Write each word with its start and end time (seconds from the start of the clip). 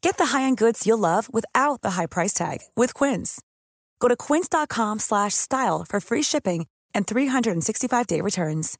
Get 0.00 0.16
the 0.16 0.26
high-end 0.26 0.58
goods 0.58 0.86
you'll 0.86 0.98
love 0.98 1.32
without 1.32 1.82
the 1.82 1.90
high 1.90 2.06
price 2.06 2.32
tag 2.32 2.58
with 2.76 2.94
Quince. 2.94 3.40
Go 4.00 4.08
to 4.08 4.16
quince.com 4.16 4.98
slash 4.98 5.34
style 5.34 5.84
for 5.88 6.00
free 6.00 6.22
shipping 6.22 6.66
and 6.94 7.06
365-day 7.06 8.20
returns. 8.20 8.78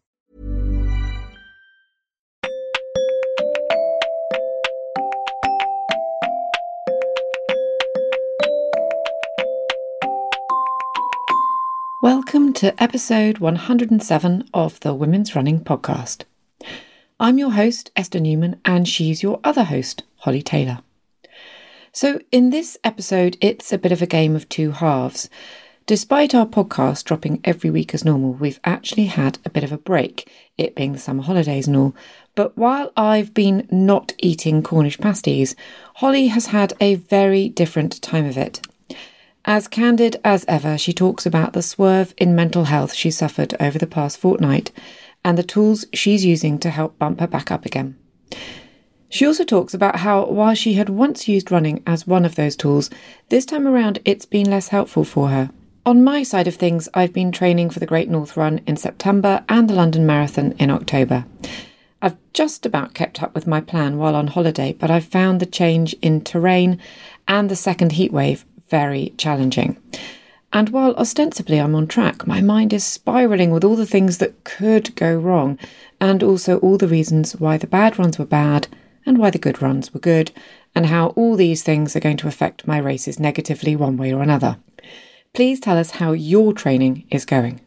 Welcome 12.00 12.52
to 12.55 12.80
episode 12.80 13.39
107 13.39 14.48
of 14.55 14.78
the 14.80 14.94
Women's 14.94 15.34
Running 15.34 15.61
Podcast. 15.64 16.22
I'm 17.19 17.39
your 17.39 17.50
host, 17.50 17.91
Esther 17.96 18.20
Newman, 18.20 18.61
and 18.64 18.89
she's 18.89 19.24
your 19.24 19.41
other 19.42 19.64
host, 19.64 20.05
Holly 20.19 20.42
Taylor. 20.42 20.78
So, 22.01 22.21
in 22.31 22.51
this 22.51 22.79
episode, 22.85 23.37
it's 23.41 23.73
a 23.73 23.77
bit 23.77 23.91
of 23.91 24.01
a 24.01 24.07
game 24.07 24.37
of 24.37 24.49
two 24.49 24.71
halves. 24.71 25.29
Despite 25.85 26.33
our 26.33 26.47
podcast 26.47 27.03
dropping 27.03 27.41
every 27.43 27.71
week 27.71 27.93
as 27.93 28.05
normal, 28.05 28.35
we've 28.35 28.61
actually 28.63 29.07
had 29.07 29.39
a 29.45 29.51
bit 29.51 29.65
of 29.65 29.73
a 29.73 29.79
break, 29.79 30.31
it 30.57 30.77
being 30.77 30.93
the 30.93 31.01
summer 31.01 31.25
holidays 31.25 31.67
and 31.67 31.77
all. 31.77 31.97
But 32.37 32.57
while 32.57 32.93
I've 32.97 33.35
been 33.35 33.67
not 33.73 34.13
eating 34.19 34.63
Cornish 34.63 34.97
pasties, 34.97 35.57
Holly 35.97 36.29
has 36.29 36.47
had 36.47 36.73
a 36.81 36.95
very 36.95 37.49
different 37.49 38.01
time 38.01 38.27
of 38.27 38.39
it. 38.39 38.64
As 39.45 39.67
candid 39.67 40.20
as 40.25 40.45
ever, 40.47 40.79
she 40.79 40.92
talks 40.92 41.27
about 41.27 41.53
the 41.53 41.63
swerve 41.63 42.14
in 42.17 42.33
mental 42.33 42.67
health 42.67 42.95
she 42.95 43.11
suffered 43.11 43.57
over 43.58 43.77
the 43.77 43.89
past 43.89 44.19
fortnight 44.19 44.70
and 45.25 45.37
the 45.37 45.42
tools 45.42 45.85
she's 45.92 46.25
using 46.25 46.61
to 46.61 46.70
help 46.70 46.97
bump 46.97 47.19
her 47.19 47.27
back 47.27 47.51
up 47.51 47.67
again. 47.67 47.98
She 49.11 49.27
also 49.27 49.45
talks 49.45 49.73
about 49.73 49.96
how, 49.96 50.27
while 50.27 50.55
she 50.55 50.74
had 50.74 50.91
once 50.91 51.29
used 51.29 51.51
running 51.51 51.83
as 51.86 52.07
one 52.07 52.27
of 52.27 52.35
those 52.35 52.55
tools, 52.55 52.91
this 53.30 53.46
time 53.46 53.67
around 53.67 54.01
it's 54.05 54.27
been 54.27 54.51
less 54.51 54.69
helpful 54.69 55.02
for 55.02 55.29
her. 55.29 55.51
On 55.86 56.05
my 56.05 56.23
side 56.23 56.46
of 56.46 56.57
things, 56.57 56.91
I've 56.92 57.14
been 57.14 57.33
training 57.33 57.70
for 57.70 57.80
the 57.80 57.86
Great 57.86 58.11
North 58.11 58.36
Run 58.36 58.61
in 58.67 58.77
September 58.77 59.42
and 59.48 59.69
the 59.69 59.74
London 59.74 60.05
Marathon 60.05 60.52
in 60.58 60.70
October. 60.70 61.24
I've 62.02 62.19
just 62.35 62.67
about 62.67 62.92
kept 62.92 63.23
up 63.23 63.35
with 63.35 63.46
my 63.46 63.63
plan 63.63 63.96
while 63.96 64.14
on 64.14 64.27
holiday, 64.27 64.77
but 64.79 64.91
I've 64.91 65.07
found 65.07 65.40
the 65.40 65.46
change 65.46 65.95
in 66.02 66.20
terrain 66.20 66.79
and 67.27 67.48
the 67.48 67.57
second 67.57 67.92
heatwave 67.92 68.45
very 68.69 69.14
challenging. 69.17 69.79
And 70.52 70.69
while 70.69 70.95
ostensibly 70.96 71.58
I'm 71.58 71.75
on 71.75 71.86
track, 71.86 72.27
my 72.27 72.42
mind 72.42 72.75
is 72.75 72.85
spiraling 72.85 73.52
with 73.52 73.64
all 73.64 73.77
the 73.77 73.86
things 73.86 74.19
that 74.19 74.45
could 74.45 74.95
go 74.96 75.17
wrong, 75.17 75.58
and 75.98 76.23
also 76.23 76.58
all 76.58 76.77
the 76.77 76.89
reasons 76.89 77.36
why 77.36 77.57
the 77.57 77.67
bad 77.67 77.98
runs 77.98 78.19
were 78.19 78.27
bad 78.27 78.69
and 79.08 79.17
why 79.17 79.30
the 79.30 79.39
good 79.39 79.63
runs 79.63 79.92
were 79.95 80.01
good, 80.01 80.30
and 80.74 80.85
how 80.85 81.08
all 81.17 81.35
these 81.35 81.63
things 81.63 81.96
are 81.96 82.01
going 82.01 82.19
to 82.19 82.29
affect 82.29 82.67
my 82.67 82.77
races 82.77 83.19
negatively 83.19 83.74
one 83.74 83.96
way 83.96 84.13
or 84.13 84.23
another. 84.23 84.58
Please 85.33 85.58
tell 85.58 85.79
us 85.79 85.92
how 85.92 86.13
your 86.13 86.52
training 86.52 87.07
is 87.11 87.24
going. 87.24 87.58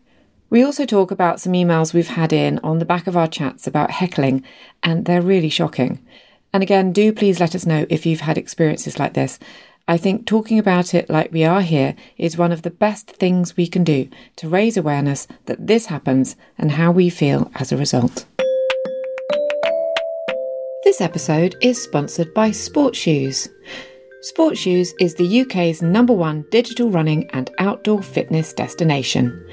We 0.52 0.64
also 0.64 0.86
talk 0.86 1.10
about 1.10 1.42
some 1.42 1.54
emails 1.54 1.94
we've 1.94 2.08
had 2.08 2.32
in 2.32 2.60
on 2.60 2.78
the 2.78 2.86
back 2.86 3.08
of 3.08 3.18
our 3.18 3.28
chats 3.28 3.66
about 3.66 3.90
heckling, 3.90 4.44
and 4.84 5.06
they're 5.06 5.22
really 5.22 5.50
shocking. 5.50 6.06
And 6.54 6.62
again, 6.62 6.92
do 6.92 7.12
please 7.12 7.40
let 7.40 7.56
us 7.56 7.66
know 7.66 7.88
if 7.90 8.06
you've 8.06 8.22
had 8.22 8.38
experiences 8.38 9.00
like 9.00 9.14
this. 9.14 9.40
I 9.88 9.98
think 9.98 10.28
talking 10.28 10.60
about 10.60 10.94
it 10.94 11.10
like 11.10 11.32
we 11.32 11.44
are 11.44 11.62
here 11.62 11.96
is 12.18 12.38
one 12.38 12.52
of 12.52 12.62
the 12.62 12.70
best 12.70 13.10
things 13.10 13.58
we 13.58 13.66
can 13.66 13.84
do 13.84 14.10
to 14.36 14.48
raise 14.48 14.78
awareness 14.78 15.28
that 15.48 15.66
this 15.66 15.88
happens 15.88 16.36
and 16.58 16.74
how 16.74 16.92
we 16.92 17.10
feel 17.10 17.50
as 17.56 17.72
a 17.72 17.78
result. 17.78 18.26
This 20.84 21.00
episode 21.00 21.56
is 21.62 21.80
sponsored 21.80 22.34
by 22.34 22.50
Sport 22.50 22.96
Shoes. 22.96 23.48
Sport 24.22 24.58
Shoes 24.58 24.96
is 25.00 25.14
the 25.14 25.42
UK's 25.42 25.84
number 25.84 26.12
one 26.12 26.44
digital 26.50 26.90
running 26.90 27.30
and 27.34 27.52
outdoor 27.60 28.02
fitness 28.02 28.52
destination. 28.52 29.48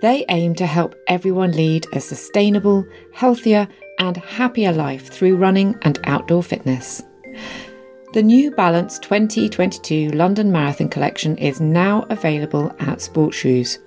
They 0.00 0.24
aim 0.30 0.54
to 0.54 0.64
help 0.64 0.94
everyone 1.06 1.52
lead 1.52 1.86
a 1.92 2.00
sustainable, 2.00 2.86
healthier, 3.12 3.68
and 3.98 4.16
happier 4.16 4.72
life 4.72 5.08
through 5.08 5.36
running 5.36 5.76
and 5.82 6.00
outdoor 6.04 6.42
fitness. 6.42 7.02
The 8.14 8.22
New 8.22 8.50
Balance 8.50 8.98
2022 9.00 10.12
London 10.12 10.50
Marathon 10.50 10.88
collection 10.88 11.36
is 11.36 11.60
now 11.60 12.06
available 12.08 12.74
at 12.78 13.02
Sport 13.02 13.34
Shoes. 13.34 13.80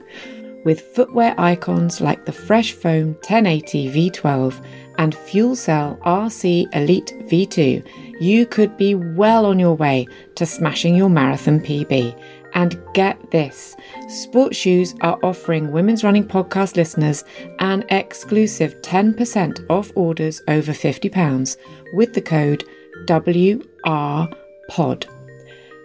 With 0.63 0.81
footwear 0.81 1.33
icons 1.39 2.01
like 2.01 2.25
the 2.25 2.33
Fresh 2.33 2.73
Foam 2.73 3.13
1080 3.13 4.11
V12 4.11 4.63
and 4.97 5.15
Fuel 5.15 5.55
Cell 5.55 5.99
RC 6.05 6.73
Elite 6.75 7.13
V2, 7.23 8.21
you 8.21 8.45
could 8.45 8.77
be 8.77 8.95
well 8.95 9.45
on 9.45 9.59
your 9.59 9.75
way 9.75 10.07
to 10.35 10.45
smashing 10.45 10.95
your 10.95 11.09
marathon 11.09 11.59
PB. 11.59 12.19
And 12.53 12.79
get 12.93 13.31
this 13.31 13.75
Sport 14.07 14.55
Shoes 14.55 14.95
are 15.01 15.19
offering 15.21 15.71
Women's 15.71 16.03
Running 16.03 16.25
Podcast 16.27 16.75
listeners 16.75 17.23
an 17.59 17.83
exclusive 17.89 18.81
10% 18.81 19.69
off 19.69 19.91
orders 19.95 20.41
over 20.47 20.71
£50 20.71 21.57
with 21.93 22.13
the 22.13 22.21
code 22.21 22.63
WRPOD. 23.05 23.65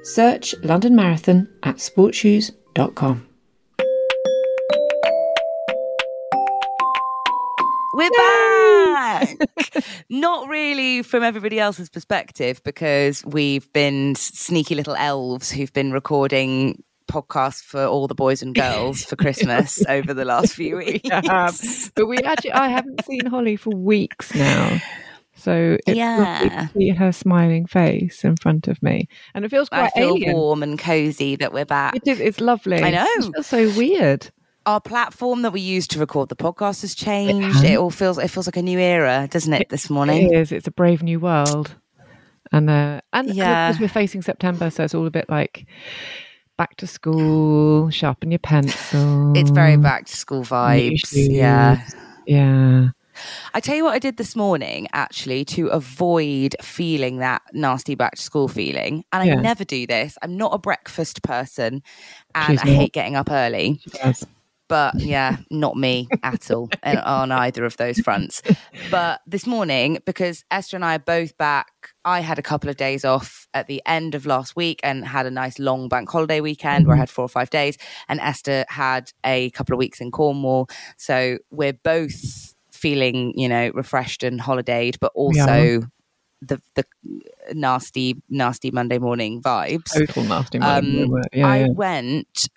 Search 0.02 0.54
London 0.62 0.96
Marathon 0.96 1.48
at 1.62 1.76
sportshoes.com. 1.76 3.28
We're 7.94 8.10
back. 8.10 8.41
Not 10.08 10.48
really 10.48 11.02
from 11.02 11.22
everybody 11.22 11.58
else's 11.58 11.88
perspective 11.88 12.62
because 12.64 13.24
we've 13.24 13.72
been 13.72 14.14
sneaky 14.14 14.74
little 14.74 14.94
elves 14.96 15.50
who've 15.50 15.72
been 15.72 15.92
recording 15.92 16.82
podcasts 17.10 17.62
for 17.62 17.84
all 17.84 18.06
the 18.06 18.14
boys 18.14 18.42
and 18.42 18.54
girls 18.54 19.04
for 19.04 19.16
Christmas 19.16 19.84
over 19.88 20.14
the 20.14 20.24
last 20.24 20.54
few 20.54 20.76
weeks. 20.76 21.08
have, 21.10 21.60
but 21.94 22.06
we 22.06 22.18
actually, 22.18 22.52
I 22.52 22.68
haven't 22.68 23.04
seen 23.04 23.26
Holly 23.26 23.56
for 23.56 23.70
weeks 23.70 24.34
now. 24.34 24.80
So 25.34 25.76
it's 25.86 25.96
Yeah. 25.96 26.68
to 26.72 26.78
see 26.78 26.90
her 26.90 27.10
smiling 27.10 27.66
face 27.66 28.22
in 28.22 28.36
front 28.36 28.68
of 28.68 28.80
me, 28.82 29.08
and 29.34 29.44
it 29.44 29.50
feels 29.50 29.68
I 29.72 29.80
quite 29.88 29.92
feel 29.94 30.10
alien. 30.14 30.32
warm 30.36 30.62
and 30.62 30.78
cozy 30.78 31.36
that 31.36 31.52
we're 31.52 31.64
back. 31.64 31.96
It 31.96 32.06
is. 32.06 32.20
It's 32.20 32.40
lovely. 32.40 32.80
I 32.82 32.90
know. 32.90 33.06
It 33.08 33.32
feels 33.34 33.46
so 33.46 33.70
weird. 33.76 34.30
Our 34.64 34.80
platform 34.80 35.42
that 35.42 35.52
we 35.52 35.60
use 35.60 35.86
to 35.88 35.98
record 35.98 36.28
the 36.28 36.36
podcast 36.36 36.82
has 36.82 36.94
changed. 36.94 37.56
has. 37.56 37.64
It 37.64 37.76
all 37.78 37.90
feels 37.90 38.18
it 38.18 38.28
feels 38.28 38.46
like 38.46 38.56
a 38.56 38.62
new 38.62 38.78
era, 38.78 39.26
doesn't 39.30 39.52
it? 39.52 39.68
This 39.70 39.90
morning. 39.90 40.32
It 40.32 40.36
is. 40.38 40.52
It's 40.52 40.66
a 40.68 40.70
brave 40.70 41.02
new 41.02 41.18
world, 41.18 41.74
and 42.52 42.70
uh, 42.70 43.00
and 43.12 43.28
and 43.28 43.34
Yeah. 43.36 43.68
because 43.68 43.80
we're 43.80 43.88
facing 43.88 44.22
September, 44.22 44.70
so 44.70 44.84
it's 44.84 44.94
all 44.94 45.06
a 45.06 45.10
bit 45.10 45.28
like 45.28 45.66
back 46.56 46.76
to 46.76 46.86
school, 46.86 47.90
sharpen 47.90 48.30
your 48.30 48.38
pencil. 48.38 49.36
It's 49.36 49.50
very 49.50 49.76
back 49.76 50.06
to 50.06 50.16
school 50.16 50.42
vibes. 50.42 51.10
Yeah. 51.12 51.84
Yeah. 52.26 52.88
I 53.52 53.60
tell 53.60 53.74
you 53.76 53.84
what 53.84 53.94
I 53.94 53.98
did 53.98 54.16
this 54.16 54.34
morning 54.36 54.86
actually 54.92 55.44
to 55.46 55.66
avoid 55.68 56.56
feeling 56.62 57.18
that 57.18 57.42
nasty 57.52 57.94
back 57.94 58.14
to 58.14 58.22
school 58.22 58.48
feeling. 58.48 59.04
And 59.12 59.26
Yeah. 59.28 59.34
I 59.34 59.40
never 59.42 59.64
do 59.64 59.86
this. 59.86 60.16
I'm 60.22 60.36
not 60.36 60.54
a 60.54 60.58
breakfast 60.58 61.22
person 61.22 61.82
and 62.34 62.46
She's 62.58 62.60
I 62.66 62.70
not. 62.72 62.76
hate 62.80 62.92
getting 62.92 63.16
up 63.16 63.30
early. 63.30 63.80
But 64.72 65.00
yeah, 65.00 65.36
not 65.50 65.76
me 65.76 66.08
at 66.22 66.50
all 66.50 66.70
and 66.82 66.98
on 67.00 67.30
either 67.30 67.66
of 67.66 67.76
those 67.76 67.98
fronts. 67.98 68.40
But 68.90 69.20
this 69.26 69.46
morning, 69.46 69.98
because 70.06 70.46
Esther 70.50 70.78
and 70.78 70.84
I 70.84 70.94
are 70.94 70.98
both 70.98 71.36
back, 71.36 71.70
I 72.06 72.20
had 72.20 72.38
a 72.38 72.42
couple 72.42 72.70
of 72.70 72.78
days 72.78 73.04
off 73.04 73.46
at 73.52 73.66
the 73.66 73.82
end 73.84 74.14
of 74.14 74.24
last 74.24 74.56
week 74.56 74.80
and 74.82 75.06
had 75.06 75.26
a 75.26 75.30
nice 75.30 75.58
long 75.58 75.90
bank 75.90 76.08
holiday 76.08 76.40
weekend 76.40 76.86
where 76.86 76.96
I 76.96 77.00
had 77.00 77.10
four 77.10 77.26
or 77.26 77.28
five 77.28 77.50
days. 77.50 77.76
And 78.08 78.18
Esther 78.18 78.64
had 78.70 79.12
a 79.26 79.50
couple 79.50 79.74
of 79.74 79.78
weeks 79.78 80.00
in 80.00 80.10
Cornwall. 80.10 80.70
So 80.96 81.36
we're 81.50 81.74
both 81.74 82.54
feeling, 82.70 83.38
you 83.38 83.50
know, 83.50 83.72
refreshed 83.74 84.22
and 84.22 84.40
holidayed, 84.40 84.96
but 85.00 85.12
also 85.14 85.82
the 86.40 86.62
the 86.76 86.86
nasty, 87.52 88.22
nasty 88.30 88.70
Monday 88.70 88.96
morning 88.96 89.42
vibes. 89.42 89.92
Total 89.92 90.24
nasty 90.24 90.60
money. 90.60 91.02
Um, 91.02 91.22
yeah, 91.30 91.46
I 91.46 91.58
yeah. 91.58 91.66
went 91.74 92.48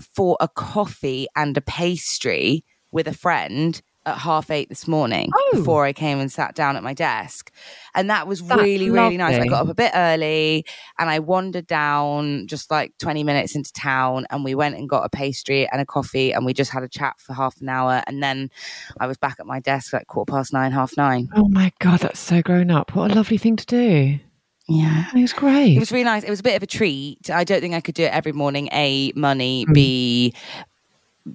for 0.00 0.36
a 0.40 0.48
coffee 0.48 1.26
and 1.36 1.56
a 1.56 1.60
pastry 1.60 2.64
with 2.92 3.06
a 3.06 3.14
friend 3.14 3.80
at 4.06 4.16
half 4.16 4.50
eight 4.50 4.70
this 4.70 4.88
morning 4.88 5.28
Oh. 5.34 5.50
before 5.52 5.84
I 5.84 5.92
came 5.92 6.18
and 6.20 6.32
sat 6.32 6.54
down 6.54 6.74
at 6.74 6.82
my 6.82 6.94
desk. 6.94 7.52
And 7.94 8.08
that 8.08 8.26
was 8.26 8.42
That's 8.42 8.62
really, 8.62 8.88
really 8.88 9.18
nice. 9.18 9.38
I 9.38 9.46
got 9.46 9.60
up 9.64 9.68
a 9.68 9.74
bit 9.74 9.92
early 9.94 10.64
and 10.98 11.10
I 11.10 11.18
wandered 11.18 11.66
down 11.66 12.46
just 12.46 12.70
like 12.70 12.94
20 12.98 13.22
minutes 13.24 13.54
into 13.54 13.70
town 13.74 14.26
and 14.30 14.42
we 14.42 14.54
went 14.54 14.76
and 14.76 14.88
got 14.88 15.04
a 15.04 15.10
pastry 15.10 15.68
and 15.70 15.82
a 15.82 15.86
coffee 15.86 16.32
and 16.32 16.46
we 16.46 16.54
just 16.54 16.70
had 16.70 16.82
a 16.82 16.88
chat 16.88 17.20
for 17.20 17.34
half 17.34 17.60
an 17.60 17.68
hour. 17.68 18.02
And 18.06 18.22
then 18.22 18.50
I 18.98 19.06
was 19.06 19.18
back 19.18 19.36
at 19.38 19.44
my 19.46 19.60
desk 19.60 19.92
like 19.92 20.06
quarter 20.06 20.32
past 20.32 20.50
nine, 20.54 20.72
half 20.72 20.96
nine. 20.96 21.28
Oh 21.36 21.48
my 21.48 21.70
god, 21.78 22.00
that's 22.00 22.20
so 22.20 22.40
grown 22.40 22.70
up. 22.70 22.94
What 22.96 23.10
a 23.10 23.14
lovely 23.14 23.36
thing 23.38 23.56
to 23.56 23.66
do. 23.66 24.18
Yeah. 24.70 25.06
It 25.14 25.20
was 25.20 25.32
great. 25.32 25.76
It 25.76 25.80
was 25.80 25.90
really 25.92 26.04
nice. 26.04 26.22
It 26.22 26.30
was 26.30 26.40
a 26.40 26.44
bit 26.44 26.56
of 26.56 26.62
a 26.62 26.66
treat. 26.66 27.28
I 27.28 27.44
don't 27.44 27.60
think 27.60 27.74
I 27.74 27.80
could 27.80 27.94
do 27.96 28.04
it 28.04 28.12
every 28.12 28.32
morning. 28.32 28.68
A, 28.72 29.12
money. 29.16 29.66
Mm. 29.66 29.74
B, 29.74 30.34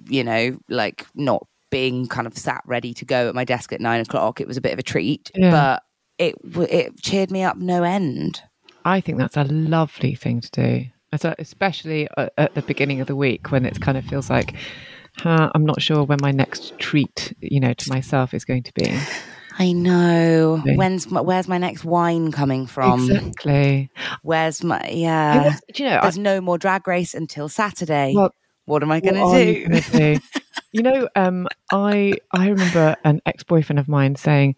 you 0.08 0.24
know, 0.24 0.58
like 0.68 1.06
not 1.14 1.46
being 1.70 2.06
kind 2.06 2.26
of 2.26 2.36
sat 2.36 2.62
ready 2.66 2.94
to 2.94 3.04
go 3.04 3.28
at 3.28 3.34
my 3.34 3.44
desk 3.44 3.72
at 3.72 3.80
nine 3.80 4.00
o'clock. 4.00 4.40
It 4.40 4.48
was 4.48 4.56
a 4.56 4.60
bit 4.60 4.72
of 4.72 4.78
a 4.78 4.82
treat, 4.82 5.30
Yeah. 5.34 5.50
but 5.50 5.82
it 6.18 6.34
it 6.70 7.00
cheered 7.02 7.30
me 7.30 7.42
up 7.42 7.56
no 7.58 7.82
end. 7.82 8.40
I 8.84 9.00
think 9.00 9.18
that's 9.18 9.36
a 9.36 9.44
lovely 9.44 10.14
thing 10.14 10.40
to 10.40 10.50
do, 10.50 10.84
especially 11.38 12.08
at, 12.16 12.32
at 12.38 12.54
the 12.54 12.62
beginning 12.62 13.00
of 13.00 13.06
the 13.06 13.16
week 13.16 13.50
when 13.50 13.66
it 13.66 13.80
kind 13.80 13.98
of 13.98 14.04
feels 14.06 14.30
like 14.30 14.54
huh, 15.18 15.50
I'm 15.54 15.64
not 15.64 15.82
sure 15.82 16.04
when 16.04 16.18
my 16.20 16.30
next 16.30 16.78
treat, 16.78 17.34
you 17.40 17.58
know, 17.60 17.72
to 17.74 17.90
myself 17.90 18.32
is 18.34 18.44
going 18.44 18.62
to 18.64 18.72
be. 18.74 18.98
I 19.58 19.72
know. 19.72 20.62
When's 20.64 21.10
my, 21.10 21.20
where's 21.20 21.48
my 21.48 21.58
next 21.58 21.84
wine 21.84 22.30
coming 22.30 22.66
from? 22.66 23.10
exactly. 23.10 23.90
Where's 24.22 24.62
my 24.62 24.86
yeah? 24.90 25.44
was- 25.44 25.62
do 25.72 25.82
you 25.82 25.88
know? 25.88 25.98
I, 25.98 26.02
There's 26.02 26.18
no 26.18 26.40
more 26.40 26.58
drag 26.58 26.86
race 26.86 27.14
until 27.14 27.48
Saturday. 27.48 28.12
well, 28.14 28.34
what 28.66 28.82
am 28.82 28.92
I 28.92 29.00
going 29.00 29.14
to 29.14 29.80
do? 29.92 30.18
you 30.72 30.82
know, 30.82 31.08
um, 31.16 31.48
I 31.72 32.14
I 32.32 32.48
remember 32.48 32.96
an 33.04 33.20
ex 33.24 33.44
boyfriend 33.44 33.78
of 33.78 33.88
mine 33.88 34.16
saying 34.16 34.56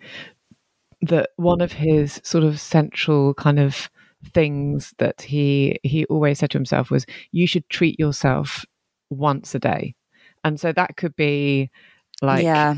that 1.02 1.30
one 1.36 1.60
of 1.60 1.72
his 1.72 2.20
sort 2.24 2.42
of 2.42 2.58
central 2.58 3.34
kind 3.34 3.60
of 3.60 3.88
things 4.32 4.94
that 4.98 5.22
he 5.22 5.78
he 5.84 6.04
always 6.06 6.40
said 6.40 6.50
to 6.50 6.58
himself 6.58 6.90
was 6.90 7.06
you 7.30 7.46
should 7.46 7.68
treat 7.68 8.00
yourself 8.00 8.64
once 9.10 9.54
a 9.54 9.60
day 9.60 9.94
and 10.42 10.58
so 10.58 10.72
that 10.72 10.96
could 10.96 11.14
be 11.14 11.70
like 12.20 12.42
yeah, 12.42 12.74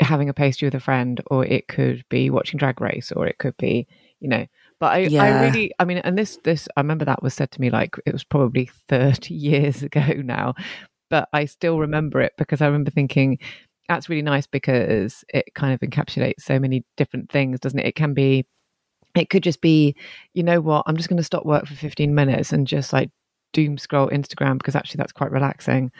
having 0.00 0.28
a 0.28 0.34
pastry 0.34 0.66
with 0.66 0.74
a 0.74 0.80
friend 0.80 1.20
or 1.30 1.44
it 1.44 1.68
could 1.68 2.04
be 2.08 2.30
watching 2.30 2.58
drag 2.58 2.80
race 2.80 3.12
or 3.12 3.26
it 3.26 3.38
could 3.38 3.56
be 3.56 3.86
you 4.20 4.28
know. 4.28 4.46
But 4.78 4.92
I, 4.92 5.08
I 5.18 5.44
really 5.44 5.72
i 5.78 5.84
mean 5.84 5.98
and 5.98 6.16
this 6.16 6.38
this 6.42 6.66
i 6.74 6.80
remember 6.80 7.04
that 7.04 7.22
was 7.22 7.34
said 7.34 7.50
to 7.50 7.60
me 7.60 7.68
like 7.68 7.96
it 8.06 8.14
was 8.14 8.24
probably 8.24 8.70
30 8.88 9.34
years 9.50 9.82
ago 9.82 10.06
now 10.24 10.54
but 11.10 11.28
i 11.34 11.44
still 11.44 11.78
remember 11.78 12.22
it 12.22 12.32
because 12.38 12.62
i 12.62 12.66
remember 12.66 12.90
thinking 12.90 13.38
that's 13.90 14.08
really 14.08 14.22
nice 14.22 14.46
because 14.46 15.24
it 15.34 15.52
kind 15.56 15.74
of 15.74 15.80
encapsulates 15.80 16.42
so 16.42 16.60
many 16.60 16.84
different 16.96 17.28
things 17.28 17.58
doesn't 17.58 17.80
it? 17.80 17.86
It 17.86 17.96
can 17.96 18.14
be 18.14 18.46
it 19.16 19.30
could 19.30 19.42
just 19.42 19.60
be 19.60 19.96
you 20.32 20.44
know 20.44 20.60
what? 20.60 20.84
I'm 20.86 20.96
just 20.96 21.08
going 21.08 21.16
to 21.16 21.24
stop 21.24 21.44
work 21.44 21.66
for 21.66 21.74
15 21.74 22.14
minutes 22.14 22.52
and 22.52 22.68
just 22.68 22.92
like 22.92 23.10
doom 23.52 23.76
scroll 23.76 24.06
instagram 24.10 24.58
because 24.58 24.76
actually 24.76 24.98
that's 24.98 25.10
quite 25.10 25.32
relaxing 25.32 25.90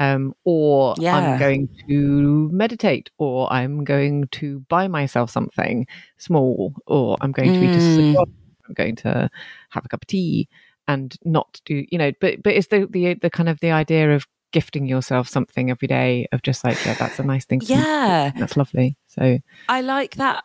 um, 0.00 0.34
or 0.44 0.94
Yeah. 0.98 1.14
I'm 1.14 1.38
going 1.38 1.68
to 1.86 2.48
meditate, 2.52 3.10
or 3.18 3.52
I'm 3.52 3.84
going 3.84 4.26
to 4.32 4.60
buy 4.68 4.88
myself 4.88 5.30
something 5.30 5.86
small, 6.16 6.74
or 6.86 7.18
I'm 7.20 7.32
going 7.32 7.52
to 7.52 7.60
eat 7.60 7.76
a 7.76 7.80
cigar, 7.80 8.24
I'm 8.66 8.74
going 8.74 8.96
to 8.96 9.30
have 9.68 9.84
a 9.84 9.88
cup 9.88 10.02
of 10.02 10.06
tea, 10.08 10.48
and 10.88 11.14
not 11.24 11.60
do 11.66 11.84
you 11.88 11.98
know? 11.98 12.12
But 12.20 12.42
but 12.42 12.54
it's 12.54 12.68
the 12.68 12.86
the 12.90 13.14
the 13.14 13.30
kind 13.30 13.48
of 13.48 13.60
the 13.60 13.70
idea 13.70 14.14
of 14.14 14.26
gifting 14.52 14.86
yourself 14.86 15.28
something 15.28 15.70
every 15.70 15.86
day 15.86 16.26
of 16.32 16.42
just 16.42 16.64
like 16.64 16.84
yeah, 16.84 16.94
that's 16.94 17.18
a 17.18 17.22
nice 17.22 17.44
thing. 17.44 17.60
yeah. 17.64 18.32
that's 18.36 18.56
lovely. 18.56 18.96
So 19.06 19.38
I 19.68 19.82
like 19.82 20.16
that 20.16 20.44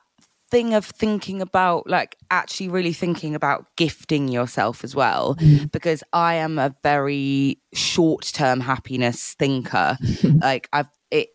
thing 0.56 0.74
of 0.74 0.86
thinking 0.86 1.42
about 1.42 1.86
like 1.86 2.16
actually 2.32 2.70
really 2.70 2.94
thinking 2.94 3.36
about 3.36 3.66
gifting 3.76 4.30
yourself 4.30 4.86
as 4.86 4.96
well 4.96 5.36
mm. 5.36 5.70
because 5.70 6.02
I 6.14 6.36
am 6.36 6.58
a 6.58 6.74
very 6.82 7.60
short-term 7.74 8.62
happiness 8.62 9.34
thinker. 9.38 9.98
Like 10.24 10.70
I've 10.72 10.88
it, 11.12 11.28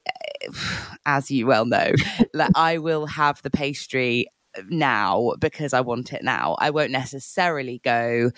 as 1.05 1.31
you 1.31 1.47
well 1.47 1.67
know 1.67 1.93
like 2.35 2.51
I 2.55 2.79
will 2.79 3.05
have 3.05 3.43
the 3.43 3.51
pastry 3.51 4.27
now 4.71 5.35
because 5.39 5.75
I 5.75 5.83
want 5.83 6.15
it 6.15 6.25
now. 6.25 6.57
I 6.59 6.71
won't 6.71 6.91
necessarily 6.91 7.79
go 7.85 8.31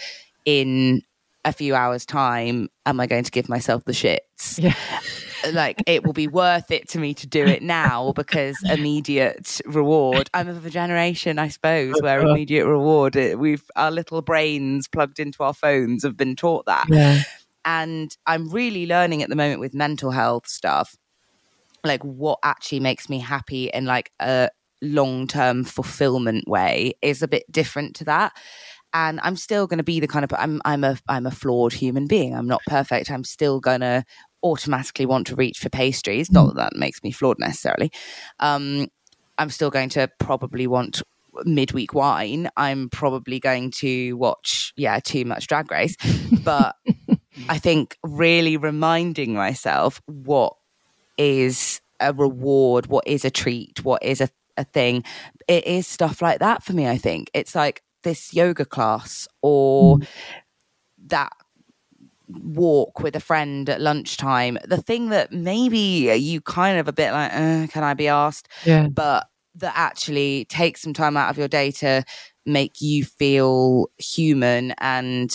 in 0.44 1.02
a 1.44 1.52
few 1.52 1.76
hours 1.76 2.04
time 2.04 2.68
am 2.86 2.98
I 2.98 3.06
going 3.06 3.22
to 3.22 3.30
give 3.30 3.48
myself 3.48 3.84
the 3.84 3.92
shits? 3.92 4.58
Yeah, 4.58 4.74
like 5.52 5.82
it 5.86 6.04
will 6.04 6.12
be 6.12 6.28
worth 6.28 6.70
it 6.70 6.88
to 6.90 6.98
me 6.98 7.14
to 7.14 7.26
do 7.26 7.44
it 7.44 7.62
now 7.62 8.12
because 8.12 8.56
immediate 8.64 9.60
reward. 9.66 10.30
I'm 10.34 10.48
of 10.48 10.64
a 10.64 10.70
generation, 10.70 11.38
I 11.38 11.48
suppose, 11.48 11.94
where 12.00 12.20
uh-huh. 12.20 12.30
immediate 12.30 12.66
reward. 12.66 13.16
It, 13.16 13.38
we've 13.38 13.64
our 13.76 13.90
little 13.90 14.22
brains 14.22 14.88
plugged 14.88 15.18
into 15.18 15.42
our 15.42 15.54
phones 15.54 16.02
have 16.02 16.16
been 16.16 16.36
taught 16.36 16.66
that, 16.66 16.86
yeah, 16.88 17.22
and 17.64 18.16
I'm 18.26 18.48
really 18.50 18.86
learning 18.86 19.22
at 19.22 19.28
the 19.28 19.36
moment 19.36 19.60
with 19.60 19.74
mental 19.74 20.10
health 20.10 20.46
stuff, 20.46 20.96
like 21.84 22.02
what 22.02 22.38
actually 22.42 22.80
makes 22.80 23.08
me 23.08 23.18
happy 23.18 23.66
in 23.66 23.84
like 23.84 24.12
a 24.20 24.50
long 24.80 25.26
term 25.26 25.64
fulfillment 25.64 26.48
way 26.48 26.94
is 27.02 27.22
a 27.22 27.28
bit 27.28 27.44
different 27.50 27.94
to 27.96 28.04
that 28.04 28.32
and 28.94 29.20
I'm 29.22 29.36
still 29.36 29.66
going 29.66 29.78
to 29.78 29.84
be 29.84 30.00
the 30.00 30.08
kind 30.08 30.24
of 30.24 30.32
I'm 30.38 30.60
I'm 30.64 30.84
a 30.84 30.98
I'm 31.08 31.26
a 31.26 31.30
flawed 31.30 31.72
human 31.72 32.06
being. 32.06 32.34
I'm 32.34 32.46
not 32.46 32.62
perfect. 32.66 33.10
I'm 33.10 33.24
still 33.24 33.60
going 33.60 33.80
to 33.80 34.04
automatically 34.42 35.06
want 35.06 35.26
to 35.28 35.36
reach 35.36 35.58
for 35.58 35.68
pastries. 35.68 36.30
Not 36.30 36.48
that 36.48 36.56
that 36.56 36.76
makes 36.76 37.02
me 37.02 37.10
flawed 37.10 37.38
necessarily. 37.38 37.92
Um, 38.40 38.88
I'm 39.38 39.50
still 39.50 39.70
going 39.70 39.88
to 39.90 40.08
probably 40.18 40.66
want 40.66 41.02
midweek 41.44 41.94
wine. 41.94 42.50
I'm 42.56 42.90
probably 42.90 43.40
going 43.40 43.70
to 43.78 44.12
watch 44.14 44.72
yeah 44.76 45.00
too 45.00 45.24
much 45.24 45.46
Drag 45.46 45.70
Race, 45.70 45.96
but 46.44 46.76
I 47.48 47.58
think 47.58 47.96
really 48.02 48.56
reminding 48.56 49.34
myself 49.34 50.00
what 50.06 50.54
is 51.16 51.80
a 52.00 52.12
reward, 52.12 52.86
what 52.86 53.06
is 53.06 53.24
a 53.24 53.30
treat, 53.30 53.84
what 53.84 54.02
is 54.02 54.20
a, 54.20 54.28
a 54.56 54.64
thing. 54.64 55.04
It 55.48 55.66
is 55.66 55.86
stuff 55.86 56.20
like 56.20 56.40
that 56.40 56.62
for 56.62 56.72
me, 56.72 56.88
I 56.88 56.98
think. 56.98 57.30
It's 57.32 57.54
like 57.54 57.82
this 58.02 58.34
yoga 58.34 58.64
class 58.64 59.28
or 59.40 59.98
that 61.06 61.32
walk 62.42 63.00
with 63.00 63.14
a 63.16 63.20
friend 63.20 63.68
at 63.68 63.80
lunchtime. 63.80 64.58
The 64.64 64.80
thing 64.80 65.08
that 65.10 65.32
maybe 65.32 65.78
you 65.78 66.40
kind 66.40 66.78
of 66.78 66.88
a 66.88 66.92
bit 66.92 67.12
like, 67.12 67.32
uh, 67.32 67.66
can 67.68 67.82
I 67.84 67.94
be 67.94 68.08
asked? 68.08 68.48
yeah. 68.64 68.88
But 68.88 69.26
that 69.56 69.74
actually 69.76 70.46
takes 70.46 70.80
some 70.82 70.94
time 70.94 71.16
out 71.16 71.28
of 71.30 71.36
your 71.38 71.48
day 71.48 71.70
to 71.72 72.04
make 72.46 72.80
you 72.80 73.04
feel 73.04 73.88
human 73.98 74.72
and 74.78 75.30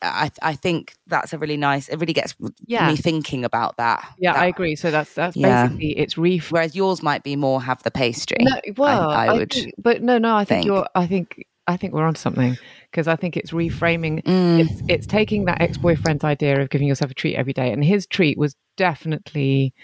I, 0.00 0.30
I 0.42 0.54
think 0.54 0.94
that's 1.08 1.32
a 1.32 1.38
really 1.38 1.56
nice. 1.56 1.88
It 1.88 1.96
really 1.96 2.12
gets 2.12 2.36
Yeah. 2.66 2.88
me 2.88 2.96
thinking 2.96 3.44
about 3.44 3.78
that. 3.78 4.06
Yeah, 4.16 4.32
That- 4.34 4.42
I 4.42 4.46
agree. 4.46 4.76
So 4.76 4.92
that's 4.92 5.12
that's 5.12 5.36
Yeah. 5.36 5.66
basically 5.66 5.98
it's 5.98 6.16
ref. 6.16 6.52
Whereas 6.52 6.76
yours 6.76 7.02
might 7.02 7.24
be 7.24 7.34
more 7.34 7.60
have 7.60 7.82
the 7.82 7.90
pastry. 7.90 8.36
No, 8.40 8.60
well, 8.76 9.10
I, 9.10 9.26
I, 9.26 9.32
would. 9.32 9.52
think- 9.52 9.74
but 9.76 10.00
no, 10.00 10.18
no. 10.18 10.36
I 10.36 10.44
think, 10.44 10.62
think. 10.62 10.66
you're. 10.66 10.86
I 10.94 11.08
think 11.08 11.44
I 11.66 11.76
think 11.76 11.94
we're 11.94 12.06
onto 12.06 12.20
something 12.20 12.56
because 12.90 13.08
I 13.08 13.16
think 13.16 13.36
it's 13.36 13.50
reframing. 13.52 14.22
Mm. 14.24 14.60
It's 14.60 14.82
it's 14.88 15.06
taking 15.06 15.44
that 15.46 15.60
ex 15.60 15.76
boyfriend's 15.78 16.24
idea 16.24 16.60
of 16.60 16.70
giving 16.70 16.88
yourself 16.88 17.10
a 17.10 17.14
treat 17.14 17.36
every 17.36 17.52
day, 17.52 17.72
and 17.72 17.84
his 17.84 18.06
treat 18.06 18.38
was 18.38 18.56
definitely 18.76 19.74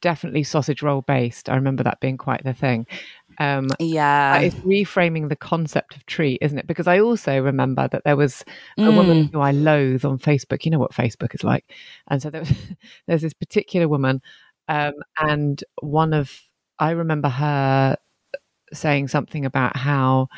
definitely 0.00 0.42
sausage 0.42 0.82
roll 0.82 1.02
based. 1.02 1.50
I 1.50 1.54
remember 1.56 1.82
that 1.82 2.00
being 2.00 2.16
quite 2.16 2.42
the 2.42 2.54
thing. 2.54 2.86
Um, 3.38 3.68
yeah. 3.78 4.38
it's 4.38 4.54
reframing 4.56 5.28
the 5.28 5.36
concept 5.36 5.94
of 5.94 6.06
treat, 6.06 6.38
isn't 6.42 6.58
it? 6.58 6.66
Because 6.66 6.86
I 6.86 7.00
also 7.00 7.38
remember 7.38 7.86
that 7.88 8.04
there 8.04 8.16
was 8.16 8.44
a 8.78 8.90
woman 8.90 9.28
Mm. 9.28 9.32
who 9.32 9.40
I 9.40 9.50
loathe 9.52 10.04
on 10.06 10.18
Facebook. 10.18 10.64
You 10.64 10.70
know 10.70 10.78
what 10.78 10.92
Facebook 10.92 11.34
is 11.34 11.44
like, 11.44 11.64
and 12.08 12.22
so 12.22 12.30
there 12.30 12.40
was, 12.42 12.50
there's 13.06 13.22
this 13.22 13.34
particular 13.34 13.88
woman 13.88 14.22
Um, 14.68 14.92
and 15.18 15.62
one 15.82 16.12
of, 16.14 16.30
I 16.78 16.90
remember 16.92 17.28
her 17.28 17.96
saying 18.72 19.08
something 19.08 19.44
about 19.44 19.76
how, 19.76 20.28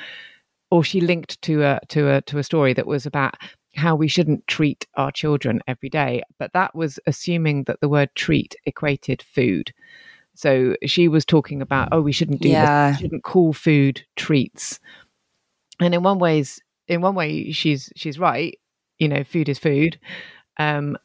or 0.73 0.83
she 0.83 1.02
linked 1.02 1.41
to 1.43 1.62
a 1.62 1.79
to 1.88 2.09
a 2.09 2.23
to 2.23 2.38
a 2.38 2.43
story 2.43 2.73
that 2.73 2.87
was 2.87 3.05
about 3.05 3.35
how 3.76 3.95
we 3.95 4.09
shouldn't 4.09 4.47
treat 4.47 4.87
our 4.97 5.12
children 5.12 5.61
every 5.67 5.91
day, 5.91 6.23
but 6.38 6.50
that 6.55 6.75
was 6.75 6.99
assuming 7.07 7.64
that 7.64 7.79
the 7.81 7.91
word 7.91 8.09
treat 8.14 8.57
equated 8.64 9.21
food. 9.21 9.71
So 10.35 10.75
she 10.87 11.09
was 11.09 11.26
talking 11.26 11.61
about, 11.61 11.91
oh, 11.93 12.00
we 12.00 12.12
shouldn't 12.12 12.41
do 12.41 12.49
Yeah. 12.49 12.87
this, 12.88 12.99
we 12.99 13.05
shouldn't 13.05 13.23
call 13.23 13.52
food 13.52 14.02
treats. 14.17 14.81
And 15.79 15.95
in 15.95 16.02
one 16.02 16.19
ways, 16.19 16.59
in 16.88 17.02
one 17.02 17.14
way, 17.14 17.52
she's 17.52 17.93
she's 17.95 18.19
right. 18.19 18.59
You 18.99 19.09
know, 19.09 19.25
food 19.25 19.50
is 19.50 19.59
food. 19.59 20.00
Um, 20.59 20.97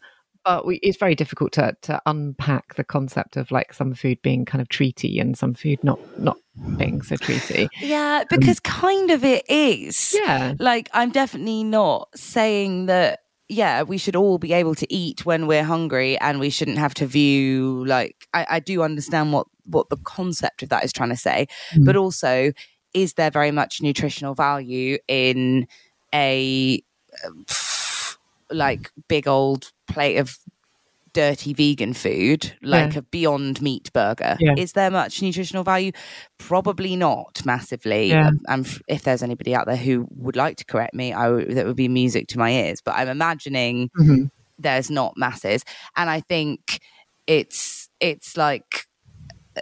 but 0.48 0.66
we, 0.66 0.77
it's 0.77 0.98
very 0.98 1.13
difficult 1.13 1.51
to 1.54 1.75
to 1.82 2.01
unpack 2.06 2.75
the 2.75 2.84
concept 2.84 3.36
of 3.36 3.51
like 3.51 3.74
some 3.74 3.94
food 3.94 4.22
being 4.22 4.46
kind 4.46 4.62
of 4.62 4.70
treaty 4.70 5.20
and 5.20 5.38
some 5.38 5.54
food 5.54 5.84
not 5.84 6.00
not 6.18 6.38
being 6.77 7.01
so 7.01 7.18
treaty. 7.18 7.68
Yeah, 7.82 8.24
because 8.30 8.62
kind 8.62 9.12
of 9.12 9.25
it 9.25 9.44
is. 9.50 10.16
Yeah. 10.18 10.54
Like, 10.58 10.89
I'm 10.94 11.12
definitely 11.12 11.63
not 11.63 12.10
saying 12.16 12.88
that, 12.88 13.20
yeah, 13.50 13.84
we 13.84 13.98
should 13.98 14.16
all 14.16 14.38
be 14.38 14.54
able 14.54 14.74
to 14.75 14.92
eat 14.92 15.25
when 15.25 15.48
we're 15.48 15.66
hungry 15.66 16.18
and 16.20 16.39
we 16.39 16.50
shouldn't 16.50 16.77
have 16.77 16.94
to 16.96 17.06
view, 17.06 17.86
like, 17.86 18.16
I, 18.34 18.48
I 18.50 18.60
do 18.60 18.82
understand 18.82 19.34
what, 19.34 19.48
what 19.66 19.89
the 19.89 19.98
concept 19.98 20.63
of 20.63 20.70
that 20.70 20.84
is 20.84 20.94
trying 20.94 21.10
to 21.10 21.18
say, 21.18 21.48
but 21.84 21.96
also, 21.96 22.54
is 22.94 23.13
there 23.13 23.30
very 23.30 23.51
much 23.51 23.82
nutritional 23.82 24.34
value 24.34 24.98
in 25.08 25.68
a, 26.16 26.82
um, 27.25 27.46
like, 28.50 28.92
big 29.08 29.27
old 29.27 29.72
plate 29.88 30.17
of 30.17 30.38
dirty 31.13 31.53
vegan 31.53 31.94
food, 31.94 32.53
like 32.62 32.94
Yeah. 32.94 33.00
a 33.00 33.01
Beyond 33.01 33.62
Meat 33.62 33.91
burger? 33.94 34.38
Yeah. 34.39 34.53
Is 34.56 34.74
there 34.74 34.91
much 34.91 35.22
nutritional 35.22 35.63
value? 35.63 35.91
Probably 36.38 36.96
not 36.96 37.44
massively. 37.46 38.10
Yeah. 38.10 38.27
Um, 38.27 38.39
I'm, 38.48 38.65
if 38.88 39.03
there's 39.03 39.24
anybody 39.24 39.56
out 39.56 39.65
there 39.65 39.75
who 39.77 40.08
would 40.12 40.36
like 40.36 40.58
to 40.58 40.65
correct 40.65 40.94
me, 40.94 41.13
I 41.13 41.25
w- 41.25 41.53
that 41.56 41.65
would 41.65 41.75
be 41.75 41.88
music 41.88 42.27
to 42.29 42.38
my 42.39 42.51
ears. 42.51 42.82
But 42.82 42.96
I'm 42.98 43.08
imagining 43.08 43.89
Mhm. 44.00 44.29
there's 44.60 44.91
not 44.91 45.13
masses, 45.17 45.63
and 45.96 46.10
I 46.10 46.20
think 46.22 46.79
it's 47.25 47.89
it's 48.00 48.38
like 48.38 48.86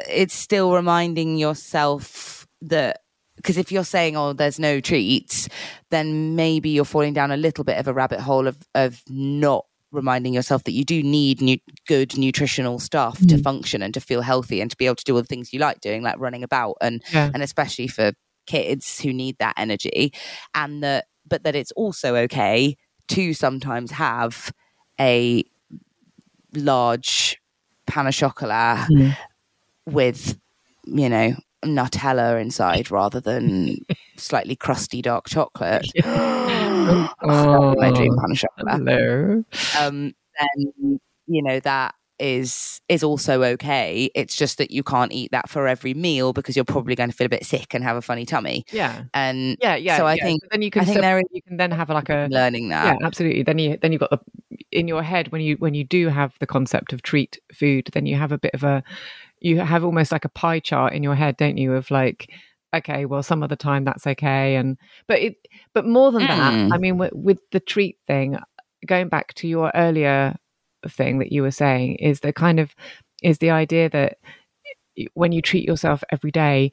it's 0.09 0.33
still 0.33 0.73
reminding 0.73 1.37
yourself 1.37 2.45
that 2.61 2.99
because 3.37 3.57
if 3.57 3.71
you're 3.71 3.85
saying 3.85 4.17
oh 4.17 4.33
there's 4.33 4.59
no 4.59 4.79
treats 4.81 5.47
then 5.89 6.35
maybe 6.35 6.69
you're 6.69 6.83
falling 6.85 7.13
down 7.13 7.31
a 7.31 7.37
little 7.37 7.63
bit 7.63 7.77
of 7.77 7.87
a 7.87 7.93
rabbit 7.93 8.19
hole 8.19 8.45
of 8.47 8.57
of 8.75 9.01
not 9.09 9.65
reminding 9.95 10.33
yourself 10.33 10.63
that 10.65 10.73
you 10.73 10.83
do 10.85 11.01
need 11.01 11.41
nu- 11.41 11.57
good 11.87 12.17
nutritional 12.17 12.77
stuff 12.79 13.17
to 13.27 13.37
function 13.37 13.81
and 13.81 13.93
to 13.93 13.99
feel 14.01 14.21
healthy 14.21 14.61
and 14.61 14.69
to 14.71 14.77
be 14.77 14.85
able 14.85 14.95
to 14.95 15.03
do 15.03 15.15
all 15.15 15.21
the 15.21 15.27
things 15.27 15.51
you 15.53 15.59
like 15.59 15.79
doing 15.81 16.03
like 16.03 16.19
running 16.19 16.43
about 16.43 16.75
and 16.81 17.01
Yeah. 17.11 17.31
and 17.33 17.41
especially 17.41 17.87
for 17.87 18.11
kids 18.45 18.99
who 18.99 19.11
need 19.13 19.37
that 19.39 19.53
energy 19.57 20.13
and 20.53 20.83
that 20.83 21.05
but 21.27 21.43
that 21.43 21.55
it's 21.55 21.71
also 21.71 22.15
okay 22.15 22.77
to 23.07 23.33
sometimes 23.33 23.91
have 23.91 24.51
a 24.99 25.43
large 26.53 27.37
pain 27.87 28.07
au 28.07 28.11
chocolat 28.11 28.87
Mm. 28.89 29.15
with 29.87 30.37
you 30.85 31.09
know 31.09 31.33
nutella 31.63 32.39
inside 32.41 32.91
rather 32.91 33.19
than 33.19 33.77
slightly 34.17 34.55
crusty 34.55 35.01
dark 35.01 35.27
chocolate 35.27 35.85
Oh, 36.05 37.75
my 37.77 37.91
dream 37.91 38.15
pan 38.17 38.35
chocolate 38.35 38.67
hello. 38.69 39.43
um, 39.79 40.13
then 40.39 40.99
you 41.27 41.41
know 41.41 41.59
that 41.61 41.95
is 42.19 42.79
is 42.87 43.03
also 43.03 43.43
okay. 43.43 44.09
It's 44.15 44.35
just 44.35 44.57
that 44.57 44.71
you 44.71 44.83
can't 44.83 45.11
eat 45.11 45.31
that 45.31 45.49
for 45.49 45.67
every 45.67 45.93
meal 45.93 46.33
because 46.33 46.55
you're 46.55 46.63
probably 46.65 46.95
going 46.95 47.09
to 47.09 47.15
feel 47.15 47.25
a 47.25 47.29
bit 47.29 47.45
sick 47.45 47.73
and 47.73 47.83
have 47.83 47.97
a 47.97 48.01
funny 48.01 48.25
tummy. 48.25 48.63
Yeah. 48.71 49.03
And 49.13 49.57
Yeah, 49.61 49.75
yeah. 49.75 49.97
So 49.97 50.05
I 50.05 50.13
yeah. 50.15 50.23
think 50.23 50.41
then 50.51 50.61
you 50.61 50.71
can 50.71 50.83
I 50.83 50.85
think 50.85 50.95
so 50.97 51.01
there 51.01 51.17
is 51.17 51.25
you 51.31 51.41
can 51.41 51.57
then 51.57 51.71
have 51.71 51.89
like 51.89 52.09
a 52.09 52.27
learning 52.31 52.69
that. 52.69 52.97
yeah, 52.99 53.05
absolutely. 53.05 53.43
Then 53.43 53.59
you 53.59 53.77
then 53.81 53.91
you've 53.91 53.99
got 53.99 54.11
the 54.11 54.19
in 54.71 54.87
your 54.87 55.03
head 55.03 55.31
when 55.31 55.41
you 55.41 55.55
when 55.57 55.73
you 55.73 55.83
do 55.83 56.07
have 56.07 56.33
the 56.39 56.47
concept 56.47 56.93
of 56.93 57.01
treat 57.01 57.39
food, 57.53 57.89
then 57.93 58.05
you 58.05 58.15
have 58.15 58.31
a 58.31 58.37
bit 58.37 58.53
of 58.53 58.63
a 58.63 58.83
you 59.39 59.59
have 59.59 59.83
almost 59.83 60.11
like 60.11 60.25
a 60.25 60.29
pie 60.29 60.59
chart 60.59 60.93
in 60.93 61.03
your 61.03 61.15
head, 61.15 61.37
don't 61.37 61.57
you? 61.57 61.73
Of 61.73 61.91
like, 61.91 62.31
okay, 62.75 63.05
well, 63.05 63.23
some 63.23 63.43
of 63.43 63.49
the 63.49 63.55
time 63.55 63.83
that's 63.83 64.07
okay, 64.07 64.55
and 64.55 64.77
but 65.07 65.19
it 65.19 65.35
but 65.73 65.85
more 65.85 66.11
than 66.11 66.23
that, 66.23 66.53
Mm. 66.53 66.73
I 66.73 66.77
mean, 66.77 66.97
with, 66.97 67.13
with 67.13 67.39
the 67.51 67.59
treat 67.59 67.97
thing, 68.07 68.37
going 68.85 69.09
back 69.09 69.33
to 69.35 69.47
your 69.47 69.71
earlier 69.75 70.35
thing 70.87 71.19
that 71.19 71.31
you 71.31 71.41
were 71.41 71.51
saying 71.51 71.95
is 71.95 72.19
the 72.19 72.31
kind 72.33 72.59
of 72.59 72.75
is 73.23 73.39
the 73.39 73.49
idea 73.49 73.89
that 73.89 74.17
when 75.13 75.31
you 75.31 75.41
treat 75.41 75.65
yourself 75.67 76.03
every 76.11 76.31
day, 76.31 76.71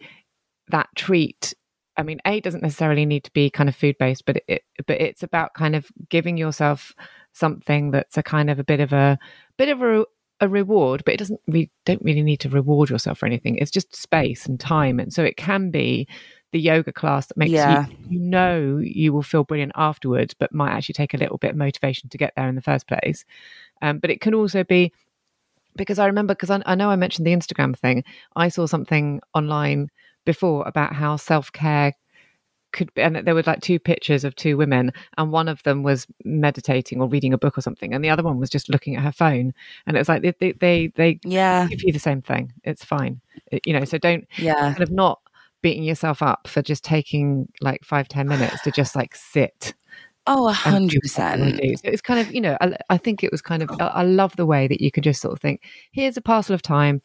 that 0.68 0.88
treat 0.97 1.54
I 1.97 2.02
mean, 2.02 2.21
A 2.25 2.40
doesn't 2.40 2.62
necessarily 2.62 3.04
need 3.04 3.25
to 3.25 3.32
be 3.32 3.50
kind 3.50 3.68
of 3.68 3.76
food 3.76 3.97
based, 3.99 4.25
but 4.25 4.42
it 4.49 4.62
but 4.87 5.00
it's 5.00 5.23
about 5.23 5.54
kind 5.54 5.76
of 5.76 5.87
giving 6.09 6.37
yourself 6.37 6.94
something 7.32 7.90
that's 7.90 8.16
a 8.16 8.23
kind 8.23 8.50
of 8.50 8.59
a 8.59 8.64
bit 8.64 8.80
of 8.80 8.92
a 8.92 9.18
bit 9.59 9.68
of 9.68 9.82
a, 9.82 10.04
a 10.42 10.49
reward, 10.49 11.02
but 11.06 11.14
it 11.14 11.18
doesn't 11.18 11.40
we 11.46 11.70
don't 11.87 12.02
really 12.02 12.20
need 12.22 12.40
to 12.40 12.49
reward 12.49 12.90
yourself 12.90 13.18
for 13.18 13.26
anything. 13.26 13.56
It's 13.56 13.70
just 13.70 13.94
space 13.96 14.44
and 14.44 14.58
time, 14.61 14.99
and 15.00 15.12
so 15.12 15.22
it 15.22 15.37
can 15.37 15.70
be 15.70 16.06
the 16.50 16.61
yoga 16.61 16.92
class 16.92 17.28
that 17.28 17.37
makes 17.37 17.52
Yeah. 17.52 17.87
you 17.87 17.96
you 18.11 18.18
know 18.20 18.78
you 18.82 19.12
will 19.12 19.22
feel 19.22 19.44
brilliant 19.44 19.72
afterwards, 19.76 20.34
but 20.34 20.52
might 20.52 20.72
actually 20.72 20.94
take 20.94 21.14
a 21.14 21.16
little 21.16 21.38
bit 21.38 21.52
of 21.52 21.56
motivation 21.56 22.11
to 22.11 22.18
get 22.18 22.32
there 22.37 22.49
in 22.49 22.56
the 22.56 22.61
first 22.61 22.88
place. 22.88 23.25
Um, 23.80 24.00
but 24.00 24.11
it 24.11 24.20
can 24.20 24.34
also 24.34 24.64
be 24.64 24.92
because 25.76 25.99
I 26.00 26.06
remember 26.06 26.34
because 26.34 26.50
I, 26.50 26.61
I 26.66 26.75
know 26.75 26.90
I 26.90 26.96
mentioned 26.96 27.26
the 27.26 27.34
Instagram 27.34 27.78
thing. 27.78 28.02
I 28.37 28.49
saw 28.49 28.66
something 28.66 29.20
online 29.34 29.88
before 30.25 30.66
about 30.66 30.92
how 30.92 31.16
self 31.16 31.52
care 31.52 31.92
could 32.72 32.92
be, 32.94 33.02
and 33.02 33.16
there 33.16 33.34
were 33.34 33.42
like 33.46 33.60
two 33.60 33.78
pictures 33.78 34.24
of 34.24 34.34
two 34.36 34.56
women, 34.56 34.92
and 35.18 35.30
one 35.32 35.48
of 35.48 35.62
them 35.62 35.82
was 35.82 36.06
meditating 36.24 37.00
or 37.00 37.08
reading 37.08 37.32
a 37.32 37.38
book 37.38 37.56
or 37.56 37.60
something, 37.60 37.92
and 37.94 38.04
the 38.04 38.10
other 38.10 38.22
one 38.22 38.38
was 38.38 38.50
just 38.50 38.68
looking 38.68 38.96
at 38.96 39.02
her 39.02 39.12
phone. 39.12 39.52
And 39.86 39.96
it 39.96 40.00
was 40.00 40.08
like 40.08 40.22
they 40.22 40.32
they 40.40 40.52
they, 40.52 40.86
they 40.96 41.20
Yeah. 41.24 41.66
give 41.68 41.82
you 41.82 41.92
the 41.92 41.98
same 41.98 42.22
thing. 42.22 42.52
It's 42.64 42.84
fine, 42.84 43.20
It- 43.50 43.66
you 43.66 43.72
know. 43.72 43.84
So 43.84 43.98
don't 43.98 44.26
Yeah. 44.36 44.54
kind 44.54 44.80
of 44.82 44.90
not 44.90 45.20
beating 45.62 45.84
yourself 45.84 46.22
up 46.22 46.48
for 46.48 46.60
just 46.62 46.82
taking 46.84 47.46
like 47.60 47.84
five 47.84 48.08
ten 48.08 48.26
minutes 48.26 48.60
to 48.62 48.70
just 48.72 48.96
like 48.96 49.14
sit 49.14 49.74
Oh, 50.26 50.48
a 50.48 50.52
hundred 50.52 50.90
do 50.90 51.00
what 51.02 51.18
you 51.18 51.40
wanna 51.40 51.52
percent. 51.52 51.80
it's 51.84 52.00
kind 52.00 52.20
of, 52.20 52.32
you 52.32 52.40
know, 52.40 52.56
I, 52.60 52.76
I 52.90 52.96
think 52.96 53.24
it 53.24 53.32
was 53.32 53.42
kind 53.42 53.60
of, 53.62 53.70
I, 53.80 53.86
I 53.86 54.02
love 54.04 54.36
the 54.36 54.46
way 54.46 54.68
that 54.68 54.80
you 54.80 54.90
can 54.92 55.02
just 55.02 55.20
sort 55.20 55.32
of 55.32 55.40
think, 55.40 55.62
here's 55.90 56.16
a 56.16 56.20
parcel 56.20 56.54
of 56.54 56.62
time. 56.62 57.02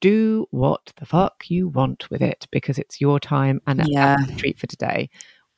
Do 0.00 0.46
what 0.50 0.92
the 0.98 1.06
fuck 1.06 1.44
you 1.48 1.68
want 1.68 2.10
with 2.10 2.22
it 2.22 2.46
because 2.50 2.78
it's 2.78 3.00
your 3.00 3.18
time 3.18 3.60
and 3.66 3.80
that- 3.80 3.88
Yeah. 3.90 4.16
that's 4.18 4.30
the 4.30 4.36
treat 4.36 4.58
for 4.58 4.66
today. 4.66 5.08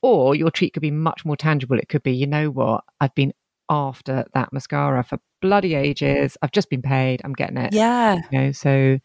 Or 0.01 0.35
your 0.35 0.51
treat 0.51 0.73
could 0.75 0.83
be 0.83 0.91
much 0.93 1.25
more 1.25 1.37
tangible. 1.37 1.79
It 1.79 1.89
could 1.89 2.03
be, 2.05 2.13
you 2.13 2.27
know 2.27 2.51
what, 2.51 2.85
I've 3.01 3.15
been 3.15 3.33
after 3.69 4.25
that 4.35 4.53
mascara 4.53 5.03
for 5.03 5.19
bloody 5.43 5.75
ages. 5.75 6.37
I've 6.41 6.53
just 6.53 6.71
been 6.71 6.83
paid. 6.83 7.21
I'm 7.25 7.33
getting 7.33 7.57
it. 7.59 7.73
Yeah. 7.75 8.17
You 8.31 8.39
know, 8.39 8.53
so, 8.53 8.99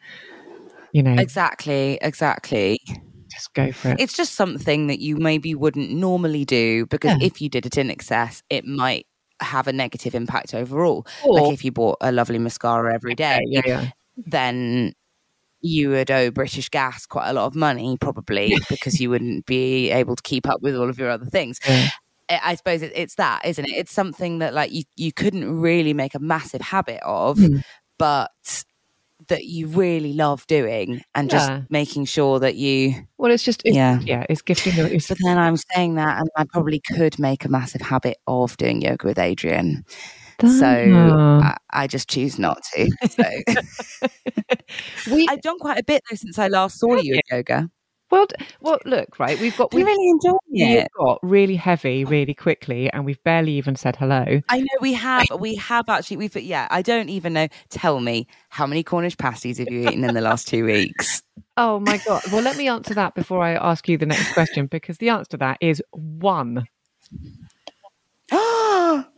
you 0.94 1.04
know, 1.04 1.14
Exactly. 1.20 1.98
Exactly. 2.02 2.80
just 3.30 3.54
go 3.56 3.72
for 3.72 3.90
it. 3.90 4.00
It's 4.00 4.16
just 4.16 4.34
something 4.36 4.86
that 4.88 5.00
you 5.00 5.16
maybe 5.18 5.56
wouldn't 5.56 5.90
normally 5.90 6.46
do 6.46 6.86
because 6.86 7.18
Yeah. 7.20 7.26
if 7.26 7.42
you 7.42 7.50
did 7.50 7.66
it 7.66 7.78
in 7.80 7.90
excess, 7.90 8.44
it 8.52 8.64
might 8.66 9.08
have 9.42 9.68
a 9.68 9.74
negative 9.74 10.14
impact 10.14 10.54
overall. 10.54 11.08
Or- 11.26 11.42
like 11.42 11.54
if 11.54 11.66
you 11.66 11.72
bought 11.72 11.98
a 12.02 12.12
lovely 12.12 12.38
mascara 12.38 12.94
every 12.94 13.16
day, 13.16 13.40
yeah, 13.48 13.62
yeah. 13.66 13.90
then 14.16 14.94
you 15.64 15.90
would 15.90 16.12
owe 16.12 16.30
British 16.30 16.70
Gas 16.70 17.06
quite 17.08 17.30
a 17.30 17.34
lot 17.34 17.46
of 17.48 17.56
money, 17.56 17.98
probably, 18.00 18.54
because 18.70 19.00
you 19.02 19.10
wouldn't 19.10 19.46
be 19.48 19.90
able 19.90 20.16
to 20.16 20.22
keep 20.22 20.48
up 20.48 20.62
with 20.62 20.76
all 20.76 20.90
of 20.90 21.00
your 21.00 21.10
other 21.10 21.26
things. 21.26 21.60
Yeah. 21.68 21.90
I 22.30 22.56
suppose 22.56 22.82
it's 22.82 23.16
that, 23.16 23.46
isn't 23.46 23.66
it? 23.66 23.72
It's 23.72 23.92
something 23.92 24.40
that 24.40 24.54
like 24.54 24.72
you, 24.72 24.84
you 24.96 25.12
couldn't 25.12 25.60
really 25.60 25.94
make 25.94 26.16
a 26.16 26.20
massive 26.20 26.62
habit 26.62 27.00
of, 27.04 27.38
Hmm. 27.38 27.58
but 27.98 28.32
that 29.30 29.46
you 29.46 29.68
really 29.68 30.14
love 30.14 30.46
doing 30.48 31.02
and 31.16 31.30
just 31.30 31.50
Yeah. 31.50 31.62
making 31.70 32.06
sure 32.06 32.40
that 32.40 32.56
you. 32.56 33.06
Well, 33.18 33.32
it's 33.32 33.44
just, 33.44 33.62
it's, 33.66 33.76
Yeah. 33.76 34.00
yeah. 34.04 34.26
it's 34.30 34.42
gifting. 34.42 34.74
It's, 34.78 35.08
But 35.08 35.18
then 35.24 35.38
I'm 35.38 35.56
saying 35.58 35.96
that, 35.96 36.18
and 36.20 36.30
I 36.36 36.44
probably 36.46 36.82
could 36.82 37.20
make 37.20 37.46
a 37.46 37.50
massive 37.50 37.82
habit 37.82 38.18
of 38.28 38.58
doing 38.58 38.82
yoga 38.82 39.08
with 39.08 39.18
Adriene. 39.18 39.84
So. 40.48 40.68
I, 40.68 41.58
I 41.72 41.88
just 41.88 42.10
choose 42.10 42.38
not 42.40 42.62
to. 42.74 42.90
So. 43.10 43.24
we, 45.12 45.28
I've 45.28 45.42
done 45.42 45.60
quite 45.60 45.80
a 45.80 45.84
bit 45.84 46.02
though 46.10 46.16
since 46.16 46.38
I 46.40 46.48
last 46.48 46.80
saw 46.80 46.96
you 46.96 47.16
at 47.16 47.22
yoga. 47.32 47.70
Well, 48.12 48.28
well, 48.62 48.78
look, 48.86 49.18
right. 49.18 49.40
We've 49.40 49.58
got 49.58 49.74
we've, 49.74 49.88
really 49.88 50.10
enjoyed 50.10 50.38
we've 50.48 50.78
it. 50.78 50.88
got 50.96 51.18
really 51.24 51.56
heavy 51.56 52.06
really 52.06 52.36
quickly, 52.36 52.88
and 52.94 53.06
we've 53.06 53.22
barely 53.24 53.54
even 53.54 53.76
said 53.76 53.96
hello. 53.96 54.40
I 54.50 54.60
know 54.60 54.68
we 54.82 54.94
have, 54.94 55.26
we 55.40 55.56
have 55.56 55.90
actually. 55.90 56.18
We've 56.18 56.36
yeah. 56.38 56.68
I 56.70 56.84
don't 56.84 57.10
even 57.10 57.34
know. 57.34 57.48
Tell 57.70 58.00
me 58.00 58.28
how 58.50 58.68
many 58.68 58.84
Cornish 58.84 59.18
pasties 59.18 59.58
have 59.58 59.72
you 59.72 59.90
eaten 59.90 60.04
in 60.04 60.14
the 60.14 60.22
last 60.22 60.48
two 60.48 60.64
weeks? 60.66 61.24
Oh 61.58 61.80
my 61.80 61.98
god! 62.06 62.22
Well, 62.32 62.44
let 62.44 62.56
me 62.56 62.68
answer 62.68 62.94
that 62.94 63.16
before 63.16 63.42
I 63.42 63.54
ask 63.54 63.90
you 63.90 63.98
the 63.98 64.06
next 64.06 64.32
question, 64.34 64.68
because 64.68 65.00
the 65.00 65.10
answer 65.10 65.32
to 65.32 65.38
that 65.38 65.58
is 65.60 65.82
one. 65.92 66.66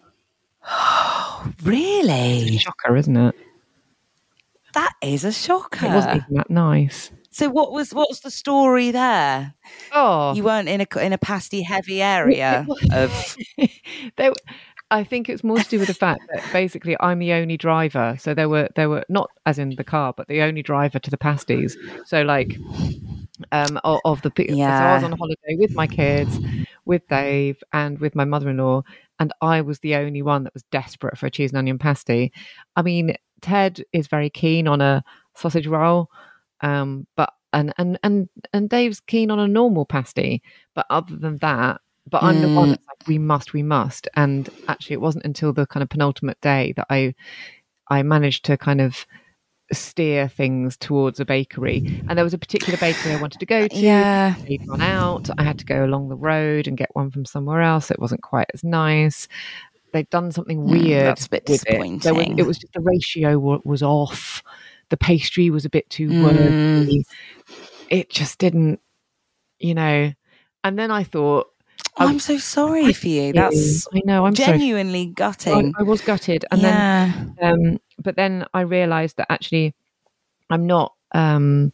really? 1.63 2.57
Shocker, 2.57 2.95
isn't 2.95 3.17
it? 3.17 3.36
That 4.74 4.93
is 5.01 5.24
a 5.24 5.31
shocker. 5.31 5.86
It 5.86 5.93
wasn't 5.93 6.15
even 6.17 6.36
that 6.36 6.50
nice. 6.50 7.12
So 7.31 7.50
what 7.50 7.72
was 7.72 7.93
what's 7.93 8.22
the 8.22 8.31
story 8.31 8.91
there? 8.91 9.53
Oh, 9.91 10.34
You 10.36 10.43
weren't 10.43 10.69
in 10.69 10.81
a 10.81 11.00
in 11.00 11.12
a 11.13 11.17
pasty 11.17 11.62
heavy 11.62 12.01
area 12.01 12.65
of 12.93 13.38
there, 14.15 14.31
I 14.91 15.03
think 15.03 15.29
it's 15.29 15.43
more 15.43 15.57
to 15.60 15.69
do 15.69 15.79
with 15.79 15.88
the 15.88 15.93
fact 15.93 16.22
that 16.31 16.43
basically 16.53 16.95
I'm 17.00 17.19
the 17.19 17.34
only 17.34 17.57
driver. 17.57 18.15
So 18.19 18.34
there 18.34 18.48
were 18.48 18.69
there 18.75 18.89
were 18.89 19.03
not 19.10 19.31
as 19.45 19.60
in 19.60 19.72
the 19.75 19.84
car, 19.84 20.13
but 20.15 20.27
the 20.27 20.41
only 20.41 20.62
driver 20.62 21.00
to 21.00 21.12
the 21.12 21.17
pasties. 21.17 21.77
So 22.05 22.22
like 22.22 22.57
um 23.51 23.80
of, 23.84 24.00
of 24.06 24.22
the 24.22 24.32
pe- 24.32 24.56
so 24.72 24.86
I 24.86 24.94
was 24.94 25.04
on 25.04 25.12
holiday 25.13 25.56
with 25.58 25.72
my 25.75 25.88
kids, 25.88 26.39
with 26.86 27.08
Dave, 27.08 27.62
and 27.74 28.00
with 28.00 28.15
my 28.15 28.25
mother-in-law, 28.25 28.84
and 29.20 29.34
I 29.42 29.62
was 29.62 29.80
the 29.80 29.96
only 29.96 30.22
one 30.22 30.44
that 30.44 30.54
was 30.54 30.63
desperate 30.72 31.18
for 31.18 31.27
a 31.27 31.32
cheese 31.32 31.51
and 31.51 31.58
onion 31.60 31.77
pasty. 31.80 32.32
I 32.75 32.82
mean, 32.82 33.15
Ted 33.42 33.84
is 33.94 34.08
very 34.08 34.30
keen 34.30 34.68
on 34.68 34.82
a 34.82 35.04
sausage 35.36 35.68
roll, 35.68 36.10
um, 36.62 37.08
but 37.15 37.32
and 37.54 37.74
and 37.77 37.98
and 38.04 38.30
and 38.54 38.70
Dave's 38.70 39.00
keen 39.00 39.32
on 39.32 39.39
a 39.39 39.48
normal 39.48 39.86
pasty. 39.86 40.42
But 40.74 40.86
other 40.89 41.15
than 41.15 41.38
that, 41.38 41.82
but 42.10 42.24
I'm 42.24 42.42
the 42.42 42.50
one 42.50 42.70
Mm. 42.70 42.72
that's 42.72 42.88
like, 42.88 43.08
we 43.08 43.18
must, 43.18 43.54
we 43.54 43.63
must. 43.63 44.08
And 44.15 44.50
actually, 44.68 44.96
it 44.96 45.01
wasn't 45.01 45.25
until 45.25 45.54
the 45.54 45.65
kind 45.68 45.84
of 45.84 45.89
penultimate 45.89 46.39
day 46.42 46.74
that 46.77 46.88
I 46.89 47.13
I 47.89 48.04
managed 48.04 48.46
to 48.46 48.58
kind 48.58 48.82
of 48.82 49.06
steer 49.75 50.27
things 50.27 50.75
towards 50.77 51.20
a 51.20 51.25
bakery. 51.25 52.03
And 52.08 52.17
there 52.17 52.24
was 52.24 52.34
a 52.34 52.38
particular 52.38 52.77
bakery 52.77 53.12
I 53.13 53.22
wanted 53.22 53.39
to 53.39 53.46
go 53.46 53.67
to. 53.67 53.75
yeah. 53.75 54.36
They'd 54.48 54.67
run 54.67 54.82
out. 54.82 55.29
I 55.38 55.44
had 55.44 55.60
to 55.60 55.65
go 55.65 55.86
along 55.86 56.10
the 56.10 56.15
road 56.15 56.67
and 56.67 56.77
get 56.77 56.89
one 56.96 57.12
from 57.12 57.25
somewhere 57.25 57.62
else. 57.62 57.91
It 57.91 58.00
wasn't 58.00 58.22
quite 58.24 58.48
as 58.53 58.63
nice. 58.63 59.27
They'd 59.94 60.10
done 60.10 60.32
something 60.32 60.60
Mm, 60.65 60.72
weird. 60.72 61.05
that's 61.05 61.27
a 61.27 61.29
bit 61.29 61.44
with 61.48 61.63
it. 61.67 61.79
Was, 61.79 61.89
disappointing. 62.00 62.39
it 62.39 62.46
was 62.46 62.58
just 62.58 62.74
the 62.74 62.82
ratio 62.82 63.38
wa- 63.39 63.60
was 63.63 63.82
off. 63.84 64.44
The 64.89 64.98
pastry 64.98 65.50
was 65.50 65.65
a 65.65 65.70
bit 65.70 65.89
too 65.89 66.10
Mm. 66.10 67.03
It 67.89 68.10
just 68.10 68.39
didn't, 68.39 68.79
you 69.60 69.74
know. 69.74 70.12
And 70.63 70.77
then 70.79 70.91
I 70.91 71.03
thought, 71.03 71.48
Oh, 71.98 72.08
I'm 72.08 72.20
so 72.20 72.38
sorry 72.38 72.92
for 72.92 73.08
you. 73.08 73.32
That's 73.32 73.88
I 73.88 74.02
know, 74.04 74.25
I'm 74.25 74.34
genuinely 74.34 75.02
I, 75.02 75.14
gutting. 75.14 75.74
I 75.80 75.84
was 75.84 76.02
gutted, 76.02 76.46
and 76.52 76.62
yeah. 76.62 77.14
then 77.40 77.54
um, 77.54 77.80
but 78.02 78.16
then 78.16 78.46
I 78.54 78.62
realised 78.62 79.18
that 79.18 79.32
actually 79.32 79.74
I'm 80.50 80.66
not 80.66 80.94
um, 81.14 81.72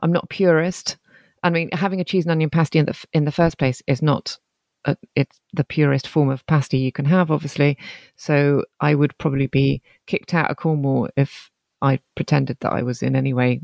I'm 0.00 0.12
not 0.12 0.28
purist. 0.28 0.96
I 1.42 1.50
mean, 1.50 1.70
having 1.72 2.00
a 2.00 2.04
cheese 2.04 2.24
and 2.24 2.32
onion 2.32 2.50
pasty 2.50 2.78
in 2.78 2.86
the 2.86 3.04
in 3.12 3.24
the 3.24 3.32
first 3.32 3.58
place 3.58 3.82
is 3.86 4.02
not 4.02 4.38
a, 4.84 4.96
it's 5.14 5.40
the 5.52 5.64
purest 5.64 6.08
form 6.08 6.30
of 6.30 6.44
pasty 6.46 6.78
you 6.78 6.92
can 6.92 7.04
have, 7.04 7.30
obviously. 7.30 7.78
So 8.16 8.64
I 8.80 8.94
would 8.94 9.16
probably 9.18 9.46
be 9.46 9.82
kicked 10.06 10.34
out 10.34 10.50
of 10.50 10.56
Cornwall 10.56 11.08
if 11.16 11.50
I 11.82 12.00
pretended 12.14 12.58
that 12.60 12.72
I 12.72 12.82
was 12.82 13.02
in 13.02 13.16
any 13.16 13.32
way 13.32 13.60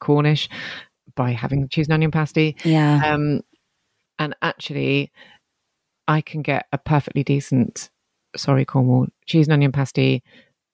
Cornish 0.00 0.48
by 1.14 1.32
having 1.32 1.68
cheese 1.68 1.86
and 1.86 1.94
onion 1.94 2.10
pasty. 2.10 2.56
yeah. 2.64 3.02
Um, 3.04 3.42
and 4.18 4.34
actually, 4.42 5.12
I 6.10 6.20
can 6.22 6.42
get 6.42 6.66
a 6.72 6.78
perfectly 6.78 7.22
decent, 7.22 7.88
sorry, 8.36 8.64
Cornwall, 8.64 9.06
cheese 9.26 9.46
and 9.46 9.52
onion 9.52 9.70
pasty 9.70 10.24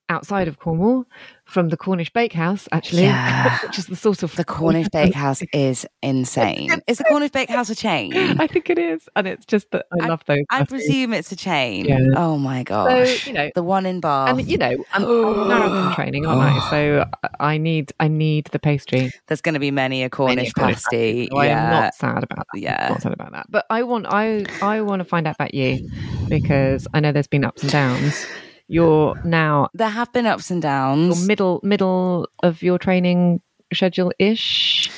outside 0.09 0.49
of 0.49 0.59
Cornwall 0.59 1.05
from 1.45 1.69
the 1.69 1.77
Cornish 1.77 2.13
Bakehouse, 2.13 2.69
actually, 2.73 3.03
Yeah. 3.05 3.59
which 3.61 3.79
is 3.79 3.87
the 3.87 3.95
sort 3.97 4.23
of 4.23 4.35
the 4.37 4.45
Cornish 4.45 4.89
Bakehouse 4.93 5.43
is 5.53 5.87
insane. 6.03 6.71
Is 6.87 6.99
the 6.99 7.05
Cornish 7.05 7.31
Bakehouse 7.31 7.71
a 7.71 7.75
chain? 7.75 8.13
I 8.41 8.47
think 8.47 8.69
it 8.71 8.79
is, 8.79 9.09
and 9.15 9.27
it's 9.29 9.45
just 9.47 9.71
that 9.71 9.87
I, 10.01 10.05
I- 10.05 10.09
love 10.09 10.23
those. 10.27 10.41
I 10.51 10.65
presume 10.65 11.13
it's 11.13 11.31
a 11.33 11.37
chain. 11.37 11.85
Yeah. 11.85 11.99
Oh 12.17 12.37
my 12.39 12.63
gosh. 12.65 13.23
So 13.25 13.31
you 13.31 13.35
know, 13.35 13.51
the 13.55 13.63
one 13.63 13.87
in 13.87 14.01
Bath. 14.01 14.31
and 14.39 14.49
you 14.49 14.59
know, 14.59 14.85
I'm, 14.93 15.05
I'm 15.05 15.49
marathon 15.49 15.95
training, 15.95 16.27
aren't 16.27 16.43
I? 16.63 16.71
So 16.71 17.05
I 17.41 17.59
need, 17.59 17.93
I 18.01 18.09
need 18.09 18.47
the 18.47 18.59
pastry. 18.59 19.11
There's 19.29 19.41
going 19.41 19.55
to 19.55 19.61
be 19.61 19.71
many 19.71 20.03
a 20.03 20.11
Cornish 20.11 20.53
Cornish 20.53 20.77
pasty. 20.85 21.29
So 21.31 21.39
I 21.39 21.47
am 21.47 21.71
not 21.71 21.95
sad 21.95 22.25
about 22.25 22.47
that. 22.53 22.61
Yeah. 22.61 22.89
not 22.91 23.03
sad 23.03 23.13
about 23.13 23.33
that. 23.33 23.47
But 23.51 23.67
I 23.71 23.83
want, 23.85 24.07
I, 24.09 24.45
I 24.63 24.81
want 24.81 25.01
to 25.01 25.05
find 25.05 25.27
out 25.27 25.35
about 25.37 25.55
you 25.55 25.89
because 26.29 26.89
I 26.95 27.01
know 27.01 27.13
there's 27.13 27.27
been 27.29 27.45
ups 27.45 27.63
and 27.63 27.71
downs. 27.71 28.27
You're 28.69 29.15
now 29.25 29.69
There 29.75 29.89
have 29.89 30.13
been 30.13 30.27
ups 30.27 30.51
and 30.51 30.63
your 30.63 30.71
downs. 30.71 31.27
middle 31.27 31.61
middle 31.63 32.29
of 32.43 32.63
your 32.63 32.79
training 32.79 33.41
schedule 33.73 34.13
ish. 34.19 34.91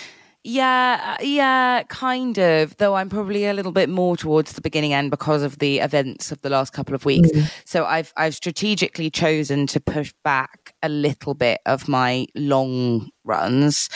Yeah, 0.44 1.16
uh, 1.18 1.22
yeah, 1.22 1.82
kind 1.88 2.38
of. 2.38 2.76
Though 2.78 2.94
I'm 2.94 3.10
probably 3.10 3.44
a 3.44 3.52
little 3.52 3.72
bit 3.72 3.90
more 3.90 4.16
towards 4.16 4.52
the 4.52 4.62
beginning 4.62 4.94
end 4.94 5.10
because 5.10 5.42
of 5.42 5.58
the 5.58 5.80
events 5.80 6.32
of 6.32 6.40
the 6.40 6.48
last 6.48 6.72
couple 6.72 6.94
of 6.94 7.04
weeks. 7.04 7.28
So 7.66 7.84
I've 7.84 8.12
I've 8.16 8.34
strategically 8.34 9.10
chosen 9.10 9.66
to 9.66 9.80
push 9.80 10.14
back 10.24 10.74
a 10.82 10.88
little 10.88 11.34
bit 11.34 11.60
of 11.66 11.88
my 11.88 12.26
long 12.34 13.10
runs, 13.24 13.90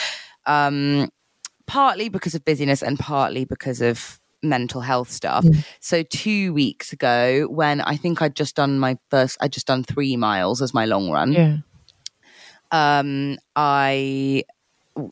um, 0.45 1.09
partly 1.67 2.11
because 2.11 2.35
of 2.35 2.45
busyness 2.45 2.83
and 2.83 2.99
partly 2.99 3.45
because 3.47 3.81
of 3.81 4.19
mental 4.42 4.81
health 4.81 5.11
stuff. 5.11 5.44
So 5.81 6.02
two 6.02 6.52
weeks 6.52 6.92
ago, 6.92 7.46
when 7.48 7.81
I 7.81 7.96
think 7.96 8.20
I'd 8.22 8.35
just 8.37 8.57
done 8.57 8.78
my 8.78 8.98
first, 9.11 9.38
I'd 9.40 9.52
just 9.52 9.66
done 9.66 9.85
three 9.85 10.16
miles 10.16 10.61
as 10.62 10.74
my 10.74 10.85
long 10.85 11.11
run 11.11 11.33
Yeah. 11.33 11.57
um, 12.70 13.38
I 13.55 14.44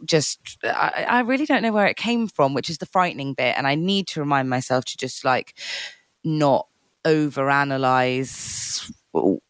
just 0.05 0.59
I, 0.65 1.07
I 1.09 1.21
really 1.21 1.47
don't 1.47 1.63
know 1.63 1.73
where 1.73 1.87
it 1.87 1.97
came 1.97 2.29
from, 2.29 2.55
which 2.55 2.69
is 2.69 2.79
the 2.79 2.87
frightening 2.87 3.35
bit, 3.35 3.55
and 3.57 3.67
I 3.67 3.75
need 3.77 4.09
to 4.09 4.21
remind 4.21 4.51
myself 4.51 4.85
to 4.87 4.97
just 4.97 5.25
like 5.25 5.59
not 6.25 6.67
overanalyze 7.05 8.91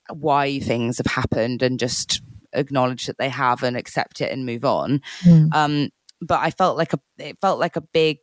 why 0.08 0.58
things 0.60 0.98
have 0.98 1.06
happened 1.06 1.62
and 1.62 1.78
just 1.78 2.22
acknowledge 2.52 3.06
that 3.06 3.18
they 3.18 3.28
have 3.28 3.62
and 3.62 3.76
accept 3.76 4.20
it 4.20 4.32
and 4.32 4.46
move 4.46 4.64
on. 4.64 5.00
Um, 5.52 5.90
but 6.20 6.40
I 6.40 6.50
felt 6.50 6.76
like 6.76 6.92
a 6.92 7.00
it 7.18 7.38
felt 7.40 7.58
like 7.58 7.76
a 7.76 7.80
big 7.80 8.18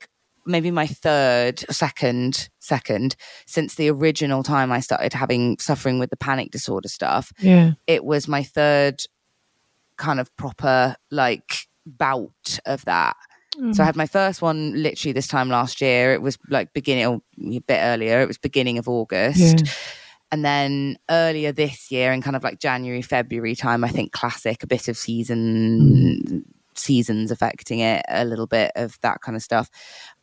maybe 0.47 0.71
my 0.71 0.87
third 0.87 1.59
second 1.69 2.49
second 2.59 3.15
since 3.45 3.75
the 3.75 3.89
original 3.89 4.43
time 4.43 4.71
I 4.71 4.79
started 4.79 5.13
having 5.13 5.57
suffering 5.59 5.99
with 5.99 6.09
the 6.09 6.17
panic 6.17 6.51
disorder 6.51 6.87
stuff 6.87 7.31
Yeah. 7.39 7.71
it 7.85 8.03
was 8.03 8.27
my 8.27 8.43
third 8.43 9.01
kind 9.97 10.19
of 10.19 10.35
proper 10.37 10.95
like 11.11 11.67
bout 11.85 12.59
of 12.65 12.85
that. 12.85 13.15
So 13.55 13.63
I 13.63 13.71
mm. 13.71 13.85
had 13.85 13.95
my 13.95 14.05
first 14.05 14.41
one 14.41 14.83
literally 14.83 15.13
this 15.13 15.27
time 15.27 15.49
last 15.49 15.81
year. 15.81 16.13
It 16.13 16.21
was 16.21 16.37
like 16.49 16.73
beginning 16.73 17.05
or 17.07 17.21
a 17.41 17.59
bit 17.59 17.79
earlier. 17.81 18.21
It 18.21 18.27
was 18.27 18.37
beginning 18.37 18.77
of 18.77 18.87
August. 18.87 19.61
Yeah. 19.61 19.71
And 20.31 20.45
then 20.45 20.97
earlier 21.09 21.51
this 21.51 21.89
year 21.89 22.11
in 22.11 22.21
kind 22.21 22.35
of 22.35 22.43
like 22.43 22.59
January, 22.59 23.01
February 23.01 23.55
time, 23.55 23.83
I 23.83 23.87
think 23.87 24.11
classic, 24.11 24.61
a 24.61 24.67
bit 24.67 24.89
of 24.89 24.97
season 24.97 26.21
mm. 26.27 26.43
Seasons 26.79 27.31
affecting 27.31 27.79
it, 27.79 28.03
a 28.09 28.25
little 28.25 28.47
bit 28.47 28.71
of 28.75 28.97
that 29.01 29.21
kind 29.21 29.35
of 29.35 29.41
stuff. 29.43 29.69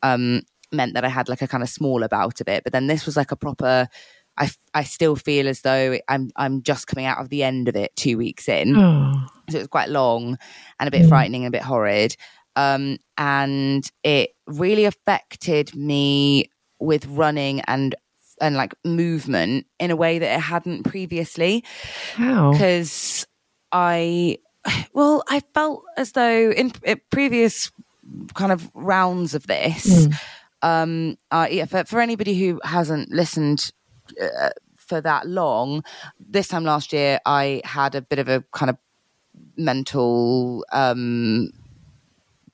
Um, 0.02 0.42
meant 0.72 0.94
that 0.94 1.04
I 1.04 1.08
had 1.08 1.28
like 1.28 1.42
a 1.42 1.46
kind 1.46 1.62
of 1.62 1.68
smaller 1.68 2.08
bout 2.08 2.40
of 2.40 2.48
it. 2.48 2.64
But 2.64 2.72
then 2.72 2.88
this 2.88 3.06
was 3.06 3.16
like 3.16 3.30
a 3.30 3.36
proper 3.36 3.88
I, 4.36 4.50
I 4.72 4.82
still 4.82 5.14
feel 5.14 5.46
as 5.46 5.60
though 5.60 5.96
I'm 6.08 6.30
I'm 6.34 6.62
just 6.62 6.88
coming 6.88 7.06
out 7.06 7.18
of 7.20 7.28
the 7.28 7.44
end 7.44 7.68
of 7.68 7.76
it 7.76 7.94
two 7.94 8.18
weeks 8.18 8.48
in 8.48 8.74
Oh. 8.76 9.26
so 9.48 9.58
it 9.58 9.60
was 9.60 9.68
quite 9.68 9.88
long 9.90 10.36
and 10.80 10.88
a 10.88 10.90
bit 10.90 11.06
frightening 11.08 11.44
and 11.44 11.54
a 11.54 11.56
bit 11.56 11.62
horrid 11.64 12.16
um, 12.56 12.98
and 13.16 13.88
it 14.02 14.30
really 14.48 14.84
affected 14.86 15.74
me 15.76 16.50
with 16.80 17.06
running 17.06 17.60
and 17.62 17.94
and 18.40 18.56
like 18.56 18.74
movement 18.84 19.66
in 19.78 19.92
a 19.92 19.96
way 19.96 20.18
that 20.18 20.34
it 20.36 20.40
hadn't 20.40 20.82
previously 20.82 21.62
How? 22.14 22.50
because 22.50 23.24
i 23.70 24.38
well 24.92 25.22
i 25.28 25.40
felt 25.54 25.82
as 25.96 26.12
though 26.12 26.50
in, 26.50 26.72
in 26.82 27.00
previous 27.10 27.70
kind 28.34 28.52
of 28.52 28.70
rounds 28.74 29.34
of 29.34 29.46
this 29.46 30.08
um 30.62 31.16
uh, 31.30 31.46
yeah 31.50 31.64
for, 31.64 31.84
for 31.84 32.00
anybody 32.00 32.38
who 32.38 32.60
hasn't 32.64 33.10
listened 33.10 33.70
uh, 34.20 34.50
for 34.76 35.00
that 35.00 35.26
long 35.26 35.82
this 36.18 36.48
time 36.48 36.64
last 36.64 36.92
year 36.92 37.18
i 37.26 37.60
had 37.64 37.94
a 37.94 38.02
bit 38.02 38.18
of 38.18 38.28
a 38.28 38.42
kind 38.52 38.70
of 38.70 38.76
mental 39.56 40.64
um 40.72 41.50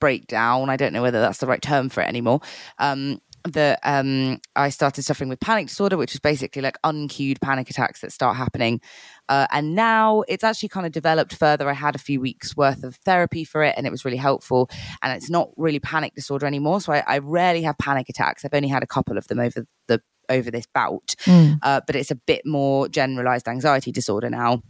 breakdown. 0.01 0.71
I 0.71 0.77
don't 0.77 0.93
know 0.93 1.03
whether 1.03 1.21
that's 1.21 1.39
the 1.39 1.47
right 1.47 1.63
term 1.63 1.89
for 1.89 2.03
it 2.03 2.09
anymore. 2.09 2.41
Um 2.79 3.21
that 3.45 3.81
um 3.85 4.39
i 4.55 4.69
started 4.69 5.03
suffering 5.03 5.31
with 5.31 5.41
panic 5.41 5.69
disorder 5.69 5.97
which 5.97 6.13
is 6.13 6.21
basically 6.21 6.61
like 6.61 6.77
uncued 6.85 7.41
panic 7.41 7.71
attacks 7.71 8.03
that 8.03 8.13
start 8.13 8.37
happening 8.37 8.83
uh, 9.31 9.47
and 9.53 9.75
now 9.75 10.23
it's 10.29 10.45
actually 10.45 10.69
kind 10.69 10.85
of 10.85 10.93
developed 10.93 11.35
further. 11.35 11.71
I 11.71 11.73
had 11.73 11.95
a 11.95 11.99
few 11.99 12.21
weeks 12.21 12.57
worth 12.57 12.85
of 12.85 12.97
therapy 12.97 13.45
for 13.45 13.63
it 13.63 13.75
and 13.77 13.87
it 13.87 13.91
was 13.91 14.05
really 14.05 14.19
helpful. 14.19 14.69
And 15.03 15.17
it's 15.17 15.31
not 15.31 15.51
really 15.57 15.79
panic 15.79 16.15
disorder 16.15 16.47
anymore 16.47 16.81
so 16.81 16.93
i, 16.93 17.03
I 17.07 17.19
rarely 17.19 17.63
have 17.63 17.79
panic 17.79 18.09
attacks. 18.09 18.45
I've 18.45 18.53
only 18.53 18.69
had 18.69 18.83
a 18.83 18.87
couple 18.87 19.17
of 19.17 19.29
them 19.29 19.39
over 19.39 19.65
the 19.87 20.03
over 20.29 20.51
this 20.51 20.67
bout. 20.75 21.15
Uh, 21.63 21.81
but 21.87 21.97
it's 21.97 22.11
a 22.11 22.15
bit 22.17 22.45
more 22.45 22.89
generalized 22.89 23.49
anxiety 23.49 23.93
disorder 23.93 24.29
now 24.31 24.63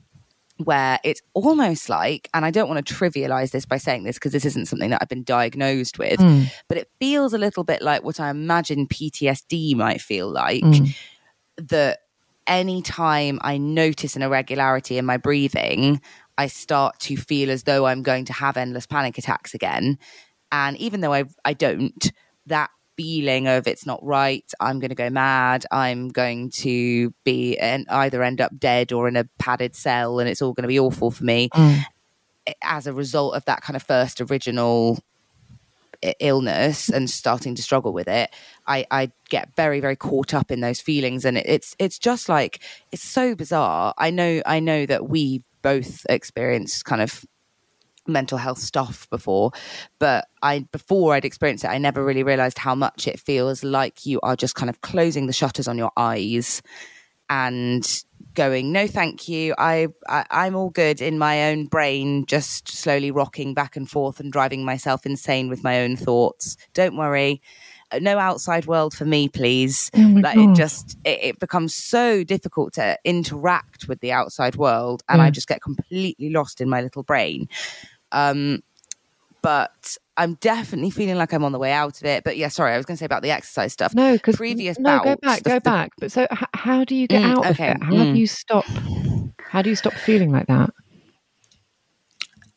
where 0.58 0.98
it's 1.04 1.22
almost 1.32 1.88
like, 1.88 2.28
and 2.34 2.44
I 2.44 2.50
don't 2.50 2.68
want 2.68 2.86
to 2.86 2.94
trivialize 2.94 3.50
this 3.50 3.64
by 3.64 3.78
saying 3.78 4.04
this 4.04 4.16
because 4.16 4.32
this 4.32 4.44
isn't 4.44 4.68
something 4.68 4.90
that 4.90 5.00
I've 5.00 5.08
been 5.08 5.24
diagnosed 5.24 5.98
with, 5.98 6.20
but 6.68 6.76
it 6.76 6.90
feels 7.00 7.32
a 7.32 7.38
little 7.38 7.64
bit 7.64 7.80
like 7.80 8.04
what 8.04 8.20
I 8.20 8.28
imagine 8.28 8.86
PTSD 8.86 9.74
might 9.74 10.02
feel 10.02 10.30
like. 10.30 10.62
That 11.56 12.00
anytime 12.50 13.38
I 13.42 13.56
notice 13.56 14.16
an 14.16 14.22
irregularity 14.22 14.98
in 14.98 15.06
my 15.06 15.16
breathing, 15.16 16.02
I 16.36 16.48
start 16.48 16.98
to 17.00 17.16
feel 17.16 17.50
as 17.50 17.62
though 17.62 17.86
I'm 17.86 18.02
going 18.02 18.26
to 18.26 18.32
have 18.32 18.56
endless 18.56 18.86
panic 18.86 19.16
attacks 19.16 19.54
again. 19.54 19.98
And 20.52 20.76
even 20.78 21.00
though 21.00 21.14
I, 21.14 21.24
I 21.44 21.54
don't, 21.54 22.12
that 22.46 22.70
feeling 22.96 23.46
of 23.46 23.66
it's 23.68 23.86
not 23.86 24.04
right, 24.04 24.44
I'm 24.58 24.80
going 24.80 24.88
to 24.88 24.96
go 24.96 25.08
mad, 25.08 25.64
I'm 25.70 26.08
going 26.08 26.50
to 26.56 27.14
be 27.24 27.56
and 27.56 27.86
either 27.88 28.22
end 28.22 28.40
up 28.40 28.58
dead 28.58 28.92
or 28.92 29.06
in 29.06 29.16
a 29.16 29.28
padded 29.38 29.76
cell, 29.76 30.18
and 30.18 30.28
it's 30.28 30.42
all 30.42 30.52
going 30.52 30.64
to 30.64 30.68
be 30.68 30.80
awful 30.80 31.10
for 31.10 31.24
me. 31.24 31.48
Mm. 31.50 31.84
As 32.62 32.88
a 32.88 32.92
result 32.92 33.36
of 33.36 33.44
that 33.44 33.62
kind 33.62 33.76
of 33.76 33.82
first 33.82 34.20
original 34.20 34.98
illness 36.18 36.88
and 36.88 37.08
starting 37.08 37.54
to 37.54 37.62
struggle 37.62 37.92
with 37.92 38.08
it, 38.08 38.30
I, 38.66 38.86
I 38.90 39.12
get 39.28 39.54
very, 39.56 39.80
very 39.80 39.96
caught 39.96 40.34
up 40.34 40.50
in 40.50 40.60
those 40.60 40.80
feelings, 40.80 41.24
and 41.24 41.38
it, 41.38 41.46
it's 41.46 41.76
it's 41.78 41.98
just 41.98 42.28
like 42.28 42.62
it's 42.92 43.02
so 43.02 43.34
bizarre. 43.34 43.94
I 43.98 44.10
know 44.10 44.42
I 44.46 44.60
know 44.60 44.86
that 44.86 45.08
we 45.08 45.42
both 45.62 46.06
experienced 46.08 46.84
kind 46.84 47.02
of 47.02 47.24
mental 48.06 48.38
health 48.38 48.58
stuff 48.58 49.08
before 49.10 49.52
but 49.98 50.26
i 50.42 50.60
before 50.72 51.14
i'd 51.14 51.24
experienced 51.24 51.64
it 51.64 51.68
i 51.68 51.78
never 51.78 52.04
really 52.04 52.22
realized 52.22 52.58
how 52.58 52.74
much 52.74 53.06
it 53.06 53.20
feels 53.20 53.62
like 53.62 54.04
you 54.06 54.18
are 54.22 54.34
just 54.34 54.54
kind 54.54 54.70
of 54.70 54.80
closing 54.80 55.26
the 55.26 55.32
shutters 55.32 55.68
on 55.68 55.78
your 55.78 55.92
eyes 55.96 56.62
and 57.28 58.02
going 58.34 58.72
no 58.72 58.86
thank 58.86 59.28
you. 59.28 59.54
I, 59.58 59.88
I 60.08 60.46
am 60.46 60.54
all 60.54 60.70
good 60.70 61.00
in 61.00 61.18
my 61.18 61.50
own 61.50 61.66
brain 61.66 62.26
just 62.26 62.68
slowly 62.68 63.10
rocking 63.10 63.54
back 63.54 63.76
and 63.76 63.88
forth 63.88 64.20
and 64.20 64.32
driving 64.32 64.64
myself 64.64 65.06
insane 65.06 65.48
with 65.48 65.64
my 65.64 65.80
own 65.80 65.96
thoughts. 65.96 66.56
Don't 66.74 66.96
worry. 66.96 67.42
No 68.00 68.18
outside 68.18 68.66
world 68.66 68.94
for 68.94 69.04
me 69.04 69.28
please. 69.28 69.90
Oh 69.96 70.20
like 70.22 70.36
God. 70.36 70.50
it 70.50 70.54
just 70.56 70.98
it, 71.04 71.22
it, 71.22 71.38
becomes 71.40 71.74
so 71.74 72.22
difficult 72.22 72.74
to 72.74 72.98
interact 73.04 73.88
with 73.88 74.00
the 74.00 74.12
outside 74.12 74.54
world 74.54 75.02
and 75.08 75.20
i 75.20 75.30
just 75.30 75.48
get 75.48 75.60
completely 75.60 76.30
lost 76.30 76.60
in 76.60 76.68
my 76.68 76.80
little 76.82 77.02
brain. 77.02 77.48
Um 78.12 78.62
but 79.42 79.96
I'm 80.16 80.34
definitely 80.34 80.90
feeling 80.90 81.16
like 81.16 81.32
I'm 81.32 81.44
on 81.44 81.52
the 81.52 81.58
way 81.58 81.72
out 81.72 81.98
of 81.98 82.04
it. 82.04 82.24
But 82.24 82.36
yeah, 82.36 82.48
sorry, 82.48 82.72
I 82.72 82.76
was 82.76 82.86
going 82.86 82.96
to 82.96 82.98
say 82.98 83.06
about 83.06 83.22
the 83.22 83.30
exercise 83.30 83.72
stuff. 83.72 83.94
No, 83.94 84.12
because 84.12 84.36
previous 84.36 84.78
no, 84.78 84.98
bouts, 84.98 85.04
go 85.04 85.16
back, 85.16 85.42
go 85.42 85.54
the, 85.54 85.60
back. 85.60 85.92
But 85.98 86.12
so, 86.12 86.26
h- 86.30 86.44
how 86.54 86.84
do 86.84 86.94
you 86.94 87.06
get 87.06 87.22
mm, 87.22 87.36
out 87.36 87.46
okay, 87.46 87.70
of 87.70 87.76
it? 87.76 87.82
How 87.82 87.92
mm. 87.92 88.12
do 88.12 88.18
you 88.18 88.26
stop? 88.26 88.64
How 89.38 89.62
do 89.62 89.70
you 89.70 89.76
stop 89.76 89.94
feeling 89.94 90.30
like 90.30 90.46
that? 90.46 90.70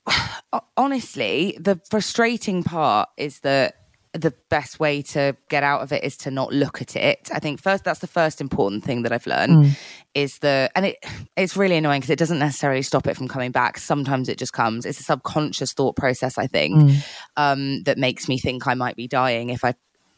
Honestly, 0.77 1.57
the 1.59 1.79
frustrating 1.89 2.63
part 2.63 3.09
is 3.17 3.39
that 3.39 3.75
the 4.13 4.33
best 4.49 4.79
way 4.79 5.01
to 5.01 5.35
get 5.49 5.63
out 5.63 5.81
of 5.81 5.91
it 5.91 6.03
is 6.03 6.15
to 6.17 6.31
not 6.31 6.53
look 6.53 6.81
at 6.81 6.95
it. 6.95 7.29
I 7.33 7.39
think 7.39 7.59
first 7.59 7.83
that's 7.83 7.99
the 7.99 8.07
first 8.07 8.41
important 8.41 8.83
thing 8.83 9.01
that 9.03 9.11
I've 9.11 9.25
learned 9.25 9.65
mm. 9.65 9.79
is 10.13 10.37
the 10.39 10.69
and 10.75 10.85
it 10.85 10.97
it's 11.35 11.57
really 11.57 11.77
annoying 11.77 12.01
because 12.01 12.11
it 12.11 12.19
doesn't 12.19 12.39
necessarily 12.39 12.83
stop 12.83 13.07
it 13.07 13.17
from 13.17 13.27
coming 13.27 13.51
back. 13.51 13.79
Sometimes 13.79 14.29
it 14.29 14.37
just 14.37 14.53
comes. 14.53 14.85
It's 14.85 14.99
a 14.99 15.03
subconscious 15.03 15.73
thought 15.73 15.95
process, 15.95 16.37
I 16.37 16.45
think, 16.45 16.75
mm. 16.75 17.05
um, 17.37 17.83
that 17.83 17.97
makes 17.97 18.27
me 18.29 18.37
think 18.37 18.67
I 18.67 18.75
might 18.75 18.95
be 18.95 19.07
dying 19.07 19.49
if 19.49 19.65
I 19.65 19.73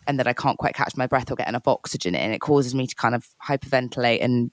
and 0.07 0.19
that 0.19 0.27
I 0.27 0.33
can't 0.33 0.57
quite 0.57 0.75
catch 0.75 0.95
my 0.97 1.07
breath 1.07 1.31
or 1.31 1.35
get 1.35 1.47
enough 1.47 1.67
oxygen 1.67 2.15
in. 2.15 2.31
It 2.31 2.39
causes 2.39 2.75
me 2.75 2.87
to 2.87 2.95
kind 2.95 3.15
of 3.15 3.27
hyperventilate 3.47 4.23
and 4.23 4.51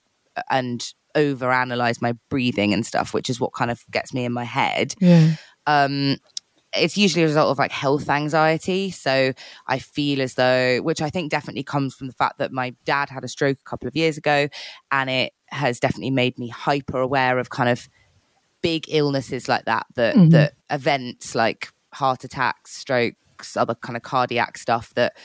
and 0.50 0.92
overanalyze 1.16 2.00
my 2.00 2.14
breathing 2.30 2.72
and 2.72 2.86
stuff, 2.86 3.12
which 3.12 3.28
is 3.28 3.40
what 3.40 3.52
kind 3.52 3.70
of 3.70 3.84
gets 3.90 4.14
me 4.14 4.24
in 4.24 4.32
my 4.32 4.44
head. 4.44 4.94
Yeah. 5.00 5.34
Um, 5.66 6.16
it's 6.74 6.96
usually 6.96 7.22
a 7.22 7.26
result 7.26 7.50
of 7.50 7.58
like 7.58 7.72
health 7.72 8.08
anxiety. 8.08 8.90
So 8.90 9.32
I 9.66 9.78
feel 9.78 10.22
as 10.22 10.34
though, 10.34 10.78
which 10.78 11.02
I 11.02 11.10
think 11.10 11.30
definitely 11.30 11.62
comes 11.62 11.94
from 11.94 12.06
the 12.06 12.12
fact 12.14 12.38
that 12.38 12.52
my 12.52 12.74
dad 12.84 13.10
had 13.10 13.24
a 13.24 13.28
stroke 13.28 13.58
a 13.60 13.68
couple 13.68 13.88
of 13.88 13.96
years 13.96 14.16
ago, 14.16 14.48
and 14.90 15.10
it 15.10 15.32
has 15.48 15.78
definitely 15.80 16.10
made 16.10 16.38
me 16.38 16.48
hyper 16.48 16.98
aware 16.98 17.38
of 17.38 17.50
kind 17.50 17.68
of 17.68 17.88
big 18.62 18.86
illnesses 18.88 19.48
like 19.48 19.64
that, 19.66 19.86
that 19.94 20.14
mm-hmm. 20.14 20.30
that 20.30 20.54
events 20.70 21.34
like 21.34 21.68
heart 21.92 22.24
attacks, 22.24 22.74
strokes, 22.74 23.56
other 23.56 23.74
kind 23.74 23.96
of 23.96 24.02
cardiac 24.02 24.56
stuff 24.56 24.94
that 24.94 25.16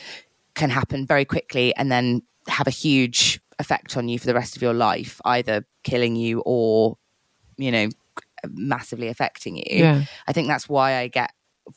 can 0.56 0.70
happen 0.70 1.06
very 1.06 1.24
quickly 1.24 1.74
and 1.76 1.92
then 1.92 2.22
have 2.48 2.68
a 2.68 2.72
huge 2.72 3.40
effect 3.60 3.96
on 3.96 4.10
you 4.10 4.20
for 4.20 4.26
the 4.26 4.34
rest 4.34 4.56
of 4.56 4.62
your 4.62 4.74
life, 4.74 5.22
either 5.24 5.66
killing 5.84 6.16
you 6.16 6.42
or, 6.46 6.98
you 7.58 7.72
know, 7.72 7.88
massively 8.50 9.08
affecting 9.08 9.58
you. 9.58 9.64
Yeah. 9.68 10.04
I 10.28 10.34
think 10.34 10.48
that's 10.48 10.68
why 10.68 10.96
I 10.96 11.08
get 11.08 11.32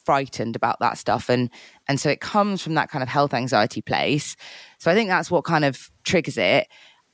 frightened 0.04 0.56
about 0.56 0.78
that 0.80 0.98
stuff 0.98 1.28
and 1.28 1.50
and 1.88 2.00
so 2.00 2.08
it 2.08 2.20
comes 2.20 2.62
from 2.62 2.74
that 2.74 2.90
kind 2.90 3.02
of 3.02 3.08
health 3.08 3.34
anxiety 3.34 3.82
place 3.82 4.36
so 4.78 4.90
i 4.90 4.94
think 4.94 5.08
that's 5.08 5.30
what 5.30 5.44
kind 5.44 5.64
of 5.64 5.90
triggers 6.04 6.38
it 6.38 6.68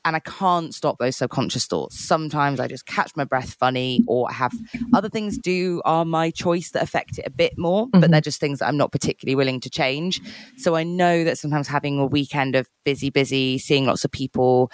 and 0.07 0.15
I 0.15 0.21
can't 0.21 0.73
stop 0.73 0.99
those 0.99 1.17
subconscious 1.17 1.67
thoughts. 1.67 1.99
Sometimes 1.99 2.61
I 2.61 2.69
just 2.69 2.87
catch 2.87 3.11
my 3.17 3.25
breath 3.25 3.55
funny, 3.55 4.05
or 4.07 4.31
I 4.31 4.35
have 4.35 4.55
other 4.95 5.09
things 5.09 5.37
do 5.37 5.83
are 5.85 6.05
my 6.05 6.31
choice 6.31 6.71
that 6.71 6.85
affect 6.85 7.19
it 7.19 7.27
a 7.27 7.31
bit 7.31 7.59
more, 7.59 7.87
mm-hmm. 7.87 8.01
but 8.01 8.13
they're 8.13 8.21
just 8.21 8.39
things 8.39 8.61
that 8.61 8.69
I'm 8.69 8.77
not 8.77 8.93
particularly 8.93 9.35
willing 9.35 9.59
to 9.61 9.69
change. 9.69 10.21
So 10.59 10.77
I 10.77 10.85
know 10.85 11.25
that 11.25 11.39
sometimes 11.39 11.67
having 11.67 11.99
a 11.99 12.07
weekend 12.07 12.55
of 12.55 12.69
busy, 12.85 13.11
busy, 13.11 13.59
seeing 13.59 13.87
lots 13.87 14.05
of 14.05 14.13
people, 14.13 14.71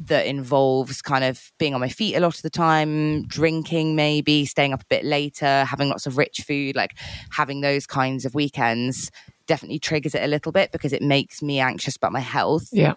that 0.00 0.26
involves 0.26 1.02
kind 1.02 1.24
of 1.24 1.52
being 1.58 1.74
on 1.74 1.80
my 1.80 1.88
feet 1.88 2.14
a 2.14 2.20
lot 2.20 2.36
of 2.36 2.42
the 2.42 2.50
time, 2.50 3.26
drinking 3.26 3.96
maybe, 3.96 4.44
staying 4.44 4.72
up 4.72 4.82
a 4.82 4.86
bit 4.86 5.04
later, 5.04 5.64
having 5.64 5.88
lots 5.88 6.06
of 6.06 6.16
rich 6.16 6.44
food, 6.46 6.76
like 6.76 6.96
having 7.30 7.60
those 7.60 7.86
kinds 7.86 8.24
of 8.24 8.34
weekends 8.34 9.10
definitely 9.46 9.78
triggers 9.78 10.14
it 10.14 10.22
a 10.22 10.28
little 10.28 10.52
bit 10.52 10.70
because 10.70 10.92
it 10.92 11.02
makes 11.02 11.42
me 11.42 11.58
anxious 11.58 11.96
about 11.96 12.12
my 12.12 12.20
health. 12.20 12.68
Yeah. 12.70 12.94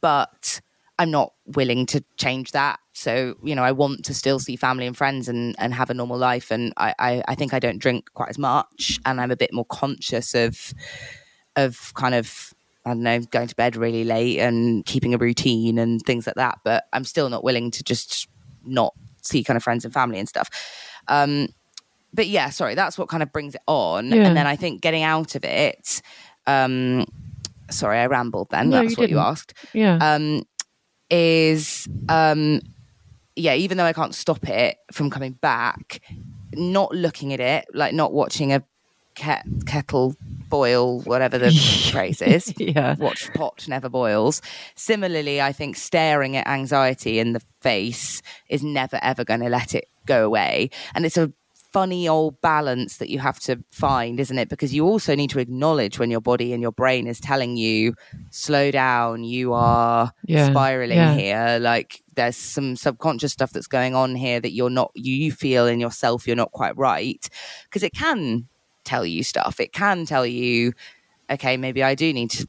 But 0.00 0.60
I'm 0.98 1.10
not 1.10 1.32
willing 1.46 1.86
to 1.86 2.04
change 2.16 2.52
that. 2.52 2.78
So, 2.92 3.34
you 3.42 3.54
know, 3.54 3.64
I 3.64 3.72
want 3.72 4.04
to 4.04 4.14
still 4.14 4.38
see 4.38 4.54
family 4.54 4.86
and 4.86 4.96
friends 4.96 5.28
and, 5.28 5.56
and 5.58 5.74
have 5.74 5.90
a 5.90 5.94
normal 5.94 6.18
life. 6.18 6.50
And 6.50 6.72
I, 6.76 6.94
I, 6.98 7.22
I 7.26 7.34
think 7.34 7.54
I 7.54 7.58
don't 7.58 7.78
drink 7.78 8.12
quite 8.14 8.28
as 8.28 8.38
much 8.38 9.00
and 9.04 9.20
I'm 9.20 9.30
a 9.30 9.36
bit 9.36 9.52
more 9.52 9.64
conscious 9.64 10.34
of 10.34 10.72
of 11.56 11.92
kind 11.94 12.14
of 12.14 12.54
I 12.84 12.90
don't 12.90 13.02
know, 13.02 13.20
going 13.20 13.48
to 13.48 13.54
bed 13.54 13.76
really 13.76 14.04
late 14.04 14.40
and 14.40 14.84
keeping 14.84 15.14
a 15.14 15.18
routine 15.18 15.78
and 15.78 16.00
things 16.02 16.26
like 16.26 16.36
that. 16.36 16.58
But 16.64 16.84
I'm 16.92 17.04
still 17.04 17.28
not 17.28 17.44
willing 17.44 17.70
to 17.72 17.84
just 17.84 18.28
not 18.64 18.94
see 19.22 19.44
kind 19.44 19.56
of 19.56 19.62
friends 19.62 19.84
and 19.84 19.94
family 19.94 20.18
and 20.18 20.28
stuff. 20.28 20.50
Um, 21.08 21.48
but 22.12 22.26
yeah, 22.26 22.50
sorry, 22.50 22.74
that's 22.74 22.98
what 22.98 23.08
kind 23.08 23.22
of 23.22 23.32
brings 23.32 23.54
it 23.54 23.62
on. 23.66 24.10
Yeah. 24.10 24.26
And 24.26 24.36
then 24.36 24.46
I 24.46 24.56
think 24.56 24.82
getting 24.82 25.02
out 25.02 25.34
of 25.34 25.44
it, 25.44 26.02
um, 26.46 27.06
sorry, 27.70 27.98
I 27.98 28.06
rambled 28.06 28.48
then. 28.50 28.70
No, 28.70 28.82
that's 28.82 28.90
you 28.90 28.96
what 28.96 29.08
didn't. 29.08 29.10
you 29.10 29.18
asked. 29.18 29.54
Yeah. 29.72 29.98
Um, 30.00 30.42
is, 31.08 31.88
um, 32.08 32.60
yeah, 33.36 33.54
even 33.54 33.78
though 33.78 33.84
I 33.84 33.92
can't 33.92 34.14
stop 34.14 34.48
it 34.48 34.76
from 34.92 35.10
coming 35.10 35.32
back, 35.32 36.00
not 36.54 36.94
looking 36.94 37.32
at 37.32 37.40
it, 37.40 37.66
like 37.72 37.94
not 37.94 38.12
watching 38.12 38.52
a 38.52 38.62
ke- 39.14 39.66
kettle 39.66 40.14
boil, 40.48 41.00
whatever 41.00 41.38
the 41.38 41.50
phrase 41.92 42.22
is. 42.22 42.52
yeah. 42.58 42.96
Watch 42.98 43.32
pot 43.34 43.66
never 43.68 43.88
boils. 43.88 44.42
Similarly, 44.74 45.40
I 45.40 45.52
think 45.52 45.76
staring 45.76 46.36
at 46.36 46.46
anxiety 46.46 47.18
in 47.18 47.32
the 47.32 47.40
face 47.60 48.22
is 48.48 48.62
never 48.62 48.98
ever 49.02 49.24
going 49.24 49.40
to 49.40 49.48
let 49.48 49.74
it 49.74 49.88
go 50.06 50.26
away. 50.26 50.70
And 50.94 51.06
it's 51.06 51.16
a 51.16 51.32
funny 51.72 52.06
old 52.06 52.40
balance 52.42 52.98
that 52.98 53.08
you 53.08 53.18
have 53.18 53.40
to 53.40 53.64
find, 53.72 54.20
isn't 54.20 54.38
it? 54.38 54.48
Because 54.48 54.74
you 54.74 54.84
also 54.84 55.14
need 55.14 55.30
to 55.30 55.38
acknowledge 55.38 55.98
when 55.98 56.10
your 56.10 56.20
body 56.20 56.52
and 56.52 56.60
your 56.60 56.72
brain 56.72 57.06
is 57.06 57.18
telling 57.18 57.56
you, 57.56 57.94
slow 58.30 58.70
down, 58.70 59.24
you 59.24 59.54
are 59.54 60.12
yeah, 60.26 60.50
spiraling 60.50 60.98
yeah. 60.98 61.14
here. 61.14 61.58
Like 61.60 62.02
there's 62.14 62.36
some 62.36 62.76
subconscious 62.76 63.32
stuff 63.32 63.52
that's 63.52 63.66
going 63.66 63.94
on 63.94 64.14
here 64.14 64.38
that 64.38 64.52
you're 64.52 64.70
not, 64.70 64.90
you, 64.94 65.14
you 65.14 65.32
feel 65.32 65.66
in 65.66 65.80
yourself 65.80 66.26
you're 66.26 66.36
not 66.36 66.52
quite 66.52 66.76
right. 66.76 67.26
Because 67.64 67.82
it 67.82 67.94
can 67.94 68.48
tell 68.84 69.04
you 69.04 69.22
stuff. 69.22 69.60
It 69.60 69.72
can 69.72 70.06
tell 70.06 70.26
you, 70.26 70.72
okay, 71.30 71.56
maybe 71.56 71.82
I 71.82 71.94
do 71.94 72.12
need 72.12 72.30
to 72.32 72.48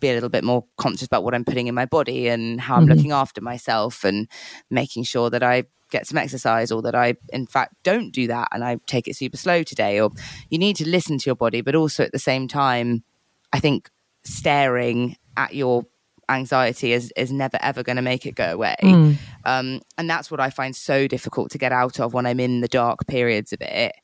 be 0.00 0.10
a 0.10 0.14
little 0.14 0.28
bit 0.28 0.44
more 0.44 0.64
conscious 0.76 1.06
about 1.06 1.24
what 1.24 1.34
I'm 1.34 1.44
putting 1.44 1.68
in 1.68 1.74
my 1.74 1.86
body 1.86 2.28
and 2.28 2.60
how 2.60 2.74
I'm 2.74 2.86
mm-hmm. 2.86 2.92
looking 2.92 3.12
after 3.12 3.40
myself 3.40 4.04
and 4.04 4.28
making 4.70 5.04
sure 5.04 5.30
that 5.30 5.42
I 5.42 5.64
get 5.90 6.06
some 6.06 6.18
exercise 6.18 6.72
or 6.72 6.82
that 6.82 6.94
I, 6.94 7.14
in 7.32 7.46
fact, 7.46 7.74
don't 7.82 8.10
do 8.10 8.26
that 8.26 8.48
and 8.52 8.64
I 8.64 8.78
take 8.86 9.06
it 9.06 9.16
super 9.16 9.36
slow 9.36 9.62
today. 9.62 10.00
Or 10.00 10.10
you 10.50 10.58
need 10.58 10.76
to 10.76 10.88
listen 10.88 11.18
to 11.18 11.26
your 11.26 11.36
body, 11.36 11.60
but 11.60 11.74
also 11.74 12.02
at 12.02 12.12
the 12.12 12.18
same 12.18 12.48
time, 12.48 13.04
I 13.52 13.60
think 13.60 13.90
staring 14.24 15.16
at 15.36 15.54
your 15.54 15.86
anxiety 16.28 16.92
is, 16.92 17.12
is 17.16 17.30
never 17.30 17.58
ever 17.60 17.82
going 17.82 17.96
to 17.96 18.02
make 18.02 18.26
it 18.26 18.34
go 18.34 18.52
away. 18.52 18.76
Mm. 18.82 19.16
Um, 19.44 19.82
and 19.98 20.08
that's 20.08 20.30
what 20.30 20.40
I 20.40 20.50
find 20.50 20.74
so 20.74 21.06
difficult 21.06 21.50
to 21.52 21.58
get 21.58 21.72
out 21.72 22.00
of 22.00 22.14
when 22.14 22.26
I'm 22.26 22.40
in 22.40 22.60
the 22.60 22.68
dark 22.68 23.06
periods 23.06 23.52
of 23.52 23.60
it 23.60 23.94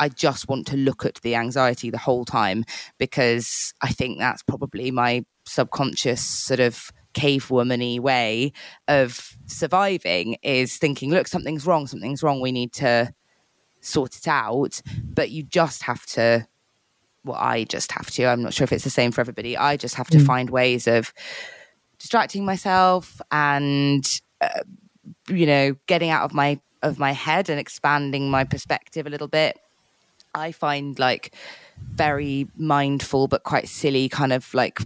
I 0.00 0.08
just 0.08 0.48
want 0.48 0.66
to 0.68 0.76
look 0.76 1.04
at 1.04 1.16
the 1.22 1.34
anxiety 1.34 1.90
the 1.90 1.98
whole 1.98 2.24
time 2.24 2.64
because 2.98 3.74
I 3.82 3.88
think 3.88 4.18
that's 4.18 4.42
probably 4.42 4.90
my 4.90 5.24
subconscious 5.44 6.24
sort 6.24 6.60
of 6.60 6.90
cave 7.14 7.48
womany 7.48 7.98
way 7.98 8.52
of 8.86 9.36
surviving 9.46 10.36
is 10.42 10.76
thinking, 10.76 11.10
look, 11.10 11.26
something's 11.26 11.66
wrong, 11.66 11.86
something's 11.86 12.22
wrong, 12.22 12.40
we 12.40 12.52
need 12.52 12.72
to 12.74 13.12
sort 13.80 14.16
it 14.16 14.28
out. 14.28 14.80
But 15.02 15.30
you 15.30 15.42
just 15.42 15.82
have 15.84 16.04
to 16.06 16.46
well, 17.24 17.36
I 17.38 17.64
just 17.64 17.92
have 17.92 18.10
to. 18.12 18.24
I'm 18.24 18.42
not 18.42 18.54
sure 18.54 18.64
if 18.64 18.72
it's 18.72 18.84
the 18.84 18.90
same 18.90 19.12
for 19.12 19.20
everybody. 19.20 19.56
I 19.56 19.76
just 19.76 19.96
have 19.96 20.08
to 20.10 20.18
mm. 20.18 20.26
find 20.26 20.50
ways 20.50 20.86
of 20.86 21.12
distracting 21.98 22.44
myself 22.44 23.20
and, 23.30 24.04
uh, 24.40 24.62
you 25.28 25.46
know, 25.46 25.76
getting 25.86 26.10
out 26.10 26.24
of 26.24 26.32
my 26.32 26.60
of 26.82 26.98
my 26.98 27.12
head 27.12 27.50
and 27.50 27.58
expanding 27.58 28.30
my 28.30 28.44
perspective 28.44 29.06
a 29.06 29.10
little 29.10 29.28
bit. 29.28 29.58
I 30.38 30.52
find 30.52 30.98
like 30.98 31.34
very 31.78 32.48
mindful 32.56 33.28
but 33.28 33.42
quite 33.42 33.68
silly 33.68 34.08
kind 34.08 34.32
of 34.32 34.52
like 34.54 34.80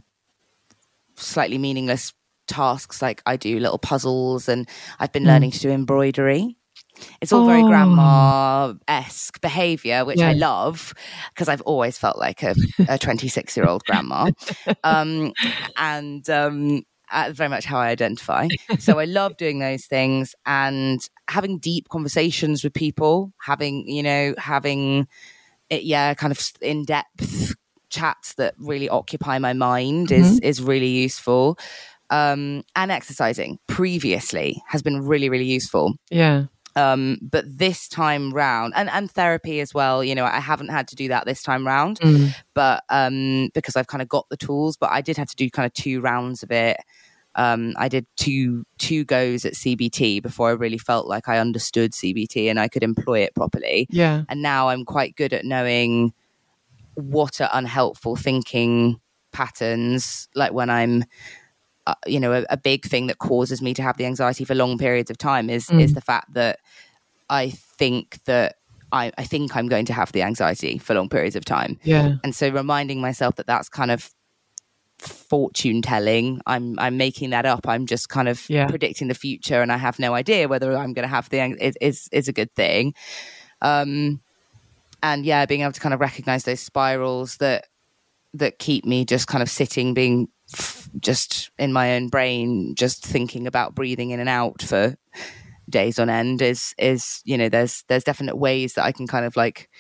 slightly 1.17 1.59
meaningless 1.59 2.13
tasks 2.47 3.01
like 3.01 3.23
I 3.27 3.37
do 3.37 3.59
little 3.59 3.79
puzzles 3.79 4.49
and 4.49 4.69
I've 4.99 5.13
been 5.13 5.25
mm. 5.25 5.29
learning 5.29 5.53
to 5.53 5.59
do 5.61 5.71
embroidery. 5.71 6.57
It's 7.21 7.33
all 7.33 7.45
oh. 7.45 7.47
very 7.47 7.63
grandma 7.63 8.75
esque 8.87 9.41
behavior, 9.41 10.05
which 10.05 10.19
yeah. 10.19 10.31
I 10.31 10.33
love 10.35 10.93
because 11.33 11.49
I've 11.49 11.63
always 11.63 11.99
felt 11.99 12.19
like 12.19 12.43
a 12.43 12.99
26 12.99 13.57
year 13.57 13.67
old 13.67 13.85
grandma. 13.85 14.31
Um, 14.85 15.33
and 15.77 16.29
um, 16.29 16.85
uh, 17.11 17.31
very 17.33 17.49
much 17.49 17.65
how 17.65 17.79
I 17.79 17.89
identify. 17.89 18.49
so 18.79 18.99
I 18.99 19.05
love 19.05 19.37
doing 19.37 19.59
those 19.59 19.87
things 19.87 20.35
and 20.47 21.01
having 21.29 21.59
deep 21.59 21.89
conversations 21.89 22.65
with 22.65 22.75
people, 22.75 23.33
having, 23.41 23.89
you 23.89 24.03
know, 24.03 24.35
having 24.39 25.09
it, 25.73 25.85
yeah, 25.85 26.15
kind 26.15 26.31
of 26.31 26.41
in 26.61 26.85
depth 26.85 27.55
chats 27.89 28.35
that 28.35 28.55
really 28.59 28.89
occupy 28.89 29.39
my 29.39 29.53
mind 29.53 30.09
mm-hmm. 30.09 30.23
is 30.23 30.39
is 30.41 30.63
really 30.63 30.89
useful. 30.89 31.59
Um, 32.11 32.63
and 32.77 32.91
exercising 32.91 33.59
previously 33.69 34.63
has 34.69 34.83
been 34.83 35.01
really, 35.07 35.31
really 35.31 35.47
useful. 35.47 35.95
Yeah. 36.11 36.45
Um, 36.77 37.17
but 37.23 37.45
this 37.47 37.89
time 37.89 38.33
round, 38.35 38.75
and, 38.77 38.91
and 38.91 39.11
therapy 39.11 39.61
as 39.61 39.73
well, 39.73 40.05
you 40.05 40.15
know, 40.15 40.27
I 40.27 40.41
haven't 40.41 40.69
had 40.69 40.89
to 40.89 40.97
do 40.97 41.09
that 41.09 41.25
this 41.25 41.43
time 41.43 41.67
round, 41.67 42.01
mm. 42.01 42.35
but 42.55 42.83
um, 42.91 43.49
because 43.55 43.77
I've 43.77 43.87
kind 43.87 44.03
of 44.03 44.09
got 44.09 44.27
the 44.29 44.37
tools, 44.37 44.77
but 44.77 44.91
I 44.91 45.01
did 45.01 45.17
have 45.17 45.29
to 45.29 45.37
do 45.37 45.49
kind 45.49 45.65
of 45.65 45.73
two 45.73 46.03
rounds 46.03 46.43
of 46.43 46.51
it. 46.51 46.77
Um, 47.35 47.75
I 47.77 47.89
did 47.89 48.07
two 48.17 48.65
two 48.79 49.05
goes 49.05 49.45
at 49.45 49.55
CBT 49.55 50.23
before 50.23 50.51
I 50.51 50.53
really 50.53 50.79
felt 50.79 51.07
like 51.07 51.29
I 51.29 51.39
understood 51.39 51.93
CBT 51.93 52.51
and 52.51 52.61
I 52.61 52.69
could 52.69 52.83
employ 52.83 53.21
it 53.21 53.35
properly. 53.35 53.87
Yeah. 53.91 54.25
And 54.29 54.43
now 54.43 54.69
I'm 54.69 54.85
quite 54.85 55.17
good 55.17 55.33
at 55.33 55.45
knowing 55.45 56.13
what 56.95 57.41
are 57.41 57.49
unhelpful 57.53 58.17
thinking 58.17 59.01
patterns, 59.33 60.29
like 60.35 60.53
when 60.53 60.69
I'm 60.69 61.05
uh, 61.87 61.95
you 62.07 62.21
know 62.21 62.33
a, 62.33 62.45
a, 62.51 62.57
big 62.57 62.85
thing 62.85 63.09
that 63.09 63.19
causes 63.19 63.61
me 63.61 63.75
to 63.75 63.83
have 63.83 63.97
the 63.97 64.07
anxiety 64.07 64.45
for 64.45 64.55
long 64.55 64.79
periods 64.79 65.11
of 65.11 65.19
time 65.19 65.51
is 65.51 65.67
mm. 65.67 65.81
is 65.83 65.95
the 65.95 66.01
fact 66.01 66.33
that 66.35 66.61
I 67.29 67.51
think 67.51 68.23
that 68.27 68.57
I, 68.93 69.11
I 69.19 69.25
think 69.25 69.57
I'm 69.57 69.69
going 69.69 69.87
to 69.87 69.93
have 69.93 70.13
the 70.13 70.23
anxiety 70.23 70.79
for 70.79 70.95
long 70.95 71.09
periods 71.09 71.35
of 71.35 71.45
time. 71.45 71.81
Yeah. 71.83 72.17
And 72.23 72.35
so 72.35 72.51
reminding 72.51 73.01
myself 73.01 73.37
that 73.37 73.47
that's 73.47 73.69
kind 73.69 73.91
of 73.91 74.11
fortune 75.03 75.83
telling. 75.83 76.41
I'm 76.47 76.79
I'm 76.79 76.97
making 76.97 77.31
that 77.31 77.47
up. 77.47 77.67
I'm 77.67 77.87
just 77.87 78.09
kind 78.09 78.29
of 78.29 78.49
yeah. 78.49 78.67
predicting 78.67 79.09
the 79.09 79.15
future, 79.15 79.61
and 79.61 79.73
I 79.73 79.77
have 79.77 79.99
no 79.99 80.15
idea 80.15 80.49
whether 80.49 80.77
I'm 80.77 80.93
going 80.93 81.07
to 81.07 81.15
have 81.15 81.29
the 81.29 81.41
is 81.61 81.77
is 81.81 82.09
is 82.13 82.29
a 82.29 82.33
good 82.33 82.55
thing. 82.55 82.95
Um, 83.61 84.21
and 85.03 85.27
yeah, 85.27 85.47
being 85.47 85.63
able 85.63 85.73
to 85.73 85.81
kind 85.81 85.95
of 85.95 86.01
recognize 86.01 86.45
those 86.45 86.61
spirals 86.61 87.37
that 87.39 87.67
that 88.35 88.59
keep 88.59 88.85
me 88.85 89.05
just 89.05 89.27
kind 89.27 89.43
of 89.43 89.51
sitting, 89.51 89.95
being 89.95 90.29
just 91.01 91.51
in 91.59 91.73
my 91.73 91.95
own 91.95 92.09
brain, 92.09 92.75
just 92.75 93.05
thinking 93.05 93.47
about 93.47 93.75
breathing 93.75 94.11
in 94.11 94.21
and 94.21 94.29
out 94.29 94.63
for 94.63 94.97
days 95.69 95.99
on 95.99 96.11
end 96.11 96.43
is 96.43 96.75
is 96.77 97.23
you 97.25 97.39
know 97.39 97.49
there's 97.49 97.85
there's 97.89 98.05
definite 98.05 98.37
ways 98.37 98.75
that 98.75 98.85
I 98.85 98.93
can 98.93 99.07
kind 99.07 99.25
of 99.25 99.37
like 99.37 99.71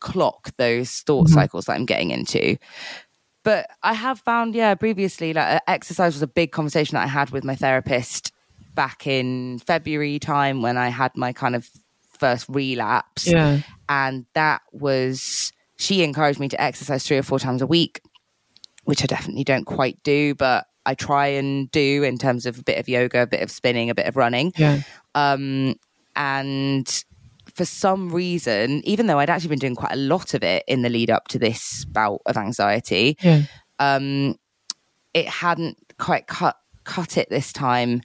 clock 0.00 0.50
those 0.56 1.00
thought 1.00 1.26
mm-hmm. 1.26 1.34
cycles 1.34 1.66
that 1.66 1.74
I'm 1.74 1.86
getting 1.86 2.10
into. 2.10 2.56
But 3.44 3.68
I 3.82 3.92
have 3.92 4.18
found, 4.20 4.54
yeah, 4.54 4.74
previously, 4.74 5.32
like 5.32 5.62
exercise 5.68 6.14
was 6.14 6.22
a 6.22 6.26
big 6.26 6.50
conversation 6.50 6.96
that 6.96 7.04
I 7.04 7.08
had 7.08 7.30
with 7.30 7.44
my 7.44 7.54
therapist 7.54 8.32
back 8.74 9.06
in 9.06 9.60
February 9.60 10.18
time 10.18 10.62
when 10.62 10.76
I 10.76 10.88
had 10.88 11.16
my 11.16 11.32
kind 11.32 11.54
of 11.54 11.68
first 12.18 12.46
relapse. 12.48 13.26
Yeah. 13.26 13.60
And 13.88 14.26
that 14.34 14.62
was, 14.72 15.52
she 15.76 16.02
encouraged 16.02 16.40
me 16.40 16.48
to 16.48 16.60
exercise 16.60 17.06
three 17.06 17.18
or 17.18 17.22
four 17.22 17.38
times 17.38 17.62
a 17.62 17.66
week 17.66 18.00
which 18.84 19.02
I 19.02 19.06
definitely 19.06 19.44
don't 19.44 19.64
quite 19.64 20.02
do, 20.02 20.34
but 20.34 20.66
I 20.86 20.94
try 20.94 21.28
and 21.28 21.70
do 21.70 22.02
in 22.02 22.18
terms 22.18 22.46
of 22.46 22.58
a 22.58 22.62
bit 22.62 22.78
of 22.78 22.88
yoga, 22.88 23.22
a 23.22 23.26
bit 23.26 23.42
of 23.42 23.50
spinning, 23.50 23.90
a 23.90 23.94
bit 23.94 24.06
of 24.06 24.16
running. 24.16 24.52
Yeah. 24.56 24.82
Um, 25.14 25.76
and 26.14 27.04
for 27.54 27.64
some 27.64 28.10
reason, 28.10 28.82
even 28.84 29.06
though 29.06 29.18
I'd 29.18 29.30
actually 29.30 29.50
been 29.50 29.58
doing 29.58 29.76
quite 29.76 29.92
a 29.92 29.96
lot 29.96 30.34
of 30.34 30.42
it 30.42 30.64
in 30.66 30.82
the 30.82 30.88
lead 30.88 31.10
up 31.10 31.28
to 31.28 31.38
this 31.38 31.84
bout 31.84 32.20
of 32.26 32.36
anxiety, 32.36 33.16
yeah. 33.22 33.42
um, 33.78 34.36
it 35.12 35.28
hadn't 35.28 35.78
quite 35.98 36.26
cut 36.26 36.56
cut 36.84 37.16
it 37.16 37.30
this 37.30 37.52
time. 37.52 38.02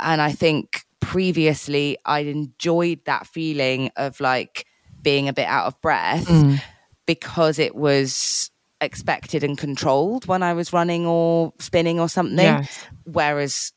And 0.00 0.22
I 0.22 0.32
think 0.32 0.84
previously 1.00 1.98
I'd 2.04 2.26
enjoyed 2.26 3.00
that 3.04 3.26
feeling 3.26 3.90
of 3.96 4.20
like 4.20 4.66
being 5.02 5.28
a 5.28 5.32
bit 5.32 5.46
out 5.46 5.66
of 5.66 5.80
breath 5.82 6.26
mm. 6.26 6.60
because 7.06 7.58
it 7.58 7.74
was 7.74 8.50
expected 8.80 9.44
and 9.44 9.56
controlled 9.58 10.26
when 10.26 10.42
I 10.42 10.52
was 10.52 10.72
running 10.72 11.06
or 11.06 11.52
spinning 11.58 12.00
or 12.00 12.08
something. 12.08 12.38
Yes. 12.38 12.86
Whereas, 13.04 13.72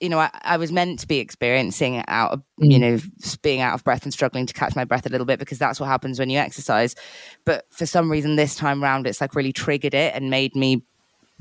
you 0.00 0.08
know, 0.08 0.18
I, 0.18 0.30
I, 0.42 0.56
was 0.56 0.70
meant 0.70 1.00
to 1.00 1.08
be 1.08 1.18
experiencing 1.18 2.04
out 2.06 2.32
of, 2.32 2.42
mm. 2.60 2.70
you 2.70 2.78
know, 2.78 2.98
being 3.42 3.60
out 3.60 3.74
of 3.74 3.84
breath 3.84 4.04
and 4.04 4.12
struggling 4.12 4.46
to 4.46 4.54
catch 4.54 4.76
my 4.76 4.84
breath 4.84 5.06
a 5.06 5.08
little 5.08 5.26
bit 5.26 5.38
because 5.38 5.58
that's 5.58 5.80
what 5.80 5.86
happens 5.86 6.18
when 6.18 6.30
you 6.30 6.38
exercise. 6.38 6.94
But 7.44 7.66
for 7.70 7.86
some 7.86 8.10
reason, 8.10 8.36
this 8.36 8.54
time 8.54 8.82
round, 8.82 9.06
it's 9.06 9.20
like 9.20 9.34
really 9.34 9.52
triggered 9.52 9.94
it 9.94 10.14
and 10.14 10.30
made 10.30 10.54
me 10.54 10.82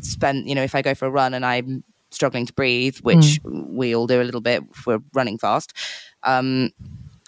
spend, 0.01 0.49
you 0.49 0.55
know, 0.55 0.63
if 0.63 0.75
I 0.75 0.81
go 0.81 0.95
for 0.95 1.05
a 1.05 1.11
run 1.11 1.33
and 1.33 1.45
I'm 1.45 1.83
struggling 2.09 2.45
to 2.45 2.53
breathe, 2.53 2.97
which 2.99 3.41
mm. 3.43 3.69
we 3.69 3.95
all 3.95 4.07
do 4.07 4.21
a 4.21 4.23
little 4.23 4.41
bit 4.41 4.63
if 4.71 4.87
we're 4.87 5.01
running 5.13 5.37
fast, 5.37 5.73
um, 6.23 6.71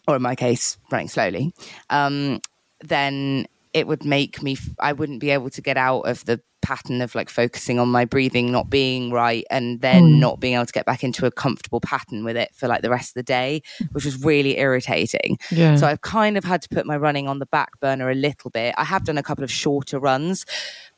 or 0.07 0.15
in 0.15 0.21
my 0.21 0.35
case, 0.35 0.77
running 0.91 1.09
slowly, 1.09 1.53
um, 1.89 2.41
then 2.81 3.45
it 3.73 3.87
would 3.87 4.05
make 4.05 4.41
me 4.41 4.57
i 4.79 4.91
wouldn't 4.93 5.19
be 5.19 5.29
able 5.29 5.49
to 5.49 5.61
get 5.61 5.77
out 5.77 6.01
of 6.01 6.25
the 6.25 6.41
pattern 6.61 7.01
of 7.01 7.15
like 7.15 7.29
focusing 7.29 7.79
on 7.79 7.87
my 7.87 8.03
breathing 8.03 8.51
not 8.51 8.69
being 8.69 9.11
right 9.11 9.45
and 9.49 9.79
then 9.81 10.03
mm. 10.03 10.19
not 10.19 10.39
being 10.39 10.55
able 10.55 10.65
to 10.65 10.73
get 10.73 10.85
back 10.85 11.03
into 11.03 11.25
a 11.25 11.31
comfortable 11.31 11.79
pattern 11.79 12.23
with 12.25 12.35
it 12.35 12.53
for 12.53 12.67
like 12.67 12.81
the 12.81 12.89
rest 12.89 13.11
of 13.11 13.13
the 13.13 13.23
day 13.23 13.61
which 13.93 14.03
was 14.03 14.23
really 14.23 14.57
irritating 14.57 15.37
yeah. 15.51 15.75
so 15.75 15.87
i've 15.87 16.01
kind 16.01 16.37
of 16.37 16.43
had 16.43 16.61
to 16.61 16.69
put 16.69 16.85
my 16.85 16.97
running 16.97 17.27
on 17.27 17.39
the 17.39 17.45
back 17.45 17.79
burner 17.79 18.09
a 18.09 18.15
little 18.15 18.49
bit 18.51 18.75
i 18.77 18.83
have 18.83 19.05
done 19.05 19.17
a 19.17 19.23
couple 19.23 19.43
of 19.43 19.51
shorter 19.51 19.99
runs 19.99 20.45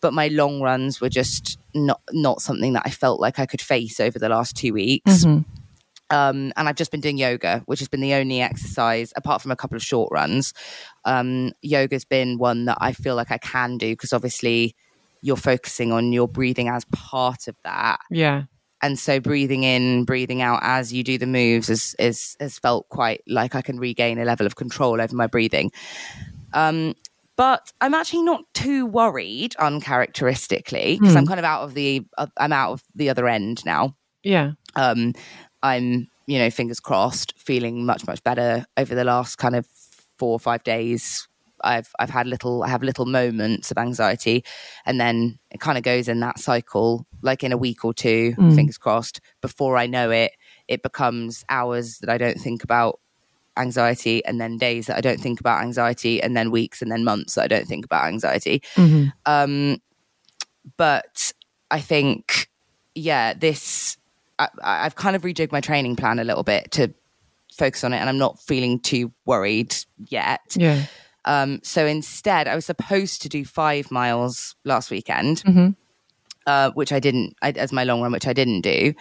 but 0.01 0.13
my 0.13 0.27
long 0.29 0.61
runs 0.61 0.99
were 0.99 1.09
just 1.09 1.59
not 1.75 2.01
not 2.11 2.41
something 2.41 2.73
that 2.73 2.83
i 2.85 2.89
felt 2.89 3.19
like 3.19 3.37
i 3.37 3.45
could 3.45 3.61
face 3.61 3.99
over 3.99 4.17
the 4.17 4.29
last 4.29 4.55
two 4.55 4.73
weeks 4.73 5.25
mm-hmm. 5.25 5.41
Um, 6.11 6.51
and 6.57 6.67
I've 6.67 6.75
just 6.75 6.91
been 6.91 7.01
doing 7.01 7.17
yoga, 7.17 7.63
which 7.65 7.79
has 7.79 7.87
been 7.87 8.01
the 8.01 8.13
only 8.13 8.41
exercise, 8.41 9.13
apart 9.15 9.41
from 9.41 9.51
a 9.51 9.55
couple 9.55 9.75
of 9.75 9.83
short 9.83 10.11
runs. 10.11 10.53
Um, 11.05 11.53
yoga's 11.61 12.05
been 12.05 12.37
one 12.37 12.65
that 12.65 12.77
I 12.81 12.91
feel 12.91 13.15
like 13.15 13.31
I 13.31 13.37
can 13.37 13.77
do 13.77 13.93
because 13.93 14.13
obviously 14.13 14.75
you're 15.21 15.37
focusing 15.37 15.91
on 15.91 16.11
your 16.11 16.27
breathing 16.27 16.67
as 16.67 16.85
part 16.85 17.47
of 17.47 17.55
that. 17.63 17.99
Yeah. 18.09 18.43
And 18.81 18.97
so 18.97 19.19
breathing 19.19 19.63
in, 19.63 20.05
breathing 20.05 20.41
out 20.41 20.59
as 20.63 20.91
you 20.91 21.03
do 21.03 21.17
the 21.17 21.27
moves 21.27 21.69
is, 21.69 21.95
is 21.99 22.35
has 22.39 22.57
felt 22.57 22.89
quite 22.89 23.21
like 23.27 23.55
I 23.55 23.61
can 23.61 23.79
regain 23.79 24.17
a 24.17 24.25
level 24.25 24.47
of 24.47 24.55
control 24.55 24.99
over 24.99 25.15
my 25.15 25.27
breathing. 25.27 25.71
Um, 26.53 26.95
but 27.37 27.71
I'm 27.79 27.93
actually 27.93 28.23
not 28.23 28.43
too 28.53 28.85
worried 28.85 29.55
uncharacteristically 29.57 30.97
because 30.99 31.13
mm. 31.13 31.17
I'm 31.17 31.27
kind 31.27 31.39
of 31.39 31.45
out 31.45 31.63
of 31.63 31.75
the 31.75 32.05
uh, 32.17 32.27
I'm 32.37 32.51
out 32.51 32.73
of 32.73 32.83
the 32.95 33.09
other 33.09 33.27
end 33.27 33.63
now. 33.65 33.95
Yeah. 34.23 34.51
Um, 34.75 35.13
I'm, 35.63 36.09
you 36.27 36.39
know, 36.39 36.49
fingers 36.49 36.79
crossed, 36.79 37.33
feeling 37.37 37.85
much, 37.85 38.05
much 38.07 38.23
better 38.23 38.65
over 38.77 38.95
the 38.95 39.03
last 39.03 39.37
kind 39.37 39.55
of 39.55 39.67
four 40.17 40.33
or 40.33 40.39
five 40.39 40.63
days. 40.63 41.27
I've 41.63 41.91
I've 41.99 42.09
had 42.09 42.27
little 42.27 42.63
I 42.63 42.69
have 42.69 42.83
little 42.83 43.05
moments 43.05 43.71
of 43.71 43.77
anxiety 43.77 44.43
and 44.85 44.99
then 44.99 45.37
it 45.51 45.59
kind 45.59 45.77
of 45.77 45.83
goes 45.83 46.07
in 46.07 46.19
that 46.21 46.39
cycle 46.39 47.05
like 47.21 47.43
in 47.43 47.51
a 47.51 47.57
week 47.57 47.85
or 47.85 47.93
two 47.93 48.33
mm. 48.35 48.55
fingers 48.55 48.79
crossed 48.79 49.21
before 49.41 49.77
I 49.77 49.85
know 49.85 50.09
it 50.09 50.31
it 50.67 50.81
becomes 50.81 51.45
hours 51.49 51.99
that 51.99 52.09
I 52.09 52.17
don't 52.17 52.39
think 52.39 52.63
about 52.63 52.99
anxiety 53.57 54.25
and 54.25 54.39
then 54.39 54.57
days 54.57 54.87
that 54.87 54.97
I 54.97 55.01
don't 55.01 55.19
think 55.19 55.39
about 55.39 55.61
anxiety 55.61 56.21
and 56.21 56.35
then 56.35 56.51
weeks 56.51 56.81
and 56.81 56.91
then 56.91 57.03
months 57.03 57.35
that 57.35 57.43
I 57.43 57.47
don't 57.47 57.67
think 57.67 57.85
about 57.85 58.05
anxiety 58.05 58.61
mm-hmm. 58.75 59.09
um 59.25 59.77
but 60.77 61.33
I 61.69 61.79
think 61.79 62.49
yeah 62.95 63.33
this 63.33 63.97
I, 64.63 64.83
have 64.83 64.95
kind 64.95 65.15
of 65.15 65.23
rejigged 65.23 65.51
my 65.51 65.61
training 65.61 65.95
plan 65.95 66.19
a 66.19 66.23
little 66.23 66.43
bit 66.43 66.71
to 66.71 66.93
focus 67.53 67.83
on 67.83 67.93
it, 67.93 67.97
and 67.97 68.09
I'm 68.09 68.17
not 68.17 68.39
feeling 68.39 68.79
too 68.79 69.11
worried 69.25 69.75
yet. 70.07 70.41
Yeah. 70.55 70.85
Um, 71.25 71.59
so 71.63 71.85
instead, 71.85 72.47
I 72.47 72.55
was 72.55 72.65
supposed 72.65 73.21
to 73.21 73.29
do 73.29 73.45
five 73.45 73.91
miles 73.91 74.55
last 74.63 74.89
weekend, 74.89 75.43
mm-hmm. 75.43 75.69
uh, 76.47 76.71
which 76.71 76.91
I 76.91 76.99
didn't, 76.99 77.35
I, 77.41 77.51
as 77.51 77.71
my 77.71 77.83
long 77.83 78.01
run, 78.01 78.11
which 78.11 78.27
I 78.27 78.33
didn't 78.33 78.61
do. 78.61 78.93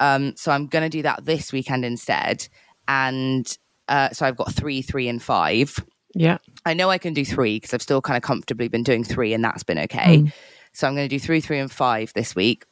Um, 0.00 0.34
so 0.36 0.50
I'm 0.50 0.66
going 0.66 0.82
to 0.82 0.88
do 0.88 1.02
that 1.02 1.24
this 1.24 1.52
weekend 1.52 1.84
instead. 1.84 2.48
And 2.88 3.56
uh, 3.88 4.10
so 4.10 4.26
I've 4.26 4.36
got 4.36 4.52
three, 4.52 4.82
three, 4.82 5.08
and 5.08 5.22
five. 5.22 5.76
Yeah. 6.14 6.38
I 6.64 6.74
know 6.74 6.90
I 6.90 6.98
can 6.98 7.14
do 7.14 7.24
three 7.24 7.56
because 7.56 7.74
I've 7.74 7.82
still 7.82 8.00
kind 8.00 8.16
of 8.16 8.22
comfortably 8.22 8.68
been 8.68 8.82
doing 8.82 9.04
three, 9.04 9.34
and 9.34 9.44
that's 9.44 9.62
been 9.62 9.78
okay. 9.78 10.18
Mm. 10.18 10.32
So 10.72 10.88
I'm 10.88 10.94
going 10.94 11.08
to 11.08 11.14
do 11.14 11.20
three, 11.20 11.40
three, 11.40 11.58
and 11.58 11.70
five 11.70 12.12
this 12.14 12.34
week 12.34 12.64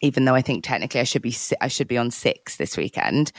even 0.00 0.24
though 0.24 0.34
I 0.34 0.42
think 0.42 0.64
technically 0.64 1.00
I 1.00 1.04
should 1.04 1.22
be 1.22 1.36
I 1.60 1.68
should 1.68 1.88
be 1.88 1.98
on 1.98 2.10
six 2.10 2.56
this 2.56 2.76
weekend. 2.76 3.32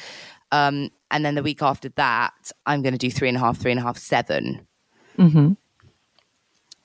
Um, 0.52 0.90
and 1.10 1.24
then 1.26 1.36
the 1.36 1.44
week 1.44 1.62
after 1.62 1.90
that, 1.96 2.52
I'm 2.66 2.82
going 2.82 2.94
to 2.94 2.98
do 2.98 3.10
three 3.10 3.30
and 3.30 3.38
a 3.38 3.40
half, 3.40 3.58
three 3.58 3.72
and 3.72 3.80
a 3.80 3.84
half, 3.84 3.98
seven. 3.98 4.68
Mm-hmm. 5.18 5.54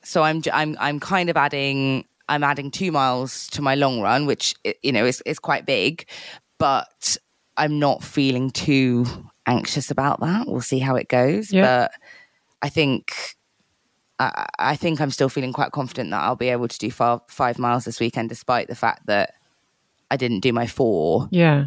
So 0.03 0.23
I'm 0.23 0.43
I'm 0.53 0.77
I'm 0.79 1.01
kind 1.01 1.31
of 1.31 1.37
adding 1.37 2.05
I'm 2.29 2.45
adding 2.45 2.71
two 2.71 2.93
miles 2.93 3.49
to 3.49 3.63
my 3.63 3.75
long 3.75 4.01
run, 4.01 4.27
which 4.27 4.55
you 4.83 4.93
know 4.93 5.05
is 5.05 5.23
is 5.27 5.39
quite 5.39 5.67
big, 5.67 6.09
but 6.59 7.17
I'm 7.57 7.79
not 7.79 8.05
feeling 8.05 8.51
too 8.51 9.07
anxious 9.47 9.91
about 9.91 10.21
that. 10.21 10.47
We'll 10.47 10.61
see 10.61 10.79
how 10.79 10.97
it 10.97 11.09
goes, 11.09 11.53
Yeah. 11.53 11.63
but 11.63 11.93
I 12.63 12.69
think. 12.69 13.15
I, 14.19 14.47
I 14.59 14.77
think 14.77 14.99
I'm 14.99 15.11
still 15.11 15.29
feeling 15.29 15.53
quite 15.53 15.73
confident 15.73 16.11
that 16.11 16.23
I'll 16.23 16.37
be 16.37 16.49
able 16.49 16.69
to 16.69 16.79
do 16.79 16.91
five, 16.91 17.21
five 17.29 17.59
miles 17.59 17.85
this 17.85 18.01
weekend, 18.01 18.31
despite 18.31 18.67
the 18.67 18.75
fact 18.75 19.05
that 19.09 19.35
I 20.11 20.17
didn't 20.17 20.41
do 20.41 20.53
my 20.53 20.67
four, 20.67 21.29
Yeah. 21.31 21.67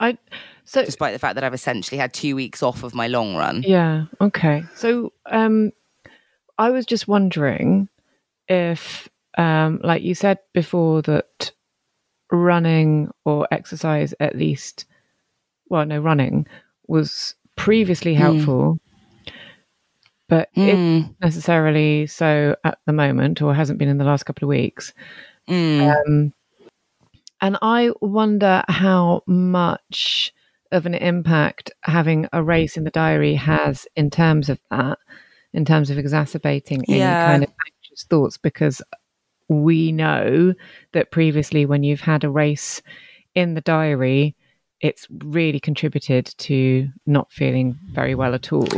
I 0.00 0.16
so 0.64 0.84
despite 0.84 1.12
the 1.12 1.18
fact 1.18 1.34
that 1.34 1.44
I've 1.44 1.54
essentially 1.54 1.98
had 1.98 2.12
two 2.12 2.36
weeks 2.36 2.62
off 2.62 2.82
of 2.82 2.94
my 2.94 3.08
long 3.08 3.34
run. 3.36 3.62
Yeah. 3.66 4.04
Okay. 4.20 4.62
So, 4.74 5.12
um, 5.26 5.72
I 6.58 6.70
was 6.70 6.84
just 6.86 7.08
wondering 7.08 7.88
if, 8.48 9.08
um, 9.38 9.80
like 9.82 10.02
you 10.02 10.14
said 10.14 10.38
before, 10.52 11.02
that 11.02 11.50
running 12.30 13.10
or 13.24 13.48
exercise, 13.50 14.12
at 14.20 14.36
least, 14.36 14.84
well, 15.68 15.86
no, 15.86 15.98
running 16.00 16.46
was 16.86 17.34
previously 17.56 18.14
helpful, 18.14 18.78
but 20.28 20.48
Hmm. 20.54 20.60
isn't 20.68 21.16
necessarily 21.20 22.06
so 22.06 22.54
at 22.64 22.78
the 22.86 22.92
moment, 22.92 23.40
or 23.42 23.54
hasn't 23.54 23.78
been 23.78 23.88
in 23.88 23.98
the 23.98 24.04
last 24.04 24.24
couple 24.24 24.44
of 24.46 24.50
weeks. 24.50 24.92
Mm. 25.48 25.94
Um, 26.06 26.32
and 27.40 27.56
I 27.62 27.90
wonder 28.00 28.62
how 28.68 29.22
much 29.26 30.32
of 30.72 30.84
an 30.86 30.94
impact 30.94 31.70
having 31.82 32.28
a 32.32 32.42
race 32.42 32.76
in 32.76 32.84
the 32.84 32.90
diary 32.90 33.34
has 33.34 33.86
in 33.96 34.10
terms 34.10 34.48
of 34.48 34.60
that, 34.70 34.98
in 35.52 35.64
terms 35.64 35.88
of 35.90 35.98
exacerbating 35.98 36.84
any 36.88 36.98
Yeah. 36.98 37.24
kind 37.24 37.42
of 37.42 37.50
anxious 37.66 38.04
thoughts, 38.04 38.36
because 38.36 38.82
we 39.48 39.92
know 39.92 40.52
that 40.92 41.10
previously 41.10 41.64
when 41.64 41.82
you've 41.82 42.02
had 42.02 42.22
a 42.22 42.30
race 42.30 42.82
in 43.34 43.54
the 43.54 43.62
diary, 43.62 44.36
it's 44.80 45.06
really 45.10 45.58
contributed 45.58 46.26
to 46.38 46.88
not 47.06 47.32
feeling 47.32 47.78
very 47.92 48.14
well 48.14 48.34
at 48.34 48.52
all. 48.52 48.68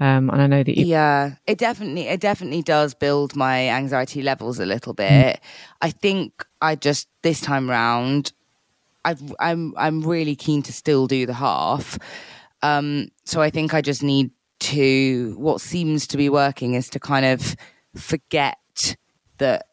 Um, 0.00 0.30
and 0.30 0.40
I 0.40 0.46
know 0.46 0.62
that 0.62 0.78
you, 0.78 0.86
Yeah, 0.86 1.34
it 1.46 1.58
definitely 1.58 2.08
it 2.08 2.20
definitely 2.20 2.62
does 2.62 2.94
build 2.94 3.36
my 3.36 3.68
anxiety 3.68 4.22
levels 4.22 4.58
a 4.58 4.64
little 4.64 4.94
bit. 4.94 5.40
I 5.82 5.90
think 5.90 6.46
I 6.62 6.74
just 6.74 7.06
this 7.22 7.42
time 7.42 7.68
round, 7.68 8.32
I 9.04 9.14
I'm 9.38 9.74
I'm 9.76 10.00
really 10.00 10.34
keen 10.34 10.62
to 10.62 10.72
still 10.72 11.06
do 11.06 11.26
the 11.26 11.34
half. 11.34 11.98
Um, 12.62 13.08
so 13.24 13.42
I 13.42 13.50
think 13.50 13.74
I 13.74 13.82
just 13.82 14.02
need 14.02 14.30
to. 14.60 15.34
What 15.38 15.60
seems 15.60 16.06
to 16.08 16.16
be 16.16 16.30
working 16.30 16.74
is 16.74 16.88
to 16.90 16.98
kind 16.98 17.26
of 17.26 17.54
forget 17.94 18.96
that. 19.38 19.66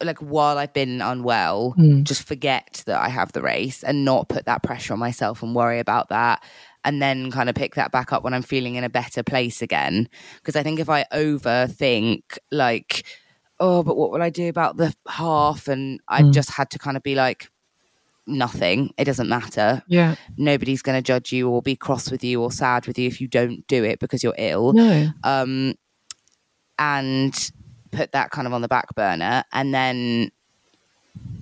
Like 0.00 0.18
while 0.18 0.58
I've 0.58 0.72
been 0.74 1.02
unwell, 1.02 1.74
just 2.04 2.22
forget 2.22 2.84
that 2.86 3.00
I 3.00 3.08
have 3.08 3.32
the 3.32 3.42
race 3.42 3.82
and 3.82 4.04
not 4.04 4.28
put 4.28 4.44
that 4.44 4.62
pressure 4.62 4.92
on 4.92 5.00
myself 5.00 5.42
and 5.42 5.56
worry 5.56 5.80
about 5.80 6.10
that 6.10 6.44
and 6.88 7.02
then 7.02 7.30
kind 7.30 7.50
of 7.50 7.54
pick 7.54 7.74
that 7.74 7.92
back 7.92 8.14
up 8.14 8.24
when 8.24 8.32
I'm 8.32 8.40
feeling 8.40 8.76
in 8.76 8.82
a 8.82 8.88
better 8.88 9.22
place 9.22 9.60
again. 9.60 10.08
Because 10.36 10.56
I 10.56 10.62
think 10.62 10.80
if 10.80 10.88
I 10.88 11.04
overthink, 11.12 12.22
like, 12.50 13.04
oh, 13.60 13.82
but 13.82 13.94
what 13.98 14.10
will 14.10 14.22
I 14.22 14.30
do 14.30 14.48
about 14.48 14.78
the 14.78 14.94
half? 15.06 15.68
And 15.68 16.00
I've 16.08 16.24
just 16.30 16.50
had 16.52 16.70
to 16.70 16.78
kind 16.78 16.96
of 16.96 17.02
be 17.02 17.14
like, 17.14 17.50
nothing. 18.26 18.94
It 18.96 19.04
doesn't 19.04 19.28
matter. 19.28 19.82
yeah, 19.86 20.14
Nobody's 20.38 20.80
going 20.80 20.96
to 20.96 21.02
judge 21.02 21.30
you 21.30 21.50
or 21.50 21.60
be 21.60 21.76
cross 21.76 22.10
with 22.10 22.24
you 22.24 22.40
or 22.42 22.50
sad 22.50 22.86
with 22.86 22.98
you 22.98 23.06
if 23.06 23.20
you 23.20 23.28
don't 23.28 23.66
do 23.66 23.84
it 23.84 24.00
because 24.00 24.22
you're 24.22 24.34
ill. 24.38 24.72
no, 24.72 25.10
Um, 25.24 25.74
and 26.78 27.50
put 27.90 28.12
that 28.12 28.30
kind 28.30 28.46
of 28.46 28.54
on 28.54 28.62
the 28.62 28.68
back 28.68 28.94
burner. 28.94 29.44
And 29.52 29.74
then 29.74 30.30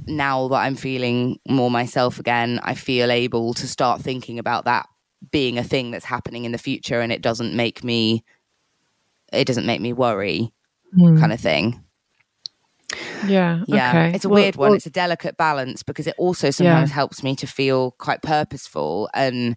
now 0.09 0.49
that 0.49 0.57
I'm 0.57 0.75
feeling 0.75 1.39
more 1.49 1.71
myself 1.71 2.19
again, 2.19 2.59
I 2.65 2.75
feel 2.75 3.13
able 3.13 3.55
to 3.55 3.69
start 3.69 4.01
thinking 4.01 4.39
about 4.41 4.65
that 4.65 4.89
being 5.31 5.59
a 5.59 5.65
thing 5.65 5.91
that's 5.91 6.05
happening 6.05 6.45
in 6.45 6.53
the 6.53 6.59
future 6.59 7.01
and 7.01 7.13
it 7.13 7.23
doesn't 7.23 7.55
make 7.55 7.83
me 7.85 8.25
it 9.33 9.47
doesn't 9.47 9.67
make 9.67 9.81
me 9.81 9.93
worry 9.93 10.53
Hmm. 10.95 11.19
kind 11.19 11.33
of 11.33 11.41
thing. 11.41 11.83
yeah, 13.27 13.65
Yeah. 13.67 13.89
okay. 13.91 14.15
It's 14.15 14.25
a 14.25 14.29
Well- 14.29 14.43
weird 14.43 14.57
one. 14.57 14.69
well, 14.71 14.77
it's 14.77 14.87
a 14.87 14.91
delicate 14.91 15.37
balance 15.37 15.83
because 15.83 16.07
it 16.07 16.15
also 16.19 16.51
sometimes 16.51 16.91
helps 16.93 17.23
me 17.23 17.35
to 17.37 17.47
feel 17.47 17.91
quite 17.93 18.23
purposeful 18.23 19.11
and 19.15 19.57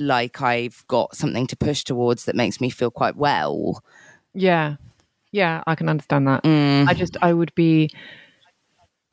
like 0.00 0.40
I've 0.40 0.82
got 0.88 1.14
something 1.14 1.46
to 1.48 1.56
push 1.56 1.84
towards 1.84 2.24
that 2.24 2.34
makes 2.34 2.60
me 2.60 2.70
feel 2.70 2.90
quite 2.90 3.16
well. 3.16 3.82
Yeah. 4.32 4.76
Yeah, 5.32 5.62
I 5.66 5.74
can 5.74 5.88
understand 5.88 6.26
that. 6.28 6.42
Mm. 6.44 6.88
I 6.88 6.94
just 6.94 7.16
I 7.20 7.32
would 7.32 7.54
be 7.54 7.90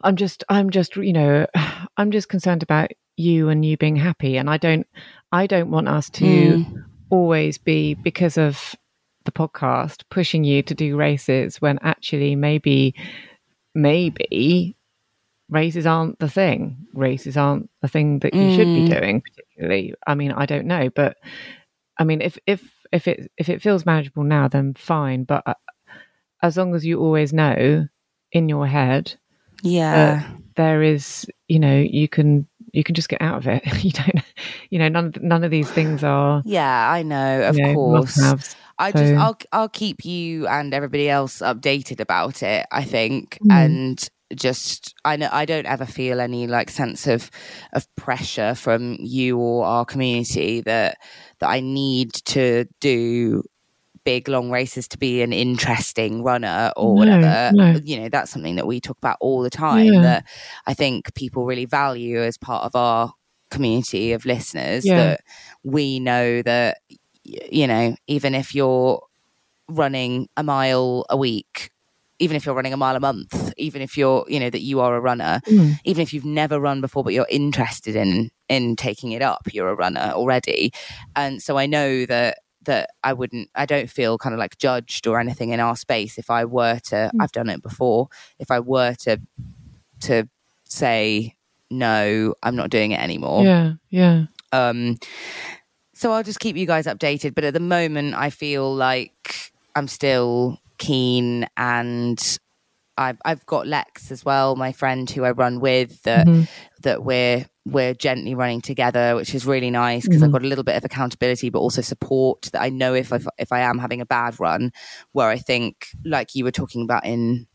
I'm 0.01 0.15
just 0.15 0.43
I'm 0.49 0.69
just 0.69 0.95
you 0.95 1.13
know 1.13 1.45
I'm 1.97 2.11
just 2.11 2.29
concerned 2.29 2.63
about 2.63 2.91
you 3.17 3.49
and 3.49 3.65
you 3.65 3.75
being 3.77 3.97
happy 3.97 4.37
and 4.37 4.49
I 4.49 4.57
don't 4.57 4.87
I 5.31 5.47
don't 5.47 5.71
want 5.71 5.87
us 5.87 6.09
to 6.11 6.25
Mm. 6.25 6.83
always 7.09 7.57
be 7.57 7.95
because 7.95 8.37
of 8.37 8.75
the 9.25 9.31
podcast 9.31 10.03
pushing 10.09 10.43
you 10.43 10.63
to 10.63 10.73
do 10.73 10.95
races 10.97 11.61
when 11.61 11.79
actually 11.81 12.35
maybe 12.35 12.95
maybe 13.75 14.75
races 15.49 15.85
aren't 15.85 16.19
the 16.19 16.29
thing. 16.29 16.87
Races 16.93 17.37
aren't 17.37 17.69
the 17.81 17.87
thing 17.87 18.19
that 18.19 18.33
you 18.33 18.49
should 18.49 18.73
be 18.73 18.81
Mm. 18.83 18.99
doing 18.99 19.21
particularly. 19.21 19.93
I 20.07 20.15
mean, 20.15 20.31
I 20.31 20.45
don't 20.45 20.65
know, 20.67 20.89
but 20.89 21.17
I 21.97 22.03
mean 22.03 22.21
if 22.21 22.37
if 22.47 22.61
if 22.91 23.07
it 23.07 23.31
if 23.37 23.49
it 23.49 23.61
feels 23.61 23.85
manageable 23.85 24.23
now 24.23 24.47
then 24.47 24.73
fine, 24.73 25.23
but 25.23 25.43
uh, 25.45 25.53
as 26.41 26.57
long 26.57 26.75
as 26.75 26.85
you 26.85 26.99
always 26.99 27.33
know 27.33 27.87
in 28.31 28.49
your 28.49 28.67
head 28.67 29.13
Yeah. 29.63 30.23
there 30.55 30.81
is 30.83 31.25
you 31.47 31.59
know 31.59 31.77
you 31.79 32.07
can 32.07 32.47
you 32.73 32.83
can 32.83 32.95
just 32.95 33.09
get 33.09 33.21
out 33.21 33.37
of 33.37 33.47
it 33.47 33.61
you 33.83 33.91
don't 33.91 34.23
you 34.69 34.79
know 34.79 34.87
none 34.87 35.07
of, 35.07 35.21
none 35.21 35.43
of 35.43 35.51
these 35.51 35.69
things 35.69 36.03
are 36.03 36.41
Yeah, 36.45 36.91
I 36.91 37.03
know, 37.03 37.43
of 37.43 37.57
you 37.57 37.63
know, 37.63 37.73
course. 37.73 38.55
I 38.77 38.91
just. 38.91 39.13
I'll. 39.13 39.37
I'll 39.51 39.69
keep 39.69 40.05
you 40.05 40.47
and 40.47 40.73
everybody 40.73 41.07
else 41.07 41.39
updated 41.39 41.99
about 41.99 42.41
it, 42.41 42.65
I 42.71 42.83
think. 42.83 43.37
Mm. 43.47 43.53
And 43.53 44.09
just 44.35 44.95
I 45.03 45.17
know 45.17 45.29
I 45.31 45.45
don't 45.45 45.65
ever 45.65 45.85
feel 45.85 46.19
any 46.19 46.47
like 46.47 46.69
sense 46.69 47.05
of 47.05 47.29
of 47.73 47.85
pressure 47.95 48.55
from 48.55 48.97
you 48.99 49.37
or 49.37 49.65
our 49.65 49.85
community 49.85 50.61
that 50.61 50.97
that 51.39 51.49
I 51.49 51.59
need 51.59 52.13
to 52.25 52.65
do 52.79 53.43
big 54.03 54.27
long 54.27 54.49
races 54.49 54.87
to 54.89 54.97
be 54.97 55.21
an 55.21 55.31
interesting 55.33 56.23
runner 56.23 56.71
or 56.75 56.95
No, 56.95 56.99
whatever. 56.99 57.51
no. 57.53 57.79
You 57.83 57.99
know, 58.01 58.09
that's 58.09 58.31
something 58.31 58.55
that 58.55 58.67
we 58.67 58.79
talk 58.79 58.97
about 58.97 59.17
all 59.21 59.41
the 59.41 59.49
time 59.49 59.85
Yeah. 59.93 60.01
that 60.01 60.25
I 60.67 60.73
think 60.73 61.13
people 61.13 61.45
really 61.45 61.65
value 61.65 62.21
as 62.21 62.37
part 62.37 62.63
of 62.65 62.75
our 62.75 63.13
community 63.49 64.13
of 64.13 64.25
listeners 64.25 64.85
Yeah. 64.85 64.95
that 64.97 65.21
we 65.63 65.99
know 65.99 66.41
that 66.41 66.77
you 67.23 67.67
know 67.67 67.95
even 68.07 68.33
if 68.33 68.55
you're 68.55 69.01
running 69.67 70.27
a 70.37 70.43
mile 70.43 71.05
a 71.09 71.15
week 71.17 71.69
even 72.19 72.35
if 72.37 72.45
you're 72.45 72.55
running 72.55 72.73
a 72.73 72.77
mile 72.77 72.95
a 72.95 72.99
month 72.99 73.53
even 73.57 73.81
if 73.81 73.97
you're 73.97 74.25
you 74.27 74.39
know 74.39 74.49
that 74.49 74.61
you 74.61 74.79
are 74.79 74.95
a 74.95 74.99
runner 74.99 75.39
Mm. 75.47 75.75
even 75.85 76.01
if 76.01 76.13
you've 76.13 76.25
never 76.25 76.59
run 76.59 76.81
before 76.81 77.03
but 77.03 77.13
you're 77.13 77.27
interested 77.29 77.95
in 77.95 78.31
in 78.49 78.75
taking 78.75 79.11
it 79.11 79.21
up 79.21 79.41
you're 79.53 79.69
a 79.69 79.75
runner 79.75 80.11
already 80.15 80.71
and 81.15 81.41
so 81.43 81.57
i 81.57 81.65
know 81.65 82.05
that 82.05 82.39
that 82.63 82.89
i 83.03 83.11
wouldn't 83.13 83.49
i 83.55 83.65
don't 83.65 83.89
feel 83.89 84.17
kind 84.17 84.33
of 84.33 84.39
like 84.39 84.57
judged 84.57 85.07
or 85.07 85.19
anything 85.19 85.49
in 85.49 85.59
our 85.59 85.75
space 85.75 86.17
if 86.17 86.29
i 86.29 86.45
were 86.45 86.79
to 86.79 87.11
i've 87.19 87.31
done 87.31 87.49
it 87.49 87.61
before 87.61 88.07
if 88.39 88.51
i 88.51 88.59
were 88.59 88.93
to 88.95 89.19
to 89.99 90.27
say 90.63 91.35
no 91.69 92.33
i'm 92.43 92.55
not 92.55 92.69
doing 92.69 92.91
it 92.91 92.99
anymore 92.99 93.43
yeah 93.43 93.73
yeah 93.89 94.25
um, 94.53 94.99
so 95.93 96.11
I'll 96.11 96.23
just 96.23 96.39
keep 96.39 96.57
you 96.57 96.65
guys 96.65 96.85
updated. 96.85 97.35
But 97.35 97.43
at 97.43 97.53
the 97.53 97.59
moment, 97.59 98.15
I 98.15 98.29
feel 98.29 98.73
like 98.73 99.51
I'm 99.75 99.87
still 99.87 100.59
keen, 100.77 101.47
and 101.57 102.19
I've 102.97 103.19
I've 103.25 103.45
got 103.45 103.67
Lex 103.67 104.11
as 104.11 104.23
well, 104.25 104.55
my 104.55 104.71
friend 104.71 105.09
who 105.09 105.23
I 105.23 105.31
run 105.31 105.59
with. 105.59 106.01
That 106.03 106.27
Mm-hmm. 106.27 106.43
that 106.83 107.03
we're 107.03 107.45
we're 107.65 107.93
gently 107.93 108.33
running 108.35 108.61
together, 108.61 109.15
which 109.15 109.35
is 109.35 109.45
really 109.45 109.69
nice 109.69 110.03
because 110.03 110.17
Mm-hmm. 110.17 110.25
I've 110.25 110.31
got 110.31 110.43
a 110.43 110.47
little 110.47 110.63
bit 110.63 110.75
of 110.77 110.85
accountability, 110.85 111.49
but 111.49 111.59
also 111.59 111.81
support 111.81 112.49
that 112.53 112.61
I 112.61 112.69
know 112.69 112.93
if 112.93 113.13
I 113.13 113.19
if 113.37 113.51
I 113.51 113.61
am 113.61 113.77
having 113.77 114.01
a 114.01 114.05
bad 114.05 114.39
run, 114.39 114.71
where 115.11 115.29
I 115.29 115.37
think 115.37 115.87
like 116.03 116.35
you 116.35 116.43
were 116.43 116.51
talking 116.51 116.83
about 116.83 117.05
in 117.05 117.47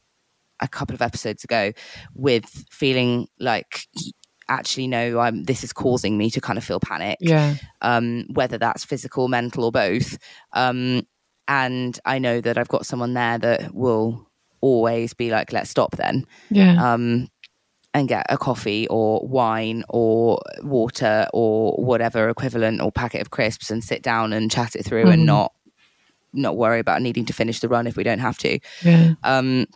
a 0.60 0.68
couple 0.68 0.94
of 0.94 1.02
episodes 1.02 1.44
ago 1.44 1.72
with 2.14 2.64
feeling 2.70 3.28
like 3.38 3.86
actually 4.48 4.86
no 4.86 5.18
i'm 5.18 5.44
this 5.44 5.64
is 5.64 5.72
causing 5.72 6.16
me 6.16 6.30
to 6.30 6.40
kind 6.40 6.56
of 6.56 6.64
feel 6.64 6.80
panic 6.80 7.18
yeah 7.20 7.54
um 7.82 8.24
whether 8.32 8.58
that's 8.58 8.84
physical 8.84 9.28
mental 9.28 9.64
or 9.64 9.72
both 9.72 10.16
um 10.52 11.06
and 11.48 11.98
i 12.04 12.18
know 12.18 12.40
that 12.40 12.56
i've 12.56 12.68
got 12.68 12.86
someone 12.86 13.12
there 13.12 13.38
that 13.38 13.74
will 13.74 14.25
always 14.60 15.14
be 15.14 15.30
like 15.30 15.52
let's 15.52 15.70
stop 15.70 15.96
then 15.96 16.26
yeah 16.50 16.92
um 16.92 17.28
and 17.94 18.08
get 18.08 18.26
a 18.28 18.36
coffee 18.36 18.86
or 18.88 19.26
wine 19.26 19.82
or 19.88 20.38
water 20.62 21.26
or 21.32 21.72
whatever 21.82 22.28
equivalent 22.28 22.82
or 22.82 22.92
packet 22.92 23.22
of 23.22 23.30
crisps 23.30 23.70
and 23.70 23.82
sit 23.82 24.02
down 24.02 24.34
and 24.34 24.50
chat 24.50 24.76
it 24.76 24.84
through 24.84 25.04
mm. 25.04 25.12
and 25.12 25.20
mm-hmm. 25.20 25.26
not 25.26 25.52
not 26.34 26.56
worry 26.56 26.78
about 26.78 27.00
needing 27.00 27.24
to 27.24 27.32
finish 27.32 27.60
the 27.60 27.68
run 27.68 27.86
if 27.86 27.96
we 27.96 28.04
don't 28.04 28.18
have 28.18 28.36
to. 28.38 28.58
Yeah. 28.82 29.14
Um, 29.22 29.66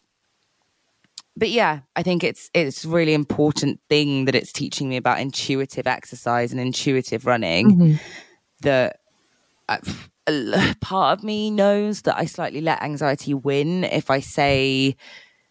but 1.36 1.48
yeah, 1.48 1.80
I 1.96 2.02
think 2.02 2.22
it's 2.22 2.50
it's 2.52 2.84
really 2.84 3.14
important 3.14 3.80
thing 3.88 4.26
that 4.26 4.34
it's 4.34 4.52
teaching 4.52 4.88
me 4.88 4.98
about 4.98 5.20
intuitive 5.20 5.86
exercise 5.86 6.52
and 6.52 6.60
intuitive 6.60 7.24
running. 7.24 7.70
Mm-hmm. 7.70 7.94
That 8.62 9.00
uh, 9.68 9.78
part 10.80 11.18
of 11.18 11.24
me 11.24 11.50
knows 11.50 12.02
that 12.02 12.16
I 12.16 12.24
slightly 12.24 12.60
let 12.60 12.82
anxiety 12.82 13.34
win 13.34 13.84
if 13.84 14.10
I 14.10 14.20
say 14.20 14.96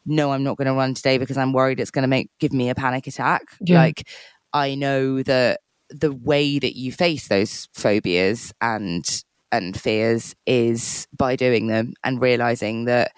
no, 0.06 0.32
I'm 0.32 0.44
not 0.44 0.58
going 0.58 0.68
to 0.68 0.74
run 0.74 0.94
today 0.94 1.18
because 1.18 1.38
I'm 1.38 1.54
worried 1.54 1.80
it's 1.80 1.92
going 1.92 2.04
to 2.04 2.08
make 2.08 2.32
give 2.40 2.54
me 2.54 2.70
a 2.70 2.76
panic 2.76 3.06
attack. 3.08 3.44
Yeah. 3.62 3.80
Like 3.80 4.08
I 4.54 4.76
know 4.76 5.22
that 5.24 5.62
the 5.90 6.12
way 6.12 6.60
that 6.60 6.78
you 6.78 6.92
face 6.92 7.28
those 7.28 7.68
phobias 7.74 8.54
and 8.62 9.06
and 9.52 9.80
fears 9.80 10.36
is 10.46 11.08
by 11.16 11.36
doing 11.36 11.68
them 11.68 11.94
and 12.04 12.22
realizing 12.22 12.86
that 12.86 13.12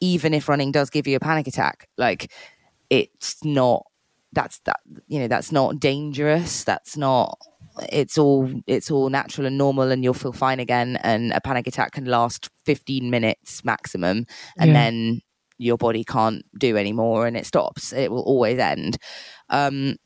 even 0.00 0.34
if 0.34 0.48
running 0.48 0.70
does 0.70 0.90
give 0.90 1.06
you 1.06 1.16
a 1.16 1.20
panic 1.20 1.46
attack, 1.46 1.88
like 1.96 2.32
it's 2.90 3.44
not 3.44 3.84
that's 4.32 4.60
that 4.60 4.80
you 5.06 5.18
know 5.20 5.28
that's 5.28 5.52
not 5.52 5.80
dangerous. 5.80 6.64
That's 6.64 6.96
not 6.96 7.38
it's 7.90 8.18
all 8.18 8.50
it's 8.66 8.90
all 8.90 9.10
natural 9.10 9.46
and 9.46 9.58
normal 9.58 9.90
and 9.90 10.02
you'll 10.04 10.14
feel 10.14 10.32
fine 10.32 10.60
again 10.60 10.96
and 11.02 11.32
a 11.32 11.40
panic 11.40 11.66
attack 11.66 11.92
can 11.92 12.04
last 12.04 12.50
15 12.64 13.10
minutes 13.10 13.64
maximum 13.64 14.26
and 14.58 14.70
yeah. 14.70 14.74
then 14.74 15.20
your 15.58 15.76
body 15.76 16.04
can't 16.04 16.44
do 16.58 16.76
anymore 16.76 17.26
and 17.26 17.36
it 17.36 17.44
stops. 17.44 17.92
It 17.92 18.10
will 18.10 18.22
always 18.22 18.58
end. 18.58 18.96
Um, 19.50 19.96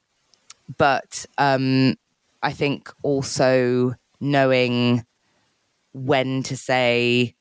but 0.78 1.26
um, 1.38 1.94
i 2.42 2.52
think 2.52 2.90
also 3.02 3.94
knowing 4.20 5.04
when 5.92 6.42
to 6.42 6.56
say 6.56 7.34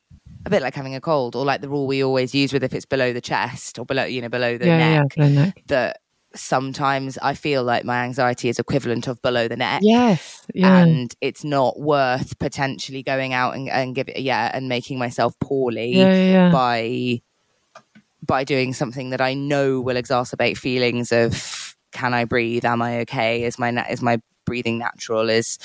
a 0.46 0.50
bit 0.50 0.62
like 0.62 0.76
having 0.76 0.96
a 0.96 1.02
cold 1.02 1.36
or 1.36 1.46
like 1.46 1.62
the 1.62 1.70
rule 1.70 1.88
we 1.88 2.04
always 2.04 2.34
use 2.34 2.52
with 2.52 2.64
if 2.64 2.74
it's 2.74 2.86
below 2.86 3.14
the 3.14 3.22
chest 3.22 3.78
or 3.78 3.86
below 3.86 4.04
you 4.04 4.22
know 4.22 4.30
below 4.30 4.58
the 4.58 4.66
yeah, 4.66 5.00
neck, 5.00 5.14
yeah, 5.16 5.28
neck. 5.28 5.64
that 5.68 6.00
sometimes 6.34 7.18
I 7.22 7.34
feel 7.34 7.64
like 7.64 7.84
my 7.84 8.04
anxiety 8.04 8.50
is 8.50 8.60
equivalent 8.60 9.08
of 9.08 9.22
below 9.22 9.48
the 9.48 9.58
neck. 9.58 9.82
Yes. 9.84 10.46
Yeah. 10.54 10.78
And 10.78 11.14
it's 11.22 11.44
not 11.44 11.80
worth 11.80 12.38
potentially 12.40 13.04
going 13.04 13.34
out 13.34 13.56
and, 13.56 13.70
and 13.70 13.96
give 13.96 14.10
it 14.10 14.20
yeah 14.20 14.52
and 14.54 14.70
making 14.70 14.98
myself 14.98 15.38
poorly 15.40 15.94
yeah, 15.96 16.14
yeah. 16.14 16.52
by 16.52 17.22
by 18.26 18.44
doing 18.44 18.74
something 18.74 19.10
that 19.10 19.22
I 19.22 19.34
know 19.34 19.82
will 19.82 19.96
exacerbate 19.96 20.58
feelings 20.58 21.12
of 21.12 21.76
can 21.92 22.14
I 22.14 22.26
breathe? 22.26 22.66
Am 22.66 22.82
I 22.82 23.00
okay? 23.02 23.44
Is 23.44 23.60
my 23.60 23.70
is 23.90 24.02
my 24.02 24.22
breathing 24.46 24.78
natural? 24.78 25.30
Is 25.30 25.58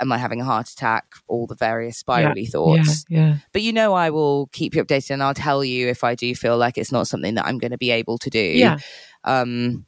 am 0.00 0.12
I 0.12 0.18
having 0.18 0.40
a 0.40 0.44
heart 0.44 0.68
attack? 0.68 1.06
All 1.26 1.46
the 1.46 1.54
various 1.54 1.98
spirally 1.98 2.42
yeah, 2.42 2.50
thoughts. 2.50 3.04
Yeah, 3.08 3.18
yeah. 3.18 3.36
But 3.52 3.62
you 3.62 3.72
know, 3.72 3.94
I 3.94 4.10
will 4.10 4.46
keep 4.48 4.74
you 4.74 4.84
updated 4.84 5.10
and 5.10 5.22
I'll 5.22 5.34
tell 5.34 5.64
you 5.64 5.88
if 5.88 6.04
I 6.04 6.14
do 6.14 6.34
feel 6.34 6.56
like 6.56 6.78
it's 6.78 6.92
not 6.92 7.08
something 7.08 7.34
that 7.34 7.46
I'm 7.46 7.58
going 7.58 7.72
to 7.72 7.78
be 7.78 7.90
able 7.90 8.18
to 8.18 8.30
do. 8.30 8.40
Yeah. 8.40 8.78
Um, 9.24 9.86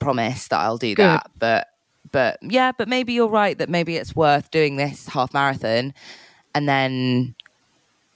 promise 0.00 0.48
that 0.48 0.58
I'll 0.58 0.78
do 0.78 0.94
Good. 0.94 1.04
that. 1.04 1.30
But 1.38 1.68
but 2.10 2.38
yeah, 2.42 2.72
but 2.76 2.88
maybe 2.88 3.12
you're 3.12 3.28
right 3.28 3.56
that 3.58 3.68
maybe 3.68 3.96
it's 3.96 4.16
worth 4.16 4.50
doing 4.50 4.76
this 4.76 5.06
half 5.06 5.32
marathon 5.32 5.94
and 6.54 6.68
then 6.68 7.34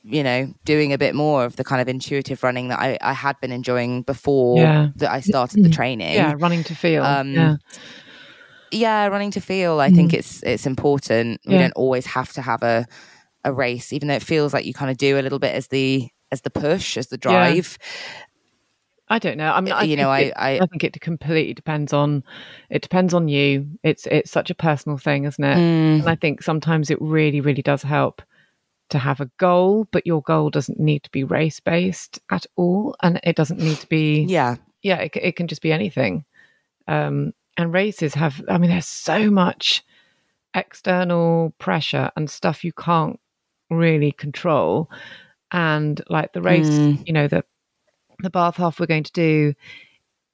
you 0.07 0.23
know, 0.23 0.53
doing 0.67 0.93
a 0.93 0.99
bit 0.99 1.15
more 1.15 1.45
of 1.45 1.57
the 1.57 1.65
kind 1.65 1.81
of 1.81 1.89
intuitive 1.89 2.43
running 2.43 2.69
that 2.69 2.79
I, 2.79 2.99
I 3.01 3.15
had 3.15 3.41
been 3.41 3.51
enjoying 3.51 4.03
before 4.03 4.59
yeah. 4.59 4.89
that 4.97 5.11
I 5.11 5.21
started 5.21 5.61
the 5.61 5.69
mm-hmm. 5.69 5.73
training. 5.73 6.15
Yeah, 6.15 6.35
running 6.37 6.63
to 6.65 6.75
feel. 6.75 7.03
Um, 7.03 7.33
yeah. 7.33 7.57
yeah, 8.71 9.07
running 9.07 9.31
to 9.31 9.41
feel. 9.41 9.81
I 9.81 9.89
mm. 9.89 9.97
think 9.97 10.13
it's 10.13 10.43
it's 10.43 10.67
important. 10.67 11.41
We 11.47 11.57
don't 11.57 11.73
always 11.73 12.05
have 12.05 12.33
to 12.35 12.43
have 12.43 12.63
a 12.63 12.87
a 13.45 13.53
race, 13.53 13.95
even 13.95 14.09
though 14.09 14.15
it 14.15 14.23
feels 14.23 14.53
like 14.53 14.67
you 14.67 14.75
kind 14.75 14.91
of 14.91 14.99
do 14.99 15.19
a 15.19 15.23
little 15.23 15.39
bit 15.39 15.55
as 15.55 15.69
the 15.69 16.09
as 16.31 16.43
the 16.43 16.51
push, 16.51 16.99
as 16.99 17.07
the 17.07 17.17
drive. 17.17 17.79
I 19.09 19.19
don't 19.19 19.37
know. 19.37 19.53
I 19.53 19.61
mean, 19.61 19.75
I 19.75 19.83
you 19.83 19.97
know, 19.97 20.09
I, 20.11 20.33
I, 20.35 20.51
I 20.61 20.67
think 20.67 20.83
it 20.83 20.99
completely 21.01 21.53
depends 21.53 21.93
on 21.93 22.25
it 22.71 22.83
depends 22.83 23.13
on 23.13 23.29
you. 23.29 23.69
It's 23.83 24.07
it's 24.07 24.31
such 24.31 24.51
a 24.51 24.55
personal 24.55 24.97
thing, 24.97 25.25
isn't 25.25 25.45
it? 25.45 25.57
Mm. 25.57 26.01
And 26.01 26.09
I 26.09 26.15
think 26.15 26.43
sometimes 26.43 26.91
it 26.91 27.01
really, 27.01 27.41
really 27.41 27.63
does 27.63 27.83
help 27.83 28.23
to 28.91 28.99
have 28.99 29.21
a 29.21 29.31
goal, 29.39 29.89
but 29.91 30.07
your 30.07 30.23
goal 30.23 30.51
doesn't 30.51 30.81
need 30.81 31.03
to 31.05 31.11
be 31.11 31.25
race 31.25 31.61
based 31.61 32.19
at 32.31 32.47
all, 32.57 32.97
and 33.03 33.21
it 33.25 33.37
doesn't 33.37 33.61
need 33.61 33.77
to 33.79 33.87
be 33.89 34.23
yeah, 34.23 34.57
yeah. 34.83 35.01
It, 35.01 35.17
it 35.17 35.37
can 35.37 35.49
just 35.49 35.63
be 35.63 35.73
anything. 35.73 36.25
Um, 36.89 37.33
and 37.57 37.73
races 37.73 38.15
have, 38.15 38.43
I 38.49 38.59
mean, 38.59 38.71
there's 38.71 38.87
so 38.87 39.31
much 39.31 39.85
external 40.55 41.55
pressure 41.59 42.11
and 42.17 42.29
stuff 42.29 42.65
you 42.65 42.73
can't 42.73 43.19
really 43.71 44.13
control, 44.13 44.91
and 45.53 46.03
like 46.09 46.33
the 46.33 46.43
race, 46.43 46.69
mm. 46.69 47.07
you 47.07 47.13
know, 47.13 47.29
the 47.29 47.45
the 48.21 48.31
bath 48.31 48.57
half 48.57 48.81
we're 48.81 48.87
going 48.87 49.05
to 49.05 49.13
do, 49.13 49.55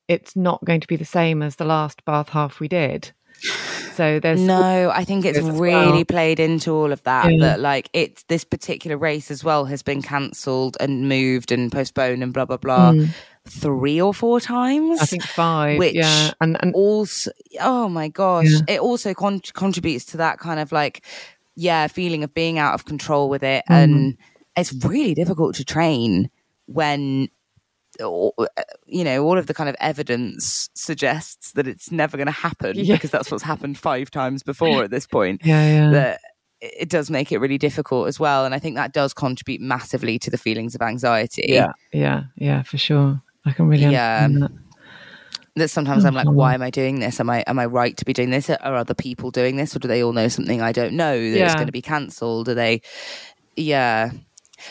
it's 0.08 0.34
not 0.34 0.64
going 0.64 0.80
to 0.80 0.88
be 0.88 0.96
the 0.96 1.04
same 1.04 1.42
as 1.42 1.56
the 1.56 1.64
last 1.64 2.04
bath 2.04 2.28
half 2.30 2.60
we 2.60 2.68
did. 2.68 3.12
So 3.94 4.20
there's 4.20 4.40
no, 4.40 4.90
I 4.90 5.04
think 5.04 5.24
it's 5.24 5.38
really 5.38 5.92
well. 5.92 6.04
played 6.04 6.40
into 6.40 6.72
all 6.72 6.92
of 6.92 7.02
that. 7.04 7.32
Yeah. 7.32 7.38
That 7.40 7.60
like 7.60 7.90
it's 7.92 8.22
this 8.24 8.44
particular 8.44 8.96
race 8.96 9.30
as 9.30 9.44
well 9.44 9.64
has 9.66 9.82
been 9.82 10.02
cancelled 10.02 10.76
and 10.80 11.08
moved 11.08 11.52
and 11.52 11.70
postponed 11.70 12.22
and 12.22 12.32
blah 12.32 12.44
blah 12.44 12.56
blah. 12.56 12.92
Mm. 12.92 13.08
Three 13.46 14.00
or 14.00 14.12
four 14.12 14.40
times, 14.40 15.00
I 15.00 15.06
think 15.06 15.22
five. 15.22 15.78
Which 15.78 15.94
yeah, 15.94 16.32
and 16.40 16.56
and 16.60 16.74
also, 16.74 17.30
oh 17.60 17.88
my 17.88 18.08
gosh, 18.08 18.48
yeah. 18.48 18.74
it 18.74 18.80
also 18.80 19.14
con- 19.14 19.40
contributes 19.54 20.04
to 20.06 20.18
that 20.18 20.38
kind 20.38 20.60
of 20.60 20.72
like, 20.72 21.04
yeah, 21.56 21.86
feeling 21.86 22.22
of 22.22 22.34
being 22.34 22.58
out 22.58 22.74
of 22.74 22.84
control 22.84 23.28
with 23.28 23.42
it, 23.42 23.64
mm. 23.68 23.74
and 23.74 24.18
it's 24.56 24.72
really 24.84 25.14
difficult 25.14 25.54
to 25.56 25.64
train 25.64 26.30
when 26.66 27.28
Uh, 28.00 28.30
you 28.86 29.04
know, 29.04 29.24
all 29.24 29.38
of 29.38 29.46
the 29.46 29.54
kind 29.54 29.68
of 29.68 29.76
evidence 29.80 30.68
suggests 30.74 31.52
that 31.52 31.66
it's 31.66 31.90
never 31.90 32.16
going 32.16 32.26
to 32.26 32.32
happen 32.32 32.76
yeah. 32.76 32.94
because 32.94 33.10
that's 33.10 33.30
what's 33.30 33.42
happened 33.42 33.78
five 33.78 34.10
times 34.10 34.42
before 34.42 34.82
at 34.84 34.90
this 34.90 35.06
point. 35.06 35.42
Yeah, 35.50 35.66
yeah. 35.66 35.90
That 35.90 36.20
it 36.60 36.88
does 36.88 37.10
make 37.10 37.32
it 37.32 37.38
really 37.38 37.58
difficult 37.58 38.06
as 38.06 38.20
well, 38.20 38.44
and 38.44 38.54
I 38.54 38.58
think 38.58 38.76
that 38.76 38.92
does 38.92 39.14
contribute 39.14 39.60
massively 39.60 40.18
to 40.20 40.30
the 40.30 40.38
feelings 40.38 40.74
of 40.74 40.82
anxiety. 40.82 41.46
Yeah, 41.48 41.72
yeah, 41.92 42.24
yeah, 42.36 42.62
for 42.62 42.78
sure. 42.78 43.20
I 43.44 43.52
can 43.52 43.66
really 43.66 43.86
yeah. 43.86 44.28
that. 44.28 44.50
That 45.56 45.68
sometimes 45.68 46.04
I'm 46.04 46.14
like, 46.14 46.28
why 46.28 46.54
am 46.54 46.62
I 46.62 46.70
doing 46.70 47.00
this? 47.00 47.18
Am 47.18 47.28
I 47.28 47.42
am 47.46 47.58
I 47.58 47.66
right 47.66 47.96
to 47.96 48.04
be 48.04 48.12
doing 48.12 48.30
this? 48.30 48.48
Are 48.50 48.74
other 48.74 48.94
people 48.94 49.30
doing 49.30 49.56
this, 49.56 49.74
or 49.74 49.78
do 49.78 49.88
they 49.88 50.02
all 50.02 50.12
know 50.12 50.28
something 50.28 50.62
I 50.62 50.72
don't 50.72 50.94
know 50.94 51.18
that 51.18 51.38
yeah. 51.38 51.48
is 51.48 51.54
going 51.54 51.66
to 51.66 51.72
be 51.72 51.82
cancelled? 51.82 52.48
Are 52.48 52.54
they? 52.54 52.82
Yeah, 53.56 54.12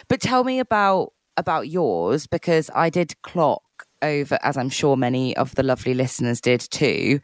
but 0.08 0.22
tell 0.22 0.44
me 0.44 0.60
about 0.60 1.14
about 1.40 1.70
yours 1.70 2.28
because 2.28 2.70
I 2.76 2.90
did 2.90 3.20
clock 3.24 3.64
over, 4.02 4.38
as 4.44 4.58
I'm 4.58 4.70
sure 4.70 4.96
many 4.96 5.36
of 5.36 5.56
the 5.56 5.64
lovely 5.64 5.94
listeners 5.94 6.40
did 6.42 6.62
too, 6.62 7.20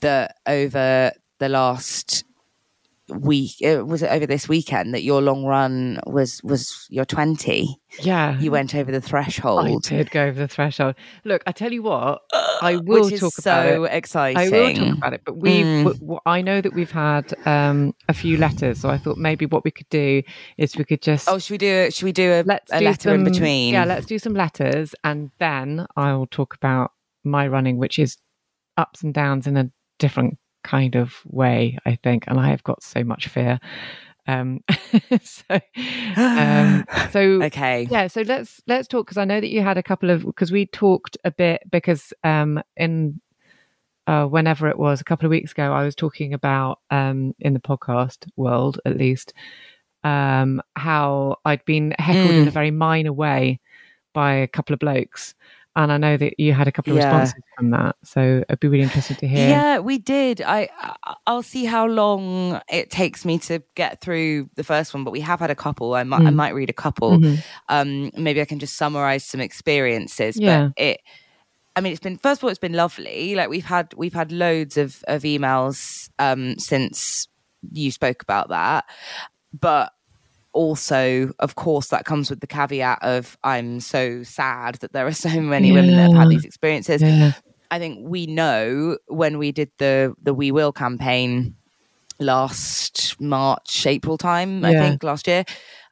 that 0.00 0.36
over 0.46 1.12
the 1.38 1.48
last 1.48 2.24
week 3.08 3.56
uh, 3.64 3.84
was 3.84 4.02
it 4.02 4.10
over 4.10 4.26
this 4.26 4.48
weekend 4.48 4.94
that 4.94 5.02
your 5.02 5.20
long 5.20 5.44
run 5.44 5.98
was 6.06 6.40
was 6.44 6.86
your 6.88 7.04
20 7.04 7.76
yeah. 8.00 8.38
You 8.40 8.50
went 8.50 8.74
over 8.74 8.90
the 8.90 9.02
threshold. 9.02 9.66
I 9.66 9.76
did 9.86 10.10
go 10.10 10.24
over 10.24 10.38
the 10.38 10.48
threshold. 10.48 10.94
Look 11.24 11.42
i 11.46 11.52
tell 11.52 11.72
you 11.72 11.82
what 11.82 12.22
i 12.62 12.76
will 12.82 13.10
talk 13.10 13.32
so 13.32 13.50
about 13.50 13.92
it. 13.92 13.96
Exciting 13.96 14.38
i 14.38 14.48
will 14.48 14.74
talk 14.74 14.96
about 14.96 15.12
it 15.14 15.22
but 15.24 15.36
we 15.36 15.62
mm. 15.62 16.18
i 16.26 16.40
know 16.40 16.60
that 16.60 16.72
we've 16.74 16.90
had 16.90 17.34
um, 17.46 17.94
a 18.08 18.14
few 18.14 18.38
letters 18.38 18.80
so 18.80 18.88
i 18.88 18.96
thought 18.96 19.18
maybe 19.18 19.46
what 19.46 19.64
we 19.64 19.70
could 19.70 19.88
do 19.88 20.22
is 20.56 20.76
we 20.76 20.84
could 20.84 21.02
just 21.02 21.28
oh 21.28 21.38
should 21.38 21.54
we 21.54 21.58
do 21.58 21.90
should 21.90 22.04
we 22.04 22.12
do 22.12 22.30
a, 22.30 22.42
let's 22.44 22.72
a 22.72 22.78
do 22.78 22.84
letter 22.84 23.10
some, 23.10 23.14
in 23.14 23.24
between? 23.24 23.74
yeah 23.74 23.84
let's 23.84 24.06
do 24.06 24.18
some 24.18 24.34
letters 24.34 24.94
and 25.04 25.30
then 25.38 25.86
i'll 25.96 26.26
talk 26.26 26.54
about 26.54 26.92
my 27.24 27.46
running 27.46 27.78
which 27.78 27.98
is 27.98 28.16
ups 28.76 29.02
and 29.02 29.12
downs 29.12 29.46
in 29.46 29.56
a 29.56 29.70
different 29.98 30.38
kind 30.62 30.94
of 30.94 31.14
way, 31.24 31.78
I 31.84 31.98
think. 32.02 32.24
And 32.26 32.38
I 32.38 32.48
have 32.50 32.62
got 32.62 32.82
so 32.82 33.04
much 33.04 33.28
fear. 33.28 33.58
Um, 34.26 34.62
so, 35.22 35.60
um, 36.16 36.84
so 37.10 37.20
okay, 37.42 37.88
yeah. 37.90 38.06
So 38.06 38.22
let's 38.22 38.60
let's 38.66 38.88
talk 38.88 39.06
because 39.06 39.18
I 39.18 39.24
know 39.24 39.40
that 39.40 39.50
you 39.50 39.62
had 39.62 39.78
a 39.78 39.82
couple 39.82 40.10
of 40.10 40.24
because 40.24 40.52
we 40.52 40.66
talked 40.66 41.16
a 41.24 41.30
bit 41.30 41.62
because 41.70 42.12
um, 42.22 42.62
in 42.76 43.20
uh, 44.06 44.26
whenever 44.26 44.68
it 44.68 44.78
was 44.78 45.00
a 45.00 45.04
couple 45.04 45.26
of 45.26 45.30
weeks 45.30 45.52
ago, 45.52 45.72
I 45.72 45.84
was 45.84 45.94
talking 45.94 46.34
about 46.34 46.80
um, 46.90 47.34
in 47.40 47.54
the 47.54 47.60
podcast 47.60 48.28
world 48.36 48.80
at 48.84 48.96
least 48.96 49.32
um, 50.04 50.60
how 50.76 51.36
I'd 51.44 51.64
been 51.64 51.94
heckled 51.98 52.30
mm. 52.30 52.42
in 52.42 52.48
a 52.48 52.52
very 52.52 52.70
minor 52.70 53.12
way 53.12 53.60
by 54.12 54.34
a 54.34 54.48
couple 54.48 54.74
of 54.74 54.80
blokes 54.80 55.34
and 55.74 55.90
I 55.90 55.96
know 55.96 56.16
that 56.16 56.38
you 56.38 56.52
had 56.52 56.68
a 56.68 56.72
couple 56.72 56.92
of 56.92 56.98
yeah. 56.98 57.06
responses 57.06 57.42
from 57.56 57.70
that, 57.70 57.96
so 58.04 58.44
I'd 58.48 58.60
be 58.60 58.68
really 58.68 58.82
interested 58.82 59.18
to 59.18 59.28
hear. 59.28 59.48
Yeah, 59.48 59.78
we 59.78 59.98
did. 59.98 60.42
I 60.42 60.68
I'll 61.26 61.42
see 61.42 61.64
how 61.64 61.86
long 61.86 62.60
it 62.68 62.90
takes 62.90 63.24
me 63.24 63.38
to 63.40 63.62
get 63.74 64.00
through 64.00 64.50
the 64.56 64.64
first 64.64 64.92
one, 64.92 65.04
but 65.04 65.12
we 65.12 65.20
have 65.20 65.40
had 65.40 65.50
a 65.50 65.54
couple. 65.54 65.94
I 65.94 66.04
might 66.04 66.20
mm. 66.22 66.26
I 66.26 66.30
might 66.30 66.50
read 66.54 66.70
a 66.70 66.74
couple. 66.74 67.12
Mm-hmm. 67.12 67.40
Um, 67.68 68.10
maybe 68.16 68.40
I 68.40 68.44
can 68.44 68.58
just 68.58 68.76
summarize 68.76 69.24
some 69.24 69.40
experiences. 69.40 70.38
Yeah. 70.38 70.70
But 70.76 70.82
it 70.82 71.00
I 71.74 71.80
mean, 71.80 71.92
it's 71.92 72.00
been 72.00 72.18
first 72.18 72.40
of 72.40 72.44
all, 72.44 72.50
it's 72.50 72.58
been 72.58 72.74
lovely. 72.74 73.34
Like 73.34 73.48
we've 73.48 73.64
had 73.64 73.94
we've 73.94 74.14
had 74.14 74.30
loads 74.30 74.76
of 74.76 75.02
of 75.08 75.22
emails 75.22 76.10
um, 76.18 76.58
since 76.58 77.28
you 77.72 77.90
spoke 77.90 78.22
about 78.22 78.50
that, 78.50 78.84
but 79.58 79.92
also, 80.52 81.32
of 81.38 81.54
course, 81.54 81.88
that 81.88 82.04
comes 82.04 82.30
with 82.30 82.40
the 82.40 82.46
caveat 82.46 82.98
of 83.02 83.36
I'm 83.42 83.80
so 83.80 84.22
sad 84.22 84.76
that 84.76 84.92
there 84.92 85.06
are 85.06 85.12
so 85.12 85.40
many 85.40 85.68
yeah. 85.68 85.74
women 85.74 85.96
that 85.96 86.10
have 86.10 86.14
had 86.14 86.28
these 86.28 86.44
experiences. 86.44 87.02
Yeah. 87.02 87.32
I 87.70 87.78
think 87.78 88.00
we 88.02 88.26
know 88.26 88.98
when 89.06 89.38
we 89.38 89.50
did 89.50 89.70
the 89.78 90.14
the 90.22 90.34
We 90.34 90.52
Will 90.52 90.72
campaign 90.72 91.56
last 92.18 93.20
March, 93.20 93.86
April 93.86 94.18
time, 94.18 94.62
yeah. 94.62 94.70
I 94.70 94.74
think 94.74 95.02
last 95.02 95.26
year, 95.26 95.44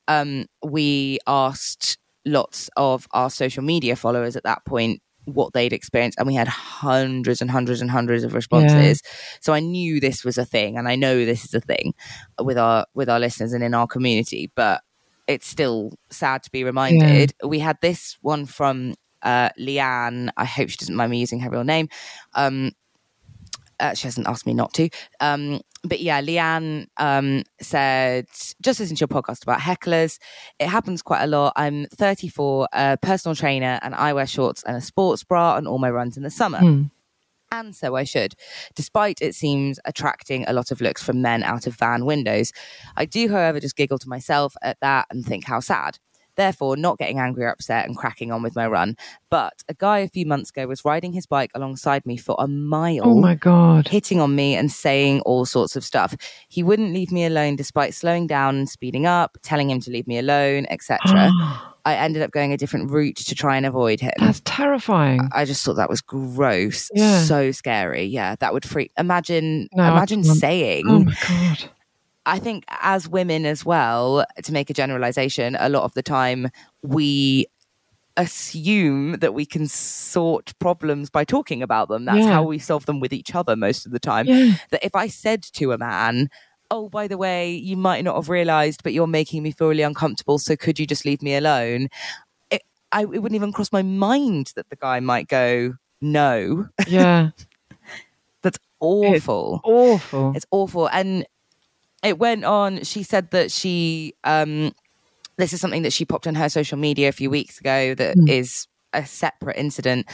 um, 0.07 0.47
we 0.63 1.19
asked 1.27 1.99
lots 2.27 2.69
of 2.77 3.09
our 3.13 3.31
social 3.31 3.63
media 3.63 3.97
followers 3.97 4.37
at 4.37 4.45
that 4.45 4.65
point 4.67 5.01
what 5.35 5.53
they'd 5.53 5.73
experienced 5.73 6.19
and 6.19 6.27
we 6.27 6.35
had 6.35 6.49
hundreds 6.49 7.41
and 7.41 7.51
hundreds 7.51 7.81
and 7.81 7.91
hundreds 7.91 8.25
of 8.25 8.35
responses 8.35 9.03
yeah. 9.05 9.39
so 9.41 9.53
i 9.53 9.61
knew 9.61 10.01
this 10.01 10.25
was 10.25 10.39
a 10.39 10.45
thing 10.45 10.77
and 10.77 10.89
i 10.89 10.97
know 10.97 11.25
this 11.25 11.45
is 11.45 11.55
a 11.55 11.61
thing 11.61 11.95
with 12.43 12.59
our 12.59 12.87
with 12.95 13.09
our 13.09 13.21
listeners 13.21 13.53
and 13.53 13.65
in 13.65 13.75
our 13.75 13.87
community 13.87 14.51
but 14.55 14.83
it's 15.27 15.47
still 15.47 15.93
sad 16.11 16.43
to 16.43 16.51
be 16.51 16.65
reminded 16.65 17.33
yeah. 17.43 17.49
we 17.49 17.59
had 17.59 17.77
this 17.81 18.19
one 18.21 18.47
from 18.47 18.95
uh, 19.23 19.51
leanne 19.59 20.31
i 20.37 20.45
hope 20.47 20.71
she 20.71 20.79
doesn't 20.79 20.97
mind 20.97 21.11
me 21.11 21.19
using 21.19 21.41
her 21.41 21.51
real 21.51 21.65
name 21.65 21.89
um, 22.35 22.73
uh, 23.81 23.95
she 23.95 24.07
hasn't 24.07 24.29
asked 24.29 24.47
me 24.47 24.55
not 24.55 24.73
to. 24.75 24.89
Um, 25.21 25.61
but 25.83 26.01
yeah, 26.01 26.21
Leanne 26.21 26.87
um, 26.99 27.43
said, 27.61 28.27
just 28.61 28.81
listen 28.81 28.97
to 28.97 29.01
your 29.01 29.09
podcast 29.09 29.43
about 29.43 29.61
hecklers. 29.61 30.19
It 30.59 30.69
happens 30.69 31.03
quite 31.03 31.23
a 31.23 31.27
lot. 31.27 31.55
I'm 31.57 31.87
34, 31.87 32.69
a 32.73 32.99
personal 32.99 33.35
trainer, 33.35 33.79
and 33.83 33.95
I 33.95 34.13
wear 34.13 34.27
shorts 34.27 34.63
and 34.65 34.77
a 34.77 34.81
sports 34.81 35.25
bra 35.25 35.55
on 35.55 35.67
all 35.67 35.79
my 35.79 35.91
runs 35.91 36.17
in 36.17 36.23
the 36.23 36.31
summer. 36.31 36.61
Mm. 36.61 36.91
And 37.53 37.75
so 37.75 37.97
I 37.97 38.05
should, 38.05 38.35
despite 38.77 39.21
it 39.21 39.35
seems 39.35 39.81
attracting 39.85 40.45
a 40.47 40.53
lot 40.53 40.71
of 40.71 40.81
looks 40.81 41.03
from 41.03 41.21
men 41.21 41.43
out 41.43 41.67
of 41.67 41.75
van 41.75 42.05
windows. 42.05 42.53
I 42.97 43.07
do, 43.07 43.29
however, 43.29 43.59
just 43.59 43.75
giggle 43.75 43.99
to 43.99 44.09
myself 44.09 44.55
at 44.63 44.79
that 44.83 45.07
and 45.11 45.27
think 45.27 45.47
how 45.47 45.59
sad 45.59 45.99
therefore 46.37 46.77
not 46.77 46.99
getting 46.99 47.19
angry 47.19 47.45
or 47.45 47.49
upset 47.49 47.87
and 47.87 47.97
cracking 47.97 48.33
on 48.33 48.43
with 48.43 48.57
my 48.57 48.67
run. 48.67 48.97
But 49.31 49.63
a 49.69 49.75
guy 49.75 49.99
a 49.99 50.09
few 50.09 50.27
months 50.27 50.51
ago 50.51 50.67
was 50.67 50.85
riding 50.85 51.13
his 51.13 51.27
bike 51.27 51.51
alongside 51.55 52.05
me 52.07 52.17
for 52.17 52.37
a 52.39 52.49
mile. 52.49 53.03
Oh 53.05 53.21
my 53.21 53.35
God. 53.35 53.89
Hitting 53.89 54.21
on 54.21 54.35
me 54.35 54.57
and 54.57 54.71
saying 54.71 55.21
all 55.23 55.45
sorts 55.45 55.77
of 55.77 55.85
stuff. 55.85 56.15
He 56.49 56.63
wouldn't 56.63 56.93
leave 56.93 57.13
me 57.13 57.25
alone 57.25 57.57
despite 57.57 57.95
slowing 57.95 58.27
down 58.27 58.57
and 58.57 58.69
speeding 58.69 59.07
up, 59.07 59.39
telling 59.43 59.71
him 59.71 59.81
to 59.81 59.91
leave 59.91 60.07
me 60.07 60.19
alone, 60.19 60.67
etc. 60.71 61.31
I 61.85 61.95
ended 61.95 62.23
up 62.23 62.31
going 62.31 62.53
a 62.53 62.57
different 62.57 62.91
route 62.91 63.17
to 63.17 63.35
try 63.35 63.57
and 63.57 63.65
avoid 63.65 64.01
him. 64.01 64.13
That's 64.19 64.43
terrifying. 64.45 65.29
I 65.33 65.45
just 65.45 65.65
thought 65.65 65.77
that 65.77 65.89
was 65.89 66.01
gross. 66.03 66.91
Yeah. 66.95 67.23
So 67.23 67.53
scary. 67.53 68.05
Yeah, 68.05 68.37
that 68.41 68.53
would 68.53 68.65
freak. 68.65 68.93
Imagine, 68.99 69.69
no, 69.73 69.85
imagine 69.91 70.23
saying, 70.25 70.85
"Oh 70.87 71.05
my 71.05 71.17
god." 71.27 71.71
I 72.27 72.39
think 72.39 72.65
as 72.69 73.09
women 73.09 73.47
as 73.47 73.65
well, 73.65 74.25
to 74.43 74.53
make 74.53 74.71
a 74.71 74.75
generalization, 74.75 75.57
a 75.59 75.69
lot 75.69 75.85
of 75.85 75.95
the 75.95 76.03
time 76.03 76.49
we 76.83 77.47
assume 78.17 79.13
that 79.15 79.35
we 79.35 79.47
can 79.47 79.67
sort 79.67 80.53
problems 80.59 81.11
by 81.11 81.25
talking 81.25 81.63
about 81.63 81.89
them. 81.89 82.05
That's 82.05 82.19
yeah. 82.19 82.33
how 82.33 82.43
we 82.43 82.59
solve 82.59 82.87
them 82.87 83.01
with 83.01 83.13
each 83.13 83.35
other 83.35 83.57
most 83.57 83.87
of 83.87 83.93
the 83.93 83.99
time. 83.99 84.27
Yeah. 84.27 84.55
That 84.71 84.85
if 84.85 84.95
I 84.95 85.09
said 85.09 85.43
to 85.55 85.73
a 85.73 85.79
man, 85.79 86.29
Oh, 86.73 86.89
by 86.89 87.09
the 87.09 87.19
way, 87.19 87.51
you 87.53 87.77
might 87.77 88.05
not 88.05 88.15
have 88.15 88.29
realized, 88.29 88.85
but 88.85 88.93
you're 88.93 89.09
making 89.09 89.43
me 89.43 89.51
feel 89.51 89.69
really 89.69 89.83
uncomfortable. 89.83 90.39
So 90.39 90.55
could 90.55 90.79
you 90.79 90.87
just 90.87 91.05
leave 91.05 91.21
me 91.21 91.35
alone? 91.35 91.89
It, 92.49 92.63
I, 92.93 93.03
it 93.03 93.07
wouldn't 93.09 93.35
even 93.35 93.53
cross 93.53 93.73
my 93.73 93.83
mind 93.83 94.53
that 94.55 94.71
the 94.71 94.77
guy 94.77 95.01
might 95.01 95.27
go, 95.27 95.75
No. 96.01 96.69
Yeah. 96.87 97.31
That's 98.43 98.59
awful. 98.79 99.57
It's 99.57 99.65
awful. 99.65 100.33
It's 100.37 100.47
awful. 100.53 100.89
And 100.89 101.27
it 102.03 102.19
went 102.19 102.45
on. 102.45 102.83
She 102.85 103.03
said 103.03 103.31
that 103.31 103.51
she, 103.51 104.15
um, 104.25 104.73
this 105.37 105.53
is 105.53 105.61
something 105.61 105.83
that 105.83 105.93
she 105.93 106.05
popped 106.05 106.27
on 106.27 106.35
her 106.35 106.49
social 106.49 106.79
media 106.79 107.09
a 107.09 107.13
few 107.13 107.31
weeks 107.31 107.61
ago 107.61 107.95
That 107.95 108.17
mm. 108.17 108.29
is 108.29 108.67
a 108.93 109.07
separate 109.07 109.57
incident. 109.57 110.07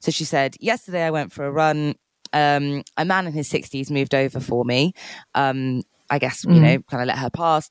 So 0.00 0.10
she 0.10 0.24
said, 0.24 0.56
Yesterday 0.60 1.04
I 1.04 1.10
went 1.10 1.32
for 1.32 1.44
a 1.44 1.50
run. 1.50 1.94
Um, 2.32 2.82
a 2.96 3.04
man 3.04 3.26
in 3.26 3.32
his 3.34 3.50
60s 3.50 3.90
moved 3.90 4.14
over 4.14 4.40
for 4.40 4.64
me. 4.64 4.94
Um, 5.34 5.82
I 6.08 6.18
guess, 6.18 6.44
mm. 6.44 6.54
you 6.54 6.60
hmm. 6.60 6.64
know, 6.64 6.78
kind 6.90 7.02
of 7.02 7.06
let 7.08 7.18
her 7.18 7.30
pass. 7.30 7.70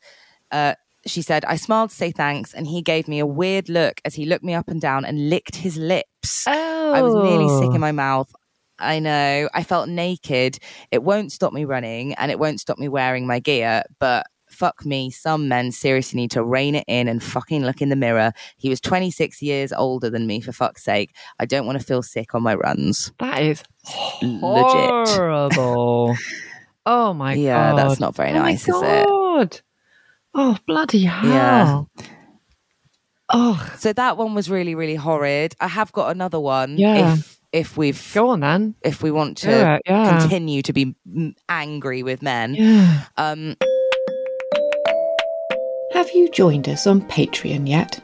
Uh, 0.52 0.76
she 1.06 1.22
said, 1.22 1.46
I 1.46 1.56
smiled 1.56 1.90
to 1.90 1.96
say 1.96 2.12
thanks, 2.12 2.54
and 2.54 2.68
he 2.68 2.82
gave 2.82 3.08
me 3.08 3.20
a 3.20 3.26
weird 3.26 3.70
look 3.70 4.02
as 4.06 4.14
he 4.14 4.26
looked 4.26 4.44
me 4.44 4.54
up 4.54 4.68
and 4.68 4.80
down 4.80 5.06
and 5.06 5.30
licked 5.30 5.56
his 5.56 5.78
lips. 5.78 6.46
Oh. 6.48 6.94
I 6.94 7.02
was 7.02 7.14
nearly 7.14 7.50
sick 7.50 7.70
in 7.70 7.78
oh. 7.78 7.80
my 7.80 7.92
mouth. 7.92 8.32
I 8.82 9.00
know. 9.00 9.50
I 9.54 9.64
felt 9.64 9.90
naked. 9.90 10.60
It 10.92 11.04
won't 11.04 11.32
stop 11.32 11.54
me 11.54 11.66
running 11.66 12.14
and 12.16 12.32
it 12.32 12.40
won't 12.40 12.60
stop 12.60 12.78
me 12.78 12.88
wearing 12.88 13.28
my 13.28 13.40
gear, 13.40 13.84
but 14.00 14.26
fuck 14.52 14.86
me, 14.86 15.10
some 15.10 15.48
men 15.48 15.72
seriously 15.72 16.20
need 16.20 16.32
to 16.32 16.44
rein 16.44 16.76
it 16.76 16.84
in 16.88 17.08
and 17.08 17.24
fucking 17.24 17.64
look 17.64 17.82
in 17.82 17.90
the 17.90 17.96
mirror. 17.96 18.34
He 18.58 18.70
was 18.70 18.82
26 18.82 19.42
years 19.42 19.74
older 19.74 20.10
than 20.10 20.28
me, 20.28 20.42
for 20.42 20.52
fuck's 20.52 20.84
sake. 20.84 21.16
I 21.40 21.46
don't 21.46 21.66
want 21.66 21.80
to 21.80 21.86
feel 21.86 22.04
sick 22.04 22.36
on 22.36 22.44
my 22.44 22.56
runs. 22.56 23.12
That 23.20 23.42
is 23.42 23.64
legit. 24.22 25.10
Horrible. 25.10 26.16
oh 26.86 27.14
my 27.14 27.34
yeah, 27.34 27.72
God. 27.72 27.78
Yeah, 27.78 27.84
that's 27.84 28.00
not 28.00 28.16
very 28.16 28.32
oh 28.32 28.34
nice, 28.34 28.68
is 28.68 28.76
it? 28.76 29.62
Oh, 30.34 30.58
bloody 30.66 31.04
hell. 31.04 31.90
Yeah. 31.98 32.06
Oh. 33.34 33.74
So 33.78 33.94
that 33.94 34.18
one 34.18 34.36
was 34.36 34.50
really, 34.50 34.76
really 34.76 34.96
horrid. 34.96 35.56
I 35.60 35.68
have 35.68 35.92
got 35.92 36.12
another 36.12 36.40
one. 36.40 36.78
Yeah. 36.78 37.14
If 37.14 37.41
if 37.54 37.78
we've 37.78 38.14
go 38.14 38.30
on 38.30 38.40
then 38.42 38.76
if 38.82 39.04
we 39.04 39.12
want 39.12 39.38
to 39.38 39.50
yeah, 39.50 39.80
yeah. 39.86 40.20
continue 40.20 40.62
to 40.62 40.74
be 40.74 40.96
angry 41.50 42.04
with 42.04 42.22
men. 42.22 42.56
Yeah. 42.56 43.06
um 43.18 43.56
have 45.94 46.10
you 46.12 46.30
joined 46.30 46.68
us 46.70 46.88
on 46.88 47.02
patreon 47.02 47.68
yet? 47.68 48.02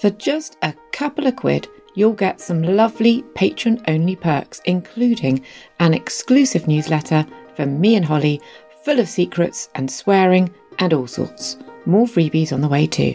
For 0.00 0.10
just 0.10 0.56
a 0.62 0.74
couple 0.92 1.26
of 1.26 1.36
quid 1.36 1.68
you'll 1.94 2.12
get 2.12 2.40
some 2.40 2.62
lovely 2.62 3.22
patron 3.34 3.82
only 3.86 4.16
perks 4.16 4.60
including 4.64 5.44
an 5.78 5.94
exclusive 5.94 6.66
newsletter 6.66 7.24
from 7.54 7.80
me 7.80 7.96
and 7.96 8.04
holly 8.04 8.40
full 8.84 8.98
of 8.98 9.08
secrets 9.08 9.68
and 9.74 9.90
swearing 9.90 10.52
and 10.78 10.92
all 10.92 11.06
sorts. 11.06 11.56
More 11.86 12.06
freebies 12.06 12.52
on 12.52 12.60
the 12.60 12.68
way 12.68 12.86
too. 12.86 13.14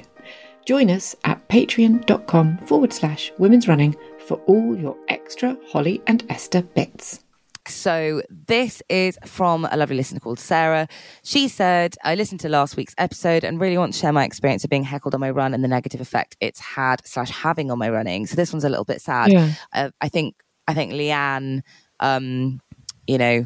Join 0.65 0.89
us 0.89 1.15
at 1.23 1.47
patreon.com 1.47 2.57
forward 2.59 2.91
slash 2.91 3.31
women's 3.37 3.67
running 3.67 3.95
for 4.27 4.35
all 4.45 4.77
your 4.77 4.97
extra 5.07 5.57
Holly 5.67 6.01
and 6.05 6.23
Esther 6.29 6.61
bits. 6.61 7.21
So, 7.65 8.21
this 8.29 8.81
is 8.87 9.17
from 9.25 9.67
a 9.69 9.75
lovely 9.75 9.97
listener 9.97 10.19
called 10.19 10.39
Sarah. 10.39 10.87
She 11.23 11.47
said, 11.47 11.95
I 12.03 12.15
listened 12.15 12.39
to 12.41 12.49
last 12.49 12.77
week's 12.77 12.95
episode 12.97 13.43
and 13.43 13.59
really 13.59 13.77
want 13.77 13.93
to 13.93 13.99
share 13.99 14.13
my 14.13 14.23
experience 14.23 14.63
of 14.63 14.69
being 14.69 14.83
heckled 14.83 15.13
on 15.13 15.19
my 15.19 15.31
run 15.31 15.53
and 15.53 15.63
the 15.63 15.67
negative 15.67 15.99
effect 15.99 16.37
it's 16.39 16.59
had 16.59 17.05
slash 17.05 17.29
having 17.29 17.69
on 17.69 17.77
my 17.77 17.89
running. 17.89 18.25
So, 18.25 18.35
this 18.35 18.53
one's 18.53 18.63
a 18.63 18.69
little 18.69 18.85
bit 18.85 19.01
sad. 19.01 19.31
Yeah. 19.31 19.51
Uh, 19.73 19.89
I 19.99 20.07
think, 20.07 20.35
I 20.67 20.73
think 20.73 20.93
Leanne, 20.93 21.61
um, 21.99 22.61
you 23.05 23.17
know, 23.17 23.45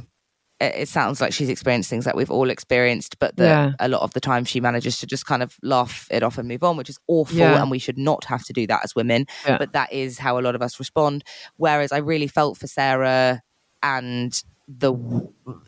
it 0.61 0.87
sounds 0.87 1.19
like 1.19 1.33
she's 1.33 1.49
experienced 1.49 1.89
things 1.89 2.05
that 2.05 2.15
we've 2.15 2.31
all 2.31 2.49
experienced, 2.49 3.17
but 3.19 3.35
that 3.37 3.43
yeah. 3.43 3.71
a 3.79 3.87
lot 3.87 4.01
of 4.01 4.13
the 4.13 4.19
time 4.19 4.45
she 4.45 4.61
manages 4.61 4.99
to 4.99 5.07
just 5.07 5.25
kind 5.25 5.41
of 5.41 5.57
laugh 5.63 6.07
it 6.11 6.23
off 6.23 6.37
and 6.37 6.47
move 6.47 6.63
on, 6.63 6.77
which 6.77 6.89
is 6.89 6.99
awful. 7.07 7.37
Yeah. 7.37 7.61
And 7.61 7.71
we 7.71 7.79
should 7.79 7.97
not 7.97 8.25
have 8.25 8.43
to 8.45 8.53
do 8.53 8.67
that 8.67 8.81
as 8.83 8.95
women. 8.95 9.25
Yeah. 9.45 9.57
But 9.57 9.73
that 9.73 9.91
is 9.91 10.19
how 10.19 10.37
a 10.37 10.41
lot 10.41 10.55
of 10.55 10.61
us 10.61 10.79
respond. 10.79 11.23
Whereas 11.57 11.91
I 11.91 11.97
really 11.97 12.27
felt 12.27 12.57
for 12.57 12.67
Sarah 12.67 13.41
and 13.83 14.33
the 14.67 14.93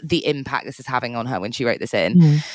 the 0.04 0.26
impact 0.26 0.66
this 0.66 0.80
is 0.80 0.86
having 0.86 1.16
on 1.16 1.26
her 1.26 1.40
when 1.40 1.52
she 1.52 1.66
wrote 1.66 1.80
this 1.80 1.94
in. 1.94 2.20
Mm. 2.20 2.46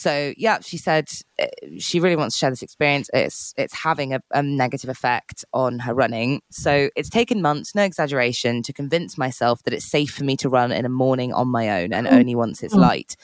So 0.00 0.32
yeah, 0.38 0.60
she 0.60 0.78
said 0.78 1.10
uh, 1.38 1.46
she 1.78 2.00
really 2.00 2.16
wants 2.16 2.34
to 2.34 2.38
share 2.38 2.48
this 2.48 2.62
experience. 2.62 3.10
It's 3.12 3.52
it's 3.58 3.74
having 3.74 4.14
a, 4.14 4.22
a, 4.30 4.42
negative 4.42 4.88
effect 4.88 5.44
on 5.52 5.78
her 5.80 5.92
running. 5.92 6.40
So 6.50 6.88
it's 6.96 7.10
taken 7.10 7.42
months, 7.42 7.74
no 7.74 7.82
exaggeration, 7.82 8.62
to 8.62 8.72
convince 8.72 9.18
myself 9.18 9.62
that 9.64 9.74
it's 9.74 9.84
safe 9.84 10.14
for 10.14 10.24
me 10.24 10.38
to 10.38 10.48
run 10.48 10.72
in 10.72 10.86
a 10.86 10.88
morning 10.88 11.34
on 11.34 11.48
my 11.48 11.82
own 11.82 11.92
and 11.92 12.06
mm. 12.06 12.12
only 12.12 12.34
once 12.34 12.62
it's 12.62 12.74
mm. 12.74 12.80
light. 12.80 13.14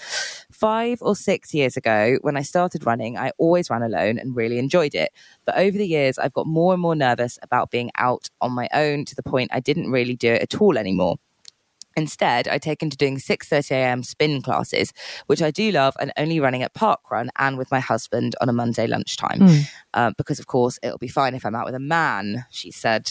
Five 0.52 0.98
or 1.00 1.16
six 1.16 1.54
years 1.54 1.78
ago, 1.78 2.18
when 2.20 2.36
I 2.36 2.42
started 2.42 2.84
running, 2.84 3.16
I 3.16 3.30
always 3.38 3.70
ran 3.70 3.82
alone 3.82 4.18
and 4.18 4.36
really 4.36 4.58
enjoyed 4.58 4.94
it. 4.94 5.12
But 5.46 5.56
over 5.56 5.78
the 5.78 5.88
years, 5.88 6.18
I've 6.18 6.34
got 6.34 6.46
more 6.46 6.74
and 6.74 6.82
more 6.82 6.94
nervous 6.94 7.38
about 7.40 7.70
being 7.70 7.90
out 7.96 8.28
on 8.42 8.52
my 8.52 8.68
own 8.74 9.06
to 9.06 9.14
the 9.14 9.22
point 9.22 9.48
I 9.50 9.60
didn't 9.60 9.90
really 9.90 10.14
do 10.14 10.34
it 10.34 10.42
at 10.42 10.60
all 10.60 10.76
anymore. 10.76 11.16
Instead, 11.96 12.46
I 12.46 12.58
take 12.58 12.82
into 12.82 12.96
doing 12.96 13.16
6:30 13.16 13.70
a.m. 13.70 14.02
spin 14.02 14.42
classes, 14.42 14.92
which 15.26 15.42
I 15.42 15.50
do 15.50 15.70
love, 15.72 15.96
and 15.98 16.12
only 16.16 16.40
running 16.40 16.62
at 16.62 16.74
parkrun 16.74 17.28
and 17.38 17.56
with 17.56 17.70
my 17.70 17.80
husband 17.80 18.36
on 18.40 18.48
a 18.48 18.52
Monday 18.52 18.86
lunchtime. 18.86 19.40
Mm. 19.40 19.70
Uh, 19.94 20.10
because 20.16 20.38
of 20.38 20.46
course, 20.46 20.78
it'll 20.82 20.98
be 20.98 21.08
fine 21.08 21.34
if 21.34 21.46
I'm 21.46 21.54
out 21.54 21.64
with 21.64 21.74
a 21.74 21.80
man. 21.80 22.44
She 22.50 22.70
said 22.70 23.10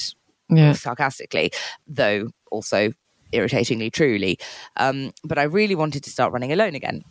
yeah. 0.50 0.74
sarcastically, 0.74 1.52
though 1.88 2.30
also 2.52 2.92
irritatingly 3.32 3.90
truly. 3.90 4.38
Um, 4.78 5.12
but 5.24 5.38
I 5.38 5.44
really 5.44 5.76
wanted 5.76 6.04
to 6.04 6.10
start 6.10 6.32
running 6.32 6.52
alone 6.52 6.76
again. 6.76 7.04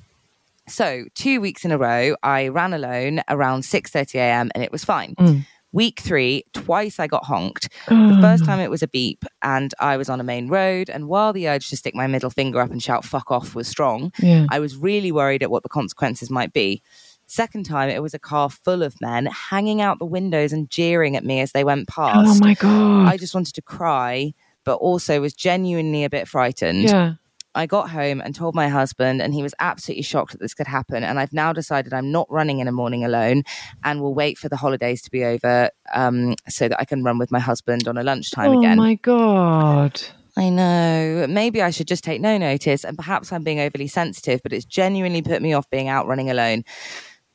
So 0.66 1.04
two 1.14 1.40
weeks 1.40 1.64
in 1.64 1.72
a 1.72 1.78
row, 1.78 2.16
I 2.22 2.48
ran 2.48 2.72
alone 2.72 3.20
around 3.28 3.62
6:30 3.62 4.14
a.m. 4.14 4.50
and 4.54 4.64
it 4.64 4.72
was 4.72 4.84
fine. 4.84 5.14
Mm. 5.16 5.46
Week 5.74 5.98
three, 6.00 6.44
twice 6.54 6.98
I 7.00 7.06
got 7.08 7.24
honked. 7.24 7.68
The 7.88 8.18
first 8.22 8.44
time 8.48 8.60
it 8.60 8.70
was 8.70 8.82
a 8.82 8.88
beep, 8.88 9.24
and 9.42 9.74
I 9.80 9.96
was 9.96 10.08
on 10.08 10.20
a 10.20 10.24
main 10.24 10.48
road. 10.48 10.88
And 10.88 11.08
while 11.08 11.32
the 11.32 11.48
urge 11.48 11.68
to 11.70 11.76
stick 11.76 11.94
my 11.94 12.06
middle 12.06 12.30
finger 12.30 12.60
up 12.60 12.70
and 12.70 12.82
shout 12.82 13.04
"fuck 13.04 13.30
off" 13.30 13.54
was 13.54 13.66
strong, 13.68 14.12
Yeah. 14.20 14.46
I 14.50 14.60
was 14.60 14.76
really 14.76 15.10
worried 15.12 15.42
at 15.42 15.50
what 15.50 15.62
the 15.64 15.68
consequences 15.68 16.30
might 16.30 16.52
be. 16.52 16.80
Second 17.26 17.64
time, 17.64 17.88
it 17.90 18.02
was 18.02 18.14
a 18.14 18.18
car 18.18 18.48
full 18.50 18.82
of 18.82 19.00
men 19.00 19.26
hanging 19.50 19.80
out 19.80 19.98
the 19.98 20.04
windows 20.06 20.52
and 20.52 20.70
jeering 20.70 21.16
at 21.16 21.24
me 21.24 21.40
as 21.40 21.52
they 21.52 21.64
went 21.64 21.88
oh 21.90 21.92
past. 21.92 22.40
Oh 22.42 22.46
my 22.46 22.54
god. 22.54 23.08
I 23.08 23.16
just 23.16 23.34
wanted 23.34 23.54
to 23.54 23.62
cry, 23.62 24.32
but 24.64 24.76
also 24.76 25.20
was 25.20 25.34
genuinely 25.34 26.04
a 26.04 26.10
bit 26.10 26.28
frightened. 26.28 26.84
yeah. 26.84 27.14
I 27.54 27.66
got 27.66 27.90
home 27.90 28.20
and 28.20 28.34
told 28.34 28.54
my 28.54 28.68
husband, 28.68 29.22
and 29.22 29.34
he 29.34 29.42
was 29.42 29.54
absolutely 29.60 30.02
shocked 30.02 30.32
that 30.32 30.40
this 30.40 30.54
could 30.54 30.66
happen. 30.66 31.04
And 31.04 31.18
I've 31.18 31.32
now 31.32 31.52
decided 31.52 31.92
I'm 31.92 32.10
not 32.10 32.30
running 32.30 32.60
in 32.60 32.68
a 32.68 32.72
morning 32.72 33.04
alone 33.04 33.44
and 33.82 34.00
will 34.00 34.14
wait 34.14 34.38
for 34.38 34.48
the 34.48 34.56
holidays 34.56 35.02
to 35.02 35.10
be 35.10 35.24
over 35.24 35.70
um, 35.94 36.34
so 36.48 36.68
that 36.68 36.80
I 36.80 36.84
can 36.84 37.04
run 37.04 37.18
with 37.18 37.30
my 37.30 37.40
husband 37.40 37.86
on 37.88 37.96
a 37.96 38.02
lunchtime 38.02 38.52
oh 38.52 38.58
again. 38.58 38.78
Oh 38.78 38.82
my 38.82 38.94
god. 38.96 40.02
I 40.36 40.48
know. 40.48 41.26
Maybe 41.28 41.62
I 41.62 41.70
should 41.70 41.86
just 41.86 42.02
take 42.02 42.20
no 42.20 42.36
notice, 42.38 42.84
and 42.84 42.96
perhaps 42.96 43.32
I'm 43.32 43.44
being 43.44 43.60
overly 43.60 43.86
sensitive, 43.86 44.40
but 44.42 44.52
it's 44.52 44.64
genuinely 44.64 45.22
put 45.22 45.40
me 45.40 45.52
off 45.52 45.70
being 45.70 45.88
out 45.88 46.08
running 46.08 46.28
alone. 46.28 46.64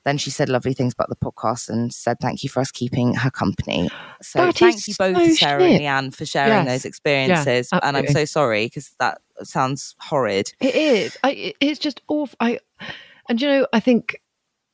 Then 0.10 0.18
she 0.18 0.32
said 0.32 0.50
lovely 0.50 0.74
things 0.74 0.94
about 0.94 1.10
the 1.10 1.16
podcast 1.16 1.70
and 1.70 1.94
said 1.94 2.18
thank 2.20 2.42
you 2.44 2.50
for 2.50 2.62
us 2.62 2.72
keeping 2.72 3.14
her 3.14 3.30
company. 3.30 3.90
So 4.24 4.44
That 4.48 4.56
thank 4.56 4.88
you 4.88 4.96
both, 4.98 5.16
so 5.18 5.34
Sarah 5.36 5.62
shit. 5.62 5.82
and 5.82 6.08
Leanne, 6.12 6.16
for 6.16 6.26
sharing 6.26 6.50
Yes. 6.66 6.68
those 6.68 6.86
experiences. 6.86 7.70
and 7.72 7.96
I'm 7.96 8.08
so 8.08 8.26
sorry 8.26 8.66
because 8.66 8.92
that 9.00 9.20
sounds 9.44 9.96
horrid. 10.00 10.52
It 10.60 10.74
is. 10.74 11.16
I, 11.24 11.54
it's 11.60 11.78
just 11.80 12.02
awful. 12.08 12.36
I, 12.40 12.60
and 13.30 13.40
you 13.40 13.48
know, 13.48 13.68
I 13.72 13.80
think 13.80 14.20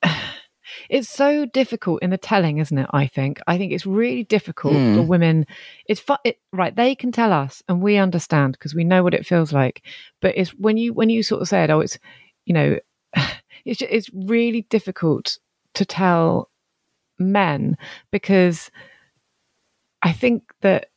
it's 0.90 1.10
so 1.10 1.46
difficult 1.46 2.02
in 2.02 2.12
the 2.12 2.18
telling, 2.18 2.60
isn't 2.60 2.78
it? 2.78 2.90
I 2.94 3.08
think. 3.08 3.40
I 3.46 3.58
think 3.58 3.74
it's 3.74 3.86
really 3.86 4.24
difficult 4.24 4.74
Hmm. 4.76 4.96
for 4.96 5.02
women. 5.04 5.46
It's 5.88 6.00
fu- 6.00 6.16
it, 6.24 6.40
right. 6.54 6.74
They 6.76 6.96
can 6.96 7.12
tell 7.12 7.34
us, 7.34 7.62
and 7.68 7.82
we 7.82 7.98
understand 7.98 8.54
because 8.54 8.74
we 8.74 8.84
know 8.86 9.04
what 9.04 9.14
it 9.14 9.26
feels 9.26 9.52
like. 9.52 9.82
But 10.22 10.38
it's 10.38 10.52
when 10.52 10.78
you 10.78 10.94
when 10.94 11.10
you 11.10 11.24
sort 11.24 11.42
of 11.42 11.48
said, 11.50 11.70
"Oh, 11.72 11.82
it's," 11.82 11.98
you 12.46 12.54
know, 12.54 12.78
it's 13.66 13.80
ju- 13.80 13.88
it's 13.90 14.10
really 14.14 14.62
difficult 14.64 15.38
to 15.74 15.86
tell 15.86 16.50
men 17.20 17.78
because 18.12 18.72
I 20.02 20.12
think 20.12 20.44
that 20.62 20.88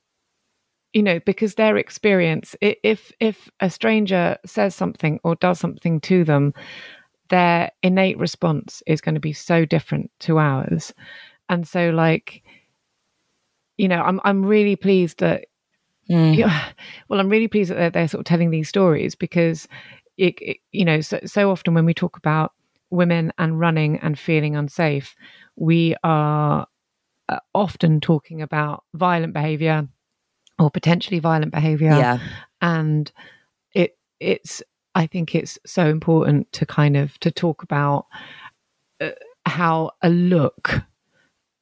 you 0.93 1.03
know 1.03 1.21
because 1.21 1.55
their 1.55 1.77
experience 1.77 2.55
if 2.61 3.13
if 3.21 3.51
a 3.61 3.71
stranger 3.71 4.37
says 4.47 4.75
something 4.75 5.21
or 5.25 5.35
does 5.37 5.59
something 5.59 6.01
to 6.01 6.25
them 6.25 6.55
their 7.31 7.71
innate 7.83 8.19
response 8.19 8.83
is 8.87 9.01
going 9.01 9.15
to 9.15 9.21
be 9.21 9.35
so 9.35 9.67
different 9.67 10.11
to 10.21 10.39
ours. 10.39 10.95
And 11.51 11.69
so 11.69 11.91
like 11.91 12.43
you 13.79 13.89
know 13.89 14.03
i'm 14.03 14.21
i'm 14.25 14.45
really 14.45 14.77
pleased 14.77 15.21
that 15.21 15.47
hmm. 16.09 16.33
yeah, 16.35 16.71
well 17.09 17.19
i'm 17.19 17.31
really 17.31 17.49
pleased 17.49 17.71
that 17.71 17.77
they're, 17.77 17.91
they're 17.91 18.09
sort 18.09 18.21
of 18.21 18.27
telling 18.27 18.51
these 18.51 18.69
stories 18.69 19.15
because 19.15 19.67
it, 20.19 20.35
it 20.43 20.59
you 20.73 20.85
know 20.85 21.01
so, 21.01 21.19
so 21.25 21.51
often 21.51 21.73
when 21.73 21.87
we 21.87 21.95
talk 21.95 22.17
about 22.19 22.53
women 22.91 23.33
and 23.39 23.59
running 23.61 23.99
and 23.99 24.19
feeling 24.19 24.57
unsafe 24.57 25.15
we 25.57 25.95
are 26.05 26.67
uh, 27.29 27.39
often 27.55 28.01
talking 28.01 28.41
about 28.43 28.85
violent 28.95 29.33
behavior 29.35 29.87
or 30.59 30.71
potentially 30.71 31.19
violent 31.19 31.53
behavior 31.53 31.91
Yeah. 31.95 32.19
and 32.63 33.11
it 33.75 33.97
it's 34.21 34.63
i 34.95 35.07
think 35.07 35.35
it's 35.35 35.59
so 35.67 35.87
important 35.89 36.51
to 36.53 36.65
kind 36.67 36.97
of 36.97 37.19
to 37.21 37.31
talk 37.31 37.63
about 37.63 38.07
uh, 39.01 39.11
how 39.47 39.91
a 40.03 40.09
look 40.09 40.81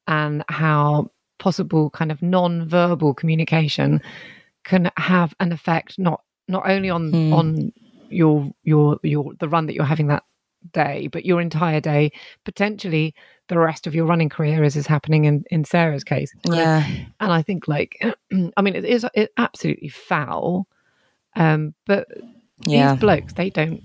and 0.07 0.45
how 0.49 1.11
possible 1.39 1.91
kind 1.91 2.11
of 2.13 2.23
non-verbal 2.23 3.13
communication 3.15 4.01
can 4.65 4.91
have 4.97 5.35
an 5.41 5.53
effect 5.53 5.99
not 5.99 6.23
not 6.49 6.69
only 6.69 6.89
on 6.91 7.11
Hmm. 7.11 7.33
on 7.33 7.73
your 8.09 8.51
your 8.63 8.99
your 9.03 9.35
the 9.41 9.49
run 9.49 9.67
that 9.67 9.75
you're 9.75 9.85
having 9.85 10.07
that 10.09 10.23
day 10.73 11.09
but 11.09 11.25
your 11.25 11.41
entire 11.41 11.81
day 11.81 12.11
potentially 12.45 13.15
the 13.49 13.59
rest 13.59 13.87
of 13.87 13.95
your 13.95 14.07
running 14.07 14.29
career 14.29 14.65
as 14.65 14.77
is 14.77 14.87
happening 14.87 15.25
in 15.25 15.45
in 15.51 15.65
sarah's 15.65 16.05
case 16.05 16.33
Yeah. 16.45 16.85
and 17.21 17.33
I 17.33 17.43
think 17.43 17.69
like 17.69 18.03
I 18.57 18.63
mean 18.63 18.75
it 18.75 18.85
is 18.85 19.05
it 19.15 19.33
absolutely 19.37 19.89
foul, 19.89 20.67
um, 21.37 21.75
but 21.87 22.09
Yeah. 22.67 22.93
these 22.93 23.01
blokes 23.01 23.33
they 23.35 23.51
don't 23.51 23.83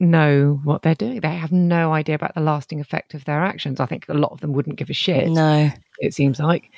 know 0.00 0.60
what 0.62 0.82
they're 0.82 0.94
doing. 0.94 1.20
They 1.20 1.34
have 1.34 1.50
no 1.50 1.92
idea 1.92 2.14
about 2.14 2.34
the 2.34 2.40
lasting 2.40 2.80
effect 2.80 3.14
of 3.14 3.24
their 3.24 3.42
actions. 3.42 3.80
I 3.80 3.86
think 3.86 4.06
a 4.08 4.14
lot 4.14 4.30
of 4.30 4.40
them 4.40 4.52
wouldn't 4.52 4.76
give 4.76 4.90
a 4.90 4.94
shit. 4.94 5.28
No. 5.28 5.70
It 5.98 6.14
seems 6.14 6.38
like, 6.38 6.70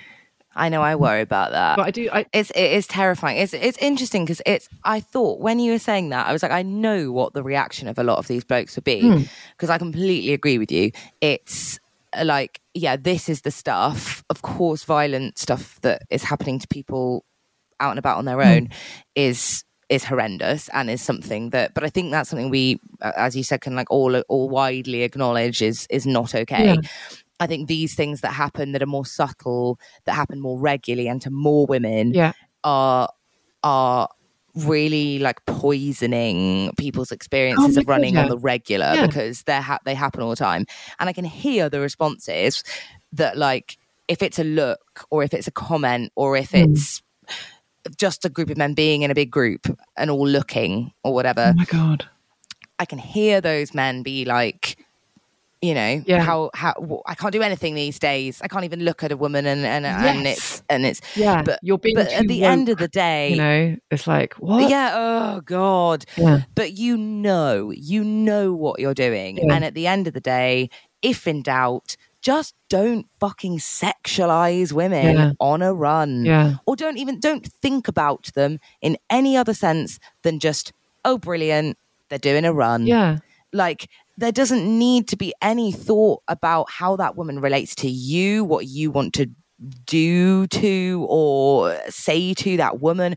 I 0.55 0.69
know 0.69 0.83
I 0.83 0.97
worry 0.97 1.21
about 1.23 1.53
that. 1.53 1.77
but 1.77 1.87
I 1.87 1.91
do. 1.91 2.09
I 2.13 2.27
It's 2.33 2.51
it 2.51 2.73
is 2.73 2.87
terrifying. 2.87 3.39
It's 3.39 3.55
it's 3.55 3.79
interesting 3.79 4.25
because 4.25 4.43
it's. 4.47 4.69
I 4.85 5.01
thought 5.01 5.41
when 5.41 5.59
you 5.61 5.73
were 5.73 5.79
saying 5.79 6.09
that, 6.11 6.27
I 6.27 6.33
was 6.33 6.43
like, 6.43 6.53
I 6.53 6.63
know 6.63 7.13
what 7.13 7.33
the 7.35 7.43
reaction 7.43 7.87
of 7.89 7.99
a 7.99 8.03
lot 8.03 8.19
of 8.19 8.27
these 8.27 8.45
blokes 8.45 8.75
would 8.77 8.85
be 8.85 9.01
Hmm. 9.01 9.23
because 9.53 9.71
I 9.71 9.79
completely 9.79 10.33
agree 10.33 10.59
with 10.59 10.73
you. 10.73 10.91
It's 11.21 11.79
uh, 12.13 12.25
like, 12.25 12.61
yeah, 12.75 12.97
this 12.97 13.29
is 13.29 13.43
the 13.43 13.51
stuff. 13.53 14.25
Of 14.29 14.43
course, 14.43 14.83
violent 14.85 15.39
stuff 15.39 15.81
that 15.83 16.03
is 16.11 16.25
happening 16.25 16.59
to 16.59 16.67
people 16.69 17.25
out 17.79 17.91
and 17.91 17.99
about 17.99 18.19
on 18.19 18.25
Hmm. 18.25 18.31
their 18.31 18.43
own 18.43 18.69
is 19.15 19.65
is 19.89 20.05
horrendous 20.05 20.69
and 20.73 20.89
is 20.91 21.03
something 21.03 21.51
that. 21.51 21.75
But 21.75 21.85
I 21.85 21.91
think 21.91 22.11
that's 22.11 22.29
something 22.31 22.51
we, 22.51 22.81
as 23.01 23.37
you 23.37 23.43
said, 23.45 23.61
can 23.61 23.75
like 23.77 23.91
all 23.91 24.17
all 24.29 24.49
widely 24.49 25.03
acknowledge 25.03 25.63
is 25.63 25.87
is 25.91 26.07
not 26.07 26.35
okay. 26.35 26.65
Yeah. 26.65 26.77
I 27.41 27.47
think 27.47 27.69
these 27.69 27.95
things 27.95 28.21
that 28.21 28.33
happen 28.33 28.73
that 28.73 28.83
are 28.83 28.87
more 28.87 29.07
subtle, 29.07 29.81
that 30.05 30.13
happen 30.15 30.41
more 30.41 30.59
regularly, 30.61 31.09
and 31.09 31.21
to 31.23 31.31
more 31.31 31.67
women 31.67 32.13
yeah, 32.15 32.33
are 32.65 33.09
are 33.65 34.09
really 34.55 35.19
like 35.21 35.45
poisoning 35.47 36.73
people's 36.77 37.13
experiences 37.13 37.77
Oh 37.77 37.81
of 37.81 37.89
running 37.89 38.17
on 38.17 38.29
the 38.29 38.37
regular 38.39 38.93
Yeah. 38.95 39.07
because 39.07 39.43
they 39.45 39.61
ha- 39.61 39.79
they 39.85 39.95
happen 39.95 40.23
all 40.23 40.31
the 40.31 40.37
time, 40.37 40.67
and 40.99 41.09
I 41.09 41.13
can 41.13 41.25
hear 41.25 41.69
the 41.69 41.81
responses 41.81 42.63
that 43.13 43.37
like 43.37 43.79
if 44.09 44.23
it's 44.23 44.39
a 44.39 44.45
look 44.45 45.07
or 45.11 45.23
if 45.23 45.33
it's 45.33 45.47
a 45.47 45.53
comment 45.53 46.13
or 46.17 46.37
if 46.37 46.51
Mm. 46.53 46.73
it's 46.73 47.03
just 47.97 48.25
a 48.25 48.29
group 48.29 48.51
of 48.51 48.57
men 48.59 48.75
being 48.75 49.03
in 49.03 49.11
a 49.11 49.15
big 49.15 49.31
group 49.31 49.67
and 49.97 50.11
all 50.11 50.27
looking 50.27 50.93
or 51.05 51.15
whatever 51.15 51.41
oh 51.43 51.53
whatever, 51.53 51.55
my 51.57 51.65
god, 51.65 52.07
I 52.79 52.85
can 52.85 52.99
hear 52.99 53.41
those 53.41 53.73
men 53.75 54.03
be 54.03 54.25
like, 54.25 54.77
you 55.63 55.75
know, 55.75 56.03
Yeah. 56.07 56.23
how 56.23 56.51
how 56.55 57.03
i 57.07 57.15
can't 57.15 57.33
do 57.33 57.43
anything 57.43 57.75
these 57.75 57.99
days. 57.99 58.41
I 58.43 58.49
can't 58.49 58.65
even 58.65 58.81
look 58.85 59.05
at 59.05 59.13
a 59.13 59.17
woman 59.17 59.45
and 59.47 59.65
and, 59.67 59.85
and 59.85 60.27
it's 60.27 60.63
and 60.71 60.87
it's 60.87 61.01
yeah. 61.17 61.43
but 61.43 61.59
you're 61.63 61.79
being 61.79 61.97
but 61.97 62.11
at 62.13 62.27
the 62.29 62.45
end 62.45 62.69
of 62.71 62.79
the 62.79 62.89
day, 62.89 63.31
you 63.31 63.37
know, 63.37 63.77
it's 63.91 64.07
like 64.07 64.35
what? 64.35 64.71
yeah, 64.71 64.93
oh 64.95 65.41
god. 65.43 66.05
yeah, 66.17 66.43
But 66.55 66.73
you 66.79 66.97
know, 66.97 67.71
you 67.73 68.03
know 68.05 68.55
what 68.55 68.81
you're 68.81 68.95
doing, 68.95 69.37
Yeah. 69.37 69.55
and 69.55 69.65
at 69.65 69.75
the 69.75 69.87
end 69.87 70.07
of 70.07 70.15
the 70.15 70.21
day, 70.21 70.71
if 71.03 71.27
in 71.27 71.43
doubt. 71.43 71.97
Just 72.23 72.55
don't 72.69 73.07
fucking 73.19 73.61
sexualize 73.61 74.73
women 74.73 75.17
Yeah. 75.17 75.33
on 75.41 75.63
a 75.63 75.73
run 75.73 76.27
yeah, 76.27 76.57
or 76.67 76.77
don't 76.77 76.99
even 76.99 77.19
don't 77.19 77.47
think 77.47 77.89
about 77.89 78.31
them 78.35 78.59
in 78.83 78.99
any 79.09 79.39
other 79.39 79.55
sense 79.55 79.99
than 80.23 80.39
just 80.39 80.73
oh 81.03 81.17
brilliant 81.17 81.79
they're 82.11 82.19
doing 82.19 82.45
a 82.45 82.53
run 82.53 82.87
yeah. 82.87 83.19
like 83.55 83.89
there 84.21 84.33
doesn't 84.33 84.65
need 84.79 85.09
to 85.09 85.17
be 85.17 85.33
any 85.43 85.73
thought 85.73 86.23
about 86.29 86.71
how 86.71 86.97
that 86.97 87.17
woman 87.17 87.41
relates 87.41 87.75
to 87.77 87.89
you 87.89 88.45
what 88.45 88.67
you 88.67 88.91
want 88.91 89.15
to 89.15 89.27
do 89.87 90.47
to 90.47 91.07
or 91.09 91.77
say 91.89 92.33
to 92.35 92.57
that 92.57 92.81
woman 92.81 93.15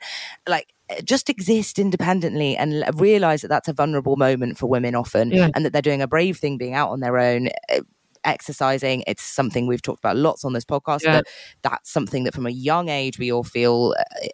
like 0.47 0.67
just 1.03 1.29
exist 1.29 1.79
independently 1.79 2.55
and 2.57 2.83
realize 2.95 3.41
that 3.41 3.47
that's 3.47 3.67
a 3.69 3.73
vulnerable 3.73 4.17
moment 4.17 4.57
for 4.57 4.67
women 4.67 4.93
often 4.95 5.31
Yeah. 5.31 5.49
and 5.55 5.65
that 5.65 5.71
they're 5.73 5.81
doing 5.81 6.01
a 6.01 6.07
brave 6.07 6.37
thing 6.37 6.57
being 6.57 6.73
out 6.73 6.89
on 6.89 6.99
their 6.99 7.17
own 7.17 7.47
eh, 7.69 7.79
exercising 8.25 9.03
it's 9.07 9.23
something 9.23 9.67
we've 9.67 9.81
talked 9.81 9.99
about 9.99 10.15
lots 10.17 10.43
on 10.45 10.53
this 10.53 10.65
podcast 10.65 11.01
Yeah. 11.03 11.13
that 11.13 11.25
that's 11.61 11.89
something 11.91 12.23
that 12.25 12.33
from 12.33 12.45
a 12.45 12.51
young 12.51 12.89
age 12.89 13.17
we 13.19 13.31
all 13.31 13.43
feel 13.43 13.95
uh, 13.97 14.27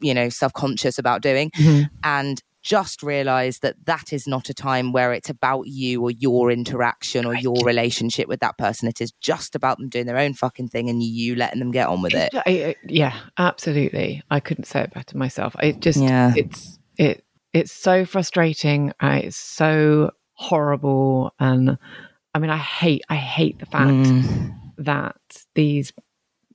you 0.00 0.14
know 0.14 0.28
self-conscious 0.28 0.98
about 0.98 1.22
doing 1.22 1.50
Mhm. 1.52 1.90
and 2.04 2.42
just 2.74 3.02
realize 3.02 3.60
that 3.60 3.76
that 3.86 4.12
is 4.12 4.26
not 4.26 4.50
a 4.50 4.54
time 4.54 4.92
where 4.92 5.12
it's 5.14 5.30
about 5.30 5.66
you 5.66 6.02
or 6.02 6.10
your 6.10 6.50
interaction 6.50 7.24
or 7.24 7.34
your 7.34 7.56
relationship 7.64 8.28
with 8.28 8.40
that 8.40 8.58
person 8.58 8.88
it 8.88 9.00
is 9.00 9.12
just 9.20 9.54
about 9.54 9.78
them 9.78 9.88
doing 9.88 10.04
their 10.06 10.18
own 10.18 10.34
fucking 10.34 10.68
thing 10.68 10.90
and 10.90 11.02
you 11.02 11.34
letting 11.34 11.60
them 11.60 11.70
get 11.70 11.88
on 11.88 12.02
with 12.02 12.14
it 12.14 12.30
I- 12.46 12.76
yeah, 12.86 13.14
absolutely. 13.38 14.22
I 14.30 14.40
couldn't 14.40 14.64
say 14.66 14.82
it 14.82 14.92
better 14.94 15.16
myself. 15.16 15.54
It 15.62 15.80
just, 15.80 15.98
Yeah. 16.00 16.32
it's 16.36 16.78
it, 16.98 17.24
it's 17.52 17.72
so 17.72 18.04
frustrating. 18.04 18.92
It's 19.00 19.36
so 19.36 20.10
horrible, 20.34 21.32
and 21.38 21.78
I 22.34 22.38
mean, 22.38 22.50
I 22.50 22.56
hate, 22.58 23.02
I 23.08 23.16
hate 23.16 23.58
the 23.58 23.66
fact 23.66 23.90
Mm. 23.90 24.54
that 24.78 25.16
these 25.54 25.92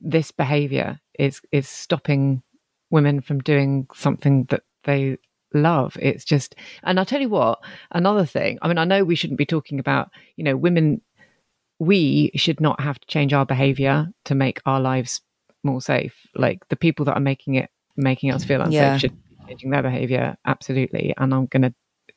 this 0.00 0.30
behavior 0.32 1.00
is 1.18 1.40
is 1.50 1.68
stopping 1.68 2.42
women 2.90 3.20
from 3.20 3.38
doing 3.40 3.86
something 3.94 4.44
that 4.50 4.62
they 4.84 5.16
love 5.54 5.96
it's 6.00 6.24
just 6.24 6.54
and 6.82 6.98
i'll 6.98 7.06
tell 7.06 7.20
you 7.20 7.28
what 7.28 7.58
another 7.92 8.26
thing 8.26 8.58
i 8.62 8.68
mean 8.68 8.78
i 8.78 8.84
know 8.84 9.04
we 9.04 9.14
shouldn't 9.14 9.38
be 9.38 9.46
talking 9.46 9.78
about 9.78 10.10
you 10.36 10.44
know 10.44 10.56
women 10.56 11.00
we 11.78 12.30
should 12.34 12.60
not 12.60 12.80
have 12.80 12.98
to 13.00 13.06
change 13.06 13.32
our 13.32 13.44
behavior 13.46 14.08
to 14.24 14.34
make 14.34 14.60
our 14.64 14.80
lives 14.80 15.20
more 15.64 15.80
safe. 15.80 16.14
Like 16.34 16.66
the 16.68 16.76
people 16.76 17.04
that 17.06 17.14
are 17.14 17.20
making 17.20 17.56
it, 17.56 17.68
making 17.96 18.30
us 18.30 18.44
feel 18.44 18.60
unsafe 18.60 18.72
Yeah. 18.74 18.96
should 18.98 19.10
be 19.10 19.36
changing 19.48 19.70
their 19.70 19.82
behavior. 19.82 20.36
Absolutely. 20.46 21.14
And 21.16 21.34
I'm 21.34 21.46
going 21.46 21.62
to, 21.62 21.74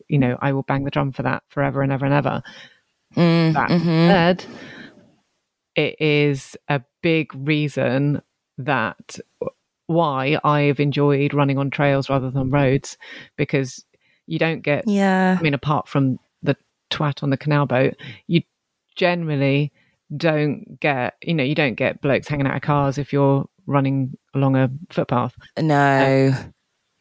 you 0.08 0.20
know, 0.20 0.38
I 0.42 0.54
will 0.54 0.64
bang 0.64 0.84
the 0.84 0.92
drum 0.92 1.12
for 1.12 1.24
that 1.24 1.44
forever 1.50 1.82
and 1.82 1.92
ever 1.92 2.06
and 2.06 2.14
ever. 2.14 2.44
Mm, 3.16 3.54
That 3.54 3.70
mhm. 3.72 4.08
said, 4.12 4.46
it 5.76 5.96
is 6.00 6.56
a 6.68 6.82
big 7.02 7.34
reason 7.36 8.22
that 8.60 9.20
why 9.88 10.38
I've 10.44 10.80
enjoyed 10.80 11.34
running 11.34 11.58
on 11.58 11.70
trails 11.70 12.10
rather 12.10 12.30
than 12.30 12.52
roads 12.52 12.98
because 13.36 13.84
you 14.28 14.38
don't 14.38 14.62
get 14.62 14.88
Yeah. 14.88 15.38
I 15.40 15.42
mean, 15.42 15.54
apart 15.54 15.88
from 15.88 16.20
the 16.44 16.56
twat 16.92 17.24
on 17.24 17.30
the 17.30 17.38
canal 17.38 17.66
boat, 17.66 17.96
you 18.28 18.44
generally 18.96 19.72
don't 20.16 20.80
get, 20.80 21.16
you 21.22 21.34
know, 21.34 21.44
you 21.44 21.56
don't 21.56 21.76
get 21.76 22.02
blokes 22.02 22.28
hanging 22.28 22.48
out 22.48 22.56
of 22.56 22.62
cars 22.62 22.98
if 22.98 23.12
you're 23.12 23.48
running 23.66 24.18
along 24.34 24.56
a 24.56 24.70
footpath. 24.90 25.36
No. 25.60 26.34
Um, 26.36 26.54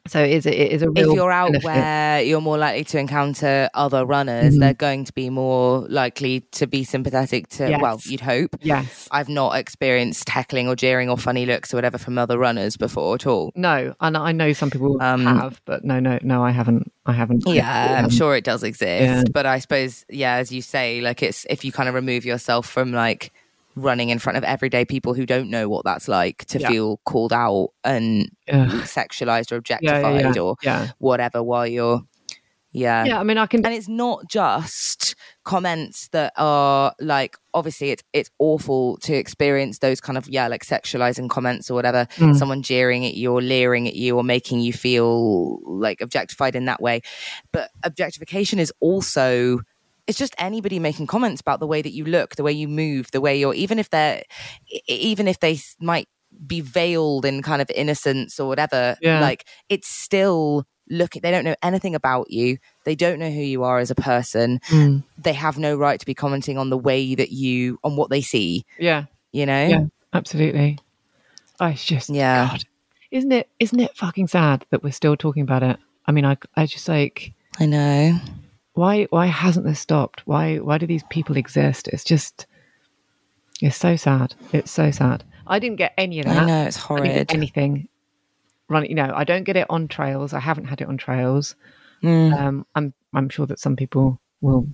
So 0.08 0.22
it 0.22 0.30
is, 0.30 0.46
it 0.46 0.54
is 0.54 0.82
a 0.82 0.90
real 0.90 1.10
if 1.10 1.14
you're 1.16 1.30
out 1.32 1.52
benefit. 1.52 1.64
where 1.64 2.22
you're 2.22 2.40
more 2.40 2.58
likely 2.58 2.84
to 2.84 2.98
encounter 2.98 3.68
other 3.74 4.04
runners, 4.04 4.54
Mhm. 4.56 4.60
they're 4.60 4.74
going 4.74 5.04
to 5.04 5.12
be 5.12 5.30
more 5.30 5.86
likely 5.88 6.40
to 6.52 6.66
be 6.66 6.84
sympathetic 6.84 7.48
to, 7.50 7.78
well, 7.80 8.00
you'd 8.04 8.20
hope. 8.20 8.56
Yes. 8.62 9.08
I've 9.10 9.28
not 9.28 9.56
experienced 9.56 10.28
heckling 10.28 10.68
or 10.68 10.76
jeering 10.76 11.08
or 11.08 11.16
funny 11.16 11.46
looks 11.46 11.72
or 11.72 11.76
whatever 11.76 11.98
from 11.98 12.18
other 12.18 12.38
runners 12.38 12.76
before 12.76 13.14
at 13.14 13.26
all. 13.26 13.52
No, 13.54 13.94
and 14.00 14.16
I 14.16 14.32
know 14.32 14.52
some 14.52 14.70
people 14.70 14.96
Um, 15.00 15.24
have, 15.24 15.60
but 15.64 15.84
no, 15.84 16.00
no, 16.00 16.18
no, 16.22 16.42
I 16.44 16.50
haven't. 16.50 16.92
I 17.04 17.12
haven't. 17.12 17.44
Yeah, 17.46 17.96
I'm 17.98 18.06
Um, 18.06 18.10
sure 18.10 18.34
it 18.36 18.44
does 18.44 18.62
exist. 18.62 19.02
yeah. 19.02 19.22
But 19.32 19.46
I 19.46 19.58
suppose, 19.60 20.04
yeah, 20.08 20.34
as 20.34 20.50
you 20.50 20.60
say, 20.62 21.00
like 21.00 21.22
it's 21.22 21.46
if 21.48 21.64
you 21.64 21.70
kind 21.72 21.88
of 21.88 21.94
remove 21.94 22.24
yourself 22.24 22.66
from 22.66 22.92
like 22.92 23.32
running 23.76 24.08
in 24.08 24.18
front 24.18 24.36
of 24.38 24.42
everyday 24.44 24.84
people 24.84 25.12
who 25.14 25.26
don't 25.26 25.50
know 25.50 25.68
what 25.68 25.84
that's 25.84 26.08
like 26.08 26.44
to 26.46 26.58
Yeah. 26.58 26.68
feel 26.70 26.96
called 27.04 27.32
out 27.32 27.68
and 27.84 28.30
Ugh. 28.50 28.68
sexualized 28.82 29.52
or 29.52 29.56
Yeah, 29.68 29.78
yeah, 29.82 29.96
objectified 29.98 30.34
yeah, 30.36 30.42
or 30.42 30.56
yeah. 30.62 30.88
whatever 30.98 31.42
while 31.42 31.66
you're, 31.66 32.00
yeah. 32.72 33.04
Yeah, 33.04 33.20
I 33.20 33.22
mean, 33.22 33.38
I 33.38 33.46
can. 33.46 33.64
and 33.64 33.74
it's 33.74 33.88
not 33.88 34.28
just 34.28 35.14
comments 35.44 36.08
that 36.08 36.32
are 36.36 36.92
like 37.00 37.36
obviously 37.54 37.90
it's 37.90 38.02
it's 38.12 38.30
awful 38.40 38.96
to 38.98 39.14
experience 39.14 39.78
those 39.78 40.00
kind 40.00 40.18
of 40.18 40.28
yeah 40.28 40.48
like 40.48 40.64
sexualizing 40.64 41.30
comments 41.30 41.70
or 41.70 41.74
whatever 41.74 42.06
Mm. 42.16 42.34
someone 42.36 42.62
jeering 42.62 43.06
at 43.06 43.14
you 43.14 43.32
or 43.32 43.40
leering 43.40 43.86
at 43.86 43.94
you 43.94 44.16
or 44.16 44.24
making 44.24 44.60
you 44.60 44.72
feel 44.72 45.60
like 45.62 46.00
objectified 46.00 46.56
in 46.56 46.64
that 46.64 46.82
way 46.82 47.00
but 47.52 47.70
objectification 47.84 48.58
is 48.58 48.72
also 48.80 49.60
it's 50.06 50.18
just 50.18 50.34
anybody 50.38 50.78
making 50.78 51.06
comments 51.06 51.40
about 51.40 51.60
the 51.60 51.66
way 51.66 51.82
that 51.82 51.92
you 51.92 52.04
look 52.04 52.36
the 52.36 52.42
way 52.42 52.52
you 52.52 52.68
move 52.68 53.10
the 53.12 53.20
way 53.20 53.38
you're 53.38 53.54
even 53.54 53.78
if 53.78 53.90
they're 53.90 54.22
even 54.88 55.26
if 55.28 55.40
they 55.40 55.58
might 55.80 56.08
be 56.46 56.60
veiled 56.60 57.24
in 57.24 57.42
kind 57.42 57.62
of 57.62 57.70
innocence 57.70 58.38
or 58.38 58.48
whatever 58.48 58.96
Yeah. 59.00 59.20
like 59.20 59.46
it's 59.68 59.88
still 59.88 60.66
looking 60.88 61.22
they 61.22 61.30
don't 61.30 61.44
know 61.44 61.56
anything 61.62 61.94
about 61.94 62.30
you 62.30 62.58
they 62.84 62.94
don't 62.94 63.18
know 63.18 63.30
who 63.30 63.40
you 63.40 63.64
are 63.64 63.78
as 63.78 63.90
a 63.90 63.94
person 63.96 64.60
Mm. 64.68 65.02
they 65.18 65.32
have 65.32 65.58
no 65.58 65.76
right 65.76 65.98
to 65.98 66.06
be 66.06 66.14
commenting 66.14 66.58
on 66.58 66.70
the 66.70 66.78
way 66.78 67.14
that 67.14 67.30
you 67.32 67.78
on 67.82 67.96
what 67.96 68.10
they 68.10 68.20
see 68.22 68.64
Yeah, 68.78 69.04
you 69.32 69.46
know 69.46 69.66
yeah, 69.66 69.84
absolutely. 70.12 70.78
Oh, 71.58 71.66
it's 71.68 71.84
just 71.84 72.10
Yeah. 72.10 72.48
God, 72.50 72.64
isn't 73.10 73.32
it? 73.32 73.48
Isn't 73.58 73.80
it 73.80 73.96
fucking 73.96 74.28
sad 74.28 74.66
that 74.70 74.82
we're 74.82 74.92
still 74.92 75.16
talking 75.16 75.42
about 75.42 75.62
it? 75.62 75.78
I 76.06 76.12
mean, 76.12 76.26
I, 76.26 76.36
I 76.54 76.66
just 76.66 76.86
like. 76.86 77.32
i 77.58 77.64
know 77.66 78.18
why 78.76 79.04
why 79.10 79.26
hasn't 79.26 79.66
this 79.66 79.80
stopped? 79.80 80.22
Why 80.26 80.56
why 80.58 80.78
do 80.78 80.86
these 80.86 81.02
people 81.10 81.36
exist? 81.36 81.88
It's 81.88 82.04
just 82.04 82.46
it's 83.62 83.76
so 83.76 83.96
sad. 83.96 84.34
It's 84.52 84.70
so 84.70 84.90
sad. 84.90 85.24
I 85.46 85.58
didn't 85.58 85.76
get 85.76 85.94
any 85.96 86.18
of 86.20 86.26
that. 86.26 86.36
i 86.42 86.44
know 86.44 86.64
it's 86.64 86.76
I 86.76 86.96
didn't 86.96 87.04
get 87.04 87.30
horrid. 87.30 87.34
anything 87.34 87.88
running 88.68 88.90
you 88.90 88.96
know 88.96 89.12
i 89.14 89.22
don't 89.24 89.44
get 89.44 89.56
it 89.56 89.66
on 89.70 89.88
trails. 89.88 90.32
I 90.32 90.40
haven't 90.40 90.66
had 90.66 90.80
it 90.80 90.88
on 90.88 90.96
trails. 90.98 91.56
Mm. 92.02 92.38
um 92.38 92.66
i'm 92.74 92.92
i'm 93.14 93.28
sure 93.30 93.46
that 93.46 93.58
some 93.58 93.74
people 93.76 94.20
will 94.42 94.68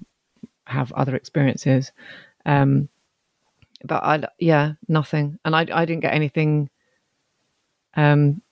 have 0.66 0.92
other 0.92 1.14
experiences. 1.14 1.92
Um 2.44 2.88
but 3.84 4.02
i 4.02 4.24
yeah 4.38 4.72
nothing. 4.88 5.38
And 5.44 5.54
i 5.54 5.60
i 5.72 5.84
didn't 5.84 6.00
get 6.00 6.14
anything 6.14 6.70
um 7.96 8.42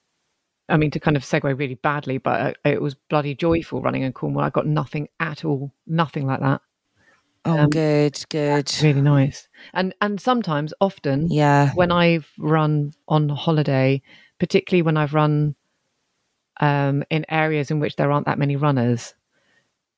I 0.71 0.77
mean, 0.77 0.91
to 0.91 0.99
kind 0.99 1.17
of 1.17 1.23
segue 1.23 1.57
really 1.57 1.75
badly, 1.75 2.17
but 2.17 2.41
uh, 2.41 2.69
it 2.69 2.81
was 2.81 2.95
bloody 2.95 3.35
joyful 3.35 3.81
running 3.81 4.03
in 4.03 4.13
Cornwall. 4.13 4.43
I 4.43 4.49
got 4.49 4.65
nothing 4.65 5.09
at 5.19 5.45
all, 5.45 5.71
nothing 5.85 6.25
like 6.25 6.39
that. 6.39 6.61
oh 7.45 7.59
um, 7.59 7.69
good 7.69 8.17
good 8.29 8.71
Really 8.81 9.01
nice. 9.01 9.47
And 9.73 9.93
and 10.01 10.19
sometimes, 10.19 10.73
often, 10.79 11.27
yeah 11.29 11.71
when 11.75 11.91
I've 11.91 12.29
run 12.39 12.93
on 13.07 13.29
holiday, 13.29 14.01
particularly 14.39 14.81
when 14.81 14.97
I've 14.97 15.13
run 15.13 15.55
um, 16.59 17.03
in 17.09 17.25
areas 17.29 17.71
in 17.71 17.79
which 17.79 17.95
there 17.95 18.11
aren't 18.11 18.25
that 18.27 18.39
many 18.39 18.55
runners, 18.55 19.13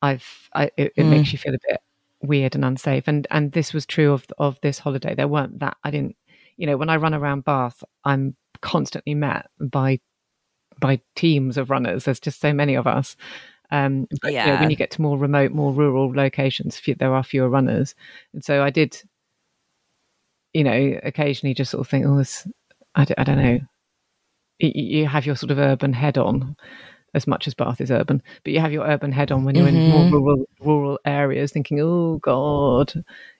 I've 0.01 0.49
I, 0.53 0.65
it, 0.77 0.93
it 0.95 1.03
Mm. 1.03 1.09
makes 1.09 1.31
you 1.31 1.37
feel 1.39 1.53
a 1.55 1.57
bit 1.67 1.79
weird 2.21 2.55
and 2.55 2.65
unsafe. 2.65 3.07
And 3.07 3.27
and 3.31 3.51
this 3.51 3.73
was 3.73 3.85
true 3.85 4.11
of 4.13 4.25
of 4.37 4.59
this 4.61 4.79
holiday. 4.79 5.15
There 5.15 5.27
weren't 5.27 5.59
that. 5.59 5.77
I 5.83 5.91
didn't. 5.91 6.15
You 6.57 6.67
know, 6.67 6.77
when 6.77 6.89
I 6.89 6.97
run 6.97 7.13
around 7.13 7.43
Bath, 7.45 7.83
I'm 8.05 8.35
constantly 8.61 9.15
met 9.15 9.47
by 9.59 9.99
by 10.79 11.01
teams 11.15 11.57
of 11.57 11.69
runners. 11.69 12.05
There's 12.05 12.19
just 12.19 12.39
so 12.41 12.53
many 12.53 12.75
of 12.75 12.87
us. 12.87 13.15
Um, 13.71 14.07
but, 14.21 14.31
you 14.31 14.37
know, 14.37 14.45
Yeah. 14.45 14.59
when 14.59 14.69
you 14.69 14.75
get 14.75 14.91
to 14.91 15.01
more 15.01 15.17
remote, 15.17 15.51
more 15.51 15.73
rural 15.73 16.13
locations, 16.13 16.77
few, 16.77 16.93
there 16.95 17.13
are 17.13 17.23
fewer 17.23 17.49
runners, 17.49 17.95
and 18.33 18.43
so 18.43 18.61
I 18.63 18.69
did 18.69 19.01
you 20.53 20.63
know, 20.63 20.99
occasionally 21.03 21.53
just 21.55 21.71
sort 21.71 21.81
of 21.81 21.89
think, 21.89 22.05
oh, 22.05 22.15
this, 22.17 22.47
I, 22.93 23.05
d- 23.05 23.15
I 23.17 23.23
don't 23.23 23.41
know. 23.41 23.59
You 24.59 25.07
have 25.07 25.25
your 25.25 25.35
sort 25.35 25.49
of 25.49 25.57
urban 25.57 25.93
head 25.93 26.17
on 26.17 26.55
as 27.15 27.25
much 27.25 27.47
as 27.47 27.55
Bath 27.55 27.81
is 27.81 27.89
urban, 27.89 28.21
but 28.43 28.53
you 28.53 28.59
have 28.59 28.71
your 28.71 28.85
urban 28.85 29.11
head 29.11 29.31
on 29.31 29.45
when 29.45 29.55
you're 29.55 29.67
in 29.67 29.89
more 29.89 30.05
rural, 30.11 30.45
rural 30.59 30.99
areas 31.05 31.51
thinking, 31.51 31.79
oh, 31.81 32.19
God, 32.21 32.93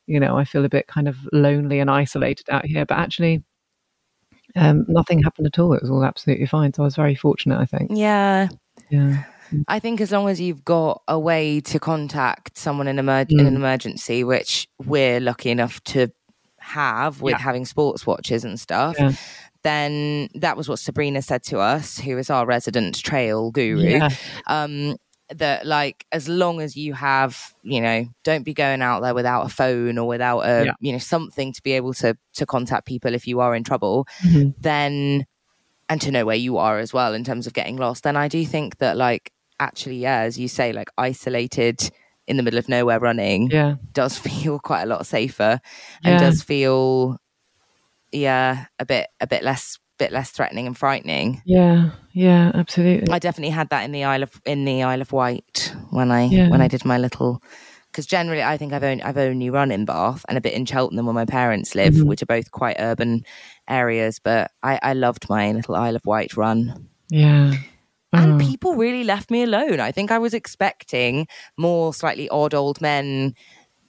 you 0.08 0.20
know, 0.20 0.36
I 0.38 0.44
feel 0.44 0.66
a 0.66 0.70
bit 0.70 0.88
kind 0.88 1.08
of 1.08 1.18
lonely 1.32 1.80
and 1.80 1.90
isolated 1.90 2.50
out 2.50 2.66
here. 2.66 2.84
But 2.86 2.98
actually, 2.98 3.44
um, 4.56 4.86
nothing 4.88 5.22
happened 5.24 5.48
at 5.48 5.60
all. 5.60 5.74
It 5.74 5.82
was 5.82 5.90
all 5.92 6.04
absolutely 6.06 6.46
fine. 6.46 6.74
So 6.74 6.84
I 6.84 6.86
was 6.86 6.96
very 6.96 7.16
fortunate, 7.16 7.60
I 7.60 7.66
think. 7.66 7.92
yeah 7.94 8.50
Yeah. 8.90 9.24
I 9.68 9.78
think 9.80 10.02
as 10.02 10.12
long 10.12 10.30
as 10.30 10.42
you've 10.42 10.66
got 10.66 11.04
a 11.08 11.20
way 11.20 11.62
to 11.62 11.80
contact 11.80 12.58
someone 12.58 12.88
in, 12.88 12.98
emer- 12.98 13.26
in 13.30 13.40
an 13.40 13.54
Mm. 13.54 13.56
emergency, 13.58 14.24
which 14.24 14.68
we're 14.84 15.20
lucky 15.20 15.50
enough 15.52 15.84
to 15.86 16.08
have 16.60 17.22
with 17.22 17.34
Yeah. 17.34 17.38
having 17.40 17.66
sports 17.66 18.08
watches 18.08 18.44
and 18.44 18.60
stuff, 18.60 18.96
Yeah. 19.00 19.12
then 19.64 20.30
that 20.36 20.58
was 20.58 20.68
what 20.68 20.80
Sabrina 20.80 21.22
said 21.22 21.44
to 21.44 21.60
us, 21.60 22.00
who 22.00 22.18
is 22.18 22.30
our 22.30 22.46
resident 22.46 23.02
trail 23.04 23.52
guru. 23.52 23.82
Yeah. 23.90 24.10
Um, 24.48 24.96
that 25.30 25.66
like 25.66 26.06
as 26.12 26.28
long 26.30 26.62
as 26.62 26.76
you 26.76 26.94
have, 26.94 27.54
you 27.64 27.82
know, 27.82 28.06
don't 28.24 28.44
be 28.44 28.54
going 28.54 28.82
out 28.82 29.02
there 29.02 29.14
without 29.14 29.46
a 29.46 29.50
phone 29.50 29.98
or 29.98 30.08
without 30.08 30.42
a, 30.42 30.66
Yeah. 30.66 30.74
you 30.80 30.92
know, 30.92 30.98
something 31.00 31.54
to 31.54 31.64
be 31.64 31.72
able 31.74 31.94
to 31.96 32.16
to 32.36 32.46
contact 32.46 32.86
people 32.86 33.14
if 33.16 33.26
you 33.28 33.40
are 33.40 33.56
in 33.56 33.64
trouble, 33.64 34.08
Mhm. 34.24 34.54
then 34.60 35.26
and 35.90 36.02
to 36.02 36.12
know 36.12 36.26
where 36.26 36.36
you 36.36 36.58
are 36.58 36.80
as 36.80 36.94
well 36.94 37.14
in 37.14 37.24
terms 37.24 37.46
of 37.48 37.54
getting 37.54 37.78
lost, 37.78 38.04
then 38.04 38.16
I 38.18 38.28
do 38.28 38.46
think 38.46 38.78
that 38.78 38.98
like 38.98 39.32
actually, 39.60 39.98
yeah, 39.98 40.20
as 40.20 40.38
you 40.38 40.48
say, 40.48 40.74
like 40.74 40.90
isolated 40.98 41.90
in 42.28 42.38
the 42.38 42.44
middle 42.44 42.58
of 42.60 42.68
nowhere 42.70 43.00
running 43.00 43.50
Yeah. 43.52 43.76
does 43.94 44.18
feel 44.28 44.60
quite 44.60 44.84
a 44.84 44.88
lot 44.88 45.06
safer 45.06 45.60
and 46.04 46.14
Yeah. 46.14 46.18
does 46.20 46.42
feel 46.42 47.18
yeah, 48.12 48.66
a 48.80 48.86
bit 48.86 49.08
a 49.20 49.28
bit 49.28 49.44
less 49.44 49.80
bit 49.98 50.12
less 50.12 50.32
threatening 50.32 50.68
and 50.68 50.78
frightening. 50.78 51.42
Yeah. 51.46 51.92
Yeah. 52.14 52.52
Absolutely. 52.54 53.12
I 53.12 53.20
definitely 53.20 53.50
had 53.52 53.70
that 53.70 53.84
in 53.84 53.92
the 53.92 54.04
Isle 54.04 54.24
of 54.24 54.42
in 54.46 54.66
the 54.66 54.84
Isle 54.84 55.02
of 55.02 55.12
Wight 55.12 55.74
when 55.90 56.12
I 56.12 56.26
Yeah. 56.26 56.50
when 56.50 56.62
I 56.62 56.68
did 56.68 56.86
my 56.86 56.98
little 56.98 57.42
because 57.92 58.06
generally 58.06 58.42
I 58.44 58.58
think 58.58 58.72
I've 58.74 58.84
only 58.84 59.04
I've 59.04 59.18
only 59.18 59.50
run 59.50 59.72
in 59.72 59.86
Bath 59.86 60.24
and 60.30 60.38
a 60.38 60.42
bit 60.42 60.54
in 60.54 60.66
Cheltenham 60.66 61.06
where 61.06 61.14
my 61.14 61.26
parents 61.26 61.76
live, 61.76 61.94
Mhm. 61.96 62.04
which 62.06 62.22
are 62.22 62.28
both 62.28 62.52
quite 62.52 62.78
urban 62.80 63.24
areas. 63.68 64.20
But 64.24 64.52
I, 64.64 64.80
I 64.82 64.94
loved 64.94 65.28
my 65.30 65.52
little 65.52 65.76
Isle 65.76 65.96
of 65.96 66.06
Wight 66.06 66.38
run. 66.38 66.88
yeah. 67.10 67.54
And 68.16 68.34
Oh. 68.40 68.46
people 68.46 68.76
really 68.76 69.04
left 69.04 69.32
me 69.32 69.42
alone. 69.42 69.80
I 69.80 69.92
think 69.92 70.12
I 70.12 70.20
was 70.20 70.36
expecting 70.36 71.28
more 71.58 71.96
slightly 71.96 72.30
odd 72.30 72.54
old 72.54 72.80
men 72.80 73.34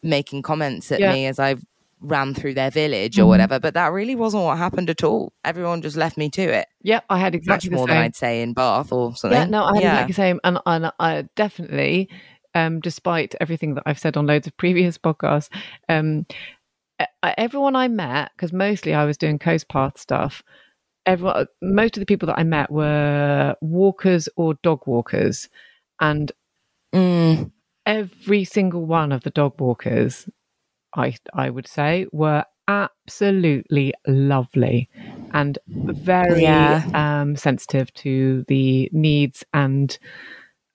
making 0.02 0.40
comments 0.42 0.90
at 0.90 1.00
Yeah. 1.00 1.12
me 1.12 1.26
as 1.26 1.38
I 1.38 1.56
ran 2.04 2.34
through 2.34 2.54
their 2.54 2.70
village 2.70 3.18
or 3.18 3.24
Mhm. 3.24 3.28
whatever, 3.28 3.58
but 3.58 3.74
that 3.74 3.92
really 3.92 4.14
wasn't 4.14 4.44
what 4.44 4.58
happened 4.58 4.90
at 4.90 5.02
all. 5.02 5.32
Everyone 5.44 5.82
just 5.82 5.96
left 5.96 6.16
me 6.16 6.30
to 6.30 6.42
it. 6.42 6.66
Yeah. 6.82 7.00
I 7.10 7.18
had 7.18 7.34
exactly 7.34 7.70
Much 7.70 7.70
the 7.70 7.76
more 7.76 7.86
same. 7.88 7.94
than 7.96 8.04
I'd 8.04 8.16
say 8.16 8.42
in 8.42 8.52
Bath 8.52 8.92
or 8.92 9.16
something. 9.16 9.38
Yeah, 9.38 9.46
no, 9.46 9.64
I 9.64 9.74
had 9.74 9.82
Yeah. 9.82 9.90
exactly 9.92 10.12
the 10.12 10.16
same, 10.16 10.40
and 10.44 10.58
and 10.66 10.92
I 11.00 11.24
definitely, 11.36 12.08
um, 12.54 12.80
despite 12.80 13.34
everything 13.40 13.74
that 13.74 13.82
I've 13.86 13.98
said 13.98 14.16
on 14.16 14.26
loads 14.26 14.46
of 14.46 14.56
previous 14.56 14.98
podcasts, 15.06 15.48
um, 15.88 16.26
everyone 17.38 17.74
I 17.76 17.88
met, 17.88 18.30
because 18.36 18.52
mostly 18.52 18.94
I 18.94 19.04
was 19.04 19.16
doing 19.16 19.38
coast 19.38 19.68
path 19.68 19.98
stuff. 19.98 20.42
Everyone, 21.06 21.46
most 21.62 21.96
of 21.96 22.00
the 22.00 22.06
people 22.06 22.26
that 22.26 22.38
I 22.38 22.44
met 22.44 22.70
were 22.70 23.54
walkers 23.60 24.28
or 24.36 24.54
dog 24.62 24.86
walkers, 24.86 25.48
and 26.00 26.30
Mm. 26.94 27.50
every 27.86 28.44
single 28.44 28.86
one 28.86 29.10
of 29.12 29.22
the 29.24 29.30
dog 29.30 29.60
walkers 29.60 30.28
I 30.96 31.16
I 31.34 31.50
would 31.50 31.66
say, 31.66 32.06
were 32.12 32.44
absolutely 32.68 33.92
lovely 34.06 34.88
and 35.32 35.58
very 35.86 36.42
Yeah. 36.42 36.84
um, 36.94 37.36
sensitive 37.36 37.92
to 37.94 38.44
the 38.48 38.88
needs 38.92 39.44
and 39.52 39.96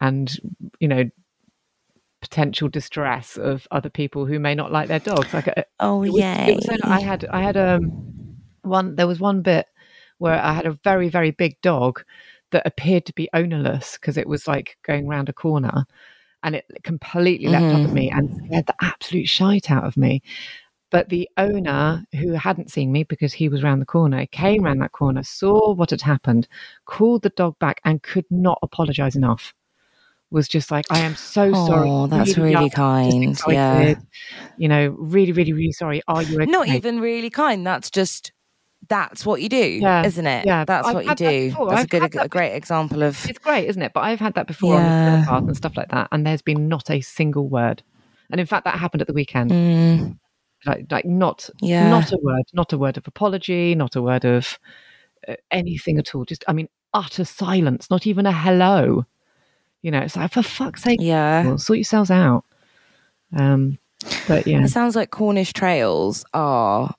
and 0.02 0.32
you 0.80 0.88
know 0.88 1.04
potential 2.22 2.68
distress 2.68 3.38
of 3.38 3.68
other 3.72 3.90
people 3.90 4.26
who 4.26 4.40
may 4.40 4.54
not 4.54 4.72
like 4.72 4.90
their 4.90 5.00
dogs. 5.00 5.34
Like 5.34 5.48
uh, 5.48 5.64
Oh 5.80 6.04
it 6.04 6.10
was, 6.10 6.20
it 6.50 6.56
was 6.56 6.66
so- 6.66 6.76
I 6.84 7.00
had 7.02 7.26
I 7.32 7.42
had 7.42 7.58
um 7.58 7.92
one 8.62 8.96
there 8.96 9.08
was 9.08 9.20
one 9.20 9.42
bit 9.42 9.66
where 10.18 10.40
I 10.40 10.54
had 10.54 10.66
a 10.66 10.78
very 10.84 11.08
very 11.10 11.32
big 11.32 11.60
dog 11.62 12.04
that 12.52 12.66
appeared 12.68 13.06
to 13.06 13.14
be 13.14 13.30
ownerless 13.34 13.94
because 13.98 14.18
it 14.18 14.28
was 14.28 14.48
like 14.48 14.78
going 14.86 15.08
round 15.08 15.30
a 15.30 15.34
corner 15.34 15.86
and 16.44 16.56
it 16.56 16.66
completely 16.84 17.48
leapt 17.48 17.66
up 17.66 17.72
at 17.72 17.86
mm-hmm. 17.86 17.94
me 17.94 18.12
and 18.12 18.42
scared 18.46 18.66
the 18.68 18.76
absolute 18.82 19.28
shite 19.28 19.70
out 19.70 19.86
of 19.86 19.98
me. 19.98 20.22
But 20.92 21.10
the 21.10 21.30
owner, 21.38 22.04
who 22.14 22.32
hadn't 22.32 22.72
seen 22.72 22.92
me 22.92 23.04
because 23.04 23.32
he 23.32 23.48
was 23.48 23.62
round 23.62 23.82
the 23.82 23.86
corner, 23.86 24.26
came 24.26 24.64
round 24.64 24.82
that 24.82 24.92
corner, 24.92 25.22
saw 25.22 25.74
what 25.74 25.92
had 25.92 26.02
happened, 26.02 26.48
called 26.86 27.22
the 27.22 27.30
dog 27.30 27.60
back, 27.60 27.80
and 27.86 28.02
could 28.02 28.26
not 28.32 28.58
apologise 28.64 29.16
enough. 29.16 29.54
Was 30.32 30.48
just 30.48 30.72
like, 30.72 30.86
I 30.92 31.00
am 31.00 31.16
so 31.16 31.52
sorry. 31.54 31.90
Oh, 31.90 32.08
that's 32.08 32.38
really 32.38 32.54
just 32.54 32.76
kind, 32.76 33.40
yeah. 33.48 33.96
You 34.58 34.68
know, 34.68 34.96
really, 34.98 35.32
really, 35.32 35.54
really 35.54 35.72
sorry. 35.72 36.02
Are 36.08 36.22
you 36.22 36.42
okay? 36.42 36.50
Not 36.50 36.68
even 36.68 37.00
really 37.00 37.32
kind. 37.32 37.66
That's 37.66 37.90
just 37.90 38.32
that's 38.88 39.26
what 39.26 39.42
you 39.42 39.50
do, 39.50 39.58
Yeah, 39.58 40.06
isn't 40.06 40.26
it? 40.26 40.46
yeah. 40.46 40.66
that's 40.66 40.88
I've 40.88 40.96
what 40.96 41.04
you 41.04 41.10
had 41.10 41.18
that 41.20 41.30
do. 41.30 41.50
That's 41.50 41.60
a 41.60 41.64
I've 41.76 41.90
good, 41.90 42.12
that 42.14 42.26
a 42.26 42.30
great 42.30 42.54
example 42.56 43.04
of. 43.04 43.24
It's 43.30 43.40
great, 43.40 43.68
isn't 43.68 43.82
it? 43.82 43.92
But 43.94 44.02
I've 44.02 44.20
had 44.20 44.34
that 44.36 44.48
before 44.48 44.76
on 44.78 45.20
the 45.22 45.26
path 45.28 45.44
and 45.44 45.56
stuff 45.58 45.76
like 45.78 45.90
that, 45.90 46.08
and 46.12 46.26
there's 46.26 46.42
been 46.42 46.68
not 46.68 46.90
a 46.90 47.02
single 47.02 47.48
word. 47.50 47.84
And 48.32 48.40
in 48.40 48.46
fact, 48.48 48.66
that 48.66 48.80
happened 48.80 49.02
at 49.02 49.08
the 49.08 49.14
weekend. 49.14 49.52
Mm, 49.52 50.18
Like, 50.66 50.86
like 50.92 51.06
not, 51.06 51.50
Yeah. 51.62 51.90
not 51.90 52.12
a 52.12 52.18
word, 52.22 52.44
not 52.54 52.74
a 52.74 52.78
word 52.78 52.98
of 52.98 53.08
apology, 53.08 53.76
not 53.76 53.96
a 53.96 54.02
word 54.02 54.26
of 54.26 54.60
uh, 55.28 55.36
anything 55.52 55.98
at 56.00 56.14
all. 56.16 56.26
Just, 56.26 56.44
I 56.48 56.54
mean, 56.54 56.70
utter 56.94 57.26
silence. 57.26 57.90
Not 57.90 58.06
even 58.08 58.26
a 58.26 58.32
hello. 58.32 59.06
You 59.82 59.92
know, 59.92 60.00
it's 60.00 60.16
like 60.16 60.34
for 60.34 60.44
fuck's 60.44 60.84
sake, 60.84 61.00
yeah. 61.02 61.56
sort 61.56 61.78
yourselves 61.80 62.12
out. 62.12 62.44
Um, 63.36 63.78
but 64.28 64.46
yeah. 64.48 64.64
It 64.64 64.70
sounds 64.70 64.96
like 64.96 65.10
Cornish 65.12 65.54
trails 65.54 66.26
are 66.34 66.94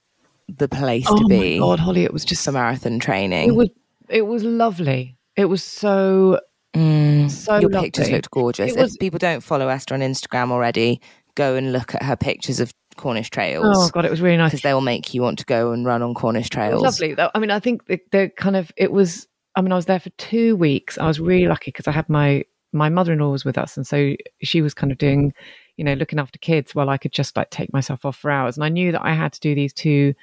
the 0.58 0.68
place 0.68 1.06
Oh 1.08 1.16
to 1.16 1.22
my 1.22 1.28
be 1.28 1.58
god, 1.58 1.78
Holly, 1.80 2.04
it 2.04 2.12
was 2.12 2.24
just 2.24 2.44
for 2.44 2.52
marathon 2.52 2.98
training. 2.98 3.48
It 3.50 3.54
was, 3.54 3.68
it 4.08 4.22
was 4.26 4.42
lovely. 4.44 5.16
It 5.36 5.46
was 5.46 5.62
so 5.62 6.40
Mm, 6.74 7.28
so 7.28 7.58
your 7.58 7.68
pictures 7.70 8.10
looked 8.10 8.30
gorgeous. 8.30 8.72
It 8.72 8.78
was- 8.80 8.94
if 8.94 9.00
people 9.00 9.18
don't 9.18 9.40
follow 9.42 9.68
Esther 9.68 9.94
on 9.94 10.00
Instagram 10.00 10.50
already, 10.52 11.00
go 11.34 11.56
and 11.56 11.72
look 11.72 11.94
at 11.96 12.02
her 12.04 12.14
pictures 12.16 12.60
of 12.60 12.72
Cornish 12.96 13.28
trails. 13.30 13.66
Oh 13.68 13.88
god, 13.92 14.04
it 14.04 14.10
was 14.10 14.20
really 14.20 14.36
nice. 14.36 14.50
because 14.52 14.62
they 14.62 14.72
will 14.74 14.80
make 14.80 15.12
you 15.12 15.20
want 15.22 15.38
to 15.40 15.44
go 15.46 15.72
and 15.72 15.84
run 15.84 16.00
on 16.02 16.14
Cornish 16.14 16.48
trails. 16.48 16.80
lovely. 16.82 17.14
though. 17.14 17.30
I 17.34 17.38
mean, 17.40 17.50
I 17.50 17.58
think 17.58 17.86
the, 17.86 17.98
the 18.12 18.30
kind 18.36 18.56
of 18.56 18.70
it 18.76 18.92
was. 18.92 19.26
I 19.56 19.62
mean, 19.62 19.72
I 19.72 19.76
was 19.76 19.86
there 19.86 19.98
for 19.98 20.10
two 20.10 20.54
weeks. 20.54 20.96
I 20.96 21.06
was 21.08 21.18
really 21.18 21.48
lucky 21.48 21.70
because 21.72 21.88
I 21.88 21.92
had 21.92 22.08
my 22.08 22.44
my 22.72 22.88
mother 22.88 23.12
in 23.14 23.18
law 23.18 23.30
was 23.30 23.44
with 23.44 23.58
us, 23.58 23.76
and 23.76 23.84
so 23.86 24.14
she 24.42 24.62
was 24.62 24.72
kind 24.74 24.92
of 24.92 24.98
doing, 24.98 25.32
you 25.76 25.82
know, 25.84 25.94
looking 25.94 26.20
after 26.20 26.38
kids 26.38 26.72
while 26.72 26.88
I 26.88 26.98
could 26.98 27.12
just 27.12 27.36
like 27.36 27.50
take 27.50 27.72
myself 27.72 28.04
off 28.04 28.16
for 28.16 28.30
hours. 28.30 28.56
And 28.56 28.64
I 28.64 28.68
knew 28.68 28.92
that 28.92 29.02
I 29.04 29.12
had 29.14 29.32
to 29.32 29.40
do 29.40 29.56
these 29.56 29.72
two 29.72 30.14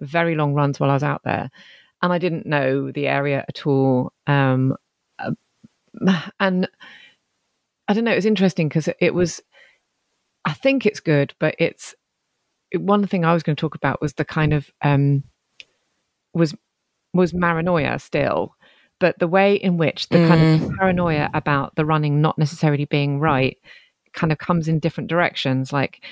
very 0.00 0.34
long 0.34 0.54
runs 0.54 0.78
while 0.78 0.90
I 0.90 0.94
was 0.94 1.02
out 1.02 1.22
there, 1.24 1.50
and 2.02 2.12
I 2.12 2.18
didn't 2.18 2.46
know 2.46 2.90
the 2.90 3.06
area 3.08 3.44
at 3.48 3.66
all. 3.66 4.12
Um, 4.26 4.76
uh, 5.18 5.32
and 6.40 6.68
I 7.88 7.94
don't 7.94 8.04
know. 8.04 8.12
It 8.12 8.16
was 8.16 8.26
interesting 8.26 8.68
because 8.68 8.88
it, 9.00 9.14
was. 9.14 9.40
I 10.44 10.52
think 10.52 10.86
it's 10.86 11.00
good, 11.00 11.34
but 11.38 11.54
it's 11.58 11.94
it- 12.70 12.80
one 12.80 13.06
thing 13.06 13.24
I 13.24 13.32
was 13.34 13.42
going 13.42 13.56
to 13.56 13.60
talk 13.60 13.74
about 13.74 14.00
was 14.02 14.14
the 14.14 14.24
kind 14.24 14.52
of 14.52 14.70
um, 14.82 15.24
was 16.34 16.54
was 17.14 17.32
paranoia 17.32 17.98
still, 17.98 18.54
but 19.00 19.18
the 19.18 19.28
way 19.28 19.54
in 19.54 19.78
which 19.78 20.08
the 20.08 20.26
kind 20.28 20.62
of 20.62 20.76
paranoia 20.76 21.30
about 21.32 21.74
the 21.76 21.84
running 21.84 22.20
not 22.20 22.38
necessarily 22.38 22.84
being 22.84 23.18
right 23.20 23.56
kind 24.12 24.32
of 24.32 24.38
comes 24.38 24.68
in 24.68 24.78
different 24.78 25.08
directions. 25.08 25.72
Like 25.72 26.04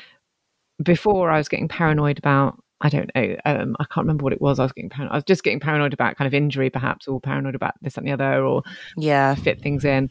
before, 0.82 1.30
I 1.30 1.38
was 1.38 1.48
getting 1.48 1.68
paranoid 1.68 2.18
about 2.18 2.62
I 2.80 2.88
don't 2.88 3.10
know, 3.14 3.36
um, 3.44 3.76
I 3.80 3.84
can't 3.84 4.04
remember 4.04 4.24
what 4.24 4.32
it 4.32 4.40
was. 4.42 4.58
I 4.58 4.64
was 4.64 4.72
getting 4.72 4.90
paranoid. 4.90 5.12
I 5.12 5.16
was 5.16 5.24
just 5.24 5.44
getting 5.44 5.60
paranoid 5.60 5.94
about 5.94 6.16
kind 6.16 6.26
of 6.26 6.34
injury, 6.34 6.70
perhaps, 6.70 7.08
or 7.08 7.20
paranoid 7.20 7.54
about 7.54 7.74
this 7.80 7.96
and 7.96 8.06
the 8.06 8.12
other, 8.12 8.44
or 8.44 8.62
Yeah. 8.96 9.34
fit 9.36 9.62
things 9.62 9.84
in. 9.84 10.10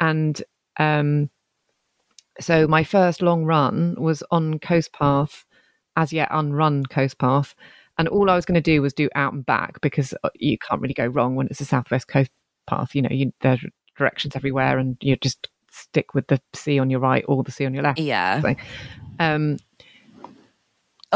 And 0.00 0.42
um, 0.78 1.30
so 2.40 2.66
my 2.66 2.84
first 2.84 3.22
long 3.22 3.44
run 3.44 3.96
was 3.98 4.22
on 4.30 4.58
Coast 4.58 4.92
Path, 4.92 5.44
as 5.96 6.12
yet 6.12 6.30
unrun 6.30 6.88
Coast 6.88 7.18
Path. 7.18 7.54
And 7.98 8.08
all 8.08 8.28
I 8.30 8.36
was 8.36 8.44
going 8.44 8.56
to 8.56 8.60
do 8.60 8.82
was 8.82 8.92
do 8.92 9.08
out 9.14 9.32
and 9.32 9.44
back 9.44 9.80
because 9.80 10.12
uh, 10.22 10.28
you 10.34 10.58
can't 10.58 10.80
really 10.80 10.94
go 10.94 11.06
wrong 11.06 11.34
when 11.34 11.46
it's 11.46 11.60
a 11.60 11.64
Southwest 11.64 12.08
Coast 12.08 12.30
Path. 12.66 12.94
You 12.94 13.02
know, 13.02 13.08
you, 13.10 13.32
there's 13.40 13.64
directions 13.96 14.36
everywhere 14.36 14.78
and 14.78 14.96
you 15.00 15.16
just 15.16 15.48
stick 15.70 16.14
with 16.14 16.26
the 16.26 16.40
sea 16.54 16.78
on 16.78 16.90
your 16.90 17.00
right 17.00 17.24
or 17.26 17.42
the 17.42 17.50
sea 17.50 17.64
on 17.64 17.72
your 17.72 17.82
left. 17.82 17.98
Yeah. 17.98 18.42
So, 18.42 18.54
um, 19.18 19.56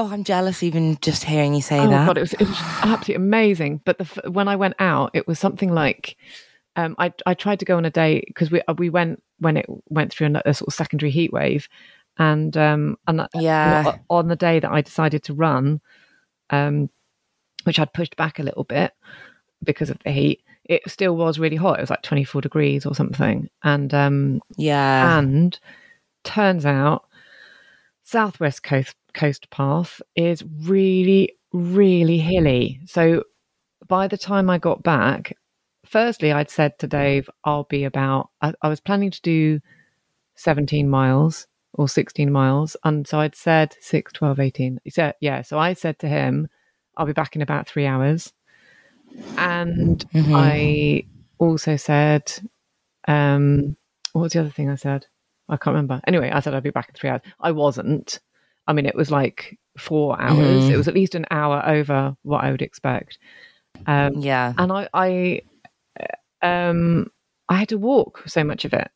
Oh, 0.01 0.09
I'm 0.11 0.25
jealous 0.25 0.63
even 0.63 0.97
just 1.03 1.25
hearing 1.25 1.53
you 1.53 1.61
say 1.61 1.79
oh 1.79 1.87
that. 1.91 2.07
god, 2.07 2.17
it 2.17 2.23
was, 2.23 2.33
it 2.33 2.41
was 2.49 2.57
absolutely 2.83 3.17
amazing. 3.17 3.83
But 3.85 3.99
the, 3.99 4.31
when 4.31 4.49
I 4.49 4.57
went 4.57 4.77
out, 4.79 5.11
it 5.13 5.29
was 5.29 5.39
something 5.39 5.75
like 5.75 6.17
um, 6.75 6.95
I 6.99 7.13
I 7.27 7.35
tried 7.35 7.59
to 7.59 7.67
go 7.67 7.77
on 7.77 7.85
a 7.85 7.91
day 7.91 8.25
because 8.27 8.51
we 8.51 8.63
uh, 8.63 8.73
we 8.79 8.89
went 8.89 9.23
when 9.41 9.59
it 9.59 9.67
went 9.91 10.11
through 10.11 10.29
a, 10.29 10.43
a 10.47 10.55
sort 10.55 10.69
of 10.69 10.73
secondary 10.75 11.11
heat 11.11 11.35
wave, 11.35 11.69
and 12.17 12.57
um 12.57 12.97
and 13.07 13.29
Yeah. 13.35 13.99
on 14.09 14.29
the 14.29 14.37
day 14.37 14.59
that 14.59 14.73
I 14.73 14.81
decided 14.81 15.23
to 15.25 15.35
run, 15.35 15.83
um, 16.49 16.89
which 17.65 17.79
I'd 17.79 17.93
pushed 17.93 18.17
back 18.17 18.39
a 18.39 18.43
little 18.43 18.65
bit 18.65 18.93
because 19.63 19.91
of 19.91 19.99
the 20.03 20.13
heat. 20.13 20.43
It 20.65 20.81
still 20.89 21.15
was 21.15 21.39
really 21.39 21.57
hot. 21.57 21.79
It 21.79 21.83
was 21.83 21.91
like 21.91 22.03
24 22.03 22.41
degrees 22.41 22.87
or 22.87 22.95
something. 22.95 23.51
And 23.65 23.93
um, 23.93 24.41
yeah. 24.57 25.19
and 25.19 25.61
turns 26.25 26.65
out 26.65 27.05
Southwest 28.11 28.65
Coast 28.65 28.97
Coast 29.15 29.49
Path 29.51 30.03
is 30.17 30.43
really, 30.63 31.37
really 31.53 32.19
hilly. 32.19 32.81
So 32.87 33.23
by 33.87 34.09
the 34.09 34.19
time 34.19 34.51
I 34.51 34.59
got 34.59 34.83
back, 34.83 35.37
firstly, 35.87 36.33
I'd 36.33 36.51
said 36.51 36.77
to 36.81 36.89
Dave, 36.89 37.31
I'll 37.45 37.69
be 37.71 37.85
about, 37.85 38.31
I, 38.43 38.53
I 38.63 38.69
was 38.69 38.81
planning 38.81 39.13
to 39.13 39.23
do 39.23 39.61
17 40.35 40.91
miles 40.91 41.47
or 41.75 41.89
16 41.89 42.33
miles. 42.33 42.77
And 42.83 43.07
so 43.07 43.21
I'd 43.21 43.37
said 43.37 43.77
6, 43.81 44.13
12, 44.13 44.41
18. 44.41 44.81
He 44.83 44.91
said, 44.91 45.15
yeah. 45.21 45.43
So 45.43 45.61
I 45.61 45.75
said 45.75 46.01
to 46.01 46.09
him, 46.09 46.49
I'll 46.97 47.07
be 47.07 47.13
back 47.13 47.37
in 47.37 47.43
about 47.43 47.69
three 47.69 47.87
hours. 47.87 48.33
And 49.39 50.05
I 50.15 51.07
also 51.39 51.77
said, 51.77 52.33
um, 53.07 53.77
what 54.15 54.23
was 54.23 54.33
the 54.33 54.41
other 54.41 54.51
thing 54.51 54.69
I 54.69 54.75
said? 54.75 55.07
I 55.51 55.57
can't 55.57 55.75
remember. 55.75 56.01
Anyway, 56.07 56.31
I 56.31 56.41
said 56.41 56.55
I'd 56.55 56.63
be 56.63 56.71
back 56.71 56.89
in 56.89 56.95
three 56.95 57.11
hours. 57.11 57.21
I 57.41 57.51
wasn't. 57.51 58.21
I 58.67 58.73
mean, 58.73 58.87
it 58.87 58.95
was 58.95 59.11
like 59.11 59.59
four 59.77 60.21
hours. 60.21 60.69
It 60.71 60.77
was 60.77 60.89
at 60.89 60.95
least 60.95 61.15
an 61.15 61.27
hour 61.31 61.63
over 61.67 62.17
what 62.23 62.45
I 62.45 62.51
would 62.51 62.63
expect. 62.63 63.19
Um, 63.87 64.21
yeah. 64.21 64.53
and 64.57 64.71
I, 64.73 64.89
I, 64.95 65.43
um, 66.43 67.11
I 67.49 67.57
had 67.57 67.69
to 67.71 67.79
walk 67.79 68.23
so 68.27 68.45
much 68.45 68.65
of 68.65 68.73
it. 68.73 68.91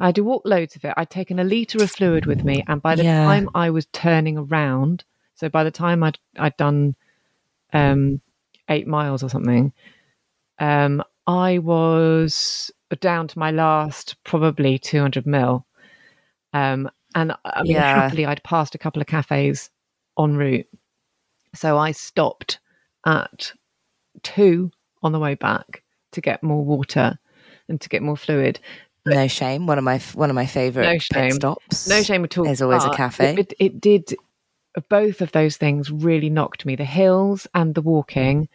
I 0.00 0.06
had 0.06 0.14
to 0.14 0.24
walk 0.24 0.42
loads 0.44 0.74
of 0.76 0.84
it. 0.84 0.94
I'd 0.96 1.10
taken 1.10 1.38
a 1.38 1.44
liter 1.44 1.82
of 1.82 1.90
fluid 1.90 2.26
with 2.26 2.44
me, 2.44 2.64
and 2.66 2.80
by 2.80 2.96
the 2.96 3.04
Yeah. 3.04 3.26
time 3.26 3.50
I 3.54 3.70
was 3.70 3.86
turning 3.92 4.38
around, 4.38 5.04
so 5.34 5.48
by 5.48 5.64
the 5.64 5.70
time 5.70 6.02
I'd 6.02 6.18
I'd 6.38 6.56
done 6.56 6.94
um, 7.72 8.20
eight 8.68 8.86
miles 8.86 9.22
or 9.22 9.28
something, 9.28 9.72
um, 10.58 11.02
I 11.26 11.58
was 11.58 12.70
down 12.96 13.28
to 13.28 13.38
my 13.38 13.50
last 13.50 14.16
probably 14.24 14.78
two 14.78 15.00
hundred 15.00 15.26
mil. 15.26 15.66
Um, 16.52 16.90
and 17.14 17.32
I 17.44 17.62
mean, 17.62 17.72
Yeah. 17.72 18.02
happily, 18.02 18.26
I'd 18.26 18.42
passed 18.42 18.74
a 18.74 18.78
couple 18.78 19.00
of 19.02 19.08
cafes 19.08 19.70
en 20.18 20.36
route, 20.36 20.66
so 21.54 21.78
I 21.78 21.92
stopped 21.92 22.58
at 23.06 23.52
two 24.22 24.70
on 25.02 25.12
the 25.12 25.18
way 25.18 25.34
back 25.34 25.82
to 26.12 26.20
get 26.20 26.42
more 26.42 26.64
water 26.64 27.18
and 27.68 27.80
to 27.80 27.88
get 27.88 28.02
more 28.02 28.16
fluid. 28.16 28.58
No 29.06 29.26
shame. 29.28 29.66
One 29.66 29.78
of 29.78 29.84
my 29.84 29.98
one 30.14 30.30
of 30.30 30.34
my 30.34 30.46
favorite 30.46 30.84
No 30.84 30.98
shame. 30.98 31.32
stops. 31.32 31.88
No 31.88 32.02
shame 32.02 32.24
at 32.24 32.36
all. 32.36 32.44
There's 32.44 32.62
always 32.62 32.84
a 32.84 32.90
cafe. 32.90 33.34
It, 33.38 33.54
it 33.58 33.80
did. 33.80 34.14
Both 34.88 35.20
of 35.22 35.32
those 35.32 35.56
things 35.56 35.90
really 35.90 36.28
knocked 36.30 36.66
me: 36.66 36.76
the 36.76 36.84
hills 36.84 37.46
and 37.54 37.74
the 37.74 37.80
walking, 37.82 38.48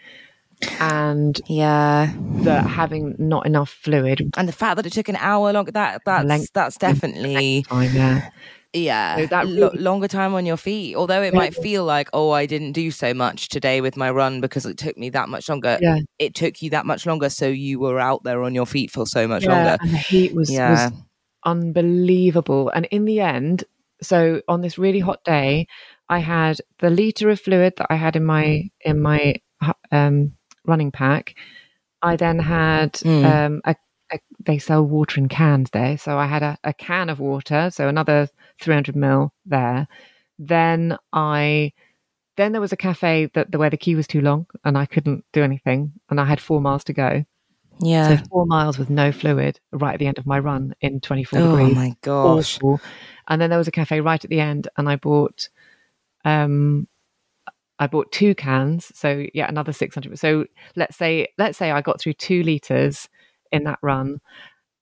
and 0.80 1.40
Yeah. 1.48 2.12
the 2.44 2.62
having 2.62 3.16
not 3.20 3.46
enough 3.46 3.70
fluid. 3.70 4.32
And 4.38 4.48
the 4.48 4.54
fact 4.54 4.76
that 4.78 4.86
it 4.86 4.94
took 4.94 5.10
an 5.10 5.18
hour 5.18 5.52
long 5.54 5.66
that 5.66 6.02
that's 6.06 6.26
length- 6.28 6.52
that's 6.54 6.78
definitely 6.78 7.64
Time, 7.70 7.90
yeah. 7.94 8.30
yeah 8.74 9.18
So 9.18 9.26
that 9.28 9.46
really- 9.46 9.78
longer 9.78 10.08
time 10.08 10.34
on 10.34 10.46
your 10.46 10.58
feet. 10.58 10.96
Although 10.96 11.22
it 11.22 11.34
might 11.34 11.54
feel 11.56 11.84
like 11.86 12.10
oh 12.14 12.32
I 12.32 12.46
didn't 12.46 12.72
do 12.74 12.92
so 12.92 13.14
much 13.14 13.50
today 13.50 13.82
with 13.82 13.96
my 13.98 14.10
run 14.12 14.42
because 14.42 14.66
it 14.66 14.78
took 14.78 14.98
me 14.98 15.10
that 15.12 15.30
much 15.30 15.48
longer. 15.50 15.78
Yeah. 15.82 16.00
It 16.20 16.36
took 16.36 16.62
you 16.62 16.70
that 16.72 16.86
much 16.86 17.06
longer, 17.06 17.30
so 17.30 17.48
you 17.48 17.80
were 17.80 18.00
out 18.00 18.24
there 18.24 18.44
on 18.44 18.54
your 18.56 18.66
feet 18.66 18.92
for 18.92 19.06
so 19.06 19.28
much 19.28 19.44
yeah, 19.44 19.54
longer. 19.56 19.78
and 19.82 19.92
the 19.92 19.98
heat 19.98 20.34
was, 20.36 20.52
Yeah. 20.52 20.90
was 20.90 20.92
unbelievable. 21.46 22.70
And 22.70 22.86
in 22.86 23.06
the 23.06 23.20
end, 23.22 23.64
so 24.02 24.42
on 24.48 24.62
this 24.62 24.78
really 24.78 25.00
hot 25.00 25.24
day, 25.24 25.68
I 26.10 26.20
had 26.20 26.58
the 26.80 26.90
liter 26.90 27.30
of 27.30 27.40
fluid 27.40 27.74
that 27.78 27.88
I 27.90 27.96
had 27.96 28.16
in 28.16 28.26
my 28.26 28.70
in 28.82 29.00
my 29.00 29.36
um, 29.92 30.34
running 30.66 30.92
pack. 30.92 31.36
I 32.02 32.16
then 32.16 32.40
had 32.40 32.94
Mm. 32.94 33.26
um, 33.26 33.62
a, 33.66 33.76
a, 34.12 34.20
they 34.46 34.58
sell 34.60 34.84
water 34.86 35.20
in 35.20 35.30
cans 35.30 35.70
there, 35.72 35.98
so 35.98 36.18
I 36.18 36.26
had 36.28 36.44
a, 36.44 36.58
a 36.64 36.74
can 36.74 37.10
of 37.10 37.20
water, 37.20 37.70
so 37.72 37.88
another 37.88 38.28
300 38.62 38.96
mil 38.96 39.34
there. 39.46 39.88
Then 40.40 40.98
I 41.14 41.72
then 42.36 42.52
there 42.52 42.62
was 42.62 42.74
a 42.74 42.78
cafe 42.78 43.30
that 43.36 43.52
the 43.52 43.60
where 43.60 43.70
the 43.70 43.78
queue 43.78 43.96
was 43.96 44.08
too 44.08 44.20
long 44.22 44.48
and 44.66 44.76
I 44.78 44.86
couldn't 44.88 45.24
do 45.34 45.44
anything, 45.44 45.94
and 46.10 46.20
I 46.20 46.26
had 46.26 46.42
four 46.42 46.60
miles 46.60 46.84
to 46.86 46.94
go. 46.94 47.24
Yeah. 47.80 48.18
So 48.18 48.24
four 48.30 48.46
miles 48.46 48.78
with 48.78 48.90
no 48.90 49.12
fluid 49.12 49.60
right 49.72 49.94
at 49.94 50.00
the 50.00 50.08
end 50.08 50.18
of 50.20 50.26
my 50.26 50.40
run 50.40 50.76
in 50.82 51.00
24 51.00 51.40
oh 51.40 51.58
degrees. 51.58 51.76
my 51.76 51.96
gosh. 52.02 52.58
Awful. 52.58 52.82
And 53.28 53.42
then 53.42 53.50
there 53.50 53.58
was 53.60 53.68
a 53.68 53.72
cafe 53.72 54.02
right 54.02 54.24
at 54.24 54.30
the 54.30 54.40
end, 54.40 54.68
and 54.78 54.88
I 54.90 54.96
bought, 54.98 55.48
um, 56.26 56.88
I 57.80 57.88
bought 57.88 58.12
two 58.12 58.36
cans. 58.36 58.92
So 58.96 59.26
yeah, 59.34 59.48
another 59.48 59.74
600. 59.74 60.18
So 60.20 60.46
let's 60.76 60.96
say, 60.96 61.28
let's 61.38 61.58
say 61.58 61.72
I 61.72 61.82
got 61.82 62.00
through 62.00 62.14
two 62.14 62.44
liters 62.44 63.10
in 63.52 63.64
that 63.66 63.80
run, 63.82 64.20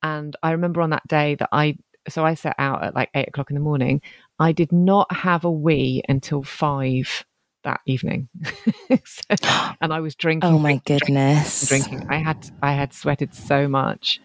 and 0.04 0.36
I 0.44 0.52
remember 0.52 0.82
on 0.82 0.90
that 0.92 1.08
day 1.08 1.36
that 1.36 1.50
I, 1.52 1.78
so 2.10 2.26
I 2.26 2.34
set 2.34 2.56
out 2.58 2.84
at 2.84 2.96
like 2.96 3.10
eight 3.16 3.28
o'clock 3.28 3.50
in 3.52 3.56
the 3.56 3.62
morning. 3.62 4.02
I 4.40 4.52
did 4.52 4.72
not 4.72 5.12
have 5.14 5.46
a 5.46 5.52
wee 5.52 6.02
until 6.10 6.44
five 6.44 7.26
that 7.64 7.82
evening, 7.86 8.28
so, 9.06 9.36
and 9.82 9.94
I 9.94 10.00
was 10.00 10.16
drinking. 10.16 10.50
Oh 10.50 10.58
my 10.58 10.82
drinking, 10.86 10.98
goodness. 11.08 11.68
drinking. 11.68 12.06
I 12.10 12.18
had 12.18 12.38
I 12.62 12.74
had 12.74 12.94
sweated 12.94 13.34
so 13.34 13.68
much 13.68 14.20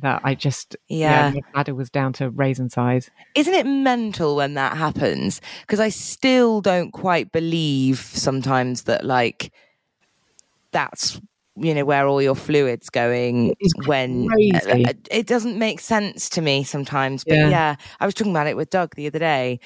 that 0.00 0.22
I 0.24 0.34
just 0.34 0.76
Yeah. 0.88 1.30
my 1.34 1.40
bladder 1.52 1.74
was 1.74 1.90
down 1.90 2.12
to 2.14 2.30
raisin 2.30 2.68
size. 2.70 3.10
Isn't 3.34 3.54
it 3.54 3.66
mental 3.66 4.36
when 4.36 4.54
that 4.54 4.76
happens? 4.76 5.40
Because 5.60 5.80
I 5.80 5.88
still 5.90 6.60
don't 6.60 6.90
quite 6.90 7.30
believe 7.32 7.98
sometimes 7.98 8.82
that 8.84 9.04
like 9.04 9.52
that's 10.72 11.20
you 11.56 11.72
know 11.72 11.84
where 11.84 12.06
all 12.08 12.20
your 12.20 12.34
fluids 12.34 12.90
going 12.90 13.54
when 13.86 14.26
uh, 14.54 14.92
it 15.10 15.26
doesn't 15.28 15.56
make 15.56 15.78
sense 15.78 16.28
to 16.30 16.40
me 16.42 16.64
sometimes. 16.64 17.22
But 17.24 17.34
Yeah. 17.36 17.48
yeah, 17.48 17.76
I 18.00 18.06
was 18.06 18.14
talking 18.14 18.32
about 18.32 18.48
it 18.48 18.56
with 18.56 18.70
Doug 18.70 18.96
the 18.96 19.06
other 19.06 19.20
day 19.20 19.60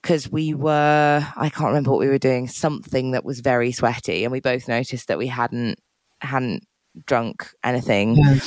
because 0.00 0.30
we 0.30 0.54
were 0.54 1.26
I 1.36 1.50
can't 1.50 1.68
remember 1.68 1.90
what 1.90 2.00
we 2.00 2.08
were 2.08 2.18
doing 2.18 2.48
something 2.48 3.10
that 3.10 3.26
was 3.26 3.40
very 3.40 3.72
sweaty 3.72 4.24
and 4.24 4.32
we 4.32 4.40
both 4.40 4.68
noticed 4.68 5.08
that 5.08 5.18
we 5.18 5.26
hadn't 5.26 5.78
hadn't 6.22 6.66
drunk 7.04 7.50
anything 7.62 8.16
Yeah. 8.16 8.38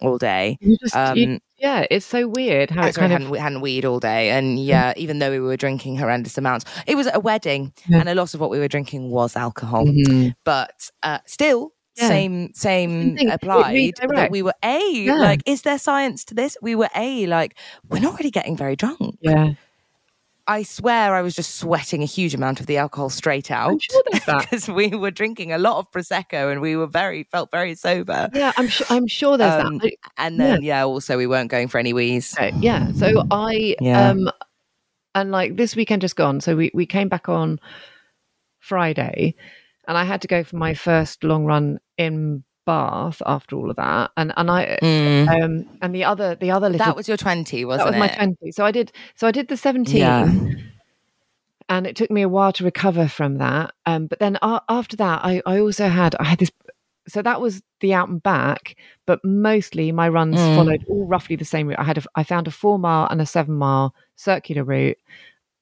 All 0.00 0.18
day. 0.18 0.56
You 0.60 0.76
just, 0.78 0.94
you- 1.16 1.26
Um, 1.34 1.40
yeah, 1.58 1.86
it's 1.90 2.06
so 2.06 2.26
weird 2.26 2.70
how 2.70 2.84
uh, 2.84 2.86
it 2.86 2.94
kind 2.94 3.12
of 3.12 3.28
we 3.28 3.38
hadn't 3.38 3.60
weed 3.60 3.84
all 3.84 4.00
day, 4.00 4.30
and 4.30 4.58
yeah, 4.58 4.94
even 4.96 5.18
though 5.18 5.30
we 5.30 5.40
were 5.40 5.56
drinking 5.56 5.96
horrendous 5.96 6.38
amounts, 6.38 6.64
it 6.86 6.96
was 6.96 7.08
a 7.12 7.20
wedding, 7.20 7.72
Yeah. 7.86 8.00
and 8.00 8.08
a 8.08 8.14
lot 8.14 8.32
of 8.34 8.40
what 8.40 8.50
we 8.50 8.58
were 8.58 8.68
drinking 8.68 9.10
was 9.10 9.36
alcohol. 9.36 9.84
Mhm. 9.86 10.34
But 10.44 10.90
uh, 11.02 11.18
still, 11.26 11.72
Yeah. 11.96 12.08
same 12.08 12.50
same 12.54 13.18
applied. 13.30 13.94
That 14.00 14.30
we 14.30 14.42
were 14.42 14.54
a 14.64 14.80
Yeah. 14.92 15.14
like, 15.16 15.42
is 15.44 15.62
there 15.62 15.78
science 15.78 16.24
to 16.26 16.34
this? 16.34 16.56
We 16.62 16.74
were 16.74 16.88
a 16.96 17.26
like, 17.26 17.56
we're 17.90 18.00
not 18.00 18.18
really 18.18 18.30
getting 18.30 18.56
very 18.56 18.76
drunk. 18.76 19.16
yeah. 19.20 19.50
I 20.50 20.62
swear, 20.64 21.14
I 21.14 21.22
was 21.22 21.34
just 21.36 21.54
sweating 21.56 22.02
a 22.02 22.06
huge 22.06 22.34
amount 22.34 22.58
of 22.60 22.66
the 22.66 22.76
alcohol 22.76 23.08
straight 23.08 23.50
out 23.52 23.70
I'm 23.70 23.78
sure 23.78 24.02
there's 24.10 24.24
that. 24.24 24.40
because 24.50 24.68
we 24.68 24.88
were 24.88 25.10
drinking 25.12 25.52
a 25.52 25.58
lot 25.58 25.78
of 25.78 25.90
prosecco, 25.92 26.50
and 26.50 26.60
we 26.60 26.74
were 26.76 26.88
very 26.88 27.22
felt 27.22 27.50
very 27.52 27.74
sober. 27.76 28.28
Yeah, 28.34 28.52
I'm 28.56 28.66
sure. 28.68 28.86
I'm 28.90 29.06
sure 29.06 29.36
there's 29.38 29.64
Um, 29.64 29.78
that. 29.78 29.92
And 30.16 30.40
then 30.40 30.62
yeah. 30.62 30.84
also 30.84 31.16
we 31.16 31.26
weren't 31.28 31.50
going 31.50 31.68
for 31.68 31.78
any 31.78 31.92
wheeze. 31.92 32.36
I- 32.38 32.52
yeah. 32.60 32.90
So 32.92 33.24
I 33.30 33.76
Yeah. 33.80 34.10
um, 34.10 34.30
and 35.14 35.30
like 35.30 35.56
this 35.56 35.76
weekend 35.76 36.02
just 36.02 36.16
gone. 36.16 36.40
So 36.40 36.56
we 36.56 36.70
we 36.74 36.86
came 36.86 37.08
back 37.08 37.28
on 37.28 37.60
Friday, 38.58 39.34
and 39.88 39.96
I 39.96 40.04
had 40.04 40.20
to 40.22 40.28
go 40.28 40.42
for 40.44 40.56
my 40.56 40.74
first 40.74 41.22
long 41.24 41.44
run 41.44 41.78
in 41.96 42.44
Bath 42.66 43.20
after 43.26 43.56
all 43.56 43.70
of 43.70 43.76
that, 43.76 44.10
and 44.16 44.32
and 44.36 44.50
I 44.50 44.78
Mm. 44.82 45.28
um 45.28 45.78
and 45.82 45.94
the 45.94 46.04
other 46.04 46.34
the 46.34 46.50
other 46.50 46.68
little 46.68 46.86
That 46.86 46.96
was 46.96 47.08
your 47.08 47.16
twenty, 47.16 47.64
wasn't 47.64 47.92
that 47.92 48.00
was 48.00 48.10
my 48.10 48.14
20 48.14 48.52
so 48.52 48.64
i 48.64 48.70
did 48.70 48.92
so 49.16 49.26
i 49.26 49.30
did 49.32 49.48
the 49.48 49.56
17 49.56 49.96
Yeah. 49.98 50.32
and 51.68 51.86
it 51.86 51.96
took 51.96 52.10
me 52.10 52.22
a 52.22 52.28
while 52.28 52.52
to 52.54 52.64
recover 52.64 53.08
from 53.08 53.38
that. 53.38 53.72
Um 53.86 54.06
but 54.06 54.18
then 54.18 54.38
a 54.42 54.60
after 54.68 54.96
that 54.96 55.24
i 55.24 55.42
i 55.46 55.58
also 55.60 55.88
had 55.88 56.14
i 56.20 56.24
had 56.24 56.38
this 56.38 56.50
so 57.08 57.22
that 57.22 57.40
was 57.40 57.62
the 57.80 57.94
out 57.94 58.08
and 58.08 58.22
back 58.22 58.76
but 59.06 59.20
mostly 59.24 59.90
my 59.92 60.08
runs 60.08 60.36
Mm. 60.38 60.54
followed 60.56 60.84
all 60.88 61.06
roughly 61.06 61.36
the 61.36 61.44
same 61.44 61.66
route. 61.68 61.78
I 61.80 61.84
had 61.84 61.98
a, 61.98 62.02
i 62.14 62.22
found 62.22 62.46
a 62.46 62.50
four 62.50 62.78
mile 62.78 63.08
and 63.10 63.20
a 63.20 63.26
seven 63.26 63.54
mile 63.54 63.94
circular 64.16 64.64
route 64.64 64.98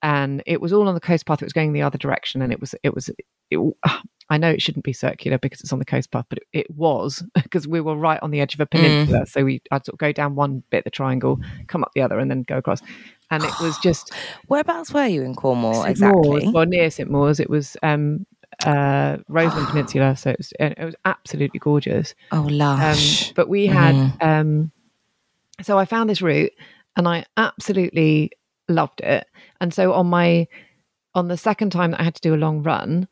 and 0.03 0.42
it 0.46 0.61
was 0.61 0.72
all 0.72 0.86
on 0.88 0.94
the 0.94 1.01
coast 1.01 1.26
path. 1.26 1.42
It 1.42 1.46
was 1.46 1.53
going 1.53 1.72
the 1.72 1.82
other 1.82 1.99
direction 1.99 2.42
and 2.42 2.53
it 2.53 2.61
was 2.61 2.74
it 2.82 2.94
was 2.94 3.11
it, 3.51 3.59
I 4.30 4.36
know 4.38 4.50
it 4.50 4.60
shouldn't 4.60 4.84
be 4.84 4.92
circular 4.92 5.38
because 5.38 5.60
it's 5.60 5.72
on 5.72 5.78
the 5.78 5.84
coast 5.84 6.10
path, 6.10 6.26
but 6.28 6.38
it, 6.38 6.60
it 6.66 6.70
was 6.76 7.22
because 7.34 7.66
we 7.66 7.80
were 7.80 7.96
right 7.96 8.20
on 8.22 8.30
the 8.30 8.40
edge 8.40 8.54
of 8.54 8.60
a 8.60 8.66
Mm. 8.66 8.70
peninsula. 8.70 9.26
So 9.26 9.44
we 9.44 9.62
I'd 9.70 9.84
sort 9.86 9.94
of 9.94 9.98
go 9.98 10.12
down 10.12 10.34
one 10.34 10.62
bit 10.70 10.78
of 10.78 10.84
the 10.84 10.90
triangle, 10.90 11.40
come 11.66 11.82
up 11.82 11.92
the 11.94 12.02
other, 12.02 12.18
and 12.18 12.30
then 12.30 12.42
go 12.42 12.58
across. 12.58 12.80
And 13.30 13.44
it 13.44 13.54
was 13.58 13.78
just 13.88 14.12
Whereabouts 14.48 14.92
were 14.92 15.06
you 15.06 15.22
in 15.22 15.34
Cornwall 15.34 15.74
St. 15.74 15.90
exactly? 15.90 16.50
Well, 16.52 16.66
near 16.66 16.90
St 16.90 17.10
Mawes. 17.10 17.40
It 17.40 17.50
was 17.50 17.76
um, 17.82 18.26
uh, 18.64 19.18
Roseland 19.28 19.68
Peninsula, 19.70 20.16
so 20.16 20.30
it 20.30 20.38
was 20.38 20.52
it 20.60 20.78
was 20.84 20.94
absolutely 21.04 21.58
gorgeous. 21.60 22.14
Oh, 22.32 22.48
Um, 22.48 23.34
but 23.34 23.48
we 23.48 23.66
had 23.66 23.94
Mm. 23.94 24.22
um, 24.22 24.72
so 25.62 25.78
I 25.78 25.84
found 25.86 26.08
this 26.08 26.22
route 26.22 26.52
and 26.96 27.08
I 27.08 27.24
absolutely 27.36 28.30
loved 28.68 29.00
it. 29.00 29.26
And 29.60 29.74
so 29.74 29.92
on 29.92 30.06
my 30.06 30.46
on 31.14 31.28
the 31.28 31.36
second 31.36 31.70
time 31.72 31.90
that 31.92 32.00
I 32.00 32.04
had 32.04 32.14
to 32.14 32.20
do 32.20 32.34
a 32.34 32.36
long 32.36 32.62
run, 32.62 33.08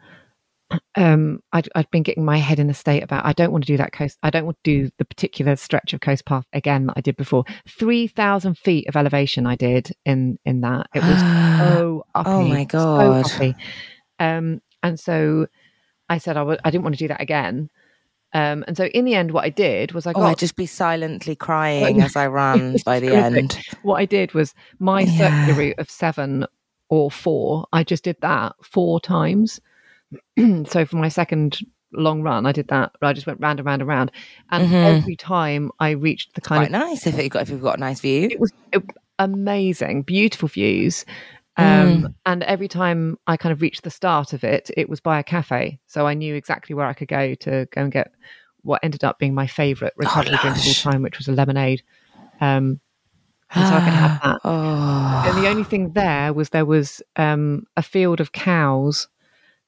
um, 0.96 1.40
I'd, 1.52 1.68
I'd 1.74 1.90
been 1.90 2.02
getting 2.02 2.24
my 2.24 2.38
head 2.38 2.58
in 2.58 2.70
a 2.70 2.74
state 2.74 3.02
about 3.02 3.26
I 3.26 3.32
don't 3.32 3.52
want 3.52 3.64
to 3.64 3.72
do 3.72 3.76
that 3.76 3.92
coast. 3.92 4.18
I 4.22 4.30
don't 4.30 4.44
want 4.46 4.56
to 4.64 4.70
do 4.84 4.90
the 4.98 5.04
particular 5.04 5.54
stretch 5.56 5.92
of 5.92 6.00
coast 6.00 6.24
path 6.24 6.44
again 6.52 6.86
that 6.86 6.94
I 6.96 7.00
did 7.02 7.16
before. 7.16 7.44
Three 7.68 8.06
thousand 8.06 8.56
feet 8.58 8.88
of 8.88 8.96
elevation 8.96 9.46
I 9.46 9.56
did 9.56 9.92
in 10.04 10.38
in 10.44 10.62
that. 10.62 10.86
It 10.94 11.04
was 11.04 11.20
so 11.58 12.04
uppy, 12.14 12.30
Oh 12.30 12.42
my 12.48 12.64
so 12.64 12.76
God. 12.78 13.26
uppy. 13.26 13.56
Um, 14.18 14.62
and 14.82 14.98
so 14.98 15.46
I 16.08 16.18
said 16.18 16.36
I 16.36 16.40
w- 16.40 16.58
I 16.64 16.70
didn't 16.70 16.84
want 16.84 16.94
to 16.96 17.04
do 17.04 17.08
that 17.08 17.20
again. 17.20 17.68
Um, 18.32 18.64
and 18.66 18.76
so 18.76 18.86
in 18.86 19.04
the 19.04 19.14
end, 19.14 19.30
what 19.30 19.44
I 19.44 19.50
did 19.50 19.92
was 19.92 20.06
I 20.06 20.12
oh, 20.14 20.22
I'd 20.22 20.38
just 20.38 20.56
be 20.56 20.66
silently 20.66 21.36
crying 21.36 22.00
as 22.00 22.16
I 22.16 22.26
ran 22.26 22.76
by 22.84 23.00
the 23.00 23.08
terrific. 23.08 23.34
end. 23.34 23.58
what 23.82 23.96
I 23.96 24.04
did 24.04 24.32
was 24.34 24.54
my 24.78 25.02
Yeah. 25.02 25.30
circular 25.30 25.58
route 25.58 25.78
of 25.78 25.90
seven 25.90 26.46
or 26.88 27.10
four. 27.10 27.66
I 27.72 27.84
just 27.84 28.04
did 28.04 28.16
that 28.22 28.54
four 28.62 29.00
times. 29.00 29.60
so 30.68 30.84
for 30.84 30.96
my 30.96 31.08
second 31.08 31.58
long 31.92 32.22
run, 32.22 32.46
I 32.46 32.52
did 32.52 32.68
that. 32.68 32.92
I 33.02 33.12
just 33.12 33.26
went 33.26 33.40
round 33.40 33.58
and 33.60 33.66
round 33.66 33.82
and 33.82 33.88
round, 33.88 34.12
and 34.50 34.64
Mhm. 34.68 34.98
every 34.98 35.16
time 35.16 35.70
I 35.80 35.90
reached 35.90 36.34
the 36.34 36.40
kind 36.40 36.60
Quite 36.60 36.66
of 36.66 36.88
nice 36.88 37.06
if 37.06 37.16
you 37.18 37.28
got 37.28 37.42
if 37.42 37.50
you've 37.50 37.62
got 37.62 37.76
a 37.78 37.80
nice 37.80 38.00
view. 38.00 38.28
it 38.30 38.40
was 38.40 38.52
amazing, 39.18 40.02
beautiful 40.02 40.48
views. 40.48 41.04
Mm. 41.58 42.04
Um, 42.04 42.14
And 42.26 42.42
every 42.42 42.68
time 42.68 43.16
I 43.26 43.36
kind 43.38 43.52
of 43.52 43.62
reached 43.62 43.82
the 43.82 43.90
start 43.90 44.32
of 44.34 44.44
it, 44.44 44.70
it 44.76 44.88
was 44.90 45.00
by 45.00 45.18
a 45.18 45.22
cafe. 45.22 45.78
So 45.86 46.06
I 46.06 46.12
knew 46.14 46.34
exactly 46.34 46.74
where 46.74 46.86
I 46.86 46.92
could 46.92 47.08
go 47.08 47.34
to 47.34 47.66
go 47.72 47.80
and 47.82 47.90
get 47.92 48.10
what 48.62 48.80
ended 48.82 49.04
up 49.04 49.18
being 49.18 49.32
my 49.34 49.46
favourite 49.46 49.94
recovery 49.96 50.36
drink 50.42 50.56
of 50.56 50.64
all 50.66 50.70
Oh, 50.70 50.90
time, 50.90 51.02
which 51.02 51.16
was 51.18 51.28
a 51.28 51.32
lemonade. 51.32 51.82
Um, 52.40 52.80
and 53.54 53.66
so 53.68 53.74
I 53.76 53.80
could 53.80 53.94
have 53.94 54.20
that. 54.22 54.40
Oh, 54.44 55.22
And 55.24 55.42
the 55.42 55.48
only 55.48 55.64
thing 55.64 55.92
there 55.92 56.32
was 56.34 56.50
there 56.50 56.66
was 56.66 57.00
um, 57.16 57.62
a 57.76 57.82
field 57.82 58.20
of 58.20 58.32
cows, 58.32 59.08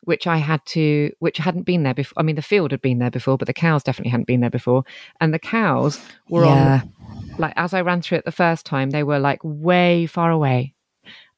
which 0.03 0.27
I 0.27 0.39
had 0.39 0.65
to, 0.67 1.11
which 1.19 1.39
hadn't 1.39 1.63
been 1.65 1.83
there 1.83 1.95
before. 1.95 2.15
I 2.19 2.23
mean, 2.23 2.37
the 2.37 2.43
field 2.43 2.71
had 2.71 2.81
been 2.81 2.99
there 2.99 3.11
before, 3.11 3.37
but 3.37 3.47
the 3.47 3.53
cows 3.53 3.83
definitely 3.83 4.11
hadn't 4.11 4.27
been 4.27 4.41
there 4.41 4.51
before. 4.51 4.85
And 5.21 5.35
the 5.35 5.39
cows 5.39 6.01
were 6.29 6.45
Yeah. 6.45 6.83
on, 6.83 7.25
like, 7.39 7.53
as 7.57 7.75
I 7.75 7.81
ran 7.83 8.01
through 8.03 8.19
it 8.19 8.25
the 8.25 8.33
first 8.33 8.65
time, 8.65 8.91
they 8.91 9.03
were 9.03 9.19
like 9.19 9.41
way 9.43 10.07
far 10.07 10.31
away. 10.31 10.75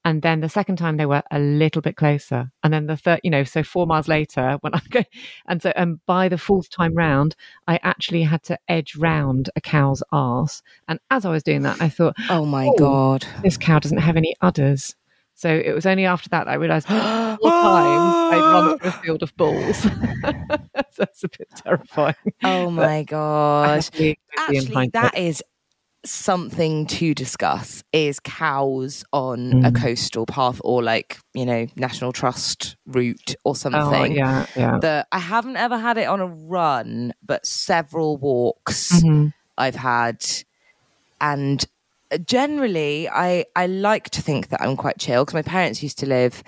And 0.03 0.23
then 0.23 0.41
the 0.41 0.49
second 0.49 0.77
time 0.77 0.97
they 0.97 1.05
were 1.05 1.23
a 1.31 1.39
little 1.39 1.83
bit 1.83 1.97
closer. 1.97 2.51
And 2.65 2.73
then 2.73 2.87
the 2.87 2.97
third, 2.97 3.21
you 3.23 3.31
know, 3.31 3.45
so 3.45 3.63
four 3.63 3.87
miles 3.87 4.09
later 4.09 4.57
when 4.63 4.75
I 4.75 4.81
go, 4.89 5.03
and 5.47 5.61
so, 5.61 5.73
and 5.77 5.99
by 6.07 6.29
the 6.31 6.39
fourth 6.39 6.71
time 6.71 6.95
round, 6.95 7.37
I 7.67 7.79
actually 7.83 8.23
had 8.23 8.43
to 8.45 8.59
edge 8.69 8.97
round 8.97 9.51
a 9.57 9.61
cow's 9.61 10.03
arse. 10.11 10.63
And 10.89 11.01
as 11.11 11.27
I 11.27 11.31
was 11.31 11.43
doing 11.43 11.63
that, 11.63 11.83
I 11.83 11.91
thought, 11.91 12.15
oh 12.31 12.47
my 12.47 12.67
Oh. 12.69 12.75
god. 12.79 13.27
this 13.43 13.59
cow 13.59 13.79
doesn't 13.79 13.99
have 13.99 14.17
any 14.17 14.35
udders. 14.41 14.95
So 15.41 15.49
it 15.49 15.75
was 15.75 15.87
only 15.87 16.05
after 16.05 16.29
that 16.29 16.49
I 16.49 16.55
realised 16.55 16.87
four 16.87 16.97
times 16.99 18.15
I'd 18.31 18.43
run 18.53 18.79
through 18.79 18.89
a 18.91 18.93
field 18.93 19.23
of 19.23 19.35
bulls. 19.39 19.77
so 19.79 19.89
that's 20.99 21.25
a 21.25 21.29
bit 21.29 21.49
terrifying. 21.57 22.15
Oh 22.45 22.71
my 22.71 23.05
gosh. 23.05 23.89
Actually, 24.37 24.91
that 24.93 25.17
is 25.17 25.43
something 26.05 26.85
to 26.89 27.15
discuss 27.15 27.83
is 27.95 28.21
cows 28.21 29.03
on 29.15 29.65
a 29.65 29.71
Mm. 29.71 29.81
coastal 29.81 30.27
path 30.27 30.61
or 30.63 30.83
like, 30.83 31.17
you 31.33 31.47
know, 31.47 31.67
National 31.75 32.13
Trust 32.13 32.77
route 32.85 33.35
or 33.43 33.53
oh, 33.53 33.55
something. 33.55 34.13
yeah, 34.13 34.45
yeah. 34.55 34.79
That 34.79 35.09
I 35.11 35.21
haven't 35.21 35.57
ever 35.57 35.79
had 35.79 35.97
it 35.97 36.07
on 36.07 36.21
a 36.21 36.27
run, 36.27 37.15
but 37.25 37.47
several 37.47 38.19
walks 38.19 38.91
Mhm. 39.03 39.33
I've 39.57 39.75
had. 39.75 40.23
And 41.19 41.65
generally, 42.19 43.09
I, 43.09 43.47
I 43.57 43.67
like 43.67 44.11
to 44.11 44.23
think 44.23 44.49
that 44.49 44.61
I'm 44.61 44.77
quite 44.77 44.99
chill 44.99 45.25
because 45.25 45.35
my 45.35 45.43
parents 45.43 45.83
used 45.83 45.99
to 46.01 46.07
live 46.07 46.43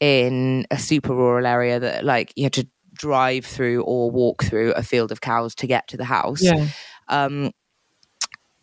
in 0.00 0.66
a 0.70 0.78
super 0.78 1.14
rural 1.14 1.46
area 1.46 1.80
that 1.80 2.04
like 2.04 2.32
you 2.36 2.44
had 2.44 2.52
to 2.54 2.66
drive 2.94 3.44
through 3.44 3.82
or 3.82 4.10
walk 4.10 4.44
through 4.44 4.72
a 4.72 4.82
field 4.82 5.12
of 5.12 5.20
cows 5.20 5.54
to 5.56 5.66
get 5.66 5.88
to 5.88 5.96
the 5.96 6.04
house. 6.04 6.42
Yeah. 6.42 6.68
Um, 7.08 7.52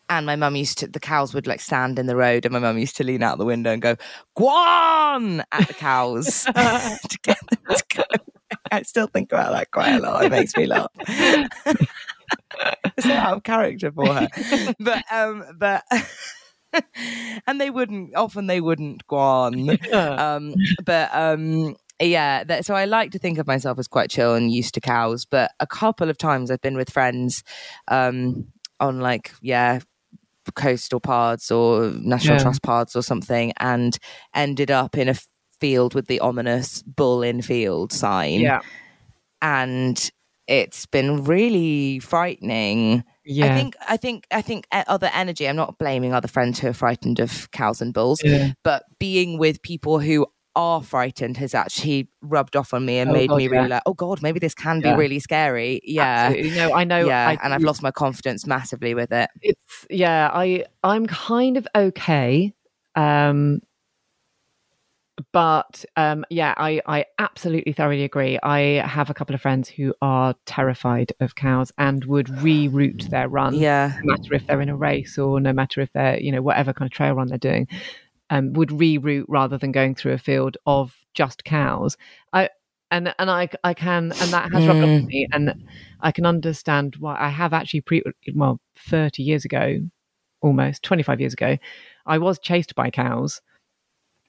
and 0.10 0.26
my 0.26 0.36
mum 0.36 0.56
used 0.56 0.80
to, 0.80 0.88
the 0.88 1.00
cows 1.00 1.34
would 1.34 1.48
like 1.48 1.60
stand 1.60 1.98
in 1.98 2.06
the 2.06 2.16
road, 2.16 2.46
and 2.46 2.54
my 2.54 2.60
mum 2.60 2.78
used 2.78 2.96
to 2.98 3.04
lean 3.04 3.24
out 3.24 3.40
the 3.40 3.46
window 3.46 3.72
and 3.72 3.82
go, 3.82 3.96
Guan 4.38 5.44
at 5.52 5.68
the 5.68 5.74
cows 5.74 6.44
to 6.44 7.20
get 7.24 7.40
them 7.50 7.76
to 7.76 7.84
go. 7.96 8.04
I 8.72 8.84
still 8.84 9.08
think 9.08 9.32
about 9.32 9.52
that 9.52 9.72
quite 9.72 9.96
a 9.96 10.00
lot. 10.00 10.26
It 10.26 10.32
makes 10.32 10.56
me 10.56 10.68
laugh. 10.68 10.92
it's 11.00 11.50
out 13.08 13.38
of 13.38 13.44
character 13.44 13.92
for 13.92 14.14
her. 14.14 14.28
But, 14.80 15.04
um, 15.12 15.44
but, 15.58 15.84
and 17.48 17.60
they 17.62 17.70
wouldn't, 17.70 18.16
often 18.16 18.48
they 18.48 18.62
wouldn't 18.62 19.06
Guan. 19.08 19.78
Um, 19.94 20.54
but, 20.86 21.10
um, 21.14 21.76
yeah, 22.02 22.44
that, 22.44 22.66
so 22.66 22.76
I 22.76 22.86
like 22.86 23.12
to 23.12 23.20
think 23.20 23.38
of 23.38 23.48
myself 23.48 23.80
as 23.80 23.88
quite 23.88 24.10
chill 24.10 24.36
and 24.36 24.52
used 24.52 24.74
to 24.74 24.82
cows. 24.82 25.26
But 25.26 25.52
a 25.60 25.68
couple 25.68 26.10
of 26.10 26.18
times 26.18 26.52
I've 26.52 26.62
been 26.62 26.76
with 26.76 26.90
friends 26.90 27.44
um, 27.88 28.48
on 28.80 29.00
like, 29.00 29.32
yeah, 29.42 29.80
coastal 30.56 31.00
parts 31.00 31.50
or 31.52 31.92
national 32.02 32.36
Yeah. 32.38 32.44
trust 32.44 32.62
parts 32.62 32.96
or 32.96 33.02
something 33.02 33.54
and 33.60 33.98
ended 34.34 34.70
up 34.72 34.98
in 34.98 35.10
a 35.10 35.16
field 35.60 35.96
with 35.96 36.08
the 36.08 36.20
ominous 36.20 36.84
bull 36.84 37.24
in 37.24 37.42
field 37.42 37.92
sign. 37.94 38.42
Yeah. 38.42 38.60
And 39.42 40.12
it's 40.48 40.86
been 40.86 41.24
really 41.24 42.00
frightening. 42.00 43.04
Yeah. 43.26 43.46
I 43.54 43.58
think 43.58 43.76
I 43.90 43.98
think 43.98 44.28
I 44.32 44.42
think 44.42 44.68
uh, 44.72 44.84
other 44.88 45.10
energy. 45.14 45.48
I'm 45.48 45.56
not 45.56 45.78
blaming 45.78 46.14
other 46.14 46.28
friends 46.28 46.60
who 46.60 46.68
are 46.70 46.74
frightened 46.74 47.20
of 47.20 47.50
cows 47.52 47.82
and 47.82 47.94
bulls, 47.94 48.22
Yeah. 48.24 48.52
but 48.64 48.84
being 49.00 49.38
with 49.40 49.62
people 49.62 50.00
who 50.00 50.28
are 50.58 50.82
frightened 50.82 51.36
has 51.36 51.54
actually 51.54 52.08
rubbed 52.22 52.56
off 52.56 52.74
on 52.74 52.86
me 52.86 52.98
and 53.00 53.10
Oh, 53.10 53.14
made 53.14 53.30
God, 53.30 53.38
me 53.38 53.48
really 53.50 53.64
yeah. 53.68 53.76
like, 53.76 53.84
oh 53.86 53.94
god, 53.94 54.22
maybe 54.22 54.40
this 54.40 54.54
can 54.56 54.80
Yeah. 54.82 54.94
be 54.94 54.98
really 55.00 55.20
scary. 55.20 55.82
Yeah, 55.84 56.28
Absolutely. 56.30 56.56
No, 56.56 56.74
I 56.74 56.84
know. 56.86 57.06
yeah, 57.06 57.28
I, 57.28 57.38
and 57.44 57.54
I've 57.54 57.62
lost 57.64 57.82
my 57.84 57.92
confidence 57.92 58.48
massively 58.48 58.94
with 58.94 59.12
it. 59.12 59.30
it's 59.42 59.86
yeah 59.90 60.30
i 60.34 60.64
i'm 60.84 61.06
kind 61.08 61.58
of 61.58 61.68
okay 61.76 62.54
um 62.96 63.60
but 65.32 65.86
um 65.96 66.26
yeah 66.30 66.54
i 66.58 66.82
i 66.88 67.06
absolutely 67.20 67.72
thoroughly 67.74 68.04
agree. 68.04 68.38
I 68.44 68.86
have 68.86 69.10
a 69.10 69.14
couple 69.14 69.34
of 69.36 69.42
friends 69.42 69.70
who 69.70 69.94
are 70.02 70.36
terrified 70.46 71.14
of 71.22 71.36
cows 71.36 71.72
and 71.78 72.04
would 72.06 72.28
reroute 72.28 73.08
their 73.10 73.30
run 73.30 73.56
Yeah, 73.56 73.94
no 74.04 74.12
matter 74.12 74.34
if 74.34 74.46
they're 74.48 74.62
in 74.62 74.70
a 74.70 74.76
race 74.76 75.18
or 75.18 75.40
no 75.40 75.54
matter 75.54 75.82
if 75.82 75.92
they're 75.94 76.20
you 76.20 76.32
know 76.32 76.42
whatever 76.42 76.74
kind 76.74 76.88
of 76.90 76.94
trail 76.94 77.14
run 77.14 77.28
they're 77.28 77.38
doing 77.38 77.68
um 78.30 78.54
would 78.54 78.70
reroute 78.70 79.26
rather 79.28 79.58
than 79.58 79.72
going 79.72 79.96
through 79.96 80.14
a 80.14 80.18
field 80.18 80.58
of 80.66 80.96
just 81.14 81.44
cows. 81.46 81.96
I 82.34 82.50
and 82.92 83.14
and 83.20 83.32
i 83.32 83.50
i 83.64 83.74
can 83.74 84.14
and 84.20 84.34
that 84.34 84.52
has 84.52 84.68
rubbed 84.68 84.84
off 84.84 84.90
on 85.00 85.06
me 85.08 85.28
and 85.34 85.54
i 86.02 86.12
can 86.12 86.26
understand 86.26 86.96
why. 87.00 87.16
I 87.20 87.30
have 87.30 87.54
actually 87.54 87.82
pre 87.82 88.04
well 88.36 88.60
30 88.78 89.24
years 89.24 89.46
ago 89.46 89.78
almost 90.42 90.84
25 90.84 91.20
years 91.20 91.34
ago 91.34 91.58
i 92.06 92.18
was 92.18 92.38
chased 92.40 92.76
by 92.76 92.90
cows 92.92 93.42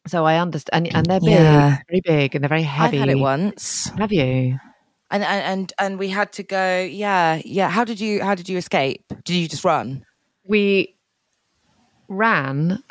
so 0.07 0.25
i 0.25 0.39
understand 0.39 0.87
and, 0.89 0.97
and 0.97 1.07
they're 1.07 1.21
big 1.21 1.29
Yeah. 1.31 1.79
very 1.89 2.01
big 2.05 2.35
and 2.35 2.43
they're 2.45 2.49
very 2.49 2.63
heavy 2.63 2.99
I've 2.99 3.09
had 3.09 3.17
it 3.17 3.19
once, 3.19 3.91
have 3.99 4.13
you 4.13 4.59
and, 5.11 5.23
and 5.23 5.43
and 5.45 5.73
and 5.79 5.99
we 6.01 6.09
had 6.09 6.33
to 6.33 6.43
go. 6.43 6.81
Yeah, 6.83 7.41
yeah. 7.45 7.69
How 7.71 7.85
did 7.85 8.01
you 8.01 8.25
How 8.25 8.35
did 8.35 8.49
you 8.49 8.59
escape? 8.59 9.05
Did 9.25 9.37
you 9.37 9.47
just 9.47 9.65
run? 9.65 10.05
we 10.49 10.97
ran 12.09 12.83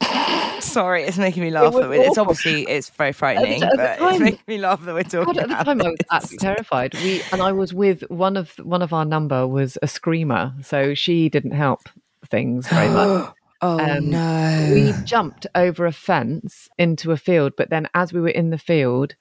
Sorry, 0.60 1.02
it's 1.04 1.18
making 1.18 1.42
me 1.42 1.50
laugh. 1.50 1.72
was 1.72 1.82
Though. 1.84 1.90
It's 1.90 2.18
obviously 2.18 2.62
it's 2.68 2.90
very 2.90 3.12
frightening, 3.12 3.62
at 3.62 3.70
the 3.72 3.76
but 3.76 3.98
it's 4.12 4.20
making 4.20 4.40
me 4.46 4.58
laugh 4.58 4.84
that 4.84 4.94
we're 4.94 5.02
talking 5.02 5.34
God, 5.34 5.38
at 5.38 5.48
the 5.48 5.54
about 5.54 5.64
time 5.66 5.80
I 5.82 5.88
was 5.90 5.98
absolutely 6.12 6.38
terrified. 6.38 6.94
We 6.94 7.22
and 7.32 7.42
I 7.42 7.50
was 7.52 7.74
with 7.74 8.02
one 8.08 8.36
of 8.36 8.50
one 8.58 8.82
of 8.82 8.92
our 8.92 9.04
number 9.04 9.46
was 9.46 9.78
a 9.82 9.88
screamer, 9.88 10.54
so 10.62 10.94
she 10.94 11.28
didn't 11.28 11.52
help 11.52 11.88
things 12.30 12.68
very 12.68 12.88
much. 12.92 13.34
Oh 13.60 13.78
Um, 13.78 14.10
no! 14.10 14.68
we 14.72 14.94
jumped 15.04 15.46
over 15.54 15.86
a 15.86 15.92
fence 15.92 16.68
into 16.78 17.10
a 17.12 17.16
field, 17.16 17.54
but 17.56 17.70
then 17.70 17.88
as 17.94 18.12
we 18.12 18.20
were 18.20 18.28
in 18.28 18.50
the 18.50 18.58
field, 18.58 19.14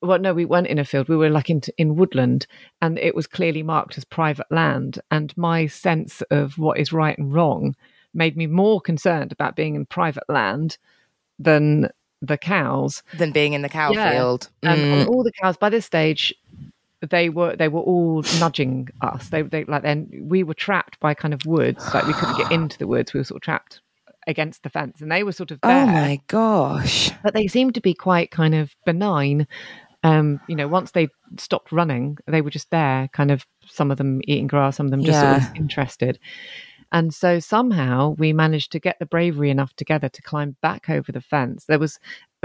well, 0.00 0.18
no, 0.18 0.34
we 0.34 0.44
weren't 0.44 0.66
in 0.66 0.78
a 0.78 0.84
field. 0.84 1.08
We 1.08 1.16
were 1.16 1.30
like 1.30 1.48
in 1.50 1.60
in 1.78 1.96
woodland, 1.96 2.46
and 2.80 2.98
it 2.98 3.14
was 3.14 3.26
clearly 3.26 3.62
marked 3.62 3.96
as 3.98 4.04
private 4.04 4.50
land. 4.50 5.00
And 5.10 5.36
my 5.36 5.66
sense 5.66 6.22
of 6.30 6.58
what 6.58 6.78
is 6.78 6.92
right 6.92 7.16
and 7.18 7.32
wrong 7.32 7.74
made 8.14 8.36
me 8.36 8.46
more 8.46 8.80
concerned 8.80 9.32
about 9.32 9.56
being 9.56 9.74
in 9.74 9.86
private 9.86 10.28
land 10.28 10.76
than 11.38 11.88
the 12.20 12.38
cows. 12.38 13.02
than 13.14 13.32
being 13.32 13.52
in 13.52 13.62
the 13.62 13.68
cow 13.68 13.92
Yeah. 13.92 14.12
field. 14.12 14.48
and 14.64 14.84
Mm. 14.84 14.92
on 14.92 15.06
all 15.08 15.24
the 15.24 15.32
cows 15.32 15.56
by 15.56 15.68
this 15.70 15.86
stage 15.86 16.32
they 17.10 17.28
were 17.28 17.56
they 17.56 17.68
were 17.68 17.80
all 17.80 18.22
nudging 18.38 18.88
us. 19.00 19.28
They 19.28 19.42
they 19.42 19.64
like 19.64 19.82
then 19.82 20.08
we 20.22 20.42
were 20.42 20.54
trapped 20.54 21.00
by 21.00 21.14
kind 21.14 21.34
of 21.34 21.44
woods 21.46 21.84
like 21.92 22.06
we 22.06 22.12
couldn't 22.12 22.38
get 22.38 22.52
into 22.58 22.78
the 22.78 22.86
woods 22.86 23.12
we 23.12 23.20
were 23.20 23.24
sort 23.24 23.38
of 23.38 23.42
trapped 23.42 23.80
against 24.26 24.62
the 24.62 24.70
fence 24.70 25.00
and 25.00 25.10
they 25.10 25.24
were 25.24 25.32
sort 25.32 25.50
of 25.50 25.60
there. 25.62 25.82
oh 25.82 25.86
my 25.86 26.20
gosh! 26.28 27.10
but 27.24 27.34
they 27.34 27.48
seemed 27.48 27.74
to 27.74 27.80
be 27.80 27.94
quite 27.94 28.30
kind 28.30 28.54
of 28.54 28.74
benign. 28.86 29.46
Um 30.04 30.40
you 30.48 30.56
know 30.56 30.68
once 30.68 30.92
they 30.92 31.08
stopped 31.38 31.72
running 31.72 32.18
they 32.26 32.40
were 32.40 32.50
just 32.50 32.70
there 32.70 33.08
kind 33.12 33.30
of 33.30 33.46
some 33.66 33.90
of 33.90 33.98
them 33.98 34.20
eating 34.26 34.48
grass 34.48 34.76
some 34.76 34.86
of 34.86 34.90
them 34.90 35.04
just 35.04 35.20
sort 35.20 35.36
of 35.36 35.56
interested. 35.56 36.18
And 36.92 37.14
so 37.14 37.40
somehow 37.40 38.14
we 38.18 38.34
managed 38.34 38.70
to 38.72 38.78
get 38.78 38.98
the 38.98 39.06
bravery 39.06 39.48
enough 39.48 39.74
together 39.74 40.10
to 40.10 40.22
climb 40.22 40.56
back 40.60 40.90
over 40.90 41.10
the 41.10 41.22
fence. 41.22 41.64
There 41.64 41.78
was, 41.78 41.98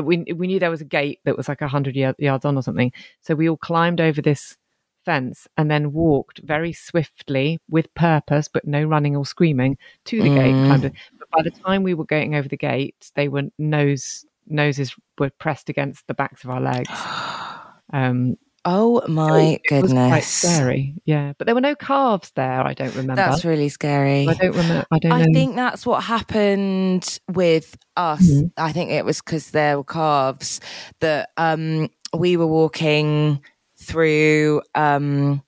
we, 0.04 0.24
we 0.36 0.48
knew 0.48 0.60
there 0.60 0.70
was 0.70 0.82
a 0.82 0.86
gate 0.86 1.20
that 1.26 1.38
was 1.38 1.48
like 1.48 1.62
100 1.62 1.96
y- 1.96 2.14
yards 2.18 2.46
on 2.46 2.58
or 2.58 2.64
something. 2.64 2.92
So 3.22 3.36
we 3.36 3.50
all 3.50 3.58
climbed 3.58 4.02
over 4.02 4.22
this 4.22 4.58
fence 5.06 5.48
and 5.56 5.72
then 5.72 5.94
walked 5.94 6.40
very 6.44 6.74
swiftly 6.74 7.60
with 7.70 7.94
purpose, 7.96 8.48
but 8.48 8.68
no 8.68 8.84
running 8.84 9.16
or 9.16 9.26
screaming 9.26 9.78
to 10.06 10.22
the 10.22 10.30
gate. 10.30 10.54
Mm. 10.54 10.66
Climbed 10.68 10.86
it. 10.86 10.94
But 11.18 11.30
by 11.32 11.44
the 11.44 11.52
time 11.52 11.84
we 11.84 11.94
were 11.94 12.06
going 12.06 12.36
over 12.36 12.48
the 12.48 12.58
gate, 12.58 13.12
they 13.16 13.28
were 13.30 13.44
nose, 13.58 14.26
noses 14.48 14.94
were 15.18 15.32
pressed 15.40 15.70
against 15.70 16.06
the 16.08 16.14
backs 16.14 16.44
of 16.44 16.50
our 16.50 16.62
legs. 16.62 16.90
Um, 17.94 18.36
Oh 18.70 19.02
my 19.08 19.24
was 19.32 19.32
quite 19.32 19.62
goodness! 19.70 20.28
scary. 20.28 20.94
Yeah. 21.06 21.32
But 21.38 21.46
there 21.46 21.56
were 21.56 21.62
no 21.62 21.74
calves 21.74 22.32
there. 22.36 22.60
I 22.68 22.74
don't 22.74 22.90
remember. 22.96 23.16
That's 23.16 23.46
really 23.46 23.70
scary. 23.70 24.28
I 24.28 24.34
don't 24.34 24.52
remember. 24.56 24.86
I 24.92 25.00
don't 25.00 25.12
I 25.14 25.22
know. 25.26 25.34
think 25.34 25.56
that's 25.56 25.86
what 25.86 26.04
happened 26.04 27.18
with 27.32 27.78
us. 27.96 28.22
Mhm. 28.30 28.52
I 28.58 28.74
think 28.74 28.92
it 28.92 29.06
was 29.06 29.22
because 29.22 29.52
there 29.52 29.78
were 29.78 29.86
calves 29.86 30.60
that 31.00 31.30
um, 31.38 31.88
we 32.14 32.36
were 32.36 32.46
walking 32.48 33.40
through. 33.80 34.62
Um, 34.76 35.42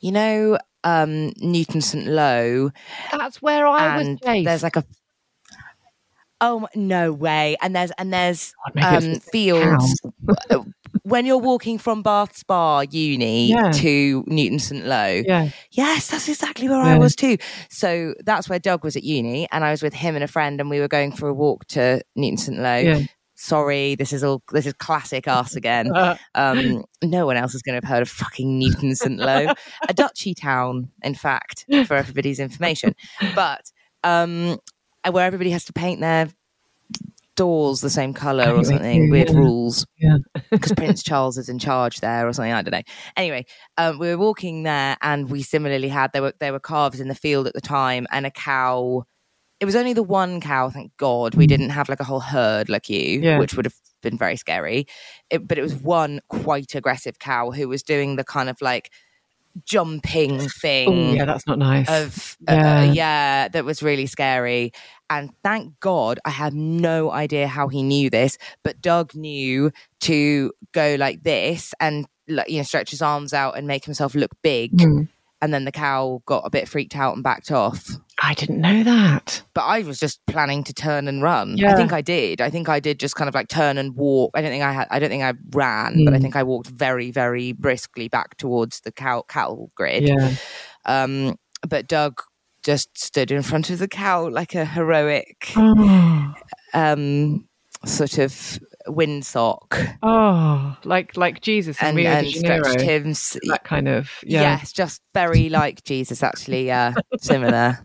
you 0.00 0.10
know, 0.10 0.58
um, 0.82 1.32
Newton 1.36 1.80
St 1.80 2.08
Loe, 2.08 2.72
That's 3.12 3.40
where 3.40 3.68
I 3.68 3.98
was 3.98 4.18
chased. 4.24 4.44
there's 4.46 4.62
like 4.64 4.74
a. 4.76 4.84
Oh 6.40 6.68
no 6.76 7.12
way! 7.12 7.56
And 7.60 7.74
there's 7.74 7.90
and 7.98 8.12
there's 8.12 8.52
God, 8.74 8.74
maybe 8.76 8.86
it 8.86 8.94
was 8.94 9.04
um, 9.14 9.20
fields 9.32 10.00
when 11.08 11.26
you're 11.26 11.38
walking 11.38 11.78
from 11.78 12.02
Bath 12.02 12.36
Spa 12.36 12.80
Uni 12.90 13.48
Yeah. 13.48 13.70
to 13.72 14.24
Newton 14.26 14.58
St 14.58 14.86
Loe. 14.86 15.22
yeah. 15.26 15.50
Yes, 15.72 16.08
that's 16.08 16.28
exactly 16.28 16.68
where 16.68 16.80
I 16.80 16.98
was 16.98 17.16
too. 17.16 17.36
So 17.70 18.14
that's 18.24 18.48
where 18.48 18.58
Doug 18.58 18.84
was 18.84 18.96
at 18.96 19.02
uni, 19.04 19.48
and 19.52 19.64
I 19.64 19.70
was 19.70 19.82
with 19.82 19.94
him 19.94 20.14
and 20.14 20.24
a 20.24 20.28
friend, 20.28 20.60
and 20.60 20.68
we 20.70 20.80
were 20.80 20.88
going 20.88 21.12
for 21.12 21.28
a 21.28 21.34
walk 21.34 21.66
to 21.68 22.00
Newton 22.16 22.36
St 22.36 22.58
Loe. 22.58 22.76
Yeah. 22.76 23.00
Sorry, 23.40 23.94
this 23.94 24.12
is 24.12 24.24
all 24.24 24.42
this 24.52 24.66
is 24.66 24.72
classic 24.74 25.28
us 25.28 25.54
again. 25.54 25.90
Um, 26.34 26.84
no 27.04 27.24
one 27.26 27.36
else 27.36 27.54
is 27.54 27.62
going 27.62 27.80
to 27.80 27.86
have 27.86 27.92
heard 27.92 28.02
of 28.02 28.08
fucking 28.08 28.58
Newton 28.58 28.94
St 28.96 29.16
Loe, 29.18 29.52
a 29.88 29.94
duchy 29.94 30.34
town, 30.34 30.90
in 31.02 31.14
fact, 31.14 31.64
for 31.86 31.94
everybody's 31.94 32.40
information. 32.40 32.94
But 33.36 33.62
um, 34.04 34.58
where 35.10 35.24
everybody 35.24 35.50
has 35.50 35.64
to 35.66 35.72
paint 35.72 36.00
their 36.00 36.28
doors 37.38 37.80
the 37.80 37.88
same 37.90 38.12
color 38.12 38.52
or 38.54 38.62
something, 38.64 39.10
weird 39.10 39.30
yeah. 39.30 39.36
rules 39.36 39.86
yeah. 39.98 40.18
because 40.50 40.72
Prince 40.72 41.02
Charles 41.02 41.38
is 41.38 41.48
in 41.48 41.58
charge 41.58 42.00
there 42.00 42.28
or 42.28 42.32
something. 42.34 42.52
I 42.52 42.60
don't 42.62 42.72
know. 42.72 42.82
Anyway, 43.16 43.46
um, 43.78 43.98
we 43.98 44.08
were 44.08 44.18
walking 44.18 44.64
there, 44.64 44.96
and 45.00 45.30
we 45.30 45.42
similarly 45.42 45.88
had 45.88 46.12
there 46.12 46.22
were 46.22 46.34
there 46.40 46.52
were 46.52 46.60
calves 46.60 47.00
in 47.00 47.08
the 47.08 47.14
field 47.14 47.46
at 47.46 47.54
the 47.54 47.60
time, 47.62 48.06
and 48.12 48.26
a 48.26 48.30
cow. 48.30 49.04
It 49.60 49.64
was 49.64 49.74
only 49.74 49.92
the 49.92 50.04
one 50.04 50.40
cow, 50.40 50.70
thank 50.70 50.96
God. 50.98 51.34
We 51.34 51.48
didn't 51.48 51.70
have 51.70 51.88
like 51.88 51.98
a 51.98 52.04
whole 52.04 52.20
herd 52.20 52.68
like 52.68 52.88
you, 52.88 53.18
Mm. 53.20 53.24
Yeah. 53.24 53.38
which 53.40 53.54
would 53.54 53.64
have 53.64 53.74
been 54.02 54.16
very 54.16 54.36
scary. 54.36 54.86
It, 55.30 55.48
but 55.48 55.58
it 55.58 55.62
was 55.62 55.74
one 55.74 56.20
quite 56.28 56.74
aggressive 56.76 57.18
cow 57.18 57.50
who 57.50 57.68
was 57.68 57.82
doing 57.82 58.14
the 58.14 58.22
kind 58.22 58.48
of 58.48 58.60
like 58.60 58.92
jumping 59.64 60.40
Oh, 60.42 60.46
thing 60.48 61.16
yeah, 61.16 61.24
that's 61.24 61.46
not 61.46 61.58
nice. 61.58 61.88
of 61.88 62.36
Yeah. 62.48 62.80
uh, 62.82 62.92
yeah 62.92 63.48
that 63.48 63.64
was 63.64 63.82
really 63.82 64.06
scary 64.06 64.70
and 65.10 65.30
thank 65.42 65.78
god 65.80 66.18
i 66.24 66.30
have 66.30 66.54
no 66.54 67.10
idea 67.10 67.46
how 67.46 67.68
he 67.68 67.82
knew 67.82 68.10
this 68.10 68.36
but 68.62 68.80
doug 68.80 69.14
knew 69.14 69.70
to 70.00 70.52
go 70.72 70.96
like 70.98 71.22
this 71.22 71.72
and 71.80 72.06
like 72.28 72.48
you 72.48 72.58
know 72.58 72.62
stretch 72.62 72.90
his 72.90 73.02
arms 73.02 73.32
out 73.32 73.56
and 73.56 73.66
make 73.66 73.84
himself 73.84 74.14
look 74.14 74.32
big 74.42 74.72
Mm. 74.78 75.08
and 75.40 75.54
then 75.54 75.64
the 75.64 75.72
cow 75.72 76.20
got 76.26 76.42
a 76.44 76.50
bit 76.50 76.68
freaked 76.68 76.96
out 76.96 77.14
and 77.14 77.22
backed 77.24 77.50
off 77.50 77.88
I 78.20 78.34
didn't 78.34 78.60
know 78.60 78.82
that. 78.82 79.42
but 79.54 79.60
I 79.60 79.82
was 79.82 80.00
just 80.00 80.18
planning 80.26 80.64
to 80.64 80.74
turn 80.74 81.06
and 81.06 81.22
run. 81.22 81.56
I 81.64 81.76
think 81.76 81.92
I 81.92 82.00
did. 82.02 82.40
I 82.40 82.50
think 82.50 82.68
I 82.68 82.80
did 82.80 82.98
just 82.98 83.14
kind 83.14 83.28
of 83.28 83.34
like 83.36 83.46
turn 83.46 83.78
and 83.78 83.94
walk. 83.94 84.32
I 84.34 84.40
don't 84.42 84.50
think 84.50 84.64
I 84.64 84.72
had. 84.72 84.88
I 84.90 84.98
don't 84.98 85.08
think 85.08 85.22
I 85.22 85.34
ran, 85.52 86.04
but 86.04 86.12
I 86.14 86.18
Mm. 86.18 86.22
think 86.22 86.34
I 86.34 86.42
walked 86.42 86.66
very, 86.66 87.12
very 87.12 87.52
briskly 87.52 88.08
back 88.08 88.36
towards 88.36 88.80
the 88.80 88.90
cow 88.90 89.22
cattle 89.28 89.70
grid. 89.76 90.08
Yeah. 90.08 90.34
Um, 90.84 91.38
but 91.68 91.86
Doug 91.86 92.20
just 92.68 92.98
stood 92.98 93.30
in 93.30 93.40
front 93.40 93.70
of 93.70 93.78
the 93.78 93.88
cow 93.88 94.28
like 94.28 94.54
a 94.54 94.66
heroic 94.66 95.54
Oh, 95.56 96.34
um, 96.74 97.48
sort 97.86 98.18
of 98.18 98.58
windsock 98.86 99.96
oh, 100.02 100.76
like 100.84 101.16
like 101.16 101.40
Jesus 101.40 101.78
and, 101.80 101.96
Rio 101.96 102.10
and 102.10 102.28
stretched 102.28 102.82
him. 102.82 103.14
That 103.48 103.62
kind 103.64 103.88
of 103.88 104.10
yeah. 104.22 104.58
Yes, 104.58 104.72
just 104.72 105.00
very 105.14 105.48
like 105.48 105.82
Jesus, 105.84 106.22
actually. 106.22 106.66
Yeah, 106.66 106.92
similar. 107.18 107.78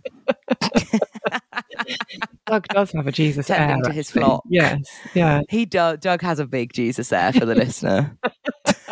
Doug 2.45 2.67
does 2.67 2.91
have 2.91 3.07
a 3.07 3.11
Jesus 3.13 3.47
Tending 3.47 3.77
air, 3.77 3.83
to 3.83 3.93
his 3.93 4.11
flock. 4.11 4.43
Yes, 4.49 4.81
yeah. 5.13 5.43
He 5.49 5.65
do- 5.65 5.95
Doug 5.95 6.21
has 6.21 6.39
a 6.39 6.45
big 6.45 6.73
Jesus 6.73 7.07
there 7.07 7.31
for 7.31 7.45
the 7.45 7.55
listener. 7.55 8.17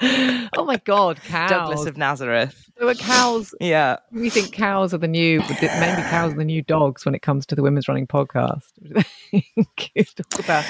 Oh 0.00 0.64
my 0.64 0.76
God, 0.84 1.20
cows! 1.24 1.50
Douglas 1.50 1.86
of 1.86 1.96
Nazareth. 1.96 2.70
There 2.76 2.86
were 2.86 2.94
cows. 2.94 3.52
Yeah. 3.60 3.96
We 4.12 4.30
think 4.30 4.52
cows 4.52 4.94
are 4.94 4.98
the 4.98 5.08
new, 5.08 5.40
maybe 5.40 6.02
cows 6.02 6.32
are 6.32 6.36
the 6.36 6.44
new 6.44 6.62
dogs 6.62 7.04
when 7.04 7.14
it 7.14 7.22
comes 7.22 7.44
to 7.46 7.54
the 7.56 7.62
women's 7.62 7.88
running 7.88 8.06
podcast. 8.06 8.62
Talk 10.16 10.38
about. 10.44 10.64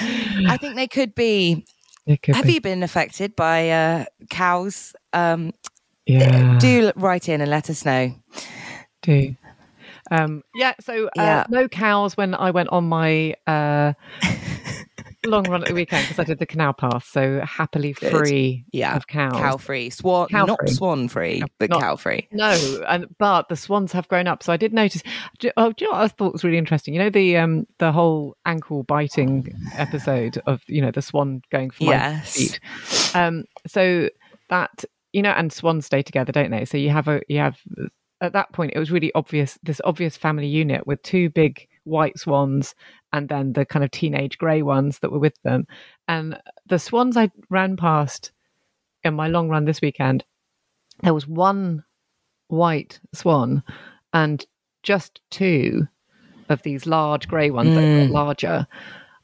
I 0.47 0.57
think 0.57 0.75
they 0.75 0.87
could 0.87 1.13
be. 1.13 1.65
Could 2.23 2.35
Have 2.35 2.45
be. 2.45 2.53
you 2.53 2.61
been 2.61 2.81
affected 2.81 3.35
by 3.35 3.69
uh, 3.69 4.05
cows? 4.31 4.93
Um, 5.13 5.53
Yeah. 6.07 6.57
Do 6.59 6.91
write 6.95 7.29
in 7.29 7.39
and 7.41 7.51
let 7.51 7.69
us 7.69 7.85
know. 7.85 8.15
do. 9.03 9.35
Um, 10.09 10.41
yeah, 10.55 10.73
so 10.81 11.05
uh, 11.05 11.09
Yeah. 11.17 11.45
no 11.49 11.67
cows 11.67 12.17
when 12.17 12.33
I 12.33 12.49
went 12.49 12.69
on 12.69 12.85
my 12.89 13.35
uh, 13.45 13.93
long 15.25 15.43
run 15.49 15.61
at 15.63 15.67
the 15.67 15.73
weekend 15.73 16.07
because 16.07 16.19
I 16.19 16.23
did 16.23 16.39
the 16.39 16.45
canal 16.45 16.73
path. 16.73 17.05
So 17.11 17.41
happily 17.41 17.93
Good. 17.93 18.11
free 18.11 18.65
Yeah. 18.71 18.95
of 18.95 19.07
cows. 19.07 19.33
Cow 19.33 19.57
free, 19.57 19.89
swan, 19.89 20.27
Cow 20.29 20.45
not 20.45 20.59
free. 20.61 20.69
swan 20.71 21.07
free, 21.09 21.43
but 21.57 21.69
Not- 21.69 21.81
cow 21.81 21.95
free. 21.97 22.27
No, 22.31 22.51
and 22.87 23.05
but 23.17 23.49
the 23.49 23.55
swans 23.55 23.91
have 23.91 24.07
grown 24.07 24.27
up. 24.27 24.43
So 24.43 24.53
I 24.53 24.57
did 24.57 24.73
notice. 24.73 25.03
Do, 25.39 25.51
oh, 25.57 25.71
do 25.73 25.85
you 25.85 25.91
know 25.91 25.97
what 25.97 26.03
I 26.05 26.07
thought 26.07 26.33
was 26.33 26.43
really 26.43 26.57
interesting? 26.57 26.93
You 26.93 27.01
know 27.01 27.09
the 27.09 27.37
um 27.37 27.67
the 27.79 27.91
whole 27.91 28.37
ankle 28.45 28.83
biting 28.83 29.53
episode 29.75 30.41
of 30.45 30.61
you 30.67 30.81
know 30.81 30.91
the 30.91 31.01
swan 31.01 31.41
going 31.51 31.69
for 31.71 31.83
Yes. 31.85 32.35
feet. 32.35 32.59
Um, 33.15 33.43
so 33.67 34.09
that 34.49 34.85
you 35.11 35.21
know, 35.23 35.31
and 35.31 35.51
swans 35.51 35.85
stay 35.87 36.01
together, 36.03 36.31
don't 36.31 36.51
they? 36.51 36.65
So 36.65 36.77
you 36.77 36.91
have 36.91 37.07
a 37.07 37.21
you 37.27 37.39
have 37.39 37.57
at 38.21 38.33
that 38.33 38.51
point 38.53 38.73
it 38.75 38.79
was 38.79 38.91
really 38.91 39.11
obvious 39.15 39.57
this 39.63 39.81
obvious 39.85 40.15
family 40.17 40.47
unit 40.47 40.85
with 40.85 41.01
two 41.03 41.29
big 41.29 41.67
white 41.89 42.17
swans 42.19 42.75
and 43.11 43.27
then 43.27 43.53
the 43.53 43.65
kind 43.65 43.83
of 43.83 43.91
teenage 43.91 44.37
grey 44.37 44.61
ones 44.61 44.99
that 44.99 45.11
were 45.11 45.19
with 45.19 45.39
them, 45.43 45.65
and 46.07 46.37
the 46.67 46.79
swans 46.79 47.17
I 47.17 47.31
ran 47.49 47.75
past 47.75 48.31
in 49.03 49.13
my 49.15 49.27
long 49.27 49.49
run 49.49 49.65
this 49.65 49.81
weekend. 49.81 50.23
There 51.03 51.13
was 51.13 51.27
one 51.27 51.83
white 52.49 52.99
swan 53.13 53.63
and 54.13 54.45
just 54.83 55.21
two 55.31 55.87
of 56.49 56.61
these 56.63 56.85
large 56.85 57.27
grey 57.27 57.51
ones 57.51 57.73
that 57.75 57.81
Mm. 57.83 58.07
got 58.09 58.13
larger. 58.13 58.67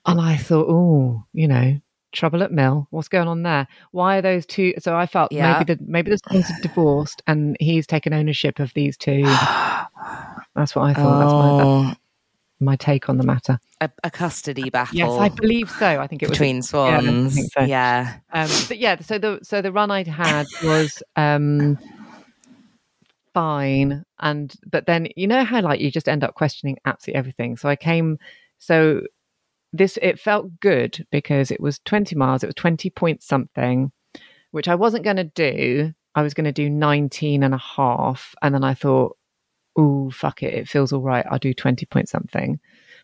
And 0.06 0.22
I 0.22 0.38
thought, 0.38 0.68
oh, 0.70 1.26
you 1.34 1.48
know, 1.48 1.80
trouble 2.12 2.44
at 2.44 2.52
mill. 2.52 2.88
What's 2.92 3.08
going 3.08 3.28
on 3.28 3.44
there? 3.44 3.68
Why 3.92 4.18
are 4.18 4.22
those 4.22 4.46
two? 4.46 4.74
So 4.80 4.96
I 4.96 5.06
felt 5.08 5.32
Yeah. 5.32 5.54
maybe 5.60 5.74
the 5.76 5.84
maybe 5.86 6.12
the 6.12 6.18
swans 6.20 6.50
are 6.50 6.62
divorced 6.62 7.22
and 7.28 7.58
he's 7.60 7.88
taken 7.88 8.14
ownership 8.14 8.60
of 8.60 8.74
these 8.74 8.96
two. 8.96 9.24
That's 10.56 10.76
what 10.76 10.84
I 10.84 10.94
thought. 10.94 11.20
That's 11.20 11.34
my, 11.34 11.64
Oh, 11.64 11.94
my 12.60 12.76
take 12.76 13.10
on 13.10 13.18
the 13.18 13.24
matter. 13.24 13.60
a, 13.82 13.90
a 14.04 14.12
custody 14.12 14.70
battle. 14.70 14.98
Yes, 14.98 15.12
I 15.12 15.30
believe 15.30 15.70
so. 15.70 16.00
I 16.00 16.08
think 16.08 16.24
it 16.24 16.30
was 16.30 16.38
between 16.38 16.62
swans. 16.62 17.36
think 17.36 17.52
so. 17.52 17.62
yeah. 17.62 18.18
um, 18.32 18.50
but 18.68 18.78
yeah, 18.78 19.00
so 19.02 19.18
the 19.18 19.40
so 19.44 19.62
the 19.62 19.72
run 19.72 19.92
I'd 19.92 20.08
had 20.08 20.48
was 20.64 21.04
um, 21.16 21.78
fine, 23.34 24.06
and 24.20 24.54
but 24.66 24.86
then 24.86 25.08
you 25.16 25.28
know 25.28 25.44
how 25.44 25.62
like 25.62 25.80
you 25.80 25.92
just 25.92 26.08
end 26.08 26.24
up 26.24 26.36
questioning 26.36 26.78
absolutely 26.86 27.20
everything. 27.20 27.58
So 27.58 27.70
I 27.70 27.76
came, 27.76 28.18
so 28.58 29.02
this 29.74 29.98
it 30.02 30.20
felt 30.20 30.60
good 30.60 31.06
because 31.12 31.52
it 31.52 31.60
was 31.60 31.80
twenty 31.80 32.16
miles. 32.16 32.44
It 32.44 32.48
was 32.48 32.56
twenty 32.56 32.90
point 32.90 33.22
something, 33.22 33.92
which 34.52 34.68
I 34.68 34.76
wasn't 34.76 35.04
going 35.04 35.18
to 35.18 35.24
do. 35.24 35.94
I 36.16 36.22
was 36.22 36.34
going 36.34 36.46
to 36.46 36.54
do 36.54 36.70
19 36.70 37.44
and 37.44 37.54
a 37.54 37.58
half, 37.58 38.34
and 38.42 38.56
then 38.56 38.64
I 38.64 38.74
thought, 38.74 39.18
"Ooh, 39.80 40.10
fuck 40.12 40.44
it! 40.44 40.54
It 40.54 40.68
feels 40.68 40.94
all 40.94 41.02
right. 41.02 41.26
I'll 41.30 41.40
do 41.40 41.54
twenty 41.54 41.86
point 41.86 42.10
something," 42.10 42.60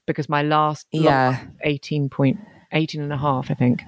because 0.06 0.30
my 0.30 0.42
last 0.42 0.88
Yeah. 0.92 1.40
18 1.64 2.10
point 2.10 2.38
18 2.72 3.02
and 3.02 3.14
a 3.14 3.18
half, 3.18 3.52
I 3.52 3.54
think. 3.54 3.84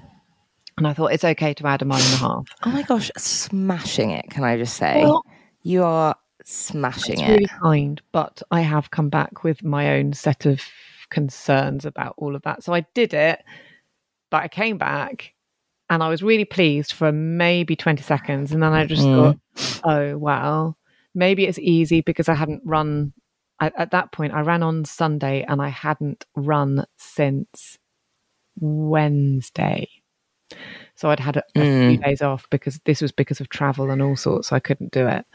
And 0.77 0.87
I 0.87 0.93
thought 0.93 1.13
it's 1.13 1.23
okay 1.23 1.53
to 1.53 1.67
add 1.67 1.81
a 1.81 1.85
mile 1.85 2.03
and 2.03 2.13
a 2.13 2.17
half. 2.17 2.47
Oh 2.65 2.71
my 2.71 2.81
gosh, 2.83 3.11
smashing 3.17 4.11
it! 4.11 4.29
Can 4.29 4.43
I 4.43 4.57
just 4.57 4.75
say, 4.75 5.01
Well, 5.03 5.23
you 5.61 5.83
are 5.83 6.15
smashing 6.43 7.13
it's 7.19 7.21
it. 7.21 7.29
really 7.31 7.47
kind, 7.61 8.01
but 8.11 8.41
I 8.51 8.61
have 8.61 8.91
come 8.91 9.09
back 9.09 9.43
with 9.43 9.63
my 9.63 9.95
own 9.97 10.13
set 10.13 10.45
of 10.45 10.61
concerns 11.09 11.85
about 11.85 12.15
all 12.17 12.35
of 12.35 12.41
that. 12.41 12.63
So 12.63 12.73
I 12.73 12.81
did 12.93 13.13
it, 13.13 13.43
but 14.31 14.41
I 14.43 14.47
came 14.47 14.77
back 14.77 15.33
and 15.89 16.01
I 16.01 16.09
was 16.09 16.23
really 16.23 16.43
pleased 16.45 16.93
for 16.93 17.11
maybe 17.11 17.75
20 17.75 18.01
seconds. 18.01 18.51
And 18.51 18.63
then 18.63 18.73
I 18.73 18.85
just 18.85 19.03
Mm. 19.03 19.13
thought, 19.15 19.37
oh, 19.83 20.17
well, 20.17 20.75
maybe 21.15 21.45
it's 21.45 21.59
easy 21.59 22.01
because 22.01 22.29
I 22.29 22.33
hadn't 22.35 22.61
run. 22.65 23.13
I, 23.59 23.71
at 23.77 23.91
that 23.91 24.11
point, 24.11 24.33
I 24.33 24.41
ran 24.41 24.63
on 24.63 24.85
Sunday 24.85 25.43
and 25.47 25.61
I 25.61 25.69
hadn't 25.69 26.25
run 26.35 26.85
since 26.97 27.77
Wednesday. 28.59 29.87
So 30.95 31.09
I'd 31.09 31.19
had 31.19 31.37
a, 31.37 31.43
a 31.55 31.65
few 31.65 31.97
Mm. 31.97 32.03
days 32.03 32.21
off 32.21 32.47
because 32.49 32.79
this 32.85 33.01
was 33.01 33.11
because 33.11 33.41
of 33.41 33.49
travel 33.49 33.89
and 33.89 34.01
all 34.01 34.15
sorts. 34.15 34.49
So 34.49 34.55
I 34.55 34.59
couldn't 34.59 34.91
do 34.91 35.07
it. 35.07 35.25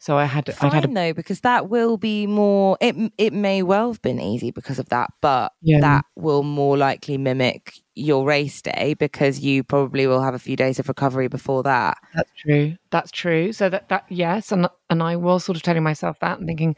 So 0.00 0.16
I 0.16 0.26
had, 0.26 0.48
I'd 0.60 0.72
had 0.72 0.84
a 0.84 0.88
though, 0.88 1.12
because 1.12 1.40
that 1.40 1.68
will 1.68 1.96
be 1.96 2.26
more. 2.26 2.78
It 2.80 2.94
it 3.18 3.32
may 3.32 3.64
well 3.64 3.90
have 3.92 4.00
been 4.00 4.20
easy 4.20 4.52
because 4.52 4.78
of 4.78 4.88
that, 4.90 5.10
but 5.20 5.52
Yeah. 5.60 5.80
that 5.80 6.04
will 6.14 6.44
more 6.44 6.76
likely 6.76 7.18
mimic 7.18 7.74
your 7.96 8.24
race 8.24 8.62
day 8.62 8.94
because 8.94 9.40
you 9.40 9.64
probably 9.64 10.06
will 10.06 10.22
have 10.22 10.34
a 10.34 10.38
few 10.38 10.54
days 10.54 10.78
of 10.78 10.86
recovery 10.86 11.26
before 11.26 11.64
that. 11.64 11.98
That's 12.14 12.30
true. 12.38 12.76
That's 12.90 13.10
true. 13.10 13.52
So 13.52 13.68
that 13.68 13.88
that 13.88 14.04
yes, 14.08 14.52
and 14.52 14.68
and 14.88 15.02
I 15.02 15.16
was 15.16 15.44
sort 15.44 15.56
of 15.56 15.62
telling 15.62 15.82
myself 15.82 16.16
that 16.20 16.38
and 16.38 16.46
thinking 16.46 16.76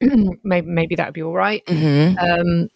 maybe 0.44 0.66
maybe 0.66 0.94
that 0.96 1.06
would 1.06 1.14
be 1.14 1.22
all 1.22 1.32
right. 1.32 1.64
Mm-hmm. 1.64 2.18
Um, 2.18 2.68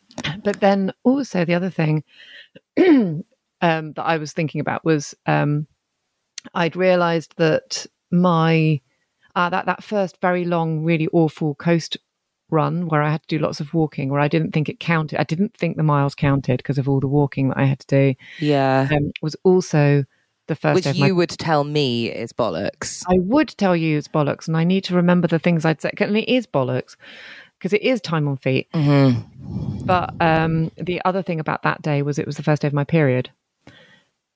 but 0.43 0.61
then 0.61 0.93
also 1.05 1.45
the 1.45 1.55
other 1.55 1.71
thing 1.71 2.05
um, 2.79 3.23
that 3.61 4.05
I 4.05 4.17
was 4.17 4.33
thinking 4.33 4.63
about 4.63 4.83
was 4.85 5.15
um, 5.27 5.67
I'd 6.55 6.75
realised 6.75 7.35
that 7.37 7.87
my 8.11 8.81
uh, 9.39 9.49
that 9.49 9.67
that 9.67 9.85
first 9.85 10.21
very 10.21 10.45
long, 10.45 10.83
really 10.83 11.07
awful 11.13 11.55
coast 11.55 11.97
run 12.51 12.89
where 12.89 13.03
I 13.03 13.13
had 13.13 13.23
to 13.23 13.29
do 13.29 13.39
lots 13.39 13.61
of 13.61 13.73
walking, 13.73 14.11
where 14.11 14.21
I 14.21 14.27
didn't 14.27 14.51
think 14.51 14.69
it 14.69 14.81
counted. 14.81 15.21
I 15.21 15.23
didn't 15.23 15.57
think 15.57 15.77
the 15.77 15.85
miles 15.85 16.17
counted 16.17 16.57
because 16.57 16.77
of 16.77 16.89
all 16.89 16.99
the 16.99 17.07
walking 17.07 17.51
that 17.51 17.59
I 17.59 17.65
had 17.65 17.79
to 17.81 17.87
do. 17.87 18.15
Yeah, 18.41 18.89
Um, 18.91 19.13
was 19.23 19.37
also 19.45 20.05
the 20.49 20.57
first 20.57 20.75
which 20.75 20.85
day 20.85 20.91
of 20.91 20.99
my 20.99 21.07
you 21.07 21.15
would 21.15 21.31
tell 21.31 21.63
me 21.63 22.11
is 22.11 22.33
bollocks. 22.33 23.05
I 23.07 23.19
would 23.21 23.49
tell 23.51 23.77
you 23.77 23.97
it's 23.97 24.09
bollocks, 24.09 24.49
and 24.49 24.57
I 24.57 24.65
need 24.65 24.83
to 24.85 24.97
remember 24.97 25.29
the 25.29 25.39
things 25.39 25.65
I'd 25.65 25.81
say. 25.81 25.93
And 26.01 26.17
it 26.17 26.29
is 26.29 26.49
bollocks 26.49 26.97
because 27.59 27.73
it 27.73 27.83
is 27.83 28.01
time 28.01 28.27
on 28.27 28.39
feet. 28.39 28.67
Mm-hmm. 28.75 29.85
But 29.87 30.15
um, 30.21 30.73
the 30.77 31.01
other 31.05 31.23
thing 31.23 31.39
about 31.39 31.63
that 31.63 31.81
day 31.83 32.03
was 32.03 32.19
it 32.19 32.27
was 32.27 32.37
the 32.37 32.43
first 32.43 32.63
day 32.63 32.69
of 32.69 32.75
my 32.75 32.83
period, 32.83 33.31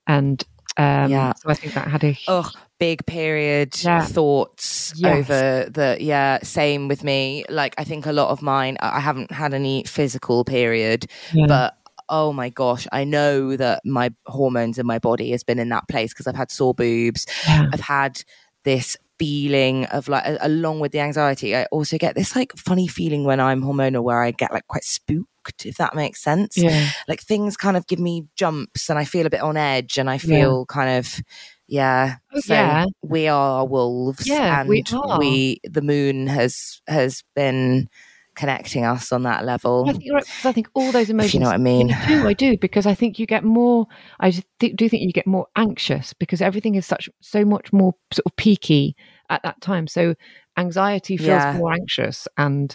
and 0.06 0.44
um, 0.76 1.10
Yeah. 1.10 1.32
so 1.36 1.50
I 1.50 1.54
think 1.54 1.74
that 1.74 1.88
had 1.88 2.04
a 2.04 2.16
Ugh, 2.28 2.50
big 2.78 3.04
period 3.06 3.74
Yeah. 3.82 4.04
thoughts 4.04 4.92
Yes. 4.96 5.16
over 5.30 5.70
the 5.70 5.96
yeah. 6.00 6.38
Same 6.42 6.88
with 6.88 7.04
me. 7.04 7.44
Like 7.48 7.74
I 7.78 7.84
think 7.84 8.06
a 8.06 8.12
lot 8.12 8.30
of 8.30 8.42
mine. 8.42 8.76
I 8.80 8.96
I 8.96 9.00
haven't 9.00 9.30
had 9.32 9.54
any 9.54 9.84
physical 9.84 10.44
period, 10.44 11.06
Yeah. 11.32 11.46
but 11.46 11.74
oh 12.08 12.32
my 12.32 12.48
gosh, 12.50 12.86
I 12.92 13.04
know 13.04 13.56
that 13.56 13.80
my 13.84 14.10
hormones 14.26 14.78
in 14.78 14.86
my 14.86 14.98
body 14.98 15.30
has 15.30 15.42
been 15.44 15.58
in 15.58 15.68
that 15.70 15.88
place 15.88 16.12
because 16.12 16.26
I've 16.26 16.36
had 16.36 16.50
sore 16.50 16.74
boobs. 16.74 17.26
Yeah. 17.48 17.66
I've 17.72 17.80
had 17.80 18.22
this 18.64 18.96
feeling 19.18 19.84
of 19.86 20.08
like 20.08 20.24
along 20.40 20.80
with 20.80 20.90
the 20.90 20.98
anxiety 20.98 21.54
i 21.54 21.64
also 21.66 21.96
get 21.96 22.16
this 22.16 22.34
like 22.34 22.50
funny 22.56 22.88
feeling 22.88 23.22
when 23.22 23.38
i'm 23.38 23.62
hormonal 23.62 24.02
where 24.02 24.20
i 24.20 24.32
get 24.32 24.52
like 24.52 24.66
quite 24.66 24.82
spooked 24.82 25.28
if 25.64 25.76
that 25.76 25.94
makes 25.94 26.22
sense 26.22 26.56
yeah, 26.56 26.90
like 27.08 27.20
things 27.20 27.56
kind 27.56 27.76
of 27.76 27.86
give 27.86 27.98
me 27.98 28.24
jumps 28.36 28.88
and 28.90 28.98
i 28.98 29.04
feel 29.04 29.26
a 29.26 29.30
bit 29.30 29.40
on 29.42 29.56
edge 29.56 29.98
and 29.98 30.08
i 30.10 30.18
feel 30.18 30.66
kind 30.66 30.98
of 30.98 31.20
yeah 31.68 32.16
Oh, 32.34 32.40
so 32.40 32.54
yeah. 32.54 32.84
we 33.02 33.28
are 33.28 33.66
wolves 33.66 34.26
Yeah, 34.26 34.60
and 34.60 34.68
we 34.68 34.82
are. 34.92 35.18
we 35.18 35.58
the 35.64 35.82
moon 35.82 36.26
has 36.26 36.80
has 36.86 37.22
been 37.34 37.88
connecting 38.34 38.84
us 38.86 39.12
on 39.12 39.24
that 39.24 39.44
level 39.44 39.84
I 39.86 39.92
think 39.92 40.04
I 40.46 40.52
think 40.52 40.68
all 40.72 40.90
those 40.90 41.10
emotions. 41.10 41.30
if 41.30 41.34
you 41.34 41.40
know 41.40 41.46
what 41.48 41.54
i 41.54 41.58
mean 41.58 41.92
I 41.92 42.06
do, 42.08 42.26
I 42.28 42.32
do, 42.32 42.56
because 42.58 42.86
I 42.86 42.94
think 42.94 43.18
you 43.18 43.26
get 43.26 43.44
more. 43.44 43.86
I 44.20 44.30
just 44.30 44.46
thi- 44.58 44.72
do 44.72 44.88
think 44.88 45.02
you 45.02 45.12
get 45.12 45.26
more 45.26 45.46
anxious 45.56 46.14
because 46.14 46.40
everything 46.40 46.74
is 46.74 46.86
such 46.86 47.10
so 47.20 47.44
much 47.44 47.72
more 47.74 47.94
sort 48.12 48.24
of 48.24 48.34
peaky 48.36 48.96
at 49.28 49.42
that 49.42 49.60
time. 49.60 49.86
So 49.86 50.14
anxiety 50.56 51.18
feels 51.18 51.28
Yeah. 51.28 51.52
more 51.58 51.72
anxious 51.74 52.26
and 52.38 52.74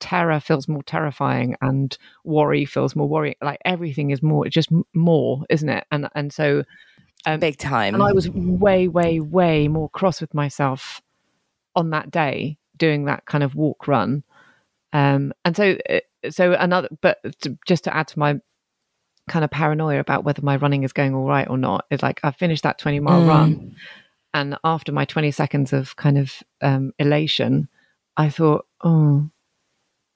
terror 0.00 0.40
feels 0.40 0.68
more 0.68 0.82
terrifying 0.82 1.56
and 1.60 1.96
worry 2.24 2.64
feels 2.64 2.94
more 2.96 3.08
worrying. 3.08 3.36
Like 3.42 3.60
everything 3.64 4.10
is 4.10 4.22
more, 4.22 4.46
just 4.48 4.70
more, 4.94 5.44
isn't 5.50 5.68
it? 5.68 5.84
And, 5.90 6.08
and 6.14 6.32
so, 6.32 6.64
um, 7.24 7.40
Big 7.40 7.58
time. 7.58 7.94
and 7.94 8.02
I 8.02 8.12
was 8.12 8.30
way, 8.30 8.88
way, 8.88 9.20
way 9.20 9.68
more 9.68 9.88
cross 9.90 10.20
with 10.20 10.34
myself 10.34 11.00
on 11.74 11.90
that 11.90 12.10
day 12.10 12.58
doing 12.76 13.06
that 13.06 13.24
kind 13.26 13.42
of 13.42 13.54
walk 13.54 13.88
run. 13.88 14.22
Um, 14.92 15.32
and 15.44 15.56
so, 15.56 15.76
uh, 15.90 16.00
so 16.30 16.52
another, 16.52 16.88
but 17.00 17.18
to, 17.42 17.58
just 17.66 17.84
to 17.84 17.96
add 17.96 18.08
to 18.08 18.18
my 18.18 18.40
kind 19.28 19.44
of 19.44 19.50
paranoia 19.50 19.98
about 19.98 20.24
whether 20.24 20.42
my 20.42 20.56
running 20.56 20.84
is 20.84 20.92
going 20.92 21.14
all 21.14 21.26
right 21.26 21.48
or 21.48 21.58
not, 21.58 21.84
is 21.90 22.02
like 22.02 22.20
I 22.22 22.30
finished 22.30 22.62
that 22.62 22.78
20 22.78 23.00
mile 23.00 23.20
Mm. 23.22 23.28
run. 23.28 23.76
And 24.34 24.58
after 24.64 24.92
my 24.92 25.04
20 25.06 25.30
seconds 25.30 25.72
of 25.72 25.96
kind 25.96 26.18
of 26.18 26.42
um, 26.60 26.92
elation, 26.98 27.68
I 28.16 28.28
thought, 28.28 28.66
oh, 28.84 29.30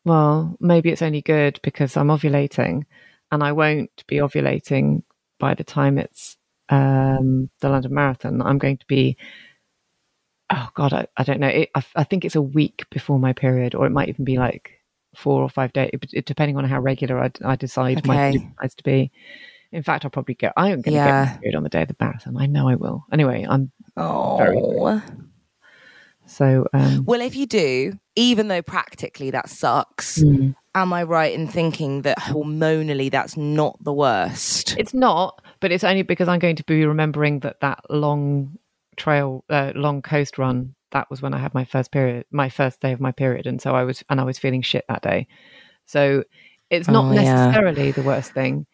well, 0.04 0.56
maybe 0.60 0.90
it's 0.90 1.02
only 1.02 1.22
good 1.22 1.60
because 1.62 1.96
I'm 1.96 2.08
ovulating 2.08 2.84
and 3.30 3.42
I 3.42 3.52
won't 3.52 4.04
be 4.06 4.16
ovulating 4.16 5.02
by 5.38 5.54
the 5.54 5.64
time 5.64 5.98
it's 5.98 6.36
um, 6.68 7.50
the 7.60 7.68
London 7.68 7.94
Marathon. 7.94 8.42
I'm 8.42 8.58
going 8.58 8.78
to 8.78 8.86
be, 8.86 9.16
oh 10.50 10.68
God, 10.74 10.92
I, 10.92 11.06
I 11.16 11.22
don't 11.24 11.40
know. 11.40 11.48
It, 11.48 11.70
I, 11.74 11.84
I 11.96 12.04
think 12.04 12.24
it's 12.24 12.36
a 12.36 12.42
week 12.42 12.84
before 12.90 13.18
my 13.18 13.32
period, 13.32 13.74
or 13.74 13.86
it 13.86 13.90
might 13.90 14.08
even 14.08 14.24
be 14.24 14.38
like 14.38 14.80
four 15.16 15.42
or 15.42 15.48
five 15.50 15.72
days, 15.72 15.90
it, 15.92 16.24
depending 16.24 16.56
on 16.56 16.64
how 16.64 16.80
regular 16.80 17.22
I, 17.22 17.30
I 17.44 17.56
decide 17.56 18.04
my 18.06 18.14
Okay. 18.14 18.32
period 18.32 18.54
decides 18.56 18.74
to 18.76 18.82
be. 18.84 19.10
In 19.72 19.82
fact, 19.82 20.04
I'll 20.04 20.10
probably 20.10 20.34
get, 20.34 20.52
I'm 20.56 20.82
going 20.82 20.94
to 20.94 21.00
get 21.04 21.16
my 21.16 21.38
period 21.40 21.56
on 21.56 21.62
the 21.62 21.68
day 21.68 21.82
of 21.82 21.88
the 21.88 21.96
marathon. 22.00 22.36
I 22.36 22.46
know 22.46 22.68
I 22.68 22.74
will. 22.74 23.04
Anyway, 23.12 23.46
I'm 23.48 23.70
oh. 23.96 25.02
So, 26.30 26.66
um, 26.72 27.04
Well, 27.04 27.20
if 27.20 27.34
you 27.36 27.46
do, 27.46 27.98
even 28.16 28.48
though 28.48 28.62
practically 28.62 29.30
that 29.30 29.48
sucks, 29.50 30.18
mm. 30.22 30.54
am 30.74 30.92
I 30.92 31.02
right 31.02 31.34
in 31.34 31.48
thinking 31.48 32.02
that 32.02 32.18
hormonally 32.18 33.10
that's 33.10 33.36
not 33.36 33.76
the 33.82 33.92
worst? 33.92 34.76
It's 34.78 34.94
not, 34.94 35.42
but 35.60 35.72
it's 35.72 35.84
only 35.84 36.02
because 36.02 36.28
I'm 36.28 36.38
going 36.38 36.56
to 36.56 36.64
be 36.64 36.84
remembering 36.86 37.40
that 37.40 37.60
that 37.60 37.80
long 37.90 38.58
trail, 38.96 39.44
uh, 39.50 39.72
long 39.74 40.02
coast 40.02 40.38
run. 40.38 40.74
That 40.92 41.08
was 41.10 41.22
when 41.22 41.34
I 41.34 41.38
had 41.38 41.54
my 41.54 41.64
first 41.64 41.92
period, 41.92 42.26
my 42.30 42.48
first 42.48 42.80
day 42.80 42.92
of 42.92 43.00
my 43.00 43.12
period, 43.12 43.46
and 43.46 43.60
so 43.60 43.74
I 43.74 43.84
was, 43.84 44.02
and 44.08 44.20
I 44.20 44.24
was 44.24 44.38
feeling 44.38 44.62
shit 44.62 44.84
that 44.88 45.02
day. 45.02 45.26
So 45.86 46.24
it's 46.70 46.88
not 46.88 47.04
Oh, 47.06 47.12
yeah. 47.12 47.22
necessarily 47.46 47.90
the 47.92 48.02
worst 48.02 48.32
thing, 48.32 48.66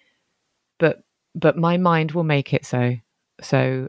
but 0.78 1.02
but 1.34 1.56
my 1.56 1.76
mind 1.76 2.12
will 2.12 2.24
make 2.24 2.52
it 2.54 2.64
so. 2.64 2.96
So 3.42 3.88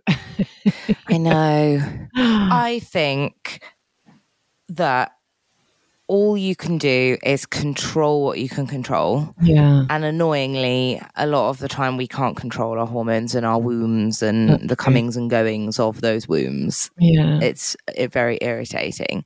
I 1.07 1.17
know. 1.17 1.81
I 2.15 2.79
think 2.83 3.61
that 4.69 5.11
all 6.07 6.37
you 6.37 6.55
can 6.55 6.77
do 6.77 7.17
is 7.23 7.45
control 7.45 8.23
what 8.23 8.39
you 8.39 8.47
can 8.49 8.65
control. 8.67 9.33
yeah, 9.41 9.83
And 9.89 10.03
annoyingly, 10.05 11.01
a 11.15 11.27
lot 11.27 11.49
of 11.49 11.59
the 11.59 11.67
time 11.67 11.97
we 11.97 12.07
can't 12.07 12.37
control 12.37 12.79
our 12.79 12.87
hormones 12.87 13.35
and 13.35 13.45
our 13.45 13.59
wombs 13.59 14.21
and 14.21 14.49
That's 14.49 14.61
the 14.63 14.75
true. 14.75 14.85
comings 14.85 15.17
and 15.17 15.29
goings 15.29 15.79
of 15.79 15.99
those 16.01 16.27
wombs. 16.27 16.89
yeah, 16.97 17.39
It's 17.41 17.75
uh, 17.97 18.07
very 18.07 18.37
irritating. 18.41 19.25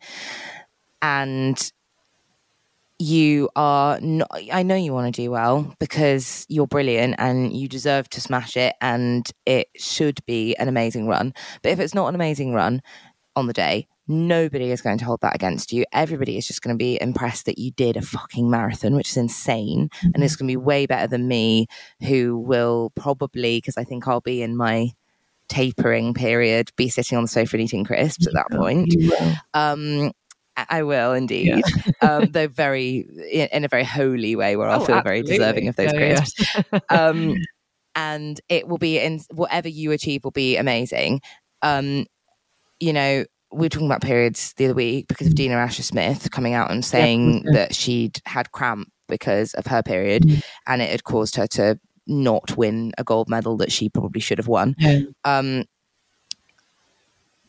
And 1.03 1.72
you 3.02 3.49
are 3.56 3.99
not, 3.99 4.30
I 4.53 4.61
know 4.61 4.76
you 4.76 4.94
want 4.94 5.14
to 5.14 5.22
do 5.22 5.32
well 5.32 5.76
because 5.80 6.45
you're 6.49 6.68
brilliant 6.68 7.15
and 7.18 7.52
you 7.52 7.68
deserve 7.68 8.07
to 8.10 8.22
smash 8.22 8.56
it 8.56 8.76
and 8.80 9.30
it 9.45 9.69
should 9.76 10.23
be 10.28 10.56
an 10.57 10.68
amazing 10.68 11.07
run. 11.07 11.34
But 11.64 11.72
if 11.72 11.80
it's 11.80 11.95
not 11.95 12.07
an 12.07 12.15
amazing 12.15 12.53
run 12.53 12.82
on 13.36 13.48
the 13.48 13.53
day, 13.53 13.88
nobody 14.07 14.72
is 14.72 14.82
going 14.82 14.99
to 14.99 15.06
hold 15.06 15.22
that 15.22 15.34
against 15.34 15.73
you. 15.73 15.84
Everybody 15.91 16.38
is 16.38 16.45
just 16.45 16.61
going 16.61 16.78
to 16.78 16.84
be 16.84 17.02
impressed 17.02 17.48
that 17.48 17.57
you 17.57 17.72
did 17.72 17.98
a 17.98 18.02
fucking 18.02 18.49
marathon, 18.49 18.95
which 18.95 19.10
is 19.10 19.18
insane. 19.18 19.90
And 20.03 20.23
it's 20.23 20.36
going 20.36 20.48
to 20.48 20.52
be 20.52 20.57
way 20.57 20.86
better 20.86 21.07
than 21.07 21.28
me, 21.28 21.65
who 22.02 22.38
will 22.38 22.91
probably, 22.95 23.57
because 23.57 23.78
I 23.78 23.84
think 23.84 24.07
I'll 24.07 24.22
be 24.22 24.44
in 24.44 24.56
my 24.56 24.91
tapering 25.49 26.14
period, 26.14 26.69
be 26.76 26.88
sitting 26.88 27.18
on 27.18 27.23
the 27.23 27.28
sofa 27.28 27.56
and 27.56 27.64
eating 27.64 27.84
crisps 27.84 28.28
at 28.28 28.34
that 28.34 28.52
point. 28.52 28.94
Um, 29.53 30.11
I 30.57 30.84
will 30.84 31.14
indeed, 31.14 31.64
um, 32.02 32.26
though 32.32 32.48
very 32.48 33.07
in, 33.32 33.64
a 33.64 33.68
very 33.68 33.84
holy 33.84 34.36
way, 34.36 34.56
where 34.56 34.69
I'll 34.69 34.82
Oh, 34.82 34.86
feel 34.86 35.02
very 35.02 35.22
deserving 35.23 35.68
of 35.68 35.76
those 35.76 35.94
Yeah, 35.94 36.23
yeah. 36.72 36.80
Um, 36.90 37.36
and 37.95 38.40
it 38.49 38.68
will 38.68 38.78
be 38.78 38.99
in 38.99 39.22
whatever 39.34 39.68
you 39.68 39.91
achieve 39.91 40.23
will 40.23 40.32
be 40.32 40.57
amazing. 40.57 41.22
Um, 41.61 42.06
you 42.80 42.94
know, 42.94 43.26
we 43.52 43.65
were 43.65 43.69
talking 43.69 43.88
about 43.88 44.02
periods 44.02 44.53
the 44.57 44.65
other 44.65 44.73
week 44.73 45.07
because 45.07 45.28
of 45.28 45.36
Dina 45.36 45.56
Asher 45.56 45.84
Smith 45.84 46.32
coming 46.32 46.53
out 46.53 46.72
and 46.72 46.84
saying 46.86 47.44
yeah. 47.45 47.52
that 47.53 47.76
she'd 47.76 48.19
had 48.26 48.52
cramp 48.52 48.90
because 49.10 49.53
of 49.56 49.65
her 49.68 49.84
period, 49.84 50.23
Mm. 50.23 50.44
and 50.68 50.82
it 50.82 50.90
had 50.90 51.03
caused 51.03 51.36
her 51.36 51.48
to 51.48 51.78
not 52.07 52.56
win 52.57 52.94
a 52.98 53.03
gold 53.03 53.30
medal 53.30 53.57
that 53.57 53.72
she 53.72 53.90
probably 53.90 54.22
should 54.22 54.38
have 54.40 54.48
won 54.48 54.76
Yeah. 54.80 55.02
um 55.23 55.65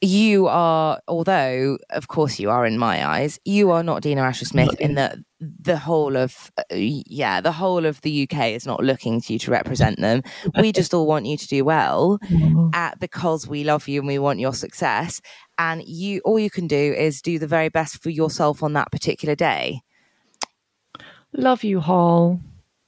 you 0.03 0.49
are 0.49 1.01
although 1.07 1.79
of 1.91 2.09
course 2.09 2.41
you 2.41 2.51
are 2.51 2.67
in 2.67 2.77
my 2.77 3.07
eyes 3.07 3.39
you 3.45 3.71
are 3.71 3.85
not 3.85 4.03
dina 4.03 4.21
asher 4.21 4.45
smith 4.45 4.75
in 4.81 4.95
that 4.95 5.17
the 5.41 5.77
whole 5.77 6.17
of 6.17 6.51
uh, 6.59 6.63
yeah 6.75 7.41
the 7.41 7.53
whole 7.53 7.85
of 7.85 8.01
the 8.03 8.25
uk 8.25 8.39
is 8.47 8.67
not 8.67 8.83
looking 8.83 9.21
to 9.21 9.33
you 9.33 9.39
to 9.39 9.51
represent 9.51 10.01
them. 10.01 10.23
We 10.57 10.73
just 10.81 10.95
all 10.95 11.07
want 11.07 11.27
you 11.27 11.37
to 11.37 11.49
do 11.49 11.65
well 11.65 12.19
at, 12.73 12.99
because 13.01 13.49
we 13.49 13.65
love 13.65 13.89
you 13.89 14.01
and 14.01 14.07
we 14.07 14.19
want 14.19 14.39
your 14.39 14.55
success 14.55 15.21
and 15.59 15.83
you 15.85 16.21
all 16.25 16.39
you 16.39 16.51
can 16.51 16.67
do 16.67 16.77
is 16.77 17.23
do 17.23 17.39
the 17.39 17.47
very 17.47 17.69
best 17.69 18.03
for 18.03 18.11
yourself 18.11 18.63
on 18.63 18.73
that 18.75 18.93
particular 18.93 19.35
day. 19.35 19.83
Love 21.33 21.65
you, 21.65 21.81
Hall. 21.81 22.41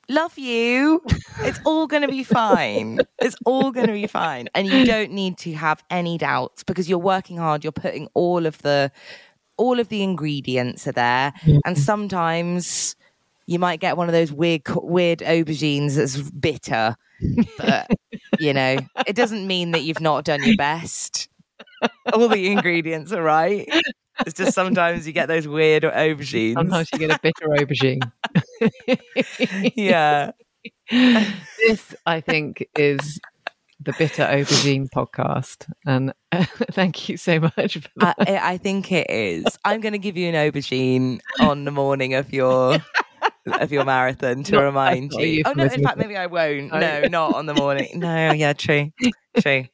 Love 0.09 0.39
you. 0.39 1.03
It's 1.41 1.61
all 1.65 1.87
going 1.87 2.03
to 2.03 2.09
be 2.09 2.25
fine. 2.25 3.01
It's 3.21 3.37
all 3.45 3.73
going 3.73 3.87
to 3.87 3.93
be 3.93 4.07
fine. 4.07 4.49
And 4.55 4.67
you 4.67 4.85
don't 4.85 5.13
need 5.13 5.39
to 5.39 5.53
have 5.55 5.83
any 5.91 6.19
doubts 6.19 6.63
because 6.63 6.89
you're 6.89 6.99
working 6.99 7.37
hard. 7.37 7.65
You're 7.65 7.73
putting 7.73 8.09
all 8.15 8.47
of 8.47 8.59
the 8.63 8.91
all 9.57 9.79
of 9.79 9.89
the 9.89 10.03
ingredients 10.03 10.87
are 10.87 10.93
there. 10.93 11.33
Mm-hmm. 11.43 11.59
And 11.65 11.79
sometimes 11.79 12.97
you 13.47 13.59
might 13.59 13.81
get 13.81 13.97
one 13.97 14.09
of 14.09 14.13
those 14.13 14.33
weird 14.33 14.63
weird 14.75 15.21
aubergines 15.21 15.97
that's 15.97 16.19
bitter. 16.31 16.97
But 17.59 17.91
you 18.39 18.53
know, 18.53 18.79
it 19.07 19.17
doesn't 19.17 19.47
mean 19.47 19.71
that 19.73 19.83
you've 19.83 20.01
not 20.01 20.25
done 20.25 20.43
your 20.43 20.57
best. 20.57 21.29
All 22.13 22.29
the 22.29 22.51
ingredients 22.51 23.13
are 23.13 23.23
right. 23.23 23.69
It's 24.21 24.35
just 24.35 24.55
sometimes 24.55 25.07
you 25.07 25.13
get 25.13 25.27
those 25.27 25.49
weird 25.49 25.83
aubergines. 25.83 26.55
Sometimes 26.55 26.89
you 26.93 26.99
get 26.99 27.11
a 27.11 27.19
bitter 27.23 27.49
aubergine. 27.49 28.13
yeah. 29.77 30.33
this, 30.91 31.95
I 32.07 32.21
think, 32.21 32.69
is 32.77 33.21
the 33.81 33.93
Bitter 33.99 34.25
Aubergine 34.25 34.89
podcast. 34.89 35.71
And 35.87 36.13
thank 36.73 37.09
you 37.09 37.17
so 37.17 37.41
much 37.41 37.79
for 37.79 37.89
that. 37.97 38.17
I, 38.19 38.53
I 38.53 38.57
think 38.57 38.91
it 38.93 39.11
is. 39.11 39.45
I'm 39.65 39.81
going 39.81 39.93
to 39.93 39.99
give 39.99 40.17
you 40.17 40.29
an 40.29 40.35
aubergine 40.35 41.21
on 41.41 41.65
the 41.65 41.71
morning 41.71 42.15
of 42.15 42.33
your 42.33 42.79
of 43.47 43.73
your 43.73 43.85
marathon 43.85 44.43
to 44.45 44.53
Not- 44.57 44.63
remind 44.63 45.11
that's 45.11 45.17
not 45.17 45.23
a 45.25 45.29
you. 45.29 45.43
Oh 45.47 45.53
no, 45.53 45.65
in 45.65 45.83
fact, 45.83 45.99
maybe 45.99 46.17
I 46.17 46.27
won't. 46.27 46.73
Oh. 46.73 46.79
No, 46.81 47.03
not 47.03 47.35
on 47.35 47.47
the 47.47 47.55
morning. 47.55 47.89
No, 48.01 48.33
yeah, 48.33 48.53
true, 48.55 48.91
true, 49.41 49.65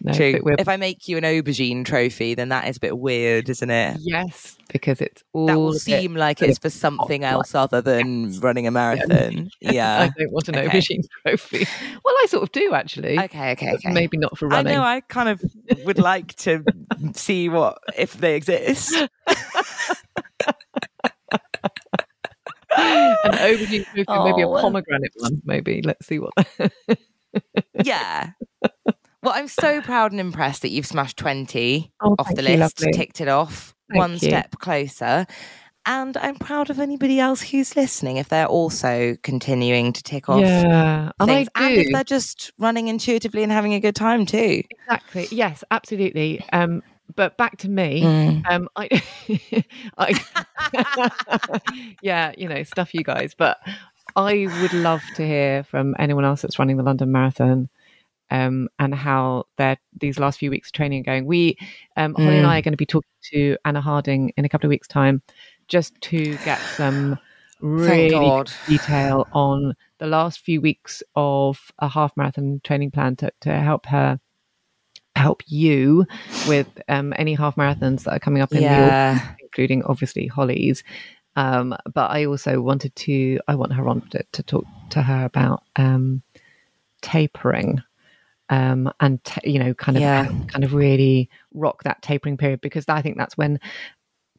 No, 0.00 0.12
true. 0.12 0.40
If 0.58 0.68
I 0.68 0.76
make 0.76 1.06
you 1.08 1.16
an 1.18 1.24
aubergine 1.24 1.84
trophy, 1.84 2.34
then 2.34 2.48
that 2.50 2.68
is 2.68 2.76
a 2.76 2.80
bit 2.80 2.98
weird, 2.98 3.48
isn't 3.48 3.70
it? 3.70 3.98
yes, 4.00 4.56
because 4.72 5.00
it's 5.00 5.22
all 5.32 5.46
That 5.46 5.58
will 5.58 5.74
seem 5.74 6.14
like 6.14 6.40
it's 6.42 6.58
for 6.58 6.70
something 6.70 7.22
else 7.24 7.54
other 7.54 7.80
than 7.80 8.38
running 8.40 8.66
a 8.66 8.70
marathon. 8.72 9.50
I 9.66 9.72
Yeah. 9.72 10.00
I 10.02 10.12
don't 10.18 10.32
want 10.32 10.48
an 10.48 10.56
Okay. 10.56 10.78
aubergine 10.80 11.02
trophy. 11.26 11.66
Well, 12.04 12.14
I 12.22 12.26
sort 12.28 12.42
of 12.44 12.52
do 12.52 12.72
actually. 12.74 13.18
Okay, 13.18 13.52
okay, 13.52 13.72
okay. 13.74 13.92
Maybe 13.92 14.16
not 14.16 14.38
for 14.38 14.46
I 14.52 14.56
running. 14.56 14.74
know. 14.74 14.82
I 14.82 15.00
kind 15.02 15.28
of 15.28 15.42
would 15.84 15.98
like 15.98 16.34
to 16.36 16.64
see 17.14 17.48
what 17.48 17.78
if 17.96 18.14
they 18.14 18.34
exist. 18.36 18.94
An 22.76 23.32
aubergine 23.32 23.84
trophy, 23.86 24.24
maybe 24.24 24.42
a 24.42 24.48
Oh. 24.48 24.60
pomegranate 24.60 25.12
one. 25.16 25.40
Maybe 25.44 25.82
let's 25.82 26.06
see 26.06 26.18
what. 26.18 26.32
yeah. 27.84 28.30
Well, 29.22 29.32
I'm 29.34 29.48
so 29.48 29.80
proud 29.82 30.12
and 30.12 30.20
impressed 30.20 30.62
that 30.62 30.70
you've 30.70 30.86
smashed 30.86 31.16
20 31.16 31.92
Oh, 32.02 32.14
off 32.18 32.28
the 32.34 32.42
you, 32.42 32.56
list, 32.56 32.80
lovely. 32.80 32.92
ticked 32.92 33.20
it 33.20 33.28
off, 33.28 33.74
Thank 33.90 33.98
one 33.98 34.12
you. 34.12 34.18
step 34.18 34.56
closer. 34.58 35.26
And 35.88 36.16
I'm 36.16 36.34
proud 36.36 36.68
of 36.70 36.80
anybody 36.80 37.20
else 37.20 37.40
who's 37.40 37.76
listening 37.76 38.16
if 38.16 38.28
they're 38.28 38.46
also 38.46 39.16
continuing 39.22 39.92
to 39.92 40.02
tick 40.02 40.28
off 40.28 40.40
yeah, 40.40 41.12
and 41.20 41.30
I 41.30 41.34
things. 41.44 41.48
do. 41.54 41.62
And 41.64 41.74
if 41.78 41.92
they're 41.92 42.02
just 42.04 42.52
running 42.58 42.88
intuitively 42.88 43.44
and 43.44 43.52
having 43.52 43.72
a 43.74 43.78
good 43.80 43.94
time 43.94 44.26
too. 44.26 44.62
Exactly. 44.70 45.28
Yes, 45.30 45.62
absolutely. 45.70 46.44
Um, 46.52 46.82
but 47.16 47.36
back 47.36 47.56
to 47.58 47.68
me. 47.68 48.02
Mm. 48.02 48.42
Um, 48.48 48.68
I, 48.76 49.02
I, 49.98 51.60
yeah, 52.00 52.32
you 52.36 52.48
know, 52.48 52.62
stuff 52.62 52.94
you 52.94 53.02
guys. 53.04 53.34
But 53.34 53.58
I 54.14 54.46
would 54.46 54.72
love 54.72 55.10
to 55.14 55.26
hear 55.26 55.64
from 55.64 55.94
anyone 55.98 56.24
else 56.24 56.42
that's 56.42 56.58
running 56.58 56.76
the 56.76 56.82
London 56.82 57.10
Marathon. 57.12 57.68
um, 58.30 58.68
and 58.80 58.92
how 58.92 59.44
their 59.56 59.76
these 60.00 60.18
last 60.18 60.38
few 60.40 60.50
weeks 60.50 60.68
of 60.68 60.72
training 60.72 61.00
are 61.00 61.04
going. 61.04 61.26
We, 61.26 61.56
um, 61.96 62.14
Holly 62.14 62.38
and 62.38 62.46
I 62.46 62.56
Mm. 62.56 62.58
are 62.58 62.62
going 62.62 62.72
to 62.72 62.76
be 62.76 62.84
talking 62.86 63.08
to 63.32 63.56
Anna 63.64 63.80
Harding 63.80 64.32
in 64.36 64.44
a 64.44 64.48
couple 64.48 64.66
of 64.66 64.70
weeks' 64.70 64.88
time, 64.88 65.22
just 65.68 65.94
to 66.02 66.36
get 66.38 66.68
some 66.68 67.16
really 67.60 68.32
detail 68.66 69.28
on 69.32 69.74
the 69.98 70.06
last 70.08 70.40
few 70.40 70.60
weeks 70.60 71.02
of 71.14 71.70
a 71.78 71.88
half 71.88 72.16
marathon 72.16 72.60
training 72.64 72.90
plan 72.90 73.14
to, 73.16 73.30
to 73.42 73.52
help 73.52 73.86
her 73.86 74.18
help 75.16 75.42
you 75.46 76.06
with 76.44 76.68
um, 76.88 77.12
any 77.16 77.34
half 77.34 77.56
marathons 77.56 78.04
that 78.04 78.12
are 78.12 78.20
coming 78.20 78.42
up 78.42 78.54
in 78.54 78.68
the 78.68 78.80
autumn, 78.80 78.96
including 79.40 79.82
obviously 79.84 80.26
Holly's. 80.28 80.84
Um, 81.36 81.76
but 81.92 82.10
I 82.10 82.24
also 82.26 82.60
wanted 82.60 82.94
to, 82.96 83.40
I 83.48 83.56
want 83.56 83.72
her 83.74 83.88
on 83.88 84.02
to, 84.10 84.24
to 84.32 84.42
talk 84.42 84.66
to 84.90 85.02
her 85.02 85.24
about 85.24 85.64
um, 85.76 86.22
tapering 87.02 87.82
um, 88.48 88.90
and, 89.00 89.22
ta 89.24 89.40
you 89.44 89.58
know, 89.58 89.74
kind 89.74 89.98
of, 89.98 90.02
Yeah. 90.02 90.24
kind 90.46 90.64
of 90.64 90.72
really 90.74 91.28
rock 91.52 91.82
that 91.82 92.00
tapering 92.02 92.36
period 92.36 92.60
because 92.60 92.84
I 92.88 93.02
think 93.02 93.18
that's 93.18 93.36
when 93.36 93.58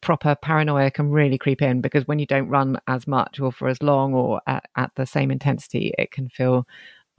proper 0.01 0.35
paranoia 0.35 0.91
can 0.91 1.09
really 1.09 1.37
creep 1.37 1.61
in 1.61 1.81
because 1.81 2.07
when 2.07 2.19
you 2.19 2.25
don't 2.25 2.47
run 2.47 2.79
as 2.87 3.07
much 3.07 3.39
or 3.39 3.51
for 3.51 3.67
as 3.67 3.81
long 3.83 4.13
or 4.13 4.41
at, 4.47 4.65
at 4.75 4.91
the 4.95 5.05
same 5.05 5.31
intensity, 5.31 5.93
it 5.97 6.11
can 6.11 6.29
feel 6.29 6.67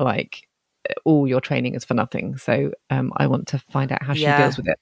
like 0.00 0.47
all 1.04 1.26
your 1.26 1.40
training 1.40 1.74
is 1.74 1.84
for 1.84 1.94
nothing. 1.94 2.36
So 2.36 2.72
um, 2.90 3.12
I 3.16 3.26
want 3.26 3.48
to 3.48 3.58
find 3.70 3.92
out 3.92 4.02
how 4.02 4.14
she 4.14 4.22
Yeah. 4.22 4.38
deals 4.38 4.56
with 4.56 4.68
it. 4.68 4.78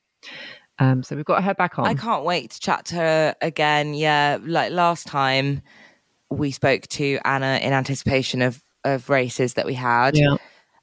Um, 0.78 1.02
so 1.02 1.16
we've 1.16 1.24
got 1.24 1.42
her 1.42 1.54
back 1.54 1.78
on. 1.78 1.86
I 1.86 1.94
can't 1.94 2.24
wait 2.24 2.50
to 2.50 2.60
chat 2.60 2.84
to 2.86 2.96
her 2.96 3.34
again. 3.40 3.94
Yeah, 3.94 4.38
like 4.42 4.72
last 4.72 5.06
time 5.06 5.62
we 6.30 6.50
spoke 6.50 6.86
to 6.88 7.18
Anna 7.24 7.58
in 7.62 7.72
anticipation 7.72 8.42
of 8.42 8.60
of 8.84 9.08
races 9.08 9.54
that 9.54 9.66
we 9.66 9.74
had. 9.74 10.16
Yeah. 10.16 10.36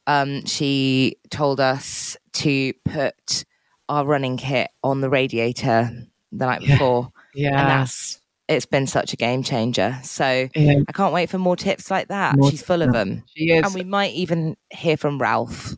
Um, 0.07 0.45
she 0.45 1.15
told 1.29 1.59
us 1.61 2.17
to 2.33 2.73
put 2.85 3.45
our 3.87 4.05
running 4.05 4.35
kit 4.37 4.69
on 4.83 4.99
the 5.01 5.09
radiator 5.09 5.89
the 6.31 6.45
night 6.45 6.61
Yeah. 6.61 6.73
before, 6.75 7.11
and 7.35 7.43
Yeah. 7.53 7.65
that's 7.65 8.19
it's 8.53 8.65
been 8.65 8.87
such 8.87 9.13
a 9.13 9.15
game 9.17 9.43
changer. 9.43 9.97
So 10.03 10.47
yeah. 10.55 10.79
I 10.87 10.91
can't 10.91 11.13
wait 11.13 11.29
for 11.29 11.37
more 11.37 11.55
tips 11.55 11.91
like 11.91 12.07
that. 12.07 12.37
More 12.37 12.49
She's 12.49 12.61
full 12.63 12.81
of 12.81 12.93
them, 12.93 13.23
She 13.35 13.51
is. 13.51 13.65
and 13.65 13.73
we 13.73 13.83
might 13.83 14.13
even 14.13 14.55
hear 14.71 14.97
from 14.97 15.19
Ralph. 15.19 15.75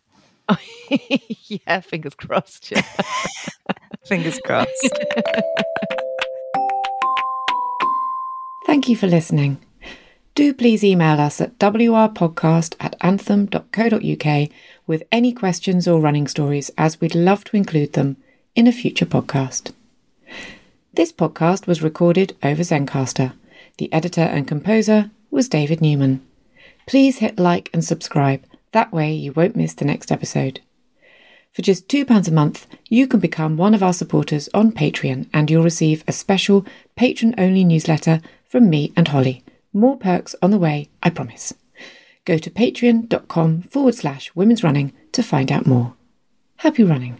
yeah, 1.47 1.79
fingers 1.81 2.13
crossed. 2.13 2.71
Yeah. 2.71 2.81
Fingers 4.05 4.39
crossed. 4.45 4.69
Thank 8.67 8.87
you 8.89 8.95
for 8.95 9.07
listening. 9.07 9.57
Do 10.35 10.53
please 10.53 10.83
email 10.83 11.19
us 11.19 11.39
at 11.41 11.57
wrpodcast 11.59 12.75
at 12.79 12.95
anthem.co.uk 13.01 14.49
with 14.85 15.03
any 15.11 15.31
questions 15.33 15.87
or 15.87 15.99
running 15.99 16.27
stories, 16.27 16.69
as 16.77 16.99
we'd 16.99 17.15
love 17.15 17.43
to 17.45 17.57
include 17.57 17.93
them 17.93 18.17
in 18.55 18.67
a 18.67 18.71
future 18.71 19.05
podcast. 19.05 19.71
This 20.95 21.11
podcast 21.11 21.67
was 21.67 21.83
recorded 21.83 22.37
over 22.41 22.61
Zencastr. 22.61 23.33
The 23.79 23.91
editor 23.91 24.21
and 24.21 24.47
composer 24.47 25.11
was 25.29 25.49
David 25.49 25.81
Newman. 25.81 26.25
Please 26.87 27.17
hit 27.17 27.37
like 27.37 27.69
and 27.73 27.83
subscribe, 27.83 28.45
that 28.71 28.93
way 28.93 29.11
you 29.11 29.33
won't 29.33 29.57
miss 29.57 29.73
the 29.73 29.83
next 29.83 30.09
episode. 30.09 30.61
For 31.51 31.63
just 31.63 31.89
£2 31.89 32.29
a 32.29 32.31
month, 32.31 32.65
you 32.87 33.07
can 33.07 33.19
become 33.19 33.57
one 33.57 33.73
of 33.73 33.83
our 33.83 33.91
supporters 33.91 34.47
on 34.53 34.71
Patreon 34.71 35.27
and 35.33 35.51
you'll 35.51 35.63
receive 35.63 36.01
a 36.07 36.13
special 36.13 36.65
patron 36.95 37.35
only 37.37 37.65
newsletter 37.65 38.21
from 38.45 38.69
me 38.69 38.93
and 38.95 39.09
Holly. 39.09 39.43
More 39.73 39.97
perks 39.97 40.33
on 40.41 40.51
the 40.51 40.57
way, 40.57 40.87
I 41.03 41.09
promise. 41.09 41.53
Go 42.23 42.37
to 42.37 42.49
patreon.com 42.49 43.63
forward 43.63 43.95
slash 43.95 44.33
women's 44.33 44.63
running 44.63 44.93
to 45.11 45.21
find 45.21 45.51
out 45.51 45.67
more. 45.67 45.93
Happy 46.57 46.85
running. 46.85 47.19